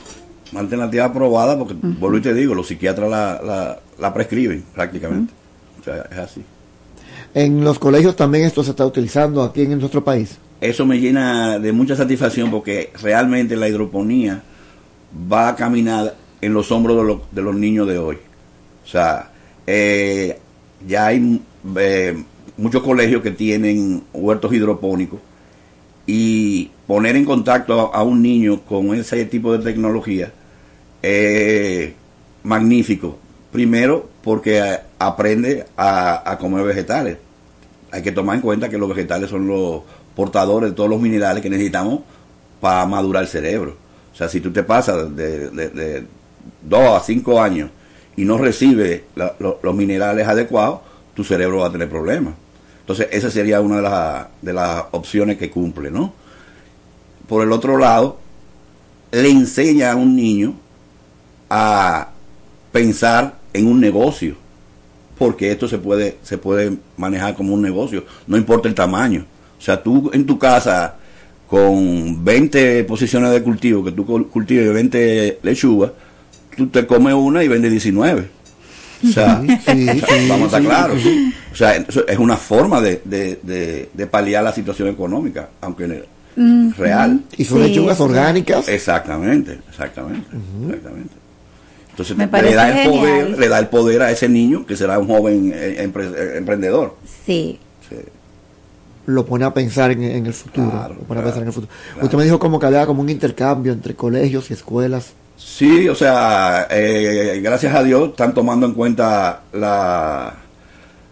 Una 0.52 0.60
alternativa 0.60 1.05
aprobada 1.05 1.59
porque, 1.59 1.74
vuelvo 1.74 2.16
y 2.16 2.22
te 2.22 2.32
digo, 2.32 2.55
los 2.55 2.68
psiquiatras 2.68 3.10
la, 3.10 3.40
la, 3.42 3.78
la 3.98 4.14
prescriben 4.14 4.64
prácticamente. 4.74 5.34
O 5.78 5.84
sea, 5.84 6.09
es 6.10 6.18
así. 6.18 6.42
En 7.35 7.65
los 7.65 7.78
colegios 7.78 8.16
también 8.16 8.44
esto 8.44 8.62
se 8.65 8.70
está 8.70 8.85
utilizando 8.85 9.43
aquí 9.43 9.62
en 9.62 9.78
nuestro 9.78 10.02
país. 10.02 10.39
Eso 10.61 10.85
me 10.85 10.98
llena 10.98 11.59
de 11.59 11.73
mucha 11.73 11.97
satisfacción 11.97 12.51
porque 12.51 12.90
realmente 13.01 13.57
la 13.57 13.69
hidroponía 13.69 14.43
va 15.32 15.48
a 15.48 15.57
caminar 15.57 16.15
en 16.40 16.52
los 16.55 16.70
hombros 16.73 17.20
de, 17.32 17.43
los- 17.43 17.55
niños 17.55 17.86
de 17.89 17.98
hoy. 17.98 18.19
O 18.85 18.89
sea, 18.89 19.31
eh, 19.66 20.39
ya 20.86 21.07
hay 21.07 21.40
eh, 21.77 22.23
muchos 22.57 22.82
colegios 22.82 23.23
que 23.23 23.31
tienen 23.31 24.02
huertos 24.12 24.52
hidropónicos 24.52 25.20
y 26.07 26.70
poner 26.86 27.16
en 27.16 27.24
contacto 27.24 27.94
a, 27.94 28.02
un 28.02 28.20
niño 28.23 28.62
con 28.62 28.94
ese 28.94 29.24
tipo 29.27 29.57
de 29.57 29.65
tecnología 29.65 30.32
es 31.02 31.93
magnífico. 32.43 33.16
Primero, 33.52 34.09
porque 34.23 34.59
eh, 34.59 34.78
aprende 35.01 35.64
a, 35.77 36.36
comer 36.39 36.62
vegetales. 36.62 37.16
Hay 37.90 38.02
que 38.02 38.12
tomar 38.12 38.36
en 38.36 38.43
cuenta 38.43 38.68
que 38.68 38.78
los 38.78 38.89
vegetales 38.89 39.31
son 39.31 39.48
los 39.48 39.81
portadores 40.14 40.70
de 40.70 40.77
todos 40.77 40.90
los 40.90 41.01
minerales 41.01 41.43
que 41.43 41.48
necesitamos 41.48 42.01
para 42.60 42.85
madurar 42.86 43.22
el 43.22 43.28
cerebro. 43.28 43.77
O 44.12 44.16
sea, 44.16 44.28
si 44.28 44.40
tú 44.40 44.52
te 44.52 44.62
pasas 44.62 45.16
de, 45.16 46.05
dos 46.62 47.01
a 47.01 47.01
cinco 47.01 47.40
años 47.40 47.70
y 48.14 48.24
no 48.27 48.36
recibes 48.36 49.02
los 49.16 49.74
minerales 49.74 50.28
adecuados, 50.28 50.81
tu 51.14 51.24
cerebro 51.24 51.60
va 51.60 51.68
a 51.68 51.72
tener 51.72 51.89
problemas. 51.89 52.35
Entonces, 52.81 53.09
esa 53.10 53.31
sería 53.31 53.62
una 53.62 53.77
de 53.77 53.82
las, 53.82 54.27
de 54.43 54.52
las 54.52 54.85
opciones 54.90 55.39
que 55.39 55.51
cumple, 55.51 55.90
¿no? 55.90 56.12
Por 57.27 57.43
el 57.43 57.52
otro 57.52 57.78
lado, 57.78 58.18
le 59.12 59.31
enseña 59.31 59.93
a 59.93 59.97
un 59.97 60.14
niño 60.14 60.55
a 61.48 62.10
pensar 62.70 63.39
en 63.55 63.66
un 63.66 63.81
negocio, 63.81 64.36
porque 65.20 65.51
esto 65.52 65.68
se 65.68 65.76
puede, 65.76 66.16
se 66.22 66.38
puede 66.38 66.72
manejar 66.97 67.34
como 67.34 67.52
un 67.52 67.60
negocio, 67.60 68.05
no 68.26 68.38
importa 68.38 68.68
el 68.68 68.74
tamaño. 68.74 69.26
O 69.59 69.60
sea, 69.62 69.82
tú 69.82 70.10
en 70.14 70.24
tu 70.24 70.38
casa, 70.38 70.94
con 71.47 72.24
20 72.24 72.84
posiciones 72.84 73.30
de 73.30 73.42
cultivo, 73.42 73.84
que 73.84 73.92
tú 73.92 74.06
cul- 74.06 74.28
cultives 74.30 74.72
20 74.72 75.40
lechugas, 75.42 75.92
tú 76.56 76.68
te 76.68 76.86
comes 76.86 77.12
una 77.12 77.44
y 77.44 77.48
vendes 77.48 77.70
19. 77.70 78.28
O 79.02 79.06
sea, 79.09 79.42
Sí, 79.42 79.48
sí, 79.48 79.88
o 79.90 80.06
sea, 80.06 80.18
sí, 80.20 80.28
vamos 80.28 80.55
a 80.55 80.59
estar 80.59 80.60
sí, 80.62 80.66
claros. 80.66 81.02
sí. 81.02 81.34
O 81.52 81.55
sea, 81.55 81.76
es 81.76 82.18
una 82.18 82.36
forma 82.38 82.80
de, 82.80 83.02
de, 83.05 83.38
de, 83.42 83.90
de 83.92 84.06
paliar 84.06 84.42
la 84.42 84.52
situación 84.55 84.88
económica, 84.88 85.51
aunque 85.60 86.09
Mm, 86.36 86.70
real. 86.78 87.20
Y 87.36 87.44
son 87.44 87.60
lechugas 87.60 88.01
orgánicas. 88.01 88.68
Exactamente, 88.68 89.59
exactamente, 89.68 90.28
exactamente. 90.68 91.14
Entonces 91.90 92.16
Me 92.16 92.26
le 92.26 92.54
da 92.54 92.68
el 92.68 92.74
genial. 92.74 92.90
poder, 93.00 93.38
le 93.38 93.48
da 93.48 93.58
el 93.58 93.68
poder 93.68 94.02
a 94.02 94.10
ese 94.10 94.28
niño 94.28 94.64
que 94.64 94.76
será 94.76 94.98
un 94.98 95.06
joven 95.08 95.52
eh, 95.54 95.86
empre- 95.86 96.14
eh, 96.16 96.38
emprendedor. 96.38 96.96
Sí. 97.26 97.58
Lo 99.06 99.24
pone 99.26 99.44
a 99.44 99.52
pensar 99.52 99.90
en, 99.90 100.02
en 100.04 100.26
el 100.26 100.34
futuro. 100.34 100.70
Claro, 100.70 100.94
lo 100.94 101.00
pone 101.00 101.20
a 101.20 101.22
claro, 101.22 101.24
pensar 101.24 101.42
en 101.42 101.48
el 101.48 101.52
futuro. 101.52 101.72
claro. 101.94 102.04
Usted 102.04 102.18
me 102.18 102.24
dijo 102.24 102.38
como 102.38 102.60
que 102.60 102.66
había 102.66 102.86
como 102.86 103.00
un 103.00 103.08
intercambio 103.10 103.72
entre 103.72 103.94
colegios 103.94 104.50
y 104.50 104.54
escuelas. 104.54 105.12
Sí, 105.36 105.88
o 105.88 105.94
sea, 105.94 106.66
eh, 106.70 107.40
gracias 107.42 107.74
a 107.74 107.82
Dios 107.82 108.10
están 108.10 108.34
tomando 108.34 108.66
en 108.66 108.74
cuenta 108.74 109.40
la, 109.52 110.34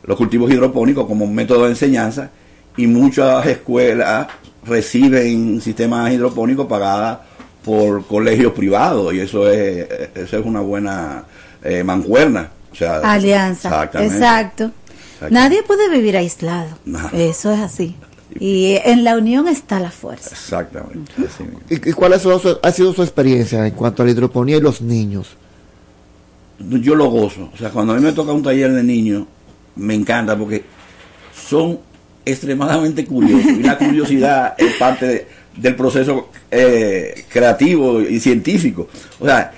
los 0.05 0.17
cultivos 0.17 0.51
hidropónicos 0.51 1.07
como 1.07 1.25
un 1.25 1.35
método 1.35 1.65
de 1.65 1.71
enseñanza 1.71 2.31
y 2.77 2.87
muchas 2.87 3.45
escuelas 3.47 4.29
reciben 4.65 5.61
sistemas 5.63 6.13
hidropónicos 6.13 6.67
pagadas 6.67 7.19
por 7.69 8.07
colegios 8.07 8.55
privados 8.55 9.13
y 9.13 9.21
eso 9.21 9.47
es, 9.51 9.87
eso 10.15 10.39
es 10.39 10.47
una 10.47 10.61
buena 10.63 11.25
eh, 11.63 11.85
mancuerna. 11.85 12.49
O 12.73 12.75
sea, 12.75 12.97
Alianza. 13.01 13.69
Exactamente. 13.69 14.15
Exacto. 14.15 14.71
Exactamente. 15.13 15.35
Nadie 15.35 15.63
puede 15.65 15.91
vivir 15.91 16.17
aislado. 16.17 16.79
No. 16.87 17.11
Eso 17.13 17.53
es 17.53 17.61
así. 17.61 17.95
Y 18.41 18.77
en 18.85 19.05
la 19.05 19.17
unión 19.19 19.49
está 19.49 19.81
la 19.81 19.91
fuerza. 19.91 20.31
Exactamente. 20.31 21.13
así. 21.19 21.45
¿Y, 21.69 21.91
y 21.91 21.93
cuál 21.93 22.15
ha 22.15 22.19
sido, 22.19 22.39
su, 22.39 22.59
ha 22.63 22.73
sido 22.73 22.95
su 22.95 23.03
experiencia 23.03 23.67
en 23.67 23.75
cuanto 23.75 24.03
a 24.03 24.07
la 24.07 24.13
hidroponía 24.13 24.57
y 24.57 24.61
los 24.63 24.81
niños? 24.81 25.37
yo 26.59 26.95
lo 26.95 27.11
gozo. 27.11 27.51
O 27.53 27.57
sea, 27.59 27.69
cuando 27.71 27.93
a 27.93 27.97
mí 27.97 28.03
me 28.03 28.13
toca 28.13 28.33
un 28.33 28.43
taller 28.43 28.73
de 28.73 28.83
niños, 28.83 29.25
me 29.77 29.95
encanta 29.95 30.37
porque 30.39 30.65
son 31.35 31.79
extremadamente 32.25 33.05
curiosos. 33.05 33.53
Y 33.53 33.63
la 33.63 33.77
curiosidad 33.79 34.55
es 34.59 34.75
parte 34.75 35.07
de- 35.07 35.38
del 35.61 35.75
proceso 35.77 36.29
eh, 36.51 37.25
creativo 37.29 38.01
y 38.01 38.19
científico. 38.21 38.89
O 39.21 39.27
sea, 39.27 39.53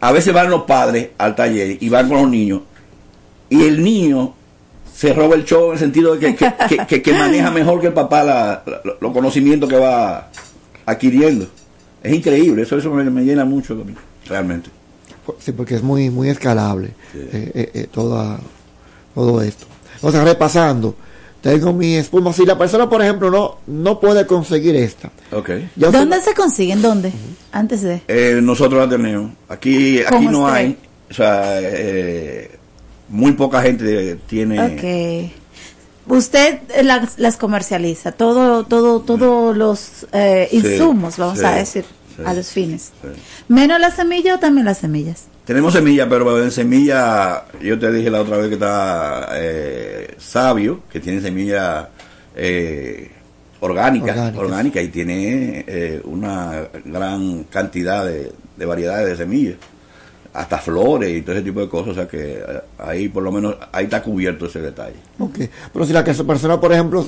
a 0.00 0.12
veces 0.12 0.32
van 0.32 0.50
los 0.50 0.62
padres 0.62 1.08
al 1.18 1.34
taller 1.34 1.76
y 1.80 1.88
van 1.88 2.08
con 2.08 2.18
los 2.22 2.30
niños 2.30 2.62
y 3.48 3.62
el 3.64 3.82
niño 3.82 4.34
se 4.94 5.12
roba 5.12 5.34
el 5.34 5.44
show 5.44 5.66
en 5.68 5.72
el 5.74 5.78
sentido 5.78 6.14
de 6.16 6.20
que, 6.20 6.36
que, 6.36 6.52
que- 6.68 6.86
que- 6.86 7.02
que 7.02 7.12
maneja 7.14 7.50
mejor 7.50 7.80
que 7.80 7.88
el 7.88 7.92
papá 7.92 8.22
la- 8.22 8.62
la- 8.66 8.80
los 9.00 9.12
conocimientos 9.12 9.68
que 9.68 9.76
va 9.76 10.30
adquiriendo. 10.86 11.46
Es 12.02 12.12
increíble, 12.14 12.62
eso, 12.62 12.76
eso 12.78 12.90
me, 12.90 13.04
me 13.10 13.22
llena 13.22 13.44
mucho 13.44 13.82
realmente. 14.26 14.70
Sí, 15.38 15.52
porque 15.52 15.74
es 15.76 15.82
muy 15.82 16.10
muy 16.10 16.28
escalable 16.28 16.88
eh, 17.14 17.50
eh, 17.54 17.70
eh, 17.74 17.86
toda, 17.90 18.38
todo 19.14 19.42
esto. 19.42 19.66
Entonces, 19.96 20.24
repasando, 20.24 20.96
tengo 21.40 21.72
mi 21.72 21.94
espuma. 21.96 22.32
Si 22.32 22.44
la 22.44 22.56
persona, 22.58 22.88
por 22.88 23.02
ejemplo, 23.02 23.30
no 23.30 23.56
no 23.66 23.98
puede 24.00 24.26
conseguir 24.26 24.76
esta, 24.76 25.10
Ok. 25.32 25.50
ya 25.76 25.88
usted- 25.88 25.98
¿Dónde 26.00 26.20
se 26.20 26.34
consiguen? 26.34 26.82
¿Dónde? 26.82 27.12
Antes 27.52 27.82
de. 27.82 28.02
Eh, 28.08 28.40
nosotros 28.42 28.80
la 28.80 28.88
tenemos. 28.88 29.32
Aquí, 29.48 30.00
aquí 30.00 30.14
¿Cómo 30.14 30.30
no 30.30 30.48
hay. 30.48 30.76
O 31.10 31.14
sea, 31.14 31.58
eh, 31.60 32.50
muy 33.08 33.32
poca 33.32 33.62
gente 33.62 34.16
tiene. 34.28 34.60
Ok. 34.60 35.32
Usted 36.06 36.60
las, 36.82 37.18
las 37.18 37.36
comercializa, 37.36 38.12
todo, 38.12 38.64
todo, 38.64 39.00
todos 39.00 39.56
los 39.56 40.06
eh, 40.12 40.48
Sí, 40.50 40.56
insumos, 40.56 41.16
vamos 41.18 41.38
sí, 41.38 41.44
a 41.44 41.50
decir, 41.52 41.84
sí, 42.16 42.22
a 42.24 42.34
los 42.34 42.48
fines. 42.50 42.90
sí. 43.00 43.08
¿Menos 43.48 43.78
la 43.80 43.90
semilla 43.90 44.34
o 44.34 44.38
también 44.38 44.64
las 44.66 44.78
semillas? 44.78 45.24
Tenemos 45.44 45.72
semilla, 45.72 46.08
pero 46.08 46.42
en 46.42 46.50
semilla, 46.50 47.44
yo 47.60 47.78
te 47.78 47.90
dije 47.90 48.10
la 48.10 48.20
otra 48.20 48.36
vez 48.36 48.48
que 48.48 48.54
está 48.54 49.28
eh, 49.34 50.14
Sabio, 50.18 50.82
que 50.90 51.00
tiene 51.00 51.20
semilla 51.20 51.88
eh, 52.36 53.10
orgánica, 53.60 54.12
Orgánicas. 54.12 54.38
orgánica 54.38 54.80
y 54.82 54.88
tiene 54.88 55.64
eh, 55.66 56.00
una 56.04 56.68
gran 56.84 57.44
cantidad 57.44 58.04
de, 58.04 58.30
de 58.56 58.66
variedades 58.66 59.08
de 59.08 59.16
semillas, 59.16 59.56
hasta 60.32 60.58
flores 60.58 61.10
y 61.10 61.22
todo 61.22 61.34
ese 61.34 61.44
tipo 61.44 61.60
de 61.60 61.68
cosas, 61.68 61.88
o 61.88 61.94
sea 61.94 62.06
que 62.06 62.34
eh, 62.34 62.60
ahí 62.78 63.08
por 63.08 63.22
lo 63.24 63.32
menos, 63.32 63.56
ahí 63.72 63.84
está 63.84 64.00
cubierto 64.02 64.46
ese 64.46 64.60
detalle. 64.60 64.96
Ok. 65.18 65.38
Pero 65.72 65.84
si 65.84 65.92
la 65.92 66.04
persona, 66.04 66.60
por 66.60 66.72
ejemplo, 66.72 67.04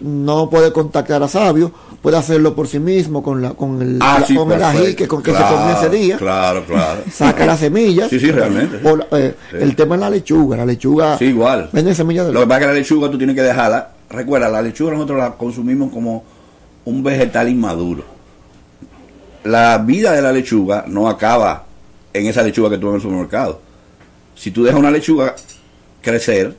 no 0.00 0.50
puede 0.50 0.72
contactar 0.72 1.22
a 1.22 1.28
Sabio, 1.28 1.72
puede 2.02 2.16
hacerlo 2.18 2.54
por 2.54 2.68
sí 2.68 2.78
mismo 2.78 3.22
con 3.22 3.40
la 3.40 3.50
con 3.54 3.80
el, 3.80 3.98
Ah, 4.00 4.18
la- 4.20 4.26
sí, 4.26 4.34
con 4.34 4.52
el 4.52 4.62
ají 4.62 4.94
que, 4.94 5.08
con 5.08 5.22
que 5.22 5.30
Claro, 5.30 5.48
se 5.48 5.54
comió 5.54 5.76
ese 5.76 5.88
día. 5.90 6.16
Claro, 6.18 6.64
claro. 6.66 7.00
Saca 7.12 7.46
las 7.46 7.60
semillas. 7.60 8.10
Sí, 8.10 8.20
sí, 8.20 8.30
realmente. 8.30 8.80
O 8.88 8.96
la- 8.96 9.06
eh, 9.12 9.34
Sí. 9.50 9.56
El 9.60 9.74
tema 9.74 9.94
es 9.94 10.00
la 10.02 10.10
lechuga. 10.10 10.56
La 10.58 10.66
lechuga. 10.66 11.16
Sí, 11.18 11.26
igual. 11.26 11.70
Venden 11.72 11.94
semillas 11.94 12.26
de 12.26 12.32
Lo 12.32 12.40
que 12.40 12.46
pasa 12.46 12.58
es 12.60 12.66
que 12.66 12.72
la 12.72 12.78
lechuga 12.78 13.10
tú 13.10 13.16
tienes 13.18 13.34
que 13.36 13.42
dejarla. 13.42 13.90
Recuerda, 14.10 14.48
la 14.50 14.62
lechuga 14.62 14.92
nosotros 14.92 15.18
la 15.18 15.32
consumimos 15.32 15.90
como 15.90 16.24
un 16.84 17.02
vegetal 17.02 17.48
inmaduro. 17.48 18.04
La 19.44 19.78
vida 19.78 20.12
de 20.12 20.22
la 20.22 20.32
lechuga 20.32 20.84
no 20.88 21.08
acaba 21.08 21.64
en 22.12 22.26
esa 22.26 22.42
lechuga 22.42 22.70
que 22.70 22.78
tú 22.78 22.86
ves 22.86 22.90
en 22.92 22.96
el 22.96 23.02
supermercado. 23.02 23.60
Si 24.34 24.50
tú 24.50 24.64
dejas 24.64 24.78
una 24.78 24.90
lechuga 24.90 25.34
crecer, 26.02 26.54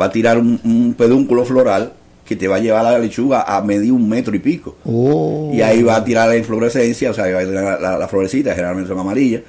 va 0.00 0.06
a 0.06 0.10
tirar 0.12 0.38
un, 0.38 0.60
un 0.64 0.94
pedúnculo 0.96 1.44
floral 1.44 1.92
que 2.26 2.36
te 2.36 2.48
va 2.48 2.56
a 2.56 2.58
llevar 2.58 2.82
la 2.84 2.98
lechuga 2.98 3.42
a 3.42 3.62
medir 3.62 3.92
un 3.92 4.08
metro 4.08 4.34
y 4.34 4.40
pico. 4.40 4.76
Oh. 4.84 5.50
Y 5.54 5.62
ahí 5.62 5.82
va 5.82 5.96
a 5.96 6.04
tirar 6.04 6.28
la 6.28 6.36
inflorescencia, 6.36 7.10
o 7.10 7.14
sea, 7.14 7.24
va 7.32 7.40
a 7.40 7.44
tirar 7.44 7.62
la, 7.64 7.78
la, 7.92 7.98
la 7.98 8.08
florecita, 8.08 8.50
generalmente 8.50 8.88
son 8.88 8.98
amarillas. 8.98 9.42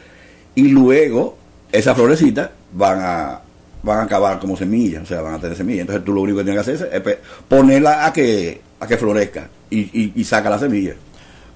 Y 0.56 0.70
luego, 0.70 1.38
esas 1.72 1.96
florecitas 1.96 2.50
van 2.74 3.00
a 3.02 3.42
van 3.84 4.00
a 4.00 4.04
acabar 4.04 4.40
como 4.40 4.58
semillas, 4.58 5.04
o 5.04 5.06
sea, 5.06 5.22
van 5.22 5.36
a 5.36 5.40
tener 5.40 5.56
semillas. 5.56 5.82
Entonces 5.82 6.04
tú 6.04 6.14
lo 6.14 6.22
único 6.22 6.38
que 6.40 6.44
tienes 6.44 6.64
que 6.66 6.72
hacer 6.74 6.90
es 6.94 7.02
pe- 7.02 7.20
ponerla 7.48 8.06
a 8.06 8.14
que 8.14 8.60
a 8.80 8.86
que 8.88 8.98
florezca 8.98 9.48
y, 9.70 9.80
y, 9.80 10.12
y 10.16 10.24
saca 10.24 10.50
la 10.50 10.60
semilla. 10.60 10.94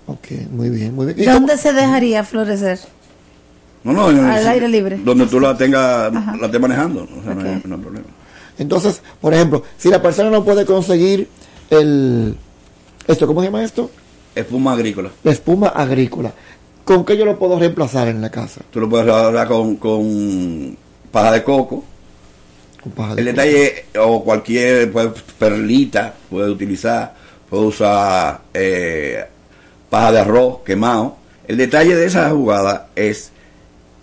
Ok, 0.08 0.28
muy 0.52 0.70
bien, 0.70 0.96
muy 0.96 1.08
bien. 1.14 1.20
¿Y 1.20 1.32
¿Dónde 1.32 1.58
se 1.58 1.72
dejaría 1.74 2.24
florecer? 2.24 2.80
No, 3.84 3.94
no, 3.94 4.10
en- 4.12 4.20
Al 4.26 4.48
aire 4.48 4.68
libre. 4.68 4.98
Donde 5.04 5.26
tú 5.26 5.40
la 5.40 5.58
tengas, 5.58 6.14
Ajá. 6.16 6.36
la 6.38 6.46
estés 6.46 6.62
manejando, 6.62 7.04
o 7.04 7.24
sea, 7.24 7.34
no, 7.34 7.42
hay, 7.42 7.62
no 7.66 7.76
hay 7.76 7.82
problema. 7.82 8.06
Entonces, 8.62 9.02
por 9.20 9.34
ejemplo, 9.34 9.64
si 9.78 9.90
la 9.90 10.02
persona 10.02 10.30
no 10.30 10.46
puede 10.46 10.66
conseguir 10.66 11.28
el 11.72 12.36
esto, 13.08 13.26
¿cómo 13.26 13.42
se 13.42 13.48
llama 13.48 13.64
esto? 13.64 13.90
Espuma 14.36 14.74
agrícola. 14.74 15.10
La 15.24 15.32
espuma 15.32 15.68
agrícola. 15.70 16.32
¿Con 16.86 17.04
qué 17.04 17.18
yo 17.18 17.26
lo 17.26 17.40
puedo 17.40 17.58
reemplazar 17.58 18.08
en 18.08 18.22
la 18.22 18.30
casa? 18.30 18.62
Tú 18.70 18.80
lo 18.80 18.88
puedes 18.88 19.12
hablar 19.12 19.48
con, 19.48 19.78
con 19.78 20.78
paja 21.12 21.32
de 21.32 21.44
coco. 21.44 21.84
Con 22.84 22.92
paja 22.92 23.16
de 23.16 23.22
El 23.22 23.28
coco. 23.30 23.42
detalle, 23.42 23.86
o 24.00 24.24
cualquier 24.24 24.92
pues, 24.92 25.10
perlita, 25.40 26.14
puede 26.30 26.52
utilizar, 26.52 27.16
puede 27.50 27.64
usar 27.66 28.42
eh, 28.54 29.26
paja 29.90 30.12
de 30.12 30.20
arroz 30.20 30.60
quemado. 30.64 31.18
El 31.48 31.58
detalle 31.58 31.96
de 31.96 32.06
esa 32.06 32.30
jugada 32.30 32.90
es 32.96 33.32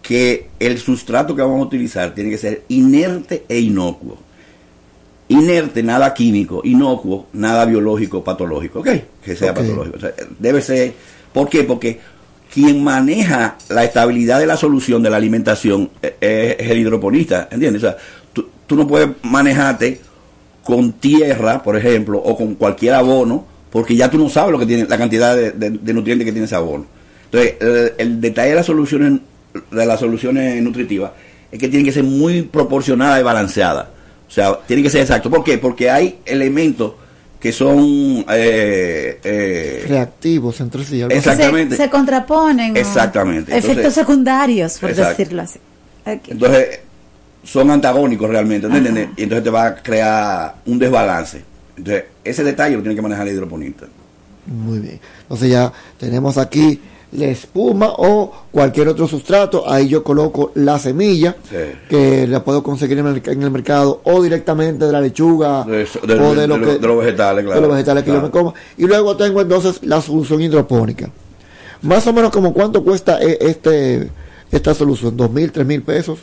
que 0.02 0.48
el 0.58 0.78
sustrato 0.78 1.36
que 1.36 1.42
vamos 1.42 1.60
a 1.60 1.66
utilizar 1.66 2.12
tiene 2.12 2.30
que 2.30 2.38
ser 2.38 2.64
inerte 2.68 3.44
e 3.48 3.60
inocuo. 3.60 4.18
Inerte, 5.28 5.82
nada 5.82 6.14
químico, 6.14 6.62
inocuo, 6.64 7.26
nada 7.34 7.64
biológico, 7.66 8.24
patológico, 8.24 8.80
¿ok? 8.80 8.88
Que 9.22 9.36
sea 9.36 9.52
patológico. 9.54 9.96
O 9.98 10.00
sea, 10.00 10.12
debe 10.38 10.62
ser, 10.62 10.94
¿por 11.34 11.48
qué? 11.50 11.64
Porque 11.64 12.00
quien 12.52 12.82
maneja 12.82 13.56
la 13.68 13.84
estabilidad 13.84 14.38
de 14.40 14.46
la 14.46 14.56
solución 14.56 15.02
de 15.02 15.10
la 15.10 15.18
alimentación 15.18 15.90
eh, 16.02 16.16
eh, 16.20 16.56
es 16.58 16.70
el 16.70 16.78
hidroponista, 16.78 17.46
¿entiendes? 17.50 17.82
O 17.84 17.86
sea, 17.88 17.96
tú, 18.32 18.48
tú 18.66 18.74
no 18.74 18.86
puedes 18.86 19.08
manejarte 19.22 20.00
con 20.64 20.92
tierra, 20.94 21.62
por 21.62 21.76
ejemplo, 21.76 22.18
o 22.18 22.34
con 22.34 22.54
cualquier 22.54 22.94
abono, 22.94 23.44
porque 23.70 23.96
ya 23.96 24.10
tú 24.10 24.16
no 24.16 24.30
sabes 24.30 24.52
lo 24.52 24.58
que 24.58 24.64
tiene, 24.66 24.86
la 24.88 24.96
cantidad 24.96 25.36
de, 25.36 25.50
de- 25.52 25.70
de 25.70 25.92
nutrientes 25.94 26.24
que 26.24 26.32
tiene 26.32 26.46
ese 26.46 26.54
abono. 26.54 26.86
Entonces, 27.26 27.54
el, 27.60 27.92
el 27.98 28.20
detalle 28.22 28.50
de 28.50 28.54
las 28.54 28.64
soluciones, 28.66 29.20
de 29.70 29.84
las 29.86 30.00
soluciones 30.00 30.62
nutritivas, 30.62 31.10
es 31.52 31.58
que 31.58 31.68
tienen 31.68 31.84
que 31.84 31.92
ser 31.92 32.04
muy 32.04 32.42
proporcionadas 32.42 33.20
y 33.20 33.22
balanceadas. 33.24 33.88
O 34.28 34.30
sea, 34.30 34.58
tiene 34.66 34.82
que 34.82 34.90
ser 34.90 35.00
exacto. 35.00 35.30
¿Por 35.30 35.42
qué? 35.42 35.58
Porque 35.58 35.90
hay 35.90 36.18
elementos 36.26 36.92
que 37.40 37.50
son 37.52 38.24
eh, 38.30 39.18
eh, 39.24 39.84
Reactivos 39.88 40.60
entre 40.60 40.84
sí. 40.84 41.00
Exactamente. 41.02 41.76
Se, 41.76 41.84
se 41.84 41.90
contraponen. 41.90 42.76
Exactamente. 42.76 43.52
Efectos 43.52 43.70
Entonces- 43.76 43.94
secundarios, 43.94 44.78
por 44.78 44.90
Exacto. 44.90 45.10
decirlo 45.18 45.42
así. 45.42 45.58
Entonces, 46.04 46.80
son 47.44 47.70
antagónicos 47.70 48.28
realmente, 48.28 48.66
¿entiendes? 48.66 49.08
Y 49.16 49.22
entonces 49.22 49.44
te 49.44 49.50
va 49.50 49.66
a 49.66 49.74
crear 49.76 50.56
un 50.66 50.78
desbalance. 50.78 51.42
Entonces, 51.76 52.04
ese 52.24 52.44
detalle 52.44 52.76
lo 52.76 52.82
tiene 52.82 52.94
que 52.96 53.02
manejar 53.02 53.26
el 53.28 53.34
hidroponista. 53.34 53.86
Muy 54.46 54.78
bien. 54.80 55.00
Entonces 55.22 55.50
ya 55.50 55.72
tenemos 55.98 56.36
aquí 56.38 56.80
la 57.12 57.26
espuma 57.26 57.88
o 57.96 58.30
cualquier 58.52 58.88
otro 58.88 59.06
sustrato. 59.08 59.68
Ahí 59.70 59.88
yo 59.88 60.04
coloco 60.04 60.52
la 60.54 60.78
semilla 60.78 61.36
Sí. 61.48 61.56
que 61.88 62.26
la 62.26 62.44
puedo 62.44 62.62
conseguir 62.62 62.98
en 62.98 63.06
el, 63.06 63.22
en 63.24 63.42
el 63.42 63.50
mercado 63.50 64.00
o 64.04 64.22
directamente 64.22 64.84
de 64.84 64.92
la 64.92 65.00
lechuga 65.00 65.64
De, 65.64 65.82
eso- 65.82 66.00
de- 66.00 66.14
o 66.20 66.34
de- 66.34 66.40
de, 66.42 66.46
lo 66.48 66.60
que, 66.60 66.78
de 66.78 66.86
los 66.86 66.98
vegetales, 66.98 67.44
claro. 67.44 67.60
de 67.60 67.66
los 67.66 67.76
vegetales 67.76 68.04
que 68.04 68.10
yo 68.12 68.20
me 68.22 68.30
como. 68.30 68.54
Y 68.76 68.86
luego 68.86 69.16
tengo 69.16 69.40
entonces 69.40 69.80
la 69.82 70.00
solución 70.02 70.40
hidropónica. 70.42 71.10
Más 71.82 72.06
o 72.06 72.12
menos 72.12 72.30
como 72.30 72.52
cuánto 72.52 72.82
cuesta 72.84 73.18
eh, 73.22 73.38
este 73.40 74.10
esta 74.50 74.74
solución, 74.74 75.16
dos 75.16 75.30
mil, 75.30 75.50
tres 75.52 75.66
mil 75.66 75.82
pesos. 75.82 76.18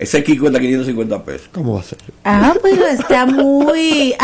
Ese 0.00 0.24
kit 0.24 0.40
cuesta 0.40 0.58
550 0.58 1.22
pesos. 1.24 1.48
¿Cómo 1.52 1.74
va 1.74 1.80
a 1.80 1.84
ser? 1.84 1.98
Ah, 2.24 2.54
pero 2.62 2.86
está 2.86 3.26
muy 3.26 4.14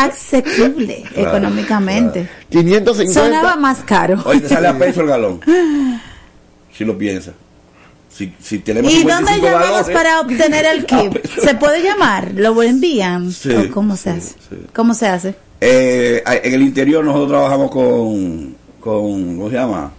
Claro, 1.13 1.29
económicamente. 1.29 2.27
550. 2.49 3.13
Sonaba 3.13 3.55
más 3.57 3.83
caro. 3.83 4.19
Oye, 4.25 4.39
te 4.41 4.49
sale 4.49 4.67
a 4.67 4.77
peso 4.77 5.01
el 5.01 5.07
galón. 5.07 5.39
Si 6.75 6.85
lo 6.85 6.95
piensas. 6.95 7.33
Si, 8.09 8.31
si 8.39 8.59
tenemos 8.59 8.91
¿Y 8.91 8.97
dónde 9.03 9.31
55 9.33 9.45
llamamos 9.47 9.87
galones, 9.87 9.95
para 9.95 10.19
obtener 10.21 10.65
el 10.65 10.85
kit? 10.87 11.25
¿Se 11.43 11.55
puede 11.55 11.81
llamar? 11.83 12.31
¿Lo 12.35 12.61
envían? 12.61 13.31
Sí, 13.31 13.51
¿O 13.51 13.71
¿Cómo 13.71 13.95
se 13.97 14.11
hace? 14.11 14.35
¿Cómo 14.75 14.93
se 14.93 15.07
hace? 15.07 15.35
Eh, 15.61 16.21
en 16.43 16.53
el 16.53 16.61
interior 16.61 17.03
nosotros 17.03 17.29
trabajamos 17.29 17.71
con, 17.71 18.55
con 18.79 19.37
¿cómo 19.37 19.49
se 19.49 19.55
llama? 19.55 19.91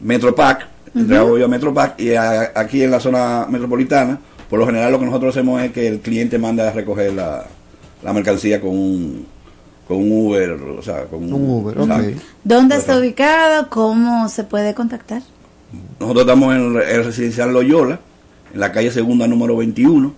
Metropac, 0.00 0.66
entregamos 0.94 1.38
yo 1.38 1.44
a 1.44 1.48
Metropac 1.48 2.00
y 2.00 2.14
a- 2.14 2.52
aquí 2.54 2.82
en 2.82 2.90
la 2.90 3.00
zona 3.00 3.46
metropolitana, 3.50 4.18
por 4.48 4.58
lo 4.58 4.66
general 4.66 4.92
lo 4.92 4.98
que 4.98 5.06
nosotros 5.06 5.36
hacemos 5.36 5.62
es 5.62 5.72
que 5.72 5.86
el 5.88 6.00
cliente 6.00 6.38
manda 6.38 6.68
a 6.68 6.72
recoger 6.72 7.12
la, 7.12 7.46
la 8.02 8.12
mercancía 8.12 8.60
con 8.60 8.70
un, 8.70 9.26
con 9.86 9.98
un 9.98 10.26
Uber, 10.26 10.50
o 10.52 10.82
sea, 10.82 11.04
con 11.04 11.32
Un 11.32 11.50
Uber, 11.50 11.78
exacto. 11.78 12.20
¿Dónde 12.44 12.76
está 12.76 12.98
ubicado? 12.98 13.68
¿Cómo 13.70 14.28
se 14.28 14.44
puede 14.44 14.74
contactar? 14.74 15.22
Nosotros 16.00 16.22
estamos 16.22 16.54
en 16.54 16.76
el, 16.76 16.82
el 16.82 17.04
residencial 17.04 17.52
Loyola, 17.52 18.00
en 18.54 18.60
la 18.60 18.72
calle 18.72 18.90
segunda 18.90 19.26
número 19.28 19.56
21. 19.56 20.14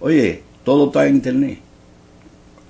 oye, 0.00 0.42
todo 0.64 0.86
está 0.86 1.06
en 1.06 1.16
internet. 1.16 1.58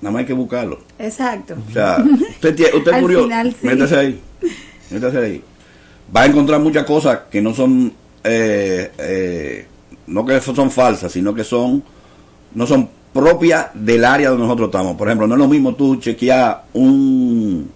Nada 0.01 0.13
más 0.13 0.19
hay 0.21 0.25
que 0.25 0.33
buscarlo. 0.33 0.79
Exacto. 0.97 1.55
O 1.69 1.73
sea, 1.73 2.03
usted, 2.31 2.73
usted 2.73 2.91
curioso, 3.01 3.23
final, 3.25 3.51
sí. 3.51 3.67
métase 3.67 3.95
ahí. 3.95 4.21
Métase 4.89 5.17
ahí. 5.19 5.43
Va 6.15 6.21
a 6.21 6.25
encontrar 6.25 6.59
muchas 6.59 6.83
cosas 6.85 7.19
que 7.31 7.41
no 7.41 7.53
son 7.53 7.93
eh, 8.23 8.91
eh, 8.97 9.65
no 10.07 10.25
que 10.25 10.39
son 10.41 10.69
falsas, 10.69 11.11
sino 11.11 11.33
que 11.33 11.43
son, 11.43 11.83
no 12.53 12.67
son 12.67 12.89
propias 13.13 13.67
del 13.73 14.03
área 14.05 14.29
donde 14.29 14.43
nosotros 14.43 14.67
estamos. 14.67 14.95
Por 14.97 15.07
ejemplo, 15.07 15.25
no 15.27 15.35
es 15.35 15.39
lo 15.39 15.47
mismo 15.47 15.73
tú 15.75 15.95
chequear 15.97 16.63
un, 16.73 17.69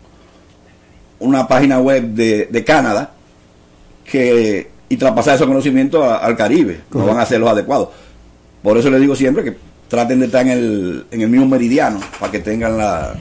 una 1.19 1.47
página 1.47 1.79
web 1.79 2.03
de, 2.09 2.47
de 2.51 2.63
Canadá 2.63 3.11
que 4.03 4.69
y 4.87 4.97
traspasar 4.97 5.35
esos 5.35 5.47
conocimientos 5.47 6.03
a- 6.03 6.17
al 6.17 6.35
Caribe. 6.37 6.81
No 6.93 7.05
van 7.07 7.17
a 7.19 7.25
ser 7.25 7.39
los 7.39 7.49
adecuados. 7.49 7.89
Por 8.61 8.77
eso 8.77 8.89
les 8.89 9.01
digo 9.01 9.15
siempre 9.15 9.43
que 9.43 9.55
traten 9.87 10.19
de 10.19 10.25
estar 10.27 10.41
en 10.45 10.51
el, 10.51 11.05
en 11.11 11.21
el 11.21 11.29
mismo 11.29 11.47
meridiano 11.47 11.99
para 12.19 12.31
que 12.31 12.39
tengan 12.39 12.77
la, 12.77 13.15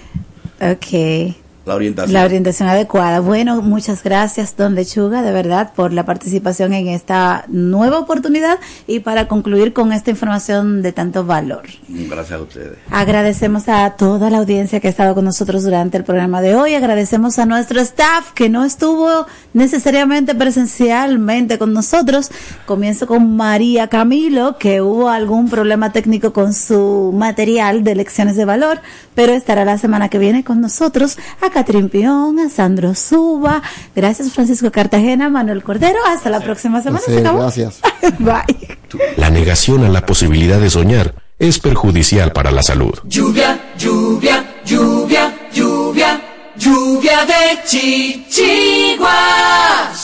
Ok. 0.60 1.34
La 1.64 1.74
orientación. 1.74 2.12
La 2.12 2.24
orientación 2.24 2.68
adecuada. 2.68 3.20
Bueno, 3.20 3.62
muchas 3.62 4.02
gracias, 4.02 4.56
don 4.56 4.74
Lechuga, 4.74 5.22
de 5.22 5.32
verdad, 5.32 5.72
por 5.74 5.92
la 5.92 6.04
participación 6.04 6.72
en 6.72 6.88
esta 6.88 7.44
nueva 7.48 7.98
oportunidad 7.98 8.58
y 8.86 9.00
para 9.00 9.28
concluir 9.28 9.72
con 9.72 9.92
esta 9.92 10.10
información 10.10 10.82
de 10.82 10.92
tanto 10.92 11.24
valor. 11.24 11.62
Gracias 11.88 12.38
a 12.38 12.42
ustedes. 12.42 12.78
Agradecemos 12.90 13.68
a 13.68 13.90
toda 13.90 14.30
la 14.30 14.38
audiencia 14.38 14.80
que 14.80 14.88
ha 14.88 14.90
estado 14.90 15.14
con 15.14 15.24
nosotros 15.24 15.62
durante 15.62 15.96
el 15.96 16.04
programa 16.04 16.42
de 16.42 16.54
hoy. 16.54 16.74
Agradecemos 16.74 17.38
a 17.38 17.46
nuestro 17.46 17.80
staff 17.80 18.32
que 18.32 18.48
no 18.48 18.64
estuvo 18.64 19.26
necesariamente 19.52 20.34
presencialmente 20.34 21.58
con 21.58 21.72
nosotros. 21.72 22.30
Comienzo 22.66 23.06
con 23.06 23.36
María 23.36 23.88
Camilo, 23.88 24.58
que 24.58 24.82
hubo 24.82 25.08
algún 25.08 25.48
problema 25.48 25.92
técnico 25.92 26.32
con 26.32 26.52
su 26.52 27.12
material 27.14 27.84
de 27.84 27.94
lecciones 27.94 28.36
de 28.36 28.44
valor, 28.44 28.80
pero 29.14 29.32
estará 29.32 29.64
la 29.64 29.78
semana 29.78 30.08
que 30.08 30.18
viene 30.18 30.44
con 30.44 30.60
nosotros. 30.60 31.18
Catrín 31.54 31.88
Pion, 31.88 32.38
a 32.40 32.48
Sandro 32.50 32.94
Suba. 32.96 33.62
Gracias, 33.94 34.32
Francisco 34.32 34.70
Cartagena, 34.72 35.30
Manuel 35.30 35.62
Cordero. 35.62 35.98
Hasta 36.08 36.28
la 36.28 36.40
próxima 36.40 36.82
semana. 36.82 36.98
Se 37.00 37.12
Placer, 37.12 37.26
acabó. 37.26 37.38
gracias. 37.42 37.80
Bye. 38.18 38.76
La 39.16 39.30
negación 39.30 39.84
a 39.84 39.88
la 39.88 40.04
posibilidad 40.04 40.58
de 40.58 40.68
soñar 40.68 41.14
es 41.38 41.60
perjudicial 41.60 42.32
para 42.32 42.50
la 42.50 42.62
salud. 42.64 42.92
Lluvia, 43.04 43.72
lluvia, 43.78 44.44
lluvia, 44.66 45.32
lluvia, 45.52 46.20
lluvia 46.56 47.24
de 47.24 47.62
chichiguas. 48.84 50.03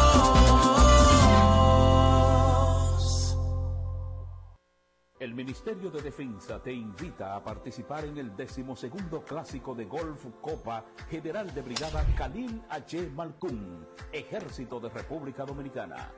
El 5.21 5.35
Ministerio 5.35 5.91
de 5.91 6.01
Defensa 6.01 6.59
te 6.63 6.73
invita 6.73 7.35
a 7.35 7.43
participar 7.43 8.05
en 8.05 8.17
el 8.17 8.35
decimosegundo 8.35 9.23
clásico 9.23 9.75
de 9.75 9.85
golf 9.85 10.25
Copa 10.41 10.83
General 11.11 11.53
de 11.53 11.61
Brigada 11.61 12.03
Khalil 12.17 12.63
H. 12.67 13.11
Malkun, 13.11 13.87
Ejército 14.11 14.79
de 14.79 14.89
República 14.89 15.45
Dominicana. 15.45 16.11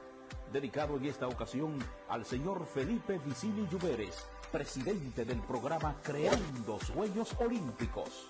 Dedicado 0.54 0.96
en 0.96 1.04
esta 1.04 1.28
ocasión 1.28 1.80
al 2.08 2.24
señor 2.24 2.66
Felipe 2.66 3.20
Vicini 3.20 3.68
Lluveres, 3.70 4.26
presidente 4.54 5.26
del 5.26 5.42
programa 5.42 5.98
Creando 6.02 6.80
Sueños 6.80 7.36
Olímpicos. 7.42 8.30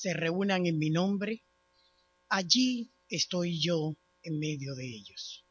se 0.00 0.12
reúnan 0.12 0.66
en 0.66 0.78
mi 0.78 0.90
nombre, 0.90 1.44
allí 2.28 2.92
estoy 3.08 3.60
yo 3.60 3.96
en 4.22 4.38
medio 4.38 4.74
de 4.74 4.86
ellos. 4.86 5.46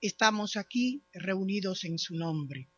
Estamos 0.00 0.56
aquí 0.56 1.04
reunidos 1.12 1.84
en 1.84 1.98
su 1.98 2.14
nombre. 2.14 2.70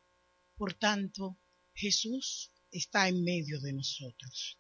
Por 0.57 0.75
tanto, 0.75 1.39
Jesús 1.75 2.53
está 2.71 3.09
en 3.09 3.25
medio 3.25 3.61
de 3.61 3.73
nosotros. 3.73 4.59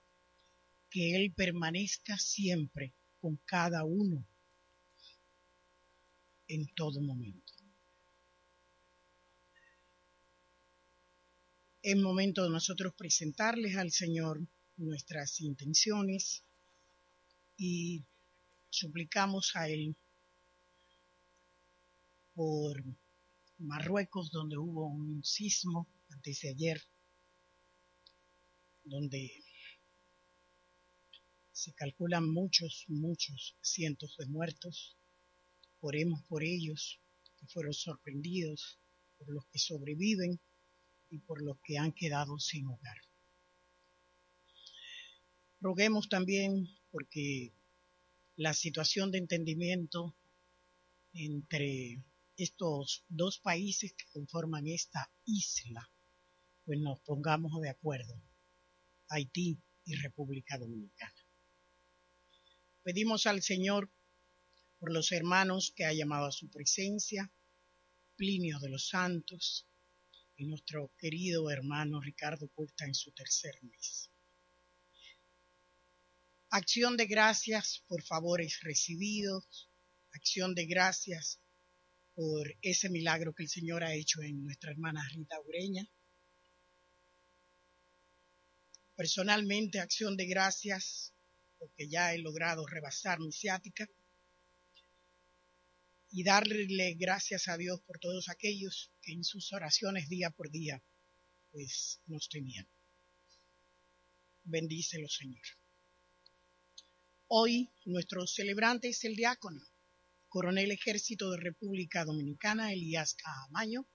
Que 0.91 1.15
Él 1.15 1.33
permanezca 1.35 2.19
siempre 2.19 2.95
con 3.21 3.37
cada 3.45 3.85
uno 3.85 4.27
en 6.49 6.67
todo 6.75 7.01
momento. 7.01 7.48
Es 11.89 11.97
momento 11.97 12.45
de 12.45 12.51
nosotros 12.51 12.93
presentarles 12.95 13.75
al 13.79 13.91
Señor 13.91 14.47
nuestras 14.77 15.41
intenciones 15.41 16.45
y 17.57 18.05
suplicamos 18.69 19.53
a 19.57 19.71
Él 19.71 19.97
por 22.35 22.85
Marruecos, 23.57 24.31
donde 24.31 24.59
hubo 24.59 24.87
un 24.87 25.25
sismo 25.25 25.89
antes 26.11 26.41
de 26.43 26.51
ayer, 26.51 26.83
donde 28.85 29.33
se 31.53 31.73
calculan 31.73 32.31
muchos, 32.31 32.85
muchos 32.89 33.57
cientos 33.63 34.15
de 34.19 34.27
muertos. 34.27 34.99
Oremos 35.81 36.23
por 36.25 36.45
ellos 36.45 37.01
que 37.39 37.47
fueron 37.47 37.73
sorprendidos, 37.73 38.79
por 39.17 39.33
los 39.33 39.47
que 39.47 39.59
sobreviven 39.59 40.39
y 41.11 41.19
por 41.21 41.43
los 41.43 41.59
que 41.65 41.79
han 41.79 41.93
quedado 41.93 42.39
sin 42.39 42.67
hogar. 42.67 42.99
Roguemos 45.61 46.09
también 46.09 46.69
porque 46.91 47.53
la 48.37 48.55
situación 48.55 49.11
de 49.11 49.19
entendimiento 49.19 50.17
entre 51.13 52.05
estos 52.37 53.05
dos 53.09 53.41
países 53.41 53.93
que 53.95 54.07
conforman 54.13 54.69
esta 54.69 55.11
isla, 55.25 55.91
pues 56.65 56.79
nos 56.79 57.01
pongamos 57.01 57.61
de 57.61 57.71
acuerdo, 57.71 58.23
Haití 59.09 59.61
y 59.85 59.95
República 59.97 60.59
Dominicana. 60.59 61.27
Pedimos 62.85 63.27
al 63.27 63.43
Señor 63.43 63.91
por 64.79 64.93
los 64.93 65.11
hermanos 65.11 65.73
que 65.75 65.85
ha 65.85 65.93
llamado 65.93 66.27
a 66.27 66.33
su 66.33 66.49
presencia, 66.51 67.33
Plinio 68.17 68.61
de 68.61 68.69
los 68.69 68.89
Santos 68.89 69.68
y 70.39 70.47
nuestro 70.47 70.93
querido 70.97 71.51
hermano 71.51 72.01
Ricardo 72.01 72.49
Cuesta 72.49 72.85
en 72.87 72.95
su 72.95 73.11
tercer 73.11 73.59
mes. 73.63 74.09
Acción 76.51 76.97
de 76.97 77.07
gracias 77.07 77.83
por 77.89 78.03
favores 78.05 78.61
recibidos, 78.63 79.69
acción 80.13 80.55
de 80.55 80.67
gracias 80.67 81.41
por 82.15 82.47
ese 82.63 82.89
milagro 82.89 83.35
que 83.35 83.43
el 83.43 83.49
Señor 83.49 83.83
ha 83.83 83.95
hecho 83.95 84.23
en 84.23 84.45
nuestra 84.45 84.71
hermana 84.71 85.07
Rita 85.13 85.41
Ureña. 85.41 85.85
Personalmente, 88.95 89.81
acción 89.81 90.17
de 90.17 90.27
gracias 90.27 91.13
porque 91.59 91.89
ya 91.89 92.15
he 92.15 92.19
logrado 92.19 92.65
rebasar 92.65 93.19
mi 93.19 93.33
ciática 93.33 93.89
y 96.11 96.25
darle 96.25 96.95
gracias 96.95 97.49
a 97.49 97.57
Dios 97.57 97.81
por 97.83 97.99
todos 97.99 98.29
aquellos 98.29 98.93
que 99.03 99.13
en 99.13 99.25
sus 99.25 99.53
oraciones 99.53 100.09
día 100.09 100.31
por 100.31 100.51
día 100.51 100.83
pues 101.51 102.01
nos 102.07 102.29
tenían. 102.29 102.69
Bendícelo, 104.45 105.09
Señor. 105.09 105.43
Hoy 107.27 107.71
nuestro 107.85 108.27
celebrante 108.27 108.89
es 108.89 109.05
el 109.05 109.15
diácono, 109.15 109.61
coronel 110.29 110.71
ejército 110.71 111.31
de 111.31 111.39
República 111.39 112.05
Dominicana 112.05 112.73
Elías 112.73 113.15
Caamaño, 113.15 113.87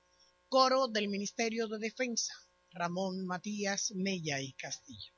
coro 0.48 0.88
del 0.88 1.08
Ministerio 1.08 1.68
de 1.68 1.80
Defensa 1.80 2.34
Ramón 2.70 3.26
Matías 3.26 3.92
Mella 3.96 4.42
y 4.42 4.54
Castillo. 4.54 5.13